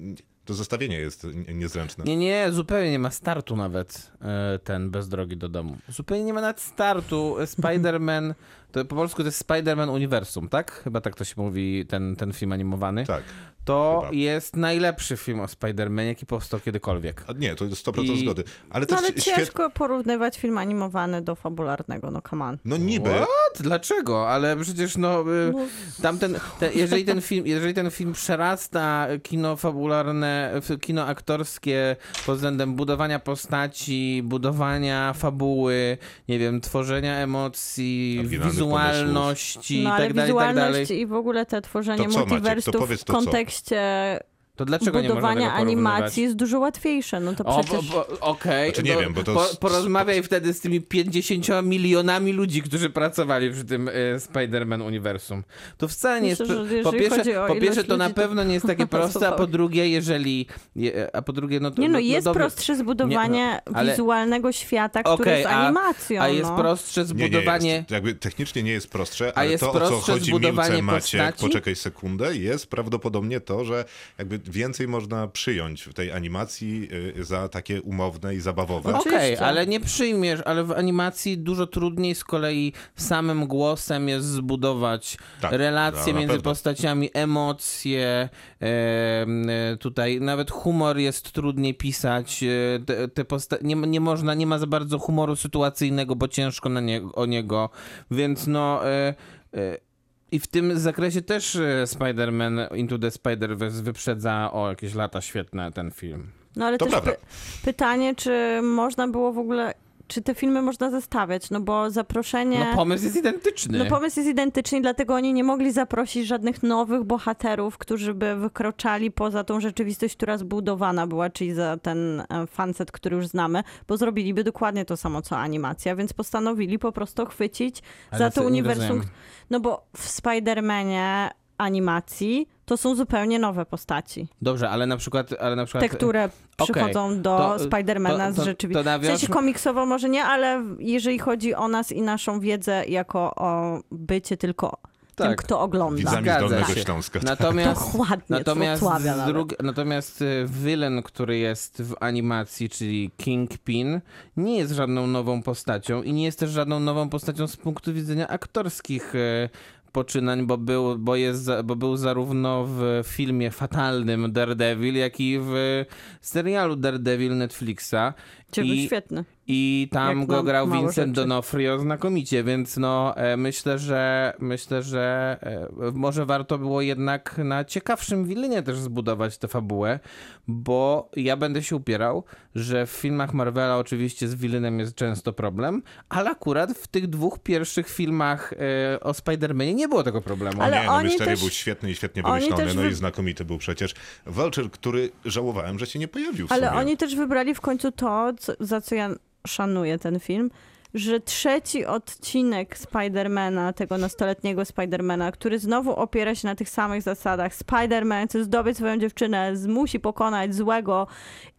to 0.45 0.55
zestawienie 0.55 0.97
jest 0.99 1.25
nie- 1.49 1.55
niezręczne. 1.55 2.05
Nie, 2.05 2.17
nie, 2.17 2.47
zupełnie 2.53 2.91
nie 2.91 2.99
ma 2.99 3.11
startu 3.11 3.57
nawet 3.57 4.11
e, 4.23 4.59
ten 4.59 4.91
bez 4.91 5.09
drogi 5.09 5.37
do 5.37 5.49
domu. 5.49 5.77
Zupełnie 5.89 6.25
nie 6.25 6.33
ma 6.33 6.41
nawet 6.41 6.61
startu. 6.61 7.37
E, 7.41 7.45
Spider-Man, 7.47 8.35
to 8.73 8.85
po 8.85 8.95
polsku 8.97 9.23
to 9.23 9.29
jest 9.29 9.49
Spider-Man 9.49 9.91
Uniwersum, 9.95 10.49
tak? 10.49 10.73
Chyba 10.85 11.01
tak 11.01 11.15
to 11.17 11.25
się 11.25 11.35
mówi, 11.37 11.87
ten, 11.89 12.17
ten 12.17 12.33
film 12.33 12.53
animowany. 12.53 13.07
Tak. 13.07 13.23
To 13.65 14.01
chyba. 14.01 14.15
jest 14.15 14.57
najlepszy 14.57 15.17
film 15.17 15.41
o 15.41 15.45
Spider-Manie, 15.45 16.07
jaki 16.07 16.27
powstał 16.27 16.61
kiedykolwiek. 16.61 17.25
A 17.29 17.33
nie, 17.33 17.55
to 17.55 17.65
jest 17.65 17.87
100% 17.87 18.03
I- 18.03 18.21
zgody. 18.21 18.45
Ale 18.71 18.87
No 18.91 18.97
ale 18.97 19.15
ciężko 19.15 19.71
porównywać 19.71 20.39
film 20.39 20.59
animowany 20.59 21.23
do 21.23 21.35
fabularnego, 21.35 22.11
no 22.11 22.23
come 22.31 22.45
on. 22.45 22.59
No 22.65 22.77
niby. 22.77 23.11
What? 23.11 23.29
Dlaczego? 23.61 24.29
Ale 24.31 24.57
przecież 24.57 24.97
no, 24.97 25.21
y, 25.21 25.53
No, 25.53 25.59
tamten, 26.03 26.39
te, 26.61 26.73
jeżeli, 26.75 27.05
ten 27.05 27.21
film, 27.21 27.47
jeżeli 27.47 27.75
ten 27.75 27.91
film 27.91 28.13
przerasta 28.13 29.07
kino 29.23 29.57
fabularne, 29.57 30.34
kino 30.81 31.07
aktorskie 31.07 31.97
pod 32.27 32.35
względem 32.35 32.75
budowania 32.75 33.19
postaci, 33.19 34.23
budowania 34.25 35.13
fabuły, 35.13 35.99
nie 36.29 36.39
wiem, 36.39 36.61
tworzenia 36.61 37.17
emocji, 37.17 38.21
wizualności 38.29 39.83
No 39.83 39.91
i 39.91 39.93
ale 39.93 40.05
tak 40.05 40.13
dalej, 40.13 40.15
tak 40.15 40.27
wizualność 40.27 40.89
dalej, 40.89 41.01
i 41.01 41.07
w 41.07 41.13
ogóle 41.13 41.47
te 41.47 41.63
tworzenie 41.63 42.05
To 42.05 42.11
co, 42.11 42.19
Maciek, 42.19 42.29
to 42.29 42.35
multiversów 42.35 42.75
powiedz 42.77 43.01
w 43.01 43.05
to 43.05 43.13
co? 43.13 44.34
To 44.57 44.65
dlaczego 44.65 45.01
nie 45.01 45.09
można 45.09 45.55
animacji 45.55 46.23
jest 46.23 46.37
dużo 46.37 46.59
łatwiejsze. 46.59 47.21
No 47.21 47.35
to 47.35 47.45
O, 47.45 47.65
przecież... 47.65 47.91
okej. 48.21 48.71
Znaczy 48.71 48.83
nie 48.83 48.95
no, 48.95 49.01
wiem, 49.01 49.13
bo 49.13 49.23
to 49.23 49.35
po, 49.35 49.57
porozmawiaj 49.61 50.23
wtedy 50.23 50.53
z 50.53 50.61
tymi 50.61 50.81
50 50.81 51.47
milionami 51.63 52.33
ludzi, 52.33 52.63
którzy 52.63 52.91
pracowali 52.91 53.51
przy 53.51 53.65
tym 53.65 53.89
y, 53.89 53.93
Spider-Man 54.19 54.87
uniwersum. 54.87 55.43
To 55.79 55.89
wcale 55.89 56.21
nie 56.21 56.31
Myślę, 56.31 56.47
jest... 56.47 56.71
że 56.71 56.83
po 56.83 56.93
pierwsze, 56.93 57.47
po 57.49 57.55
pierwsze 57.57 57.85
to 57.85 57.97
na 57.97 58.05
ludzi, 58.05 58.15
to 58.15 58.21
pewno 58.23 58.45
nie 58.45 58.55
jest 58.55 58.67
takie 58.67 58.87
proste, 58.97 59.29
a 59.29 59.33
po 59.33 59.47
drugie, 59.47 59.89
jeżeli... 59.89 60.47
je- 60.77 61.11
A 61.17 61.23
po 61.23 61.33
drugie, 61.33 61.61
no 61.61 61.71
to... 61.71 61.83
Nie 61.83 61.89
no, 61.89 61.99
jest 61.99 62.25
dobra. 62.25 62.45
prostsze 62.45 62.77
zbudowanie 62.77 63.39
Nie, 63.39 63.61
no, 63.71 63.79
ale- 63.79 63.91
wizualnego 63.93 64.53
świata, 64.53 65.03
który 65.03 65.15
Okej, 65.15 65.39
jest 65.39 65.51
a- 65.51 65.67
animacją. 65.67 66.23
A 66.23 66.29
jest 66.29 66.51
no. 66.51 66.57
prostsze 66.57 67.01
Nie, 67.01 67.07
nie 67.07 67.27
zbudowanie... 67.29 67.75
jest. 67.75 67.91
Jakby 67.91 68.15
technicznie 68.15 68.63
nie 68.63 68.73
jest 68.73 68.89
prostsze, 68.91 69.33
A 69.35 69.41
ale 69.41 69.51
jest 69.51 69.65
to, 69.65 69.73
o 69.73 69.81
co 69.81 70.01
chodzi 70.01 70.27
zbudowanie 70.31 70.71
Milce 70.71 70.83
Maciek, 70.83 71.21
postaci? 71.21 71.47
poczekaj 71.47 71.77
sekundę, 71.77 72.37
jest 72.37 72.67
prawdopodobnie 72.67 73.41
to, 73.41 73.65
że 73.65 73.85
jakby 74.19 74.44
więcej 74.51 74.89
można 74.89 75.29
przyjąć 75.29 75.83
w 75.83 75.95
tej 75.95 76.13
animacji 76.13 76.89
y, 77.19 77.25
za 77.25 77.49
takie 77.49 77.83
umowne 77.83 78.35
i 78.35 78.41
zabawowe. 78.41 78.95
Okej, 78.95 79.13
Oczywiście. 79.17 79.47
ale 79.47 79.67
nie 79.67 79.81
przyjmiesz, 79.81 80.41
ale 80.45 80.65
w 80.65 80.73
animacji 80.73 81.39
dużo 81.39 81.67
trudniej 81.67 82.15
z 82.15 82.25
kolei 82.25 82.73
samym 82.97 83.47
głosem 83.47 84.09
jest 84.09 84.27
zbudować 84.27 85.19
Tak, 85.41 85.53
relacje 85.53 86.13
no, 86.13 86.19
między 86.19 86.35
pewno. 86.37 86.51
postaciami, 86.51 87.11
emocje, 87.15 88.29
em, 88.61 89.47
e, 89.51 89.77
tutaj 89.77 90.21
nawet 90.21 90.51
humor 90.51 90.99
jest 90.99 91.33
trudniej 91.33 91.75
pisać, 91.75 92.43
e, 92.43 92.49
te, 92.87 93.09
te 93.09 93.25
posta- 93.25 93.59
nie, 93.63 93.75
nie 93.75 94.01
można, 94.01 94.35
nie 94.35 94.47
ma 94.47 94.59
za 94.59 94.67
bardzo 94.67 94.99
humoru 94.99 95.37
sytuacyjnego, 95.37 96.17
bo 96.17 96.29
ciężko 96.29 96.69
na 96.69 96.81
nie, 96.81 97.01
o 97.13 97.27
niego, 97.27 97.71
więc 98.11 98.47
no... 98.47 98.89
E, 98.89 99.15
e, 99.55 99.94
i 100.35 100.41
w 100.41 100.47
tym 100.47 100.79
zakresie 100.79 101.23
też 101.23 101.57
e, 101.57 101.61
Spider-Man 101.87 102.77
Into 102.77 102.99
the 102.99 103.09
Spider-Verse 103.09 103.83
wyprzedza 103.83 104.51
o 104.53 104.69
jakieś 104.69 104.95
lata 104.95 105.21
świetne 105.21 105.73
ten 105.73 105.91
film. 105.91 106.27
No 106.57 106.67
ale 106.67 106.79
To 106.79 106.87
też 106.87 106.95
py- 106.95 107.17
pytanie, 107.65 108.15
czy 108.15 108.61
można 108.63 109.09
było 109.09 109.33
w 109.33 109.39
ogóle, 109.39 109.75
czy 110.07 110.23
te 110.23 110.35
filmy 110.35 110.63
można 110.63 110.91
zestawiać, 110.91 111.51
no 111.51 111.61
bo 111.61 111.91
zaproszenie... 111.91 112.67
No 112.71 112.77
pomysł 112.77 113.05
jest 113.05 113.17
identyczny. 113.17 113.79
No 113.79 113.87
pomysł 113.87 114.21
jest 114.21 114.31
identyczny, 114.31 114.81
dlatego 114.81 115.15
oni 115.15 115.33
nie 115.33 115.45
mogli 115.45 115.73
zaprosić 115.73 116.27
żadnych 116.27 116.63
nowych 116.63 117.05
bohaterów, 117.05 117.79
którzy 117.79 118.15
by 118.15 118.37
wykroczali 118.37 119.11
poza 119.11 119.45
tą 119.45 119.61
rzeczywistość, 119.61 120.17
która 120.17 120.39
zbudowana 120.39 121.07
była, 121.07 121.31
czyli 121.31 121.55
za 121.55 121.77
ten 121.77 122.21
e, 122.21 122.47
fanset, 122.47 122.93
który 122.93 123.17
już 123.17 123.27
znamy, 123.27 123.63
bo 123.89 123.97
zrobiliby 123.97 124.45
dokładnie 124.45 124.85
to 124.85 124.97
samo, 124.97 125.23
co 125.23 125.39
animacja, 125.39 125.97
więc 125.97 126.13
postanowili 126.13 126.79
po 126.79 126.93
prostu 126.93 127.27
chwycić 127.27 127.83
Ale 128.11 128.19
za 128.19 128.31
to 128.31 128.43
uniwersum. 128.43 129.03
No 129.51 129.61
bo 129.61 129.87
w 129.97 130.09
Spider-Manie 130.09 131.31
animacji 131.59 132.49
to 132.65 132.77
są 132.77 132.95
zupełnie 132.95 133.39
nowe 133.39 133.67
postaci. 133.67 134.29
Dobrze, 134.43 134.71
ale 134.71 134.87
na 134.87 134.97
przykład... 134.97 135.33
Ale 135.41 135.57
na 135.57 135.65
przykład 135.65 135.83
Te, 135.91 135.97
które 135.97 136.29
przychodzą 136.65 137.23
do 137.23 137.39
to- 137.39 137.59
Spidermana 137.59 138.27
to- 138.27 138.33
z 138.33 138.37
to- 138.37 138.45
rzeczywistości. 138.45 138.91
to 138.91 138.99
W 138.99 139.05
sensie 139.07 139.27
nawiąż- 139.27 139.33
komiksowo 139.33 139.87
może 139.87 140.09
nie, 140.09 140.25
ale 140.25 140.65
jeżeli 140.79 141.19
chodzi 141.19 141.55
o 141.55 141.69
nas 141.69 141.93
i 141.93 142.03
naszą 142.03 142.41
wiedzę 142.41 142.85
jako 142.89 143.35
o 143.35 143.79
bycie 143.91 144.37
tylko 144.37 144.77
tym, 145.15 145.27
Tak. 145.27 145.39
kto 145.43 145.61
ogląda. 145.61 145.99
Widzami 145.99 146.23
Zgadza 146.23 146.65
z 146.65 146.75
się. 146.75 146.81
Śląska. 146.81 147.21
Natomiast, 147.23 147.93
Dokładnie, 147.93 148.25
natomiast, 148.29 148.83
z 148.83 149.27
drug, 149.27 149.63
natomiast 149.63 150.23
y, 150.23 150.47
villain, 150.49 151.03
który 151.03 151.39
jest 151.39 151.83
w 151.83 151.95
animacji, 152.01 152.69
czyli 152.69 153.11
Kingpin, 153.17 154.01
nie 154.37 154.57
jest 154.59 154.73
żadną 154.73 155.07
nową 155.07 155.43
postacią 155.43 156.03
i 156.03 156.13
nie 156.13 156.25
jest 156.25 156.39
też 156.39 156.51
żadną 156.51 156.81
nową 156.81 157.09
postacią 157.09 157.47
z 157.49 157.57
punktu 157.57 157.93
widzenia 157.93 158.29
aktorskich 158.29 159.15
y, 159.15 159.49
poczynań, 159.95 160.47
bo 160.47 160.59
był, 160.59 160.99
bo 160.99 161.17
jest, 161.17 161.51
bo 161.65 161.77
był 161.77 161.97
zarówno 161.97 162.65
w 162.69 163.03
filmie 163.05 163.51
fatalnym 163.51 164.33
Daredevil, 164.33 164.95
jak 164.95 165.21
i 165.21 165.39
w 165.41 165.85
serialu 166.21 166.77
Daredevil 166.77 167.37
Netflixa. 167.37 168.15
Był 168.63 168.75
I- 168.75 168.87
świetny. 168.87 169.25
I 169.47 169.89
tam 169.93 170.19
Jak 170.19 170.29
go 170.29 170.43
grał 170.43 170.71
Vincent 170.71 171.17
rzeczy. 171.17 171.29
D'Onofrio 171.29 171.81
znakomicie, 171.81 172.45
więc 172.45 172.77
no 172.77 173.17
e, 173.17 173.37
myślę, 173.37 173.79
że 173.79 174.33
myślę, 174.39 174.83
że 174.83 175.37
e, 175.43 175.69
może 175.95 176.27
warto 176.27 176.59
było 176.59 176.81
jednak 176.83 177.39
na 177.45 177.65
ciekawszym 177.65 178.25
wilynie 178.25 178.63
też 178.63 178.79
zbudować 178.79 179.39
tę 179.39 179.49
fabułę, 179.49 180.01
bo 180.49 181.11
ja 181.17 181.37
będę 181.37 181.63
się 181.63 181.77
upierał, 181.77 182.25
że 182.55 182.87
w 182.87 182.91
filmach 182.91 183.35
Marvela 183.35 183.79
oczywiście 183.79 184.29
z 184.29 184.35
wilynem 184.35 184.79
jest 184.79 184.95
często 184.95 185.33
problem, 185.33 185.83
ale 186.09 186.31
akurat 186.31 186.73
w 186.73 186.87
tych 186.87 187.07
dwóch 187.07 187.39
pierwszych 187.39 187.89
filmach 187.89 188.53
e, 188.93 189.01
o 189.01 189.11
Spider-Manie 189.13 189.75
nie 189.75 189.89
było 189.89 190.03
tego 190.03 190.21
problemu. 190.21 190.63
Ale 190.63 190.81
nie, 190.81 190.87
no 190.87 190.93
oni 190.95 191.05
Mysterio 191.05 191.33
też- 191.33 191.41
był 191.41 191.51
świetny 191.51 191.91
i 191.91 191.95
świetnie 191.95 192.23
wymyślony, 192.23 192.65
też 192.65 192.75
no 192.75 192.83
wy- 192.83 192.89
i 192.89 192.95
znakomity 192.95 193.45
był 193.45 193.59
przecież. 193.59 193.95
Vulture, 194.27 194.71
który 194.71 195.11
żałowałem, 195.25 195.79
że 195.79 195.87
się 195.87 195.99
nie 195.99 196.09
pojawił 196.09 196.49
w 196.49 196.53
Ale 196.53 196.69
sumie. 196.69 196.81
oni 196.81 196.97
też 196.97 197.17
wybrali 197.17 197.55
w 197.55 197.61
końcu 197.61 197.93
to, 197.93 198.33
co, 198.45 198.53
za 198.61 198.81
co 198.81 198.95
ja 198.95 199.11
szanuję 199.47 199.99
ten 199.99 200.21
film, 200.21 200.51
że 200.95 201.21
trzeci 201.21 201.87
odcinek 201.87 202.79
Spidermana, 202.79 203.73
tego 203.73 203.99
nastoletniego 203.99 204.65
Spidermana, 204.65 205.33
który 205.33 205.59
znowu 205.59 205.93
opiera 205.97 206.35
się 206.35 206.49
na 206.49 206.55
tych 206.55 206.69
samych 206.69 207.03
zasadach. 207.03 207.55
Spiderman 207.55 208.29
chce 208.29 208.45
zdobyć 208.45 208.77
swoją 208.77 208.99
dziewczynę, 208.99 209.57
z- 209.57 209.67
musi 209.67 210.01
pokonać 210.01 210.55
złego 210.55 211.07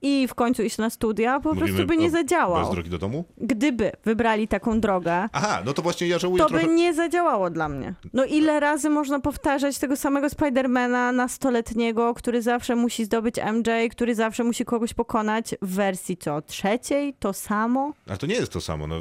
i 0.01 0.27
w 0.27 0.35
końcu 0.35 0.63
iść 0.63 0.77
na 0.77 0.89
studia, 0.89 1.39
po 1.39 1.49
Mówimy 1.49 1.67
prostu 1.67 1.87
by 1.87 1.97
nie 1.97 2.09
zadziałał. 2.09 2.61
Bez 2.65 2.71
drogi 2.73 2.89
do 2.89 2.97
domu? 2.97 3.25
Gdyby 3.37 3.91
wybrali 4.05 4.47
taką 4.47 4.79
drogę, 4.79 5.29
Aha, 5.33 5.61
no 5.65 5.73
to 5.73 5.81
właśnie 5.81 6.07
ja 6.07 6.19
żałuję 6.19 6.43
to 6.43 6.49
trochę... 6.49 6.65
by 6.67 6.73
nie 6.73 6.93
zadziałało 6.93 7.49
dla 7.49 7.69
mnie. 7.69 7.93
No 8.13 8.25
ile 8.25 8.59
razy 8.59 8.89
można 8.89 9.19
powtarzać 9.19 9.77
tego 9.79 9.95
samego 9.95 10.29
Spidermana 10.29 11.11
nastoletniego, 11.11 12.13
który 12.13 12.41
zawsze 12.41 12.75
musi 12.75 13.05
zdobyć 13.05 13.35
MJ, 13.53 13.69
który 13.91 14.15
zawsze 14.15 14.43
musi 14.43 14.65
kogoś 14.65 14.93
pokonać 14.93 15.55
w 15.61 15.75
wersji 15.75 16.17
co, 16.17 16.41
trzeciej? 16.41 17.13
To 17.19 17.33
samo? 17.33 17.93
Ale 18.07 18.17
to 18.17 18.27
nie 18.27 18.35
jest 18.35 18.51
to 18.51 18.61
samo. 18.61 18.87
No, 18.87 18.95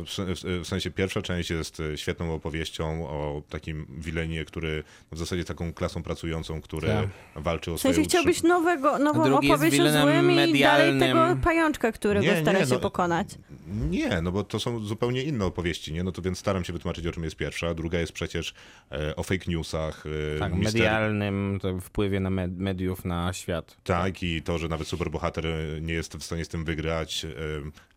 w, 0.63 0.67
sensie 0.67 0.91
pierwsza 0.91 1.23
część 1.23 1.51
jest 1.51 1.81
e, 1.81 1.99
świetną 1.99 2.35
opowieścią 2.35 3.09
o 3.09 3.43
takim 3.49 3.87
wilenie, 3.99 4.45
który 4.45 4.85
w 5.13 5.19
zasadzie 5.19 5.45
taką 5.45 5.73
klasą 5.73 6.03
pracującą, 6.03 6.61
który 6.61 6.89
Tak. 6.89 7.09
walczy 7.37 7.73
o 7.73 7.77
W 7.77 7.81
sensie 7.81 7.95
swoje 7.95 8.09
chciałbyś 8.09 8.43
nowego, 8.43 8.99
nową 8.99 9.25
drugi 9.25 9.51
opowieść 9.51 9.81
o 9.81 10.03
złym 10.03 10.31
i 10.31 10.61
dalej 10.61 10.99
tego 11.01 11.37
pajączka, 11.43 11.93
którego 11.93 12.27
Nie, 12.27 12.43
stara 12.43 12.59
nie, 12.59 12.67
się 12.67 12.75
no- 12.75 12.81
pokonać. 12.81 13.29
Nie, 13.91 14.23
no 14.23 14.33
bo 14.33 14.45
to 14.45 14.61
są 14.61 14.81
zupełnie 14.81 15.23
inne 15.23 15.45
opowieści, 15.45 15.93
nie? 15.93 16.03
No 16.05 16.13
to 16.13 16.23
więc 16.23 16.39
staram 16.39 16.65
się 16.65 16.73
wytłumaczyć, 16.73 17.07
o 17.07 17.13
czym 17.13 17.25
jest 17.25 17.37
pierwsza. 17.37 17.75
Druga 17.75 17.99
jest 17.99 18.13
przecież 18.13 18.55
e, 18.93 19.17
o 19.17 19.23
fake 19.23 19.45
newsach. 19.49 20.05
E, 20.37 20.39
tak, 20.39 20.53
misteri- 20.53 20.65
medialnym 20.65 21.59
to 21.63 21.81
wpływie 21.81 22.21
na 22.21 22.31
med- 22.31 22.57
mediów 22.59 23.05
na 23.05 23.33
świat. 23.33 23.77
Tak, 23.85 24.23
i 24.23 24.43
to, 24.43 24.59
że 24.59 24.69
nawet 24.69 24.89
superbohater 24.89 25.47
e, 25.47 25.81
nie 25.81 25.95
jest 25.95 26.17
w 26.17 26.23
stanie 26.25 26.45
z 26.45 26.49
tym 26.49 26.65
wygrać, 26.65 27.25
e, 27.25 27.29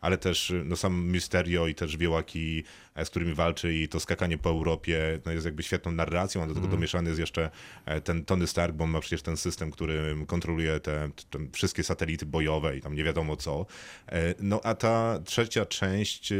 ale 0.01 0.17
też 0.17 0.51
e, 0.51 0.53
no, 0.65 0.75
sam 0.75 1.05
Mysterio 1.05 1.67
i 1.67 1.75
też 1.75 1.97
wiełaki, 1.97 2.16
e, 2.95 3.05
z 3.05 3.09
którymi 3.09 3.33
walczy 3.33 3.73
i 3.73 3.87
to 3.87 3.99
skakanie 3.99 4.37
po 4.37 4.49
Europie 4.49 5.19
no, 5.25 5.31
jest 5.31 5.45
jakby 5.45 5.63
świetną 5.63 5.91
narracją, 5.91 6.43
a 6.43 6.47
do 6.47 6.53
tego 6.53 6.67
domieszany 6.67 7.09
jest 7.09 7.19
jeszcze 7.19 7.49
e, 7.85 8.01
ten 8.01 8.25
Tony 8.25 8.47
Stark, 8.47 8.75
bo 8.75 8.83
on 8.83 8.89
ma 8.89 8.99
przecież 8.99 9.21
ten 9.21 9.37
system, 9.37 9.71
który 9.71 10.15
kontroluje 10.27 10.79
te, 10.79 11.09
te 11.29 11.39
wszystkie 11.53 11.83
satelity 11.83 12.25
bojowe 12.25 12.77
i 12.77 12.81
tam 12.81 12.95
nie 12.95 13.03
wiadomo 13.03 13.35
co. 13.35 13.65
E, 14.07 14.35
No 14.39 14.61
a 14.63 14.75
ta 14.75 15.19
trzecia 15.25 15.65
część 15.65 16.33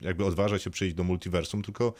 jakby 0.00 0.24
odważa 0.24 0.58
się 0.58 0.70
przyjść 0.70 0.94
do 0.94 1.04
multiversum, 1.04 1.62
tylko 1.62 1.94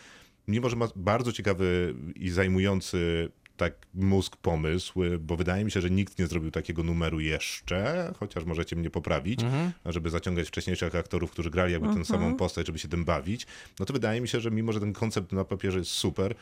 mimo, 0.49 0.69
że 0.69 0.77
ma 0.77 0.89
bardzo 0.97 1.33
ciekawy 1.33 1.95
i 2.17 2.31
zajmujący 2.31 3.31
tak 3.61 3.87
mózg 3.95 4.37
pomysł, 4.37 5.03
y, 5.03 5.19
bo 5.19 5.37
wydaje 5.37 5.65
mi 5.65 5.71
się, 5.71 5.81
że 5.81 5.91
nikt 5.91 6.19
nie 6.19 6.27
zrobił 6.27 6.51
takiego 6.51 6.83
numeru 6.83 7.21
jeszcze, 7.21 8.13
chociaż 8.19 8.45
możecie 8.45 8.77
mnie 8.77 8.91
poprawić, 8.91 9.41
żeby 9.87 10.11
zaciągać 10.11 10.49
wcześniejszych 10.49 10.95
aktorów, 10.95 11.31
którzy 11.31 11.51
grali 11.51 11.73
jakby 11.73 11.95
tę 11.95 12.05
samą 12.05 12.37
postać, 12.37 12.67
żeby 12.67 12.79
się 12.79 12.89
tym 12.89 13.05
bawić, 13.05 13.47
no 13.81 13.87
to 13.87 13.93
wydaje 13.93 14.21
mi 14.21 14.29
się, 14.29 14.41
że 14.41 14.51
mimo, 14.51 14.73
że 14.73 14.81
ten 14.81 14.93
koncept 14.93 15.33
na 15.33 15.45
papierze 15.45 15.79
jest 15.79 15.91
super, 15.91 16.35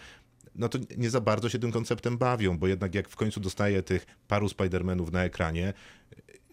no 0.55 0.69
to 0.69 0.79
nie 0.97 1.11
za 1.11 1.21
bardzo 1.21 1.49
się 1.49 1.59
tym 1.59 1.73
konceptem 1.73 2.19
bawią, 2.19 2.59
bo 2.59 2.67
jednak 2.67 2.95
jak 2.95 3.09
w 3.09 3.17
końcu 3.17 3.41
dostaje 3.41 3.83
tych 3.83 4.07
paru 4.29 4.47
Spider-Manów 4.47 5.13
na 5.13 5.25
ekranie, 5.25 5.73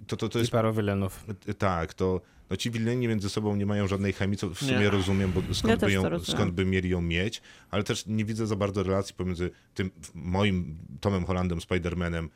to, 0.08 0.18
to, 0.18 0.30
to 0.30 0.40
I 0.40 0.42
jest 0.42 0.52
paru 0.52 0.74
wilenów. 0.74 1.26
tak, 1.58 1.94
to 1.94 2.22
no 2.50 2.58
ci 2.58 2.72
wileni 2.72 3.08
między 3.08 3.30
sobą 3.30 3.56
nie 3.56 3.66
mają 3.66 3.88
żadnej 3.88 4.14
chemii, 4.14 4.38
co 4.38 4.50
w 4.50 4.60
sumie 4.60 4.80
Nie. 4.80 4.90
rozumiem, 4.90 5.32
bo 5.32 5.54
skąd, 5.54 5.80
też 5.80 5.90
by 5.90 5.94
ją, 5.94 6.20
skąd 6.20 6.52
by 6.54 6.66
mieli 6.66 6.90
ją 6.90 7.02
mieć, 7.02 7.42
ale 7.72 7.84
też 7.84 8.06
nie 8.06 8.26
widzę 8.26 8.48
za 8.48 8.56
bardzo 8.56 8.84
relacji 8.84 9.16
pomiędzy 9.16 9.52
tym 9.74 9.92
moim 10.14 10.78
Tomem 11.02 11.26
Hollandem, 11.26 11.60
Spider-Manem 11.60 12.28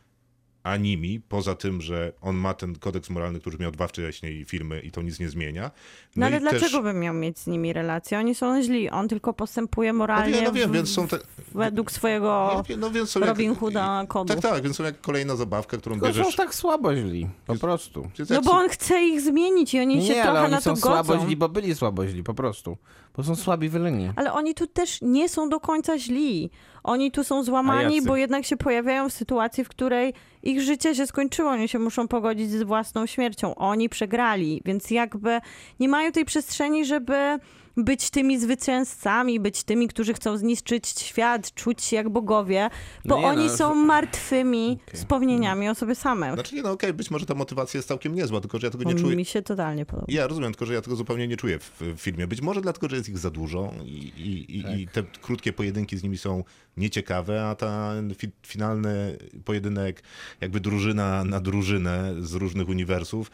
animi, 0.64 1.20
poza 1.30 1.56
tym, 1.56 1.82
że 1.82 2.14
on 2.22 2.36
ma 2.36 2.54
ten 2.54 2.76
kodeks 2.76 3.10
moralny, 3.10 3.40
który 3.40 3.58
miał 3.58 3.72
dwa 3.72 3.88
wcześniej 3.88 4.46
filmy 4.46 4.80
i 4.82 4.92
to 4.92 5.02
nic 5.02 5.20
nie 5.20 5.30
zmienia. 5.30 5.72
No, 6.16 6.26
ale 6.26 6.38
i 6.38 6.40
dlaczego 6.40 6.62
też- 6.66 6.82
bym 6.82 7.00
miał 7.00 7.14
mieć 7.14 7.40
z 7.40 7.48
nimi 7.48 7.74
relację? 7.74 8.20
Oni 8.20 8.36
są 8.36 8.62
źli, 8.62 8.90
on 8.90 9.08
tylko 9.08 9.34
postępuje 9.34 9.94
moralnie 9.94 10.32
No 10.32 10.38
wiem, 10.38 10.46
no 10.46 10.52
wiem, 10.52 10.70
w- 10.70 10.74
więc 10.74 10.90
są 10.94 11.08
te... 11.08 11.20
według 11.56 11.92
swojego 11.92 12.64
no 12.78 12.92
więc 12.92 13.10
są 13.10 13.20
Robin 13.20 13.50
jak, 13.50 13.60
Hooda 13.60 14.06
kodu. 14.08 14.34
Tak, 14.34 14.42
tak, 14.42 14.64
więc 14.64 14.76
są 14.76 14.84
jak 14.84 15.02
kolejna 15.02 15.36
zabawka, 15.36 15.78
którą 15.78 15.96
Tylko 15.96 16.14
są 16.14 16.20
bierzesz... 16.20 16.36
tak 16.36 16.56
słabo 16.56 16.96
źli, 16.96 17.28
po 17.46 17.54
Jest- 17.54 17.62
prostu. 17.62 18.10
Więc 18.18 18.30
No 18.30 18.42
bo 18.42 18.52
są- 18.52 18.58
on 18.58 18.70
chce 18.70 19.02
ich 19.04 19.22
zmienić 19.22 19.74
i 19.74 19.80
oni 19.80 20.06
się 20.08 20.14
Nie, 20.14 20.24
ale 20.24 20.32
trochę 20.32 20.42
oni 20.46 20.52
na 20.52 20.58
to 20.58 20.64
są 20.64 20.76
słabo 20.76 21.14
godzą. 21.14 21.26
źli, 21.26 21.36
bo 21.38 21.50
byli 21.50 21.76
słabo 21.76 22.08
źli, 22.08 22.24
po 22.24 22.34
prostu. 22.34 22.78
Bo 23.18 23.24
są 23.24 23.36
słabi 23.36 23.70
wyleni. 23.70 24.12
Ale 24.16 24.34
oni 24.34 24.54
tu 24.56 24.68
też 24.68 25.00
nie 25.02 25.30
są 25.30 25.50
do 25.50 25.60
końca 25.60 25.98
źli. 26.00 26.50
Oni 26.84 27.12
tu 27.12 27.24
są 27.24 27.44
złamani, 27.44 28.02
bo 28.02 28.18
jednak 28.18 28.46
się 28.46 28.58
pojawiają 28.58 29.10
w 29.10 29.14
sytuacji, 29.14 29.64
w 29.64 29.70
której 29.70 30.14
ich 30.44 30.62
życie 30.62 30.96
się 30.96 31.08
skończyło. 31.08 31.50
Oni 31.50 31.68
się 31.68 31.80
muszą 31.80 32.08
pogodzić 32.08 32.52
z 32.52 32.64
własną 32.64 33.06
śmiercią. 33.06 33.56
Oni 33.56 33.90
przegrali, 33.90 34.62
więc 34.66 34.92
jakby 34.92 35.42
nie 35.80 35.90
mają 35.90 36.12
tej 36.12 36.26
przestrzeni, 36.26 36.86
żeby 36.86 37.40
być 37.78 38.10
tymi 38.10 38.40
zwycięzcami, 38.40 39.40
być 39.40 39.64
tymi, 39.64 39.88
którzy 39.88 40.14
chcą 40.14 40.38
zniszczyć 40.38 40.88
świat, 40.90 41.54
czuć 41.54 41.84
się 41.84 41.96
jak 41.96 42.10
bogowie, 42.10 42.70
bo 43.06 43.22
No 43.22 43.28
oni 43.28 43.46
no, 43.46 43.58
są 43.58 43.70
że- 43.70 43.76
martwymi 43.86 44.80
Okej. 44.88 45.00
wspomnieniami 45.00 45.70
o 45.70 45.76
sobie 45.76 45.96
samych. 45.96 46.34
Znaczy 46.34 46.56
nie, 46.56 46.62
no 46.62 46.72
okej, 46.72 46.94
być 46.94 47.12
może 47.12 47.26
ta 47.26 47.36
motywacja 47.36 47.78
jest 47.78 47.88
całkiem 47.88 48.16
niezła, 48.16 48.42
tylko 48.42 48.60
że 48.60 48.68
ja 48.68 48.72
tego 48.72 48.84
nie 48.84 48.96
czuję. 48.96 49.16
Mi 49.16 49.26
się 49.26 49.42
totalnie 49.42 49.86
podoba. 49.86 50.06
Ja 50.10 50.28
rozumiem, 50.28 50.52
tylko 50.52 50.66
że 50.66 50.74
ja 50.74 50.82
tego 50.82 50.96
zupełnie 50.96 51.28
nie 51.28 51.38
czuję 51.38 51.60
w, 51.60 51.82
w 51.82 52.00
filmie. 52.02 52.28
Być 52.28 52.42
może 52.42 52.62
dlatego, 52.62 52.90
że 52.90 52.96
jest 52.96 53.10
ich 53.10 53.18
za 53.18 53.30
dużo 53.30 53.74
i, 53.86 53.90
i, 54.18 54.58
i, 54.58 54.82
i 54.82 54.88
Tak. 54.88 54.94
te 54.94 55.20
krótkie 55.22 55.54
pojedynki 55.54 55.98
z 55.98 56.04
nimi 56.04 56.18
są 56.18 56.44
nieciekawe, 56.78 57.46
a 57.46 57.56
ten 57.56 58.16
fi, 58.16 58.30
finalny 58.48 59.18
pojedynek, 59.46 60.04
jakby 60.42 60.60
drużyna 60.60 61.24
na 61.24 61.40
drużynę 61.40 62.14
z 62.20 62.34
różnych 62.34 62.70
uniwersów, 62.70 63.32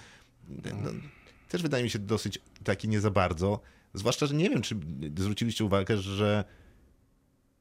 no, 0.83 0.89
też 1.49 1.61
wydaje 1.61 1.83
mi 1.83 1.89
się 1.89 1.99
dosyć 1.99 2.39
taki 2.63 2.87
nie 2.87 3.01
za 3.01 3.11
bardzo. 3.11 3.59
Zwłaszcza, 3.95 4.25
że 4.25 4.35
nie 4.35 4.49
wiem, 4.49 4.61
czy 4.61 4.75
zwróciliście 5.17 5.65
uwagę, 5.65 5.97
że 5.97 6.43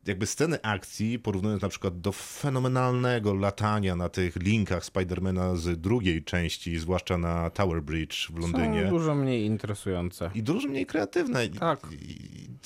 jakby 0.07 0.27
sceny 0.27 0.63
akcji, 0.63 1.19
porównując 1.19 1.63
na 1.63 1.69
przykład 1.69 2.01
do 2.01 2.13
fenomenalnego 2.13 3.35
latania 3.35 3.97
na 3.97 4.09
tych 4.09 4.37
linkach 4.37 4.85
Spidermana 4.85 5.57
z 5.57 5.81
drugiej 5.81 6.25
części, 6.25 6.79
zwłaszcza 6.79 7.19
na 7.19 7.51
Tower 7.51 7.83
Bridge 7.83 8.31
w 8.31 8.39
Londynie. 8.39 8.83
Są 8.83 8.89
dużo 8.89 9.15
mniej 9.15 9.45
interesujące. 9.45 10.31
I 10.35 10.43
dużo 10.43 10.69
mniej 10.69 10.87
kreatywne. 10.87 11.49
Tak. 11.49 11.89
I, 11.93 12.13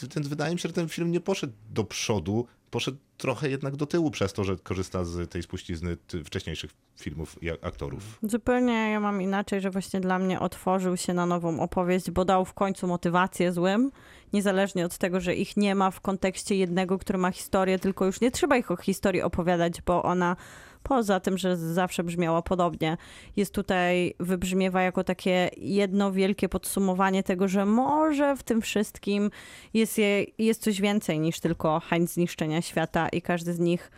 i, 0.04 0.08
ten, 0.08 0.22
wydaje 0.22 0.54
mi 0.54 0.60
się, 0.60 0.68
że 0.68 0.74
ten 0.74 0.88
film 0.88 1.10
nie 1.10 1.20
poszedł 1.20 1.52
do 1.70 1.84
przodu, 1.84 2.46
poszedł 2.70 2.98
trochę 3.16 3.48
jednak 3.48 3.76
do 3.76 3.86
tyłu 3.86 4.10
przez 4.10 4.32
to, 4.32 4.44
że 4.44 4.56
korzysta 4.56 5.04
z 5.04 5.30
tej 5.30 5.42
spuścizny 5.42 5.96
wcześniejszych 6.24 6.70
filmów 7.00 7.42
i 7.42 7.50
aktorów. 7.50 8.18
Zupełnie 8.22 8.90
ja 8.90 9.00
mam 9.00 9.22
inaczej, 9.22 9.60
że 9.60 9.70
właśnie 9.70 10.00
dla 10.00 10.18
mnie 10.18 10.40
otworzył 10.40 10.96
się 10.96 11.14
na 11.14 11.26
nową 11.26 11.60
opowieść, 11.60 12.10
bo 12.10 12.24
dał 12.24 12.44
w 12.44 12.54
końcu 12.54 12.86
motywację 12.86 13.52
złym, 13.52 13.90
niezależnie 14.32 14.84
od 14.86 14.98
tego, 14.98 15.20
że 15.20 15.34
ich 15.34 15.56
nie 15.56 15.74
ma 15.74 15.90
w 15.90 16.00
kontekście 16.00 16.54
jednego, 16.56 16.98
który 16.98 17.18
ma 17.18 17.30
historię, 17.30 17.78
tylko 17.78 18.04
już 18.04 18.20
nie 18.20 18.30
trzeba 18.30 18.56
ich 18.56 18.70
o 18.70 18.76
historii 18.76 19.22
opowiadać, 19.22 19.82
bo 19.82 20.02
ona 20.02 20.36
poza 20.82 21.20
tym, 21.20 21.38
że 21.38 21.56
zawsze 21.56 22.04
brzmiała 22.04 22.42
podobnie, 22.42 22.96
jest 23.36 23.54
tutaj, 23.54 24.14
wybrzmiewa 24.20 24.82
jako 24.82 25.04
takie 25.04 25.50
jedno 25.56 26.12
wielkie 26.12 26.48
podsumowanie 26.48 27.22
tego, 27.22 27.48
że 27.48 27.66
może 27.66 28.36
w 28.36 28.42
tym 28.42 28.62
wszystkim 28.62 29.30
jest, 29.74 29.98
je, 29.98 30.24
jest 30.38 30.62
coś 30.62 30.80
więcej 30.80 31.20
niż 31.20 31.40
tylko 31.40 31.80
chęć 31.80 32.10
zniszczenia 32.10 32.62
świata 32.62 33.08
i 33.08 33.22
każdy 33.22 33.52
z 33.52 33.58
nich 33.58 33.90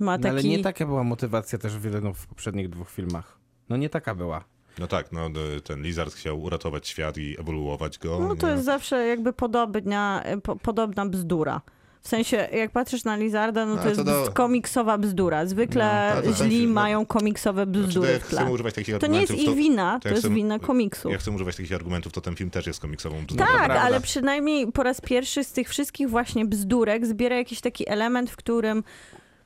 ma 0.00 0.16
No, 0.16 0.22
taki... 0.22 0.28
ale 0.28 0.42
nie 0.42 0.62
taka 0.62 0.86
była 0.86 1.04
motywacja 1.04 1.58
też 1.58 1.78
wielu 1.78 2.14
w 2.14 2.26
poprzednich 2.26 2.68
dwóch 2.68 2.90
filmach. 2.90 3.38
No 3.68 3.76
nie 3.76 3.88
taka 3.88 4.14
była. 4.14 4.44
No 4.78 4.86
tak, 4.86 5.12
no, 5.12 5.30
ten 5.64 5.82
Lizard 5.82 6.14
chciał 6.14 6.42
uratować 6.42 6.88
świat 6.88 7.18
i 7.18 7.40
ewoluować 7.40 7.98
go. 7.98 8.18
No 8.18 8.36
to 8.36 8.46
nie? 8.46 8.52
jest 8.52 8.64
zawsze 8.64 9.06
jakby 9.06 9.32
podobna, 9.32 10.24
po, 10.42 10.56
podobna 10.56 11.06
bzdura. 11.06 11.60
W 12.00 12.08
sensie, 12.08 12.36
jak 12.52 12.70
patrzysz 12.70 13.04
na 13.04 13.16
Lizarda, 13.16 13.66
no 13.66 13.74
No, 13.74 13.82
to 13.82 13.88
jest 13.88 14.00
to 14.00 14.04
do- 14.04 14.32
komiksowa 14.34 14.98
bzdura. 14.98 15.46
Zwykle 15.46 16.12
No, 16.16 16.22
to- 16.22 16.28
to- 16.28 16.44
źli 16.44 16.66
no- 16.66 16.72
mają 16.74 17.06
komiksowe 17.06 17.64
Znaczy, 17.64 17.80
to 17.82 17.86
bzdury 17.88 18.08
tle. 18.08 18.20
chcemy 18.20 18.50
używać 18.50 18.74
takich 18.74 18.98
To 18.98 19.06
nie 19.06 19.20
jest 19.20 19.34
ich 19.34 19.54
wina, 19.54 20.00
to 20.02 20.08
ja 20.08 20.14
jest 20.14 20.26
chcę- 20.26 20.34
wina 20.34 20.58
komiksu. 20.58 21.10
Jak 21.10 21.20
chcę 21.20 21.30
używać 21.30 21.56
takich 21.56 21.72
argumentów, 21.72 22.12
to 22.12 22.20
ten 22.20 22.36
film 22.36 22.50
też 22.50 22.66
jest 22.66 22.80
komiksową 22.80 23.26
bzdurą. 23.26 23.46
Tak, 23.46 23.56
prawda. 23.56 23.80
ale 23.82 24.00
przynajmniej 24.00 24.72
po 24.72 24.82
raz 24.82 25.00
pierwszy 25.00 25.44
z 25.44 25.52
tych 25.52 25.68
wszystkich 25.68 26.10
właśnie 26.10 26.44
bzdurek 26.46 27.06
zbiera 27.06 27.36
jakiś 27.36 27.60
taki 27.60 27.88
element, 27.88 28.30
w 28.30 28.36
którym 28.36 28.84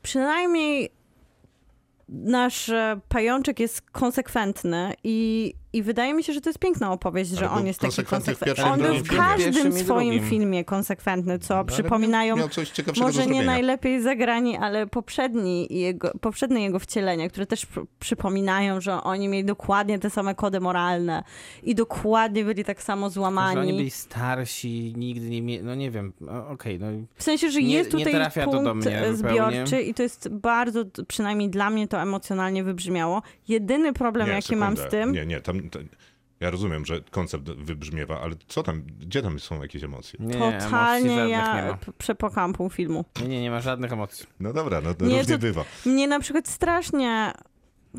przynajmniej 0.03 0.91
nasz 2.09 2.69
e, 2.69 3.01
pajączek 3.09 3.61
jest 3.61 3.81
konsekwentny 3.91 4.95
i, 5.05 5.55
i 5.73 5.83
wydaje 5.83 6.15
mi 6.15 6.25
się, 6.25 6.33
że 6.33 6.41
to 6.41 6.49
jest 6.51 6.59
piękna 6.59 6.93
opowieść, 6.93 7.31
że 7.31 7.49
Ale 7.51 7.59
on 7.61 7.67
jest 7.67 7.81
taki 7.81 8.05
konsekwentny 8.05 8.65
On 8.65 8.81
był 8.81 8.95
w 8.95 9.09
każdym 9.17 9.73
swoim 9.73 10.13
drugim. 10.13 10.31
filmie 10.31 10.65
konsekwentny, 10.65 11.39
co 11.39 11.55
No, 11.57 11.65
przypominają 11.65 12.37
Miał 12.37 12.49
coś 12.49 12.71
ciekawszego 12.71 13.07
może 13.07 13.27
nie 13.27 13.43
najlepiej 13.43 14.03
zagrani, 14.03 14.57
ale 14.57 14.87
poprzedni 14.87 15.67
jego, 15.71 16.11
poprzednie 16.21 16.63
jego 16.63 16.79
wcielenia, 16.79 17.29
które 17.29 17.47
też 17.47 17.67
pr- 17.67 17.87
przypominają, 18.01 18.81
że 18.81 19.03
oni 19.03 19.29
mieli 19.29 19.45
dokładnie 19.45 19.99
te 19.99 20.11
same 20.11 20.35
kody 20.35 20.61
moralne 20.61 21.25
i 21.63 21.75
dokładnie 21.75 22.45
byli 22.45 22.65
tak 22.65 22.83
samo 22.83 23.01
Że 23.01 23.05
oni 23.05 23.13
złamani. 23.15 23.73
byli 23.73 23.91
starsi, 23.91 24.93
nigdy 24.97 25.31
nie 25.31 25.43
mieli, 25.43 25.65
no 25.65 25.75
nie 25.75 25.91
wiem, 25.91 26.13
okej, 26.49 26.79
no 26.79 26.87
W 27.15 27.23
sensie, 27.23 27.51
że 27.51 27.63
Nie- 27.63 27.75
jest 27.75 27.93
nie 27.93 27.99
tutaj 27.99 28.13
trafia 28.15 28.45
to 28.45 28.51
do 28.63 28.71
punkt 28.73 28.87
mnie 28.87 28.99
e, 29.01 29.15
zupełnie. 29.17 29.41
zbiorczy 29.67 29.83
i 29.83 29.95
to 29.95 30.03
jest 30.03 30.29
bardzo, 30.29 30.85
przynajmniej 31.09 31.51
dla 31.51 31.71
mnie 31.71 31.89
to 31.89 32.03
emocjonalnie 32.03 32.65
wybrzmiało. 32.65 33.23
Jedyny 33.49 33.93
problem, 33.93 34.27
Nie, 34.29 34.33
jaki 34.35 34.57
mam 34.57 34.77
z 34.77 34.79
sekundę. 34.81 34.99
tym, 34.99 35.13
Nie, 35.13 35.27
nie, 35.27 35.41
tam, 35.41 35.62
to, 35.71 35.79
ja 36.41 36.51
rozumiem, 36.51 36.87
że 36.87 37.01
koncept 37.11 37.45
wybrzmiewa, 37.51 38.21
ale 38.21 38.35
co 38.49 38.63
tam, 38.63 38.83
gdzie 38.83 39.23
tam 39.23 39.41
są 39.41 39.63
jakieś 39.63 39.85
emocje? 39.85 40.19
nie, 40.23 40.35
emocji 40.37 40.61
totalnie 40.65 41.17
nie 41.17 41.29
ja 41.29 41.67
ma. 41.67 41.75
p- 41.77 41.93
przepłakałam 41.99 42.53
pół 42.53 42.71
filmu. 42.71 43.05
Nie, 43.23 43.29
nie, 43.29 43.43
nie 43.43 43.51
ma 43.51 43.61
żadnych 43.61 43.93
emocji. 43.93 44.27
No 44.41 44.53
dobra, 44.53 44.81
no, 44.81 44.95
no 45.01 45.07
Nie, 45.07 45.19
różnie 45.19 45.35
to- 45.35 45.41
bywa. 45.41 45.65
Mnie 45.87 46.09
na 46.09 46.21
przykład 46.21 46.49
strasznie 46.49 47.33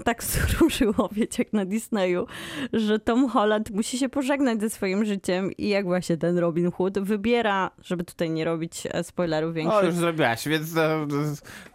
tak 0.04 0.24
skruszyło, 0.34 1.10
wiecie, 1.12 1.44
jak 1.44 1.54
na 1.54 1.66
Disneyu, 1.66 2.28
że 2.74 3.00
Tom 3.00 3.30
Holland 3.30 3.72
musi 3.72 3.98
się 3.98 4.10
pożegnać 4.10 4.62
ze 4.62 4.70
swoim 4.70 5.06
życiem 5.06 5.52
i 5.58 5.70
jak 5.70 5.86
właśnie 5.86 6.18
ten 6.18 6.38
Robin 6.38 6.72
Hood 6.72 7.00
wybiera, 7.00 7.72
żeby 7.82 8.04
tutaj 8.04 8.30
nie 8.30 8.46
robić 8.46 8.88
e, 8.92 9.04
spoilerów 9.04 9.54
większych. 9.54 9.80
O, 9.80 9.86
już 9.86 9.96
zrobiłaś, 9.96 10.48
więc 10.48 10.74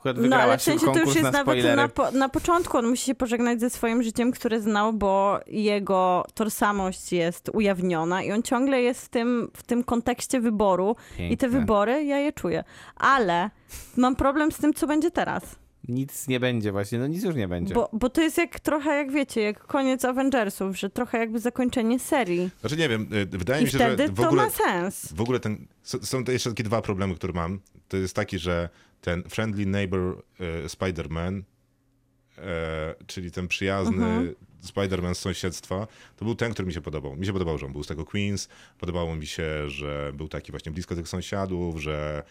No 0.05 0.15
wygrałaś 0.15 0.45
ale 0.45 0.59
w 0.59 0.63
sensie 0.63 0.87
to 0.87 0.99
już 0.99 1.15
jest 1.15 1.23
na 1.23 1.31
nawet 1.31 1.77
na, 1.77 1.89
po, 1.89 2.11
na 2.11 2.29
początku. 2.29 2.79
On 2.79 2.87
musi 2.87 3.05
się 3.05 3.15
pożegnać 3.15 3.61
ze 3.61 3.71
swoim 3.71 4.03
życiem, 4.03 4.33
które 4.33 4.61
znał, 4.61 4.93
bo 4.93 5.41
jego 5.47 6.25
tożsamość 6.35 7.13
jest 7.13 7.51
ujawniona 7.53 8.23
i 8.23 8.33
on 8.33 8.43
ciągle 8.43 8.83
jest 8.83 9.05
w 9.05 9.09
tym, 9.09 9.51
w 9.57 9.63
tym 9.63 9.85
kontekście 9.85 10.41
wyboru 10.41 10.97
i 11.19 11.37
te 11.37 11.47
Piękne. 11.47 11.61
wybory 11.61 12.05
ja 12.05 12.19
je 12.19 12.33
czuję. 12.33 12.65
Ale 12.97 13.51
mam 13.97 14.17
problem 14.17 14.53
z 14.53 14.59
tym, 14.59 14.75
co 14.75 14.87
będzie 14.87 15.11
teraz. 15.11 15.57
Nic 15.89 16.29
nie 16.29 16.41
będzie 16.41 16.73
właśnie, 16.73 16.99
no 16.99 17.07
nic 17.07 17.25
już 17.25 17.35
nie 17.35 17.49
będzie. 17.49 17.75
Bo, 17.75 17.89
bo 17.93 18.11
to 18.11 18.21
jest 18.21 18.39
jak 18.39 18.61
trochę, 18.61 18.97
jak 18.97 19.13
wiecie, 19.13 19.41
jak 19.41 19.67
koniec 19.67 20.05
Avengersów, 20.05 20.79
że 20.79 20.91
trochę 20.91 21.19
jakby 21.19 21.39
zakończenie 21.41 21.99
serii. 21.99 22.51
Znaczy 22.61 22.77
nie 22.77 22.89
wiem, 22.89 23.09
y, 23.13 23.27
wydaje 23.27 23.63
I 23.63 23.65
mi 23.65 23.71
się, 23.71 23.79
wtedy 23.79 24.07
że 24.07 24.13
w 24.13 24.17
to 24.17 24.27
ogóle, 24.27 24.43
ma 24.43 24.51
sens. 24.51 25.13
w 25.13 25.21
ogóle 25.21 25.41
ten, 25.41 25.67
są 25.83 26.25
to 26.25 26.33
jeszcze 26.33 26.51
takie 26.51 26.63
dwa 26.65 26.83
problemy, 26.83 27.15
które 27.15 27.33
mam. 27.33 27.61
To 27.89 27.97
jest 27.97 28.17
taki, 28.17 28.39
że 28.39 28.69
ten 29.01 29.23
friendly 29.23 29.67
neighbor 29.67 30.23
y, 30.41 30.67
Spider-Man, 30.69 31.43
e, 32.39 32.95
czyli 33.07 33.31
ten 33.31 33.49
przyjazny 33.49 33.97
Mhm. 34.07 34.35
Spider-Man 34.67 35.15
z 35.15 35.19
sąsiedztwa, 35.19 35.87
to 36.17 36.25
był 36.25 36.35
ten, 36.35 36.53
który 36.53 36.67
mi 36.69 36.75
się 36.75 36.81
podobał. 36.81 37.17
Mi 37.17 37.27
się 37.27 37.33
podobał, 37.33 37.59
że 37.59 37.67
on 37.67 37.73
był 37.73 37.85
z 37.85 37.87
tego 37.87 38.05
Queens, 38.05 38.49
podobało 38.79 39.17
mi 39.17 39.27
się, 39.27 39.69
że 39.69 40.13
był 40.15 40.29
taki 40.29 40.53
właśnie 40.53 40.73
blisko 40.73 40.95
tych 40.95 41.09
sąsiadów, 41.09 41.81
że 41.81 42.23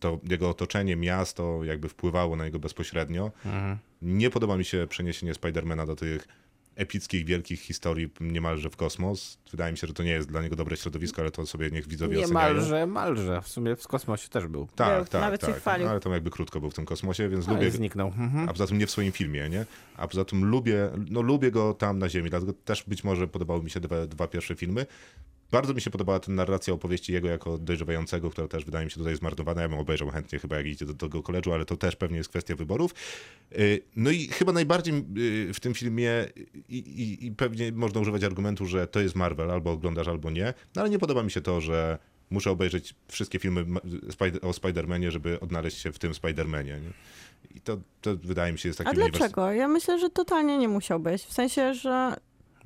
to 0.00 0.20
jego 0.30 0.50
otoczenie, 0.50 0.96
miasto 0.96 1.64
jakby 1.64 1.88
wpływało 1.88 2.36
na 2.36 2.44
niego 2.44 2.58
bezpośrednio. 2.58 3.30
Mhm. 3.44 3.78
Nie 4.02 4.30
podoba 4.30 4.56
mi 4.56 4.64
się 4.64 4.86
przeniesienie 4.90 5.34
Spidermana 5.34 5.86
do 5.86 5.96
tych 5.96 6.28
epickich, 6.76 7.24
wielkich 7.24 7.60
historii 7.60 8.08
niemalże 8.20 8.70
w 8.70 8.76
kosmos. 8.76 9.38
Wydaje 9.50 9.72
mi 9.72 9.78
się, 9.78 9.86
że 9.86 9.92
to 9.92 10.02
nie 10.02 10.10
jest 10.10 10.28
dla 10.28 10.42
niego 10.42 10.56
dobre 10.56 10.76
środowisko, 10.76 11.22
ale 11.22 11.30
to 11.30 11.46
sobie 11.46 11.70
niech 11.70 11.88
widzowie 11.88 12.18
oceniają. 12.24 12.28
Niemalże, 12.48 12.86
malże. 12.86 13.42
W 13.42 13.48
sumie 13.48 13.76
w 13.76 13.88
kosmosie 13.88 14.28
też 14.28 14.46
był. 14.46 14.68
Tak, 14.76 14.96
Był, 14.96 15.06
tak, 15.06 15.20
nawet 15.20 15.40
się 15.40 15.46
tak. 15.46 15.56
chwalił. 15.56 15.88
Ale 15.88 16.00
to 16.00 16.14
jakby 16.14 16.30
krótko 16.30 16.60
był 16.60 16.70
w 16.70 16.74
tym 16.74 16.84
kosmosie, 16.86 17.28
więc 17.28 17.46
No 17.46 17.54
lubię... 17.54 17.70
zniknął. 17.70 18.08
Mhm. 18.08 18.48
A 18.48 18.52
poza 18.52 18.66
tym 18.66 18.78
nie 18.78 18.86
w 18.86 18.90
swoim 18.90 19.12
filmie, 19.12 19.48
nie? 19.48 19.66
A 19.96 20.08
poza 20.08 20.24
tym 20.24 20.44
lubię, 20.44 20.90
no 21.10 21.22
lubię 21.22 21.50
go 21.50 21.74
tam 21.74 21.98
na 21.98 22.08
ziemi, 22.08 22.30
dlatego 22.30 22.52
też 22.52 22.84
być 22.84 23.04
może 23.04 23.28
podobały 23.28 23.62
mi 23.62 23.70
się 23.70 23.80
dwa, 23.80 24.06
dwa 24.06 24.26
pierwsze 24.28 24.54
filmy. 24.54 24.86
Bardzo 25.50 25.74
mi 25.74 25.80
się 25.80 25.90
podobała 25.90 26.20
ta 26.20 26.32
narracja 26.32 26.74
opowieści 26.74 27.12
jego 27.12 27.28
jako 27.28 27.58
dojrzewającego, 27.58 28.30
która 28.30 28.48
też 28.48 28.64
wydaje 28.64 28.84
mi 28.84 28.90
się 28.90 28.96
tutaj 28.96 29.16
zmarnowana. 29.16 29.62
Ja 29.62 29.68
bym 29.68 29.78
obejrzał 29.78 30.10
chętnie 30.10 30.38
chyba 30.38 30.56
jak 30.56 30.66
idzie 30.66 30.86
do 30.86 30.94
tego 30.94 31.22
koledżu, 31.22 31.52
ale 31.52 31.64
to 31.64 31.76
też 31.76 31.96
pewnie 31.96 32.16
jest 32.16 32.28
kwestia 32.28 32.56
wyborów. 32.56 32.94
Yy, 33.50 33.80
No 33.96 34.10
i 34.10 34.26
chyba 34.26 34.52
najbardziej 34.52 34.94
yy, 35.14 35.54
w 35.54 35.60
tym 35.60 35.74
filmie 35.74 36.10
i, 36.68 36.78
i, 36.78 37.26
i 37.26 37.32
pewnie 37.32 37.72
można 37.72 38.00
używać 38.00 38.24
argumentu, 38.24 38.66
że 38.66 38.86
to 38.86 39.00
jest 39.00 39.14
Marvel, 39.14 39.50
albo 39.50 39.70
oglądasz, 39.70 40.08
albo 40.08 40.30
nie, 40.30 40.54
no 40.74 40.82
ale 40.82 40.90
nie 40.90 40.98
podoba 40.98 41.22
mi 41.22 41.30
się 41.30 41.40
to, 41.40 41.60
że 41.60 41.98
muszę 42.30 42.50
obejrzeć 42.50 42.94
wszystkie 43.08 43.38
filmy 43.38 43.64
o 44.42 44.50
Spider-Manie, 44.50 45.10
żeby 45.10 45.40
odnaleźć 45.40 45.78
się 45.78 45.92
w 45.92 45.98
tym 45.98 46.12
Spider-Manie. 46.12 46.64
Nie? 46.64 46.92
I 47.54 47.60
to, 47.60 47.78
to 48.00 48.16
wydaje 48.16 48.52
mi 48.52 48.58
się 48.58 48.68
jest 48.68 48.78
taki 48.78 48.90
A 48.90 48.94
dlaczego? 48.94 49.52
Ja 49.52 49.68
myślę, 49.68 49.98
że 49.98 50.10
totalnie 50.10 50.58
nie 50.58 50.68
musiał 50.68 51.00
być. 51.00 51.22
W 51.22 51.32
sensie, 51.32 51.74
że 51.74 52.16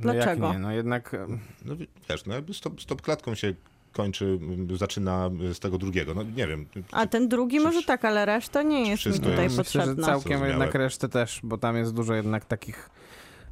No 0.04 0.14
jak 0.14 0.24
Dlaczego? 0.24 0.52
nie? 0.52 0.58
No 0.58 0.72
jednak 0.72 1.14
e, 1.14 1.26
No 1.64 1.76
wi- 1.76 1.88
wiesz, 2.10 2.26
no 2.26 2.34
jakby 2.34 2.54
stop, 2.54 2.80
stop 2.82 3.02
klatką 3.02 3.34
się 3.34 3.54
kończy, 3.92 4.38
zaczyna 4.74 5.30
z 5.54 5.58
tego 5.58 5.78
drugiego. 5.78 6.14
No 6.14 6.22
nie 6.22 6.46
wiem. 6.46 6.66
A 6.92 7.06
ten 7.06 7.28
drugi 7.28 7.56
Przecież 7.58 7.74
może 7.74 7.86
tak, 7.86 8.04
ale 8.04 8.26
reszta 8.26 8.62
nie 8.62 8.90
jest 8.90 9.06
mi 9.06 9.12
tutaj 9.12 9.42
jest- 9.42 9.58
myślę, 9.58 9.80
że 9.80 9.86
potrzebna. 9.86 10.06
całkiem 10.06 10.22
Zrozumiałe. 10.22 10.48
jednak 10.48 10.74
resztę 10.74 11.08
też, 11.08 11.40
bo 11.42 11.58
tam 11.58 11.76
jest 11.76 11.94
dużo 11.94 12.14
jednak 12.14 12.44
takich 12.44 12.90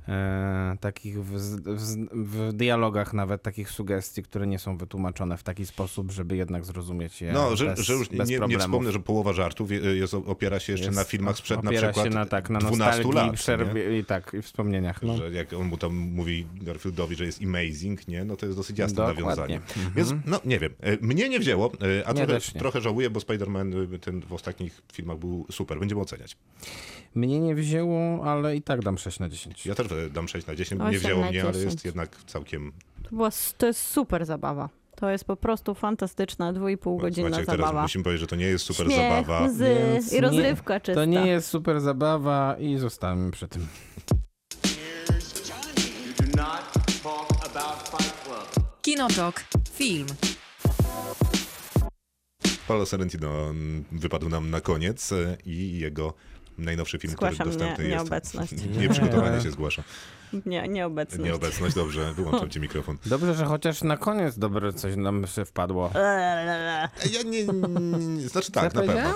e, 0.09 0.77
takich 0.81 1.25
w, 1.25 1.33
w, 1.33 2.07
w 2.13 2.53
dialogach 2.53 3.15
nawet 3.15 3.43
takich 3.43 3.71
sugestii, 3.71 4.23
które 4.23 4.47
nie 4.47 4.59
są 4.59 4.77
wytłumaczone 4.77 5.37
w 5.37 5.43
taki 5.43 5.67
sposób, 5.67 6.11
żeby 6.11 6.37
jednak 6.37 6.65
zrozumieć 6.65 7.21
je 7.23 7.33
No, 7.33 7.57
że, 7.57 7.67
bez, 7.67 7.81
że 7.81 7.93
już 7.93 8.09
bez 8.09 8.29
nie, 8.29 8.39
nie 8.39 8.59
wspomnę, 8.59 8.93
że 8.93 9.01
połowa 9.01 9.33
żartów 9.33 9.71
je- 9.71 9.79
jest, 9.79 10.15
opiera 10.15 10.61
się 10.61 10.73
jeszcze 10.73 10.87
Jest- 10.87 10.99
na 10.99 11.05
filmach 11.05 11.37
sprzed 11.37 11.63
na 11.63 11.71
przykład 11.71 12.07
się 12.07 12.11
na, 12.11 12.27
tak, 12.27 12.51
na 12.51 12.59
12 12.59 12.85
nostalgii, 12.85 13.13
lat. 13.13 13.27
nie? 13.27 13.33
przerwie 13.33 13.99
i 13.99 14.05
tak, 14.05 14.35
i 14.39 14.43
wspomnieniach. 14.43 15.03
No. 15.03 15.17
Że 15.17 15.31
jak 15.31 15.53
on 15.53 15.67
mu 15.67 15.77
tam 15.77 15.97
mówi 15.97 16.47
Garfieldowi, 16.55 17.17
że 17.17 17.25
jest 17.25 17.43
amazing, 17.43 18.09
nie? 18.09 18.25
No 18.25 18.37
to 18.37 18.47
jest 18.47 18.59
dosyć 18.59 18.79
jasne 18.79 18.97
Dokładnie. 18.97 19.23
nawiązanie. 19.23 19.57
Mhm. 19.57 19.93
Więc, 19.97 20.15
no 20.27 20.41
nie 20.45 20.59
wiem, 20.59 20.73
e, 20.81 20.97
mnie 21.01 21.29
nie 21.29 21.41
wzięło, 21.41 21.73
e, 22.01 22.09
a 22.09 22.15
trochę, 22.15 22.41
trochę 22.41 22.81
żałuję, 22.81 23.11
bo 23.11 23.21
Spider-Man 23.21 23.95
e, 23.95 23.99
ten 23.99 24.21
w 24.21 24.33
ostatnich 24.33 24.83
filmach 24.93 25.19
był 25.19 25.47
super. 25.51 25.79
Będziemy 25.79 26.01
oceniać. 26.01 26.37
Mnie 27.19 27.41
nie 27.41 27.55
wzięło, 27.55 28.25
ale 28.25 28.57
i 28.57 28.63
tak 28.63 28.81
dam 28.83 28.99
6 28.99 29.19
na 29.21 29.29
10. 29.29 29.67
Ja 29.67 29.75
też 29.75 29.87
dam 30.11 30.29
6 30.29 30.47
na 30.47 30.55
10, 30.55 30.81
nie 30.81 30.87
Osiem 30.89 31.01
wzięło 31.01 31.25
mnie, 31.31 31.43
ale 31.43 31.53
10. 31.53 31.65
jest 31.73 31.85
jednak 31.85 32.17
całkiem... 32.27 32.73
To, 33.03 33.11
była, 33.11 33.31
to 33.59 33.67
jest 33.67 33.83
super 33.83 34.27
zabawa. 34.27 34.69
To 34.97 35.11
jest 35.11 35.25
po 35.25 35.37
prostu 35.37 35.75
fantastyczna, 35.75 36.53
dwójpół 36.53 36.99
godzinna 36.99 37.31
Maciek, 37.31 37.47
teraz 37.47 37.61
zababa. 37.61 37.83
musimy 37.83 38.05
powiedzieć, 38.05 38.21
że 38.21 38.27
to 38.27 38.37
nie 38.37 38.47
jest 38.47 38.65
super 38.65 38.87
Śmiech, 38.87 38.99
zabawa. 39.27 39.47
łzy 39.47 39.77
Więc 39.93 40.13
i 40.13 40.15
nie- 40.15 40.21
rozrywka 40.21 40.81
czysta. 40.81 41.01
To 41.01 41.05
nie 41.05 41.27
jest 41.27 41.49
super 41.49 41.81
zabawa 41.81 42.57
i 42.59 42.77
zostawmy 42.77 43.31
przy 43.31 43.49
tym. 43.49 43.67
Kinotok. 48.83 49.45
Film. 49.75 50.07
Paolo 52.69 52.87
Sorrentino 52.87 53.29
wypadł 53.93 54.29
nam 54.29 54.51
na 54.51 54.61
koniec 54.61 55.13
e, 55.13 55.37
i 55.47 55.79
jego 55.79 56.15
najnowszy 56.59 56.99
film, 56.99 57.13
Zgłaszam 57.13 57.39
który 57.39 57.51
dostępny 57.59 57.85
nie- 57.85 57.91
jest. 57.91 58.05
nieobecność. 58.05 58.53
Nieprzygotowanie 58.81 59.41
się 59.43 59.51
zgłasza. 59.51 59.83
Nie, 60.47 60.69
nieobecność. 60.69 61.25
Nieobecność, 61.25 61.75
dobrze, 61.75 62.13
wyłączam 62.15 62.51
ci 62.51 62.61
mikrofon. 62.61 62.97
Dobrze, 63.07 63.35
że 63.35 63.45
chociaż 63.45 63.83
na 63.83 63.97
koniec 63.97 64.39
dobre 64.39 64.73
coś 64.73 64.97
nam 64.97 65.27
się 65.27 65.45
wpadło. 65.45 65.91
E, 65.95 66.89
Ja 67.13 67.23
nie, 67.23 67.45
nie 67.99 68.29
znaczy 68.29 68.53
tak, 68.53 68.75
na 68.75 68.83
pewno. 68.83 69.15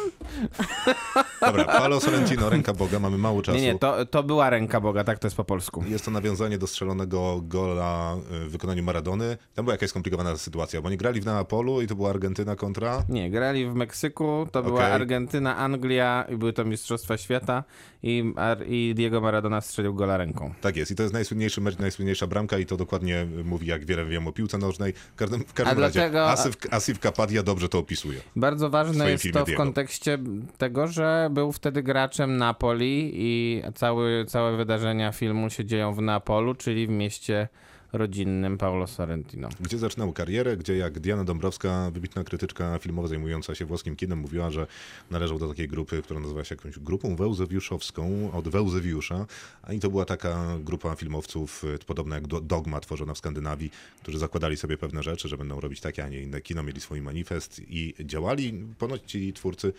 Dobra, 1.40 1.64
Paolo 1.64 2.00
Sorrentino, 2.00 2.50
Ręka 2.50 2.72
Boga, 2.74 2.98
mamy 2.98 3.18
mało 3.18 3.42
czasu. 3.42 3.58
Nie, 3.58 3.64
nie, 3.64 3.78
to, 3.78 4.06
to 4.06 4.22
była 4.22 4.50
ręka 4.50 4.80
Boga, 4.80 5.04
tak 5.04 5.18
to 5.18 5.26
jest 5.26 5.36
po 5.36 5.44
polsku. 5.44 5.84
Jest 5.86 6.04
to 6.04 6.10
nawiązanie 6.10 6.58
do 6.58 6.66
strzelonego 6.66 7.40
gola 7.42 8.16
y, 8.44 8.48
w 8.48 8.50
wykonaniu 8.52 8.82
Maradony. 8.82 9.36
Tam 9.54 9.64
była 9.64 9.74
jakaś 9.74 9.90
skomplikowana 9.90 10.36
sytuacja, 10.36 10.82
bo 10.82 10.88
oni 10.88 10.96
grali 10.96 11.20
w 11.20 11.26
Neapolu 11.26 11.82
i 11.82 11.86
to 11.86 11.94
była 11.94 12.10
Argentyna 12.10 12.56
kontra... 12.56 13.04
Nie, 13.08 13.30
grali 13.30 13.66
w 13.66 13.74
Meksyku, 13.74 14.46
to 14.52 14.62
była. 14.62 14.84
Argentyna, 14.84 15.56
Anglia 15.56 16.24
i 16.28 16.36
były 16.36 16.52
to 16.52 16.64
Mistrzostwa 16.64 17.16
Świata 17.16 17.64
i, 18.02 18.32
i 18.66 18.92
Diego 18.96 19.20
Maradona 19.20 19.60
strzelił 19.60 19.94
gola 19.94 20.16
ręką. 20.16 20.54
Tak 20.60 20.76
jest 20.76 20.90
i 20.90 20.94
to 20.94 21.01
jest 21.02 21.14
najsłynniejszy 21.14 21.60
mecz, 21.60 21.78
najsłynniejsza 21.78 22.26
bramka 22.26 22.58
i 22.58 22.66
to 22.66 22.76
dokładnie 22.76 23.26
mówi, 23.44 23.66
jak 23.66 23.84
wiele 23.84 24.04
wiem 24.04 24.28
o 24.28 24.32
piłce 24.32 24.58
nożnej. 24.58 24.92
W 24.92 25.14
każdym, 25.14 25.44
w 25.44 25.52
każdym 25.52 25.78
razie 25.78 26.22
Asif, 26.22 26.56
Asif 26.70 26.98
Kapadia 26.98 27.42
dobrze 27.42 27.68
to 27.68 27.78
opisuje. 27.78 28.20
Bardzo 28.36 28.70
ważne 28.70 29.10
jest 29.10 29.24
to 29.32 29.42
w 29.42 29.46
Diego. 29.46 29.62
kontekście 29.62 30.18
tego, 30.58 30.86
że 30.86 31.28
był 31.32 31.52
wtedy 31.52 31.82
graczem 31.82 32.36
Napoli 32.36 33.10
i 33.14 33.62
cały, 33.74 34.24
całe 34.28 34.56
wydarzenia 34.56 35.12
filmu 35.12 35.50
się 35.50 35.64
dzieją 35.64 35.94
w 35.94 36.02
Neapolu, 36.02 36.54
czyli 36.54 36.86
w 36.86 36.90
mieście 36.90 37.48
rodzinnym 37.92 38.58
Paulo 38.58 38.86
Sorrentino. 38.86 39.48
Gdzie 39.60 39.78
zaczynał 39.78 40.12
karierę, 40.12 40.56
gdzie 40.56 40.76
jak 40.76 41.00
Diana 41.00 41.24
Dąbrowska, 41.24 41.90
wybitna 41.90 42.24
krytyczka 42.24 42.78
filmowa 42.78 43.08
zajmująca 43.08 43.54
się 43.54 43.64
włoskim 43.64 43.96
kinem, 43.96 44.18
mówiła, 44.18 44.50
że 44.50 44.66
należał 45.10 45.38
do 45.38 45.48
takiej 45.48 45.68
grupy, 45.68 46.02
która 46.02 46.20
nazywa 46.20 46.44
się 46.44 46.54
jakąś 46.54 46.78
grupą 46.78 47.16
Wełzewiuszowską, 47.16 48.32
od 48.32 48.48
Wełzewiusza. 48.48 49.26
A 49.62 49.72
i 49.72 49.80
to 49.80 49.90
była 49.90 50.04
taka 50.04 50.58
grupa 50.60 50.96
filmowców 50.96 51.64
y, 51.64 51.78
podobna 51.86 52.14
jak 52.14 52.26
Do- 52.26 52.40
Dogma, 52.40 52.80
tworzona 52.80 53.14
w 53.14 53.18
Skandynawii, 53.18 53.70
którzy 54.02 54.18
zakładali 54.18 54.56
sobie 54.56 54.76
pewne 54.78 55.02
rzeczy, 55.02 55.28
że 55.28 55.36
będą 55.38 55.60
robić 55.60 55.80
takie, 55.80 56.04
a 56.04 56.08
nie 56.08 56.22
inne 56.22 56.40
kino, 56.40 56.62
mieli 56.62 56.80
swój 56.80 57.00
manifest 57.00 57.60
i 57.68 57.94
działali. 58.00 58.64
Ponoć 58.78 59.02
ci 59.06 59.32
twórcy 59.32 59.72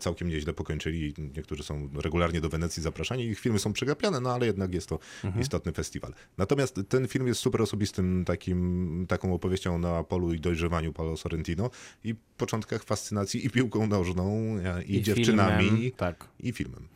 całkiem 0.00 0.28
nieźle 0.28 0.52
pokończyli. 0.52 1.14
Niektórzy 1.36 1.62
są 1.62 1.88
regularnie 2.02 2.40
do 2.40 2.48
Wenecji 2.48 2.82
zapraszani. 2.82 3.24
Ich 3.24 3.40
filmy 3.40 3.58
są 3.58 3.72
przegapiane, 3.72 4.20
no 4.20 4.34
ale 4.34 4.46
jednak 4.46 4.74
jest 4.74 4.88
to 4.88 4.98
istotny 5.40 5.72
festiwal. 5.72 6.12
Natomiast 6.38 6.80
ten 6.88 7.08
film 7.08 7.26
jest 7.26 7.40
super 7.40 7.62
osobistym 7.62 8.24
takim, 8.24 9.06
taką 9.08 9.34
opowieścią 9.34 9.78
na 9.78 10.04
polu 10.04 10.32
i 10.32 10.40
dojrzewaniu 10.40 10.92
Paolo 10.92 11.16
Sorrentino 11.16 11.70
i 12.04 12.14
początkach 12.36 12.84
fascynacji 12.84 13.46
i 13.46 13.50
piłką 13.50 13.86
nożną, 13.86 14.56
e, 14.64 14.82
i, 14.82 15.02
dziewczynami, 15.02 15.68
filmem, 15.68 15.90
tak. 15.96 16.28
i 16.40 16.52
filmem. 16.52 16.88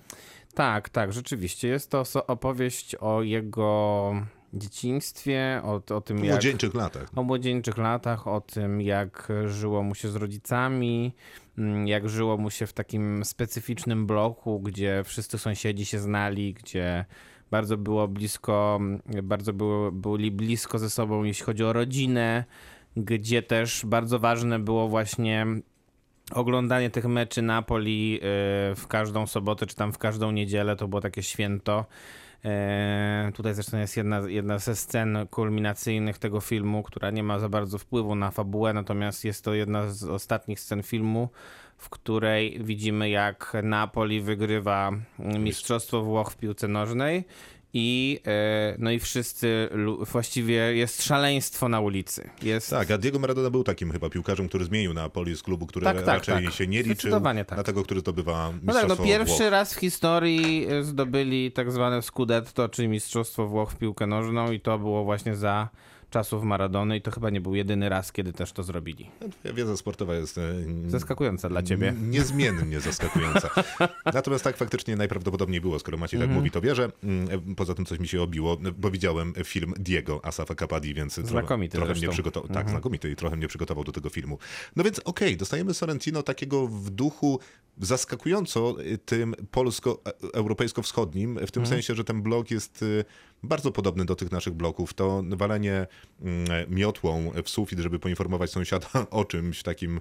Tak, 0.54 0.88
tak, 0.88 1.12
rzeczywiście. 1.12 1.68
Jest 1.68 1.90
to 1.90 2.02
opowieść 2.26 2.94
o 2.94 3.22
jego 3.22 4.12
dzieciństwie, 4.54 5.60
o, 5.64 5.82
o 5.96 6.00
tym 6.00 6.16
W 6.16 6.24
jak... 6.24 6.32
młodzieńczych 6.32 6.74
latach. 6.74 7.10
O 7.16 7.22
młodzieńczych 7.22 7.78
latach, 7.78 8.26
o 8.28 8.40
tym 8.40 8.80
jak 8.80 9.28
żyło 9.46 9.82
mu 9.82 9.94
się 9.94 10.08
z 10.08 10.16
rodzicami, 10.16 11.14
jak 11.86 12.08
żyło 12.08 12.36
mu 12.36 12.50
się 12.50 12.66
w 12.66 12.72
takim 12.72 13.24
specyficznym 13.24 14.06
bloku, 14.06 14.60
gdzie 14.60 15.02
wszyscy 15.04 15.38
sąsiedzi 15.38 15.86
się 15.86 15.98
znali, 15.98 16.54
gdzie 16.54 17.04
bardzo 17.50 17.76
było 17.76 18.08
blisko, 18.08 18.78
mm, 18.80 19.00
bardzo 19.22 19.52
było, 19.52 19.92
byli 19.92 20.30
blisko 20.30 20.78
ze 20.78 20.90
sobą, 20.90 21.24
jeśli 21.24 21.44
chodzi 21.44 21.64
o 21.64 21.72
rodzinę, 21.72 22.44
gdzie 22.96 23.42
też 23.42 23.86
bardzo 23.86 24.18
ważne 24.18 24.58
było 24.58 24.88
właśnie 24.88 25.46
oglądanie 26.32 26.90
tych 26.90 27.04
meczy 27.04 27.42
Napoli 27.42 28.16
y, 28.16 28.20
w 28.74 28.84
każdą 28.88 29.26
sobotę, 29.26 29.66
czy 29.66 29.76
tam 29.76 29.92
w 29.92 29.98
każdą 29.98 30.30
niedzielę, 30.30 30.76
to 30.76 30.88
było 30.88 31.00
takie 31.00 31.22
święto. 31.22 31.86
E, 32.44 33.32
Tutaj 33.34 33.54
zresztą 33.54 33.78
jest 33.78 33.96
jedna, 33.96 34.20
jedna 34.28 34.58
ze 34.58 34.76
scen 34.76 35.18
kulminacyjnych 35.30 36.18
tego 36.18 36.40
filmu, 36.40 36.82
która 36.82 37.10
nie 37.10 37.22
ma 37.22 37.38
za 37.38 37.48
bardzo 37.48 37.78
wpływu 37.78 38.14
na 38.14 38.30
fabułę, 38.30 38.72
natomiast 38.72 39.24
jest 39.24 39.44
to 39.44 39.54
jedna 39.54 39.90
z 39.90 40.04
ostatnich 40.04 40.60
scen 40.60 40.82
filmu, 40.82 41.28
w 41.76 41.90
której 41.90 42.58
widzimy 42.64 43.10
jak 43.10 43.56
Napoli 43.62 44.20
wygrywa 44.20 44.90
Mistrzostwo 45.18 46.02
Włoch 46.02 46.30
w 46.30 46.36
piłce 46.36 46.68
nożnej 46.68 47.24
i, 47.74 48.20
e, 48.26 48.74
no 48.78 48.90
i 48.90 48.98
wszyscy, 48.98 49.68
właściwie 50.12 50.54
jest 50.54 51.02
szaleństwo 51.02 51.68
na 51.68 51.80
ulicy. 51.80 52.30
Jest, 52.42 52.70
Tak, 52.70 52.90
a 52.90 52.98
Diego 52.98 53.18
Maradona 53.18 53.50
był 53.50 53.64
takim 53.64 53.92
chyba 53.92 54.10
piłkarzem, 54.10 54.48
który 54.48 54.64
zmienił 54.64 54.94
Neapoli 54.94 55.36
z 55.36 55.42
klubu, 55.42 55.66
który 55.66 55.84
Tak, 55.84 55.96
tak, 55.96 56.06
raczej 56.06 56.44
tak. 56.44 56.54
się 56.54 56.66
nie 56.66 56.82
liczył, 56.82 57.10
tak. 57.20 57.50
na 57.50 57.64
tego, 57.64 57.82
który 57.82 58.00
zdobywa 58.00 58.46
No 58.46 58.52
tak, 58.52 58.62
mistrzostwo 58.62 59.02
no 59.02 59.08
pierwszy 59.08 59.38
Włoch. 59.42 59.50
raz 59.50 59.74
w 59.74 59.78
historii 59.80 60.66
y, 60.72 60.84
zdobyli 60.84 61.52
tak 61.52 61.72
zwane 61.72 62.02
Scudetto, 62.02 62.68
czyli 62.68 62.88
Mistrzostwo 62.88 63.46
Włoch 63.46 63.72
w 63.72 63.76
piłkę 63.76 64.06
nożną 64.06 64.52
i 64.52 64.60
to 64.60 64.78
było 64.78 65.04
właśnie 65.04 65.36
za 65.36 65.68
czasów 66.10 66.44
Maradony 66.44 66.96
i 66.96 67.02
to 67.02 67.10
chyba 67.10 67.30
nie 67.30 67.40
był 67.40 67.54
jedyny 67.54 67.88
raz, 67.88 68.12
kiedy 68.12 68.32
też 68.32 68.52
to 68.52 68.62
zrobili. 68.62 69.10
Twoja 69.40 69.54
wiedza 69.54 69.76
sportowa 69.76 70.14
jest 70.14 70.38
e, 70.38 70.42
Zaskakująca 70.86 71.48
dla 71.48 71.62
ciebie. 71.62 71.94
Niezmiennie 72.02 72.80
zaskakująca. 72.80 73.50
Natomiast 74.14 74.44
tak 74.44 74.56
faktycznie 74.56 74.96
najprawdopodobniej 74.96 75.60
było, 75.60 75.78
skoro 75.78 75.98
Maciej 75.98 76.16
Mhm. 76.16 76.30
tak 76.30 76.36
mówi, 76.38 76.50
to 76.50 76.60
wierzę. 76.60 76.90
Mm, 77.04 77.54
Poza 77.54 77.74
tym 77.74 77.84
coś 77.84 77.98
mi 77.98 78.08
się 78.08 78.22
obiło, 78.22 78.56
bo 78.78 78.90
widziałem 78.90 79.32
film 79.44 79.74
Diego 79.78 80.20
Asafa 80.24 80.54
Kapadi, 80.54 80.94
więc 80.94 81.14
trochę, 81.14 81.28
Znakomity 81.30 81.78
trochę 81.78 81.94
mnie 81.94 82.08
przygotował. 82.08 82.48
Mhm. 82.48 82.64
Tak, 82.64 82.70
znakomity 82.70 83.10
i 83.10 83.16
trochę 83.16 83.36
mnie 83.36 83.48
przygotował 83.48 83.84
do 83.84 83.92
tego 83.92 84.08
filmu. 84.08 84.38
No 84.76 84.84
więc 84.84 84.98
okej, 84.98 85.36
dostajemy 85.36 85.74
Sorrentino 85.74 86.22
takiego 86.22 86.66
w 86.66 86.90
duchu 86.90 87.40
zaskakująco 87.80 88.76
y, 88.80 88.98
tym 88.98 89.34
polsko-europejsko-wschodnim, 89.50 91.34
w 91.46 91.50
tym 91.50 91.62
Mhm. 91.62 91.66
sensie, 91.66 91.94
że 91.94 92.04
ten 92.04 92.22
blok 92.22 92.50
jest 92.50 92.82
y, 92.82 93.04
bardzo 93.42 93.72
podobny 93.72 94.04
do 94.04 94.16
tych 94.16 94.32
naszych 94.32 94.54
bloków. 94.54 94.94
To 94.94 95.22
walenie 95.26 95.86
mm, 96.22 96.46
miotłą 96.68 97.32
w 97.44 97.50
sufit, 97.50 97.78
żeby 97.78 97.98
poinformować 97.98 98.50
sąsiada 98.50 98.88
o 99.10 99.24
czymś 99.24 99.62
takim 99.62 100.00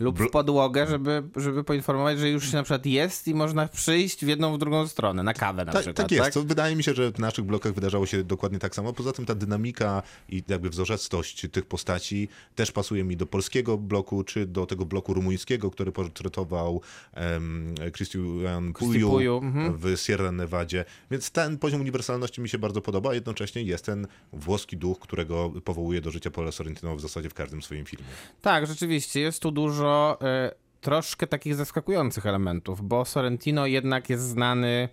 Lub 0.00 0.18
w 0.18 0.30
podłogę, 0.30 0.86
żeby, 0.86 1.22
żeby 1.36 1.64
poinformować, 1.64 2.18
że 2.18 2.28
już 2.28 2.52
na 2.52 2.62
przykład 2.62 2.86
jest 2.86 3.28
i 3.28 3.34
można 3.34 3.68
przyjść 3.68 4.24
w 4.24 4.28
jedną, 4.28 4.54
w 4.54 4.58
drugą 4.58 4.88
stronę, 4.88 5.22
na 5.22 5.34
kawę 5.34 5.64
na 5.64 5.72
Tak, 5.72 5.82
przykład. 5.82 6.08
tak 6.08 6.12
jest. 6.18 6.34
To 6.34 6.42
wydaje 6.42 6.76
mi 6.76 6.84
się, 6.84 6.94
że 6.94 7.12
w 7.12 7.18
naszych 7.18 7.44
blokach 7.44 7.74
wydarzało 7.74 8.06
się 8.06 8.24
dokładnie 8.24 8.58
tak 8.58 8.74
samo. 8.74 8.92
Poza 8.92 9.12
tym 9.12 9.26
ta 9.26 9.34
dynamika 9.34 10.02
i 10.28 10.42
jakby 10.48 10.70
wzorzestość 10.70 11.46
tych 11.52 11.66
postaci 11.66 12.28
też 12.54 12.72
pasuje 12.72 13.04
mi 13.04 13.16
do 13.16 13.26
polskiego 13.26 13.78
bloku, 13.78 14.24
czy 14.24 14.46
do 14.46 14.66
tego 14.66 14.84
bloku 14.84 15.14
rumuńskiego, 15.14 15.70
który 15.70 15.92
portretował 15.92 16.80
um, 17.16 17.74
Christian 17.96 18.72
Puyu, 18.72 19.40
mhm. 19.42 19.78
w 19.78 20.00
Sierra 20.00 20.32
Nevadzie. 20.32 20.84
Więc 21.10 21.30
ten 21.30 21.58
poziom 21.58 21.80
uniwersalności 21.80 22.40
mi 22.40 22.48
się 22.48 22.58
bardzo 22.58 22.80
podoba, 22.80 23.10
a 23.10 23.14
jednocześnie 23.14 23.62
jest 23.62 23.84
ten 23.84 24.06
włoski 24.32 24.76
duch, 24.76 24.98
którego 24.98 25.52
powołuje 25.64 26.00
do 26.00 26.10
życia 26.10 26.30
Paolo 26.30 26.52
Sorrentino 26.52 26.96
w 26.96 27.00
zasadzie 27.00 27.28
w 27.28 27.34
każdym 27.34 27.62
swoim 27.62 27.84
filmie. 27.84 28.06
Tak, 28.42 28.66
rzeczywiście, 28.66 29.20
jest 29.20 29.42
tu 29.42 29.50
dużo. 29.50 29.87
E, 30.22 30.50
troszkę 30.80 31.26
takich 31.26 31.54
zaskakujących 31.54 32.26
elementów, 32.26 32.82
bo 32.82 33.04
Sorrentino 33.04 33.66
jednak 33.66 34.10
jest 34.10 34.24
znany 34.24 34.88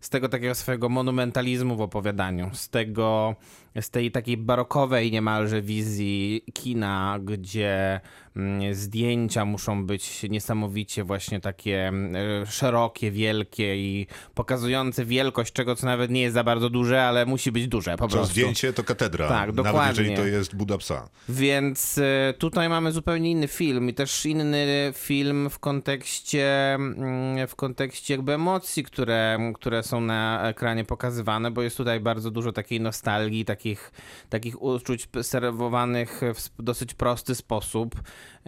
z 0.00 0.10
tego 0.10 0.28
takiego 0.28 0.54
swojego 0.54 0.88
monumentalizmu 0.88 1.76
w 1.76 1.80
opowiadaniu, 1.80 2.50
z 2.52 2.68
tego, 2.68 3.34
z 3.80 3.90
tej 3.90 4.10
takiej 4.10 4.36
barokowej 4.36 5.12
niemalże 5.12 5.62
wizji 5.62 6.44
kina, 6.52 7.18
gdzie 7.22 8.00
zdjęcia 8.72 9.44
muszą 9.44 9.86
być 9.86 10.22
niesamowicie 10.22 11.04
właśnie 11.04 11.40
takie 11.40 11.88
mm, 11.88 12.46
szerokie, 12.46 13.10
wielkie 13.10 13.76
i 13.76 14.06
pokazujące 14.34 15.04
wielkość 15.04 15.52
czego, 15.52 15.76
co 15.76 15.86
nawet 15.86 16.10
nie 16.10 16.20
jest 16.20 16.34
za 16.34 16.44
bardzo 16.44 16.70
duże, 16.70 17.02
ale 17.04 17.26
musi 17.26 17.52
być 17.52 17.68
duże 17.68 17.90
po 17.96 18.08
To 18.08 18.12
prostu. 18.12 18.32
zdjęcie 18.32 18.72
to 18.72 18.84
katedra, 18.84 19.28
Tak, 19.28 19.40
nawet 19.40 19.56
dokładnie. 19.56 19.88
jeżeli 19.88 20.16
to 20.16 20.26
jest 20.26 20.56
Buda 20.56 20.78
Psa. 20.78 21.08
Więc 21.28 21.98
e, 21.98 22.34
tutaj 22.38 22.68
mamy 22.68 22.92
zupełnie 22.92 23.30
inny 23.30 23.48
film 23.48 23.88
i 23.88 23.94
też 23.94 24.26
inny 24.26 24.92
film 24.96 25.50
w 25.50 25.58
kontekście, 25.58 26.74
mm, 26.74 27.46
w 27.48 27.56
kontekście 27.56 28.14
jakby 28.14 28.32
emocji, 28.34 28.84
które, 28.84 29.38
które 29.54 29.82
są 29.82 30.00
na 30.00 30.48
ekranie 30.48 30.84
pokazywane, 30.84 31.50
bo 31.50 31.62
jest 31.62 31.76
tutaj 31.76 32.00
bardzo 32.00 32.30
dużo 32.30 32.52
takiej 32.52 32.80
nostalgii, 32.80 33.44
takich, 33.44 33.92
takich 34.28 34.62
uczuć 34.62 35.08
serwowanych 35.22 36.20
w 36.34 36.62
dosyć 36.62 36.94
prosty 36.94 37.34
sposób. 37.34 37.94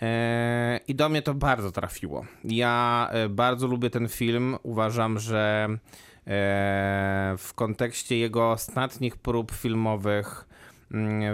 E, 0.02 0.80
I 0.88 0.94
do 0.94 1.08
mnie 1.08 1.22
to 1.22 1.34
bardzo 1.34 1.72
trafiło. 1.72 2.24
Ja 2.44 3.08
e, 3.12 3.28
bardzo 3.28 3.66
lubię 3.66 3.90
ten 3.90 4.08
film. 4.08 4.56
Uważam, 4.62 5.18
że 5.18 5.68
e, 5.70 5.78
w 7.38 7.50
kontekście 7.54 8.18
jego 8.18 8.50
ostatnich 8.50 9.16
prób 9.16 9.52
filmowych, 9.52 10.46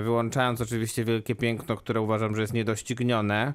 wyłączając 0.04 0.60
oczywiście 0.60 1.04
Wielkie 1.04 1.34
Piękno, 1.34 1.76
które 1.76 2.00
uważam, 2.00 2.34
że 2.34 2.40
jest 2.40 2.52
niedoścignione, 2.52 3.54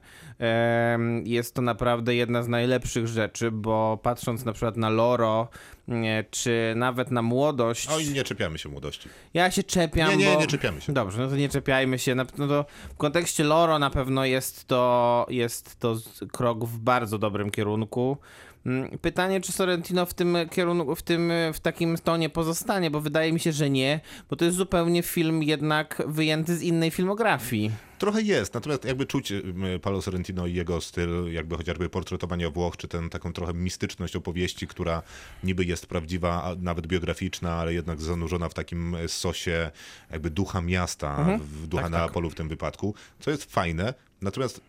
jest 1.23 1.55
to 1.55 1.61
naprawdę 1.61 2.15
jedna 2.15 2.43
z 2.43 2.47
najlepszych 2.47 3.07
rzeczy, 3.07 3.51
bo 3.51 3.99
patrząc 4.03 4.45
na 4.45 4.53
przykład 4.53 4.77
na 4.77 4.89
Loro, 4.89 5.47
nie, 5.87 6.25
czy 6.31 6.73
nawet 6.75 7.11
na 7.11 7.21
młodość, 7.21 7.87
Oj, 7.91 8.07
nie 8.09 8.23
czepiamy 8.23 8.57
się 8.57 8.69
młodości. 8.69 9.09
ja 9.33 9.51
się 9.51 9.63
czepiam, 9.63 10.09
Nie, 10.09 10.17
nie, 10.17 10.33
bo... 10.33 10.39
nie 10.41 10.47
czepiamy 10.47 10.81
się. 10.81 10.93
Dobrze, 10.93 11.21
no 11.21 11.27
to 11.27 11.35
nie 11.35 11.49
czepiajmy 11.49 11.99
się. 11.99 12.15
No 12.15 12.25
to 12.25 12.65
w 12.93 12.97
kontekście 12.97 13.43
Loro 13.43 13.79
na 13.79 13.89
pewno 13.89 14.25
jest 14.25 14.67
to, 14.67 15.25
jest 15.29 15.79
to 15.79 15.95
krok 16.31 16.65
w 16.65 16.79
bardzo 16.79 17.17
dobrym 17.17 17.51
kierunku. 17.51 18.17
Mm, 18.65 18.97
Pytanie, 18.99 19.41
czy 19.41 19.51
Sorrentino 19.51 20.05
w 20.05 20.13
tym 20.13 20.38
kierunku, 20.51 20.95
w 20.95 21.01
tym, 21.01 21.31
w 21.53 21.59
takim 21.59 21.97
tonie 21.97 22.29
pozostanie, 22.29 22.91
bo 22.91 23.01
wydaje 23.01 23.33
mi 23.33 23.39
się, 23.39 23.51
że 23.51 23.69
nie, 23.69 23.99
bo 24.29 24.35
to 24.35 24.45
jest 24.45 24.57
zupełnie 24.57 25.03
film 25.03 25.43
jednak 25.43 26.03
wyjęty 26.07 26.57
z 26.57 26.61
innej 26.61 26.91
filmografii. 26.91 27.71
Trochę 27.97 28.21
jest, 28.21 28.53
natomiast 28.53 28.85
jakby 28.85 29.05
czuć 29.05 29.31
y, 29.31 29.43
Paolo 29.81 30.01
Sorrentino 30.01 30.47
i 30.47 30.53
jego 30.53 30.81
styl, 30.81 31.31
jakby 31.31 31.57
chociażby 31.57 31.89
portretowania 31.89 32.49
Włoch, 32.49 32.77
czy 32.77 32.88
ten 32.88 33.09
taką 33.09 33.33
trochę 33.33 33.53
mistyczność 33.53 34.15
opowieści, 34.15 34.67
która 34.67 35.01
niby 35.43 35.65
jest 35.65 35.88
prawdziwa, 35.88 36.43
a 36.43 36.55
nawet 36.55 36.88
biograficzna, 36.88 37.53
ale 37.53 37.73
jednak 37.73 38.01
zanurzona 38.01 38.49
w 38.49 38.53
takim 38.53 38.97
sosie 39.07 39.71
jakby 40.11 40.29
ducha 40.29 40.61
miasta, 40.61 41.38
w 41.39 41.67
ducha 41.67 41.83
Tak, 41.83 41.91
tak. 41.91 42.01
Neapolu 42.01 42.29
w 42.29 42.35
tym 42.35 42.49
wypadku, 42.49 42.95
co 43.19 43.31
jest 43.31 43.53
fajne. 43.53 43.93
Natomiast 44.21 44.61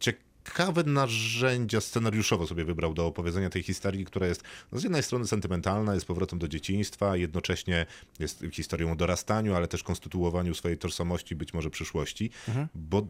ciekawe 0.00 0.27
narzędzia 0.86 1.80
scenariuszowo 1.80 2.46
sobie 2.46 2.64
wybrał 2.64 2.94
do 2.94 3.06
opowiedzenia 3.06 3.50
tej 3.50 3.62
historii, 3.62 4.04
która 4.04 4.26
jest 4.26 4.42
no 4.72 4.78
z 4.78 4.82
jednej 4.82 5.02
strony 5.02 5.26
sentymentalna, 5.26 5.94
jest 5.94 6.06
powrotem 6.06 6.38
do 6.38 6.48
dzieciństwa, 6.48 7.16
jednocześnie 7.16 7.86
jest 8.18 8.44
historią 8.52 8.92
o 8.92 8.96
dorastaniu, 8.96 9.54
ale 9.54 9.68
też 9.68 9.82
konstytuowaniu 9.82 10.54
swojej 10.54 10.78
tożsamości, 10.78 11.36
być 11.36 11.54
może 11.54 11.70
przyszłości, 11.70 12.30
bo 12.74 13.06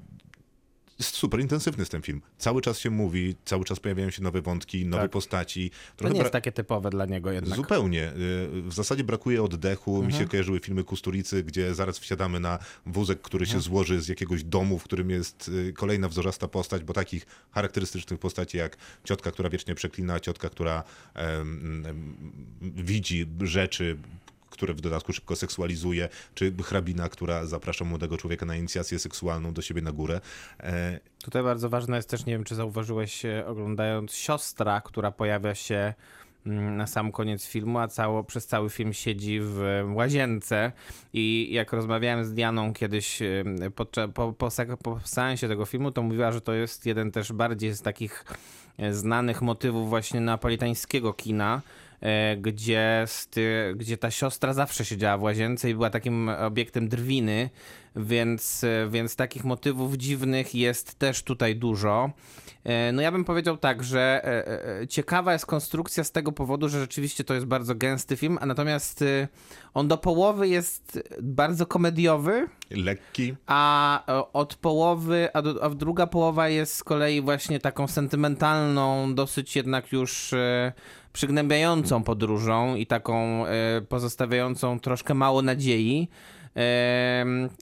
jest 0.98 1.14
super 1.14 1.40
intensywny 1.40 1.80
jest 1.82 1.92
ten 1.92 2.02
film. 2.02 2.20
Cały 2.38 2.60
czas 2.62 2.78
się 2.78 2.90
mówi, 2.90 3.34
cały 3.44 3.64
czas 3.64 3.80
pojawiają 3.80 4.10
się 4.10 4.22
nowe 4.22 4.42
wątki, 4.42 4.86
nowe 4.86 5.02
Tak. 5.02 5.10
postaci. 5.10 5.70
To 5.70 5.76
Trochę 5.96 6.14
nie 6.14 6.20
jest 6.20 6.32
takie 6.32 6.52
typowe 6.52 6.90
dla 6.90 7.06
niego 7.06 7.32
jednak. 7.32 7.56
Zupełnie. 7.56 8.12
Y, 8.12 8.62
W 8.62 8.72
zasadzie 8.72 9.04
brakuje 9.04 9.42
oddechu. 9.42 10.02
Mi 10.02 10.12
się 10.12 10.28
kojarzyły 10.28 10.60
filmy 10.60 10.84
Kusturicy, 10.84 11.42
gdzie 11.44 11.74
zaraz 11.74 11.98
wsiadamy 11.98 12.40
na 12.40 12.58
wózek, 12.86 13.20
który 13.22 13.46
się 13.46 13.60
złoży 13.60 14.00
z 14.00 14.08
jakiegoś 14.08 14.44
domu, 14.44 14.78
w 14.78 14.84
którym 14.84 15.10
jest 15.10 15.48
y, 15.48 15.72
kolejna 15.72 16.08
wzorzasta 16.08 16.48
postać, 16.48 16.82
bo 16.84 16.92
takich 16.92 17.26
charakterystycznych 17.50 18.20
postaci 18.20 18.56
jak 18.56 18.76
ciotka, 19.04 19.30
która 19.30 19.50
wiecznie 19.50 19.74
przeklina, 19.74 20.20
ciotka, 20.20 20.48
która 20.50 20.82
em, 21.14 21.86
em, 21.86 22.16
widzi 22.60 23.26
rzeczy, 23.42 23.96
które 24.50 24.74
w 24.74 24.80
dodatku 24.80 25.12
szybko 25.12 25.36
seksualizuje, 25.36 26.08
czy 26.34 26.54
hrabina, 26.62 27.08
która 27.08 27.46
zaprasza 27.46 27.84
młodego 27.84 28.16
człowieka 28.18 28.46
na 28.46 28.56
inicjację 28.56 28.98
seksualną 28.98 29.52
do 29.52 29.62
siebie 29.62 29.82
na 29.82 29.92
górę. 29.92 30.20
E, 30.60 31.00
Tutaj 31.22 31.42
bardzo 31.42 31.68
ważne 31.68 31.96
jest 31.96 32.10
też, 32.10 32.26
nie 32.26 32.32
wiem 32.32 32.44
czy 32.44 32.54
zauważyłeś 32.54 33.24
e, 33.24 33.46
oglądając 33.46 34.14
siostra, 34.14 34.80
która 34.80 35.10
pojawia 35.10 35.54
się 35.54 35.94
mm, 36.46 36.76
na 36.76 36.86
sam 36.86 37.12
koniec 37.12 37.46
filmu, 37.46 37.78
a 37.78 37.88
cało, 37.88 38.24
przez 38.24 38.46
cały 38.46 38.70
film 38.70 38.92
siedzi 38.92 39.40
w 39.40 39.82
łazience 39.94 40.72
i 41.12 41.48
jak 41.52 41.72
rozmawiałem 41.72 42.24
z 42.24 42.32
Dianą 42.32 42.72
kiedyś 42.72 43.22
e, 43.22 43.44
podczas, 43.74 44.10
po, 44.14 44.32
po, 44.32 44.48
po 44.82 45.00
seansie 45.04 45.48
tego 45.48 45.64
filmu, 45.66 45.90
to 45.90 46.02
mówiła, 46.02 46.32
że 46.32 46.40
to 46.40 46.52
jest 46.52 46.86
jeden 46.86 47.10
też 47.12 47.32
bardziej 47.32 47.74
z 47.74 47.82
takich 47.82 48.24
znanych 48.90 49.42
motywów 49.42 49.88
właśnie 49.88 50.20
napolitańskiego 50.20 51.12
kina, 51.12 51.62
gdzie, 52.36 53.04
sty, 53.06 53.74
gdzie 53.76 53.96
ta 53.96 54.10
siostra 54.10 54.52
zawsze 54.52 54.84
siedziała 54.84 55.18
w 55.18 55.22
łazience 55.22 55.70
i 55.70 55.74
była 55.74 55.90
takim 55.90 56.28
obiektem 56.28 56.88
drwiny, 56.88 57.50
więc, 57.96 58.64
e, 58.64 58.88
więc 58.90 59.16
takich 59.16 59.44
motywów 59.44 59.94
dziwnych 59.94 60.54
jest 60.54 60.98
też 60.98 61.22
tutaj 61.22 61.56
dużo. 61.56 62.10
E, 62.64 62.92
No 62.92 63.02
ja 63.02 63.12
bym 63.12 63.24
powiedział 63.24 63.56
tak, 63.56 63.84
że 63.84 64.20
e, 64.24 64.80
e, 64.80 64.86
ciekawa 64.86 65.32
jest 65.32 65.46
konstrukcja 65.46 66.04
z 66.04 66.12
tego 66.12 66.32
powodu, 66.32 66.68
że 66.68 66.80
rzeczywiście 66.80 67.24
to 67.24 67.34
jest 67.34 67.46
bardzo 67.46 67.74
gęsty 67.74 68.16
film, 68.16 68.38
a 68.40 68.46
natomiast 68.46 69.02
e, 69.02 69.28
on 69.74 69.88
do 69.88 69.98
połowy 69.98 70.48
jest 70.48 71.02
bardzo 71.22 71.66
komediowy, 71.66 72.48
lekki, 72.70 73.34
a 73.46 74.12
e, 74.12 74.32
od 74.32 74.54
połowy, 74.54 75.28
a, 75.34 75.42
do, 75.42 75.64
a 75.64 75.70
druga 75.70 76.06
połowa 76.06 76.48
jest 76.48 76.74
z 76.74 76.84
kolei 76.84 77.20
właśnie 77.20 77.60
taką 77.60 77.88
sentymentalną, 77.88 79.14
dosyć 79.14 79.56
jednak 79.56 79.92
już 79.92 80.32
e, 80.32 80.72
przygnębiającą 81.18 82.02
podróżą 82.02 82.74
i 82.74 82.86
taką 82.86 83.46
e, 83.46 83.80
pozostawiającą 83.88 84.80
troszkę 84.80 85.14
mało 85.14 85.42
nadziei. 85.42 86.08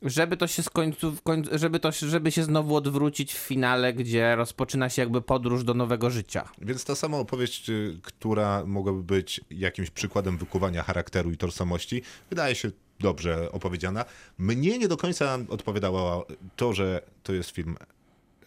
Żeby 0.03 0.37
to 0.37 0.47
się 0.47 0.63
skońcu, 0.63 1.17
żeby 1.53 1.81
to, 1.81 1.93
żeby 1.93 2.33
się 2.33 2.45
znowu 2.45 2.77
odwrócić 2.77 3.35
w 3.35 3.39
finale, 3.39 3.93
gdzie 3.93 4.37
rozpoczyna 4.37 4.89
się 4.89 5.03
jakby 5.03 5.23
podróż 5.23 5.65
do 5.65 5.75
nowego 5.75 6.11
życia. 6.11 6.49
Więc 6.61 6.85
ta 6.85 6.95
sama 6.95 7.19
opowieść, 7.19 7.71
y, 7.71 7.99
która 8.03 8.65
mogłaby 8.67 9.03
być 9.03 9.41
jakimś 9.51 9.91
przykładem 9.91 10.39
wykuwania 10.39 10.83
charakteru 10.83 11.31
i 11.31 11.37
tożsamości, 11.37 12.03
wydaje 12.31 12.55
się 12.55 12.71
dobrze 13.01 13.53
opowiedziana. 13.53 14.05
Mnie 14.39 14.79
nie 14.79 14.89
do 14.89 14.97
końca 14.97 15.39
odpowiadało 15.49 16.27
to, 16.57 16.73
że 16.73 17.01
to 17.23 17.33
jest 17.33 17.51
film 17.51 17.77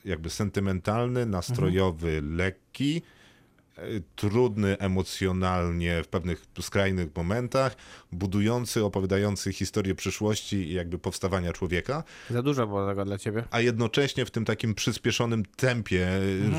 jakby 0.05 0.29
sentymentalny, 0.29 1.25
nastrojowy, 1.25 2.21
lekki, 2.21 2.97
y, 2.97 3.18
trudny 4.15 4.77
emocjonalnie 4.77 6.03
w 6.03 6.07
pewnych 6.07 6.45
skrajnych 6.61 7.15
momentach, 7.15 7.75
budujący, 8.11 8.85
opowiadający 8.85 9.53
historię 9.53 9.95
przyszłości 9.95 10.55
i 10.55 10.73
jakby 10.73 10.97
powstawania 10.99 11.53
człowieka 11.53 12.03
Za 12.29 12.41
dużo 12.41 12.67
było 12.67 12.87
tego 12.87 13.05
dla 13.05 13.17
ciebie. 13.17 13.43
a 13.51 13.59
jednocześnie 13.61 14.25
w 14.25 14.31
tym 14.31 14.45
takim 14.45 14.75
przyspieszonym 14.75 15.45
tempie, 15.45 16.07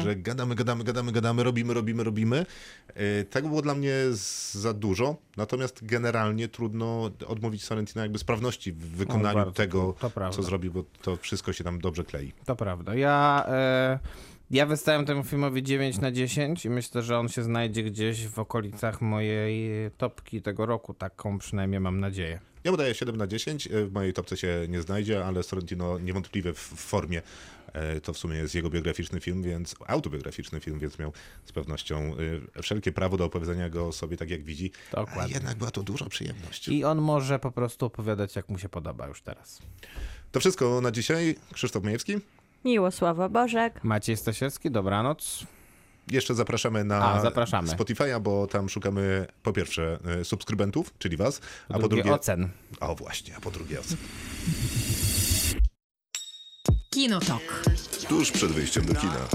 że 0.02 0.16
gadamy, 0.16 0.54
gadamy, 0.54 0.84
gadamy, 0.84 1.12
gadamy, 1.12 1.42
robimy, 1.44 1.74
robimy, 1.74 2.04
robimy. 2.04 2.46
Tego 3.30 3.48
było 3.48 3.62
dla 3.62 3.74
mnie 3.74 3.94
za 4.52 4.72
dużo, 4.74 5.16
natomiast 5.36 5.84
generalnie 5.86 6.48
trudno 6.48 7.10
odmówić 7.26 7.64
Sorrentino 7.64 8.02
jakby 8.02 8.18
sprawności 8.18 8.72
w 8.72 8.78
wykonaniu 8.96 9.34
bardzo, 9.34 9.52
tego, 9.52 9.94
co 10.32 10.42
zrobił, 10.42 10.72
bo 10.72 10.84
to 11.02 11.16
wszystko 11.16 11.52
się 11.52 11.64
tam 11.64 11.80
dobrze 11.80 12.04
klei. 12.04 12.32
To 12.44 12.56
prawda. 12.56 12.94
Ja, 12.94 13.44
e, 13.48 13.98
ja 14.50 14.66
wystawiam 14.66 15.06
temu 15.06 15.24
filmowi 15.24 15.62
9 15.62 15.98
na 15.98 16.12
10 16.12 16.64
i 16.64 16.70
myślę, 16.70 17.02
że 17.02 17.18
on 17.18 17.28
się 17.28 17.42
znajdzie 17.42 17.82
gdzieś 17.82 18.26
w 18.26 18.38
okolicach 18.38 19.00
mojej 19.00 19.90
topki 19.90 20.42
tego 20.42 20.66
roku. 20.66 20.94
Taką 20.94 21.38
przynajmniej 21.38 21.80
mam 21.80 22.00
nadzieję. 22.00 22.40
Ja 22.64 22.70
mu 22.70 22.76
daję 22.76 22.94
7 22.94 23.16
na 23.16 23.26
10, 23.26 23.66
yy, 23.66 23.86
w 23.86 23.92
mojej 23.92 24.12
topce 24.12 24.36
się 24.36 24.66
nie 24.68 24.82
znajdzie, 24.82 25.24
ale 25.24 25.42
Sorrentino 25.42 25.98
niewątpliwie 25.98 26.52
w 26.52 26.58
formie. 26.58 27.22
Yy, 27.94 28.00
To 28.00 28.12
w 28.12 28.18
sumie 28.18 28.36
jest 28.36 28.54
jego 28.54 28.70
biograficzny 28.70 29.20
film, 29.20 29.42
więc 29.42 29.74
autobiograficzny 29.86 30.60
film, 30.60 30.78
więc 30.78 30.98
miał 30.98 31.12
z 31.44 31.52
pewnością 31.52 32.14
wszelkie 32.62 32.92
prawo 32.92 33.16
do 33.16 33.24
opowiedzenia 33.24 33.70
go 33.70 33.86
o 33.86 33.92
sobie 33.92 34.16
tak 34.16 34.30
jak 34.30 34.42
widzi. 34.42 34.72
A 34.92 34.96
Dokładnie. 34.96 35.34
jednak 35.34 35.58
była 35.58 35.70
to 35.70 35.82
duża 35.82 36.08
przyjemność. 36.08 36.68
I 36.68 36.84
on 36.84 36.98
może 36.98 37.38
po 37.38 37.50
prostu 37.50 37.86
opowiadać, 37.86 38.36
jak 38.36 38.48
mu 38.48 38.58
się 38.58 38.68
podoba 38.68 39.08
już 39.08 39.22
teraz. 39.22 39.62
To 40.32 40.40
wszystko 40.40 40.80
na 40.80 40.90
dzisiaj. 40.90 41.36
Krzysztof 41.52 41.84
Majewski. 41.84 42.20
Miłosława 42.64 43.28
Bożek. 43.28 43.84
Maciej 43.84 44.16
Stasierski, 44.16 44.70
dobranoc. 44.70 45.46
Jeszcze 46.10 46.34
zapraszamy 46.34 46.84
na 46.84 47.12
A, 47.12 47.20
zapraszamy. 47.20 47.68
Spotify'a, 47.68 48.20
bo 48.20 48.46
tam 48.46 48.68
szukamy 48.68 49.26
po 49.42 49.52
pierwsze 49.52 49.98
e, 50.20 50.24
subskrybentów, 50.24 50.94
czyli 50.98 51.16
was, 51.16 51.38
Po 51.40 51.74
a 51.74 51.78
po 51.78 51.78
drugie, 51.78 52.02
drugie... 52.02 52.14
ocen. 52.14 52.48
O 52.80 52.94
właśnie, 52.94 53.36
a 53.36 53.40
po 53.40 53.50
drugie 53.50 53.80
ocen. 53.80 53.96
Kinotok. 56.90 57.62
Tuż 58.08 58.30
przed 58.30 58.52
wyjściem 58.52 58.84
do 58.84 58.94
kina. 58.94 59.26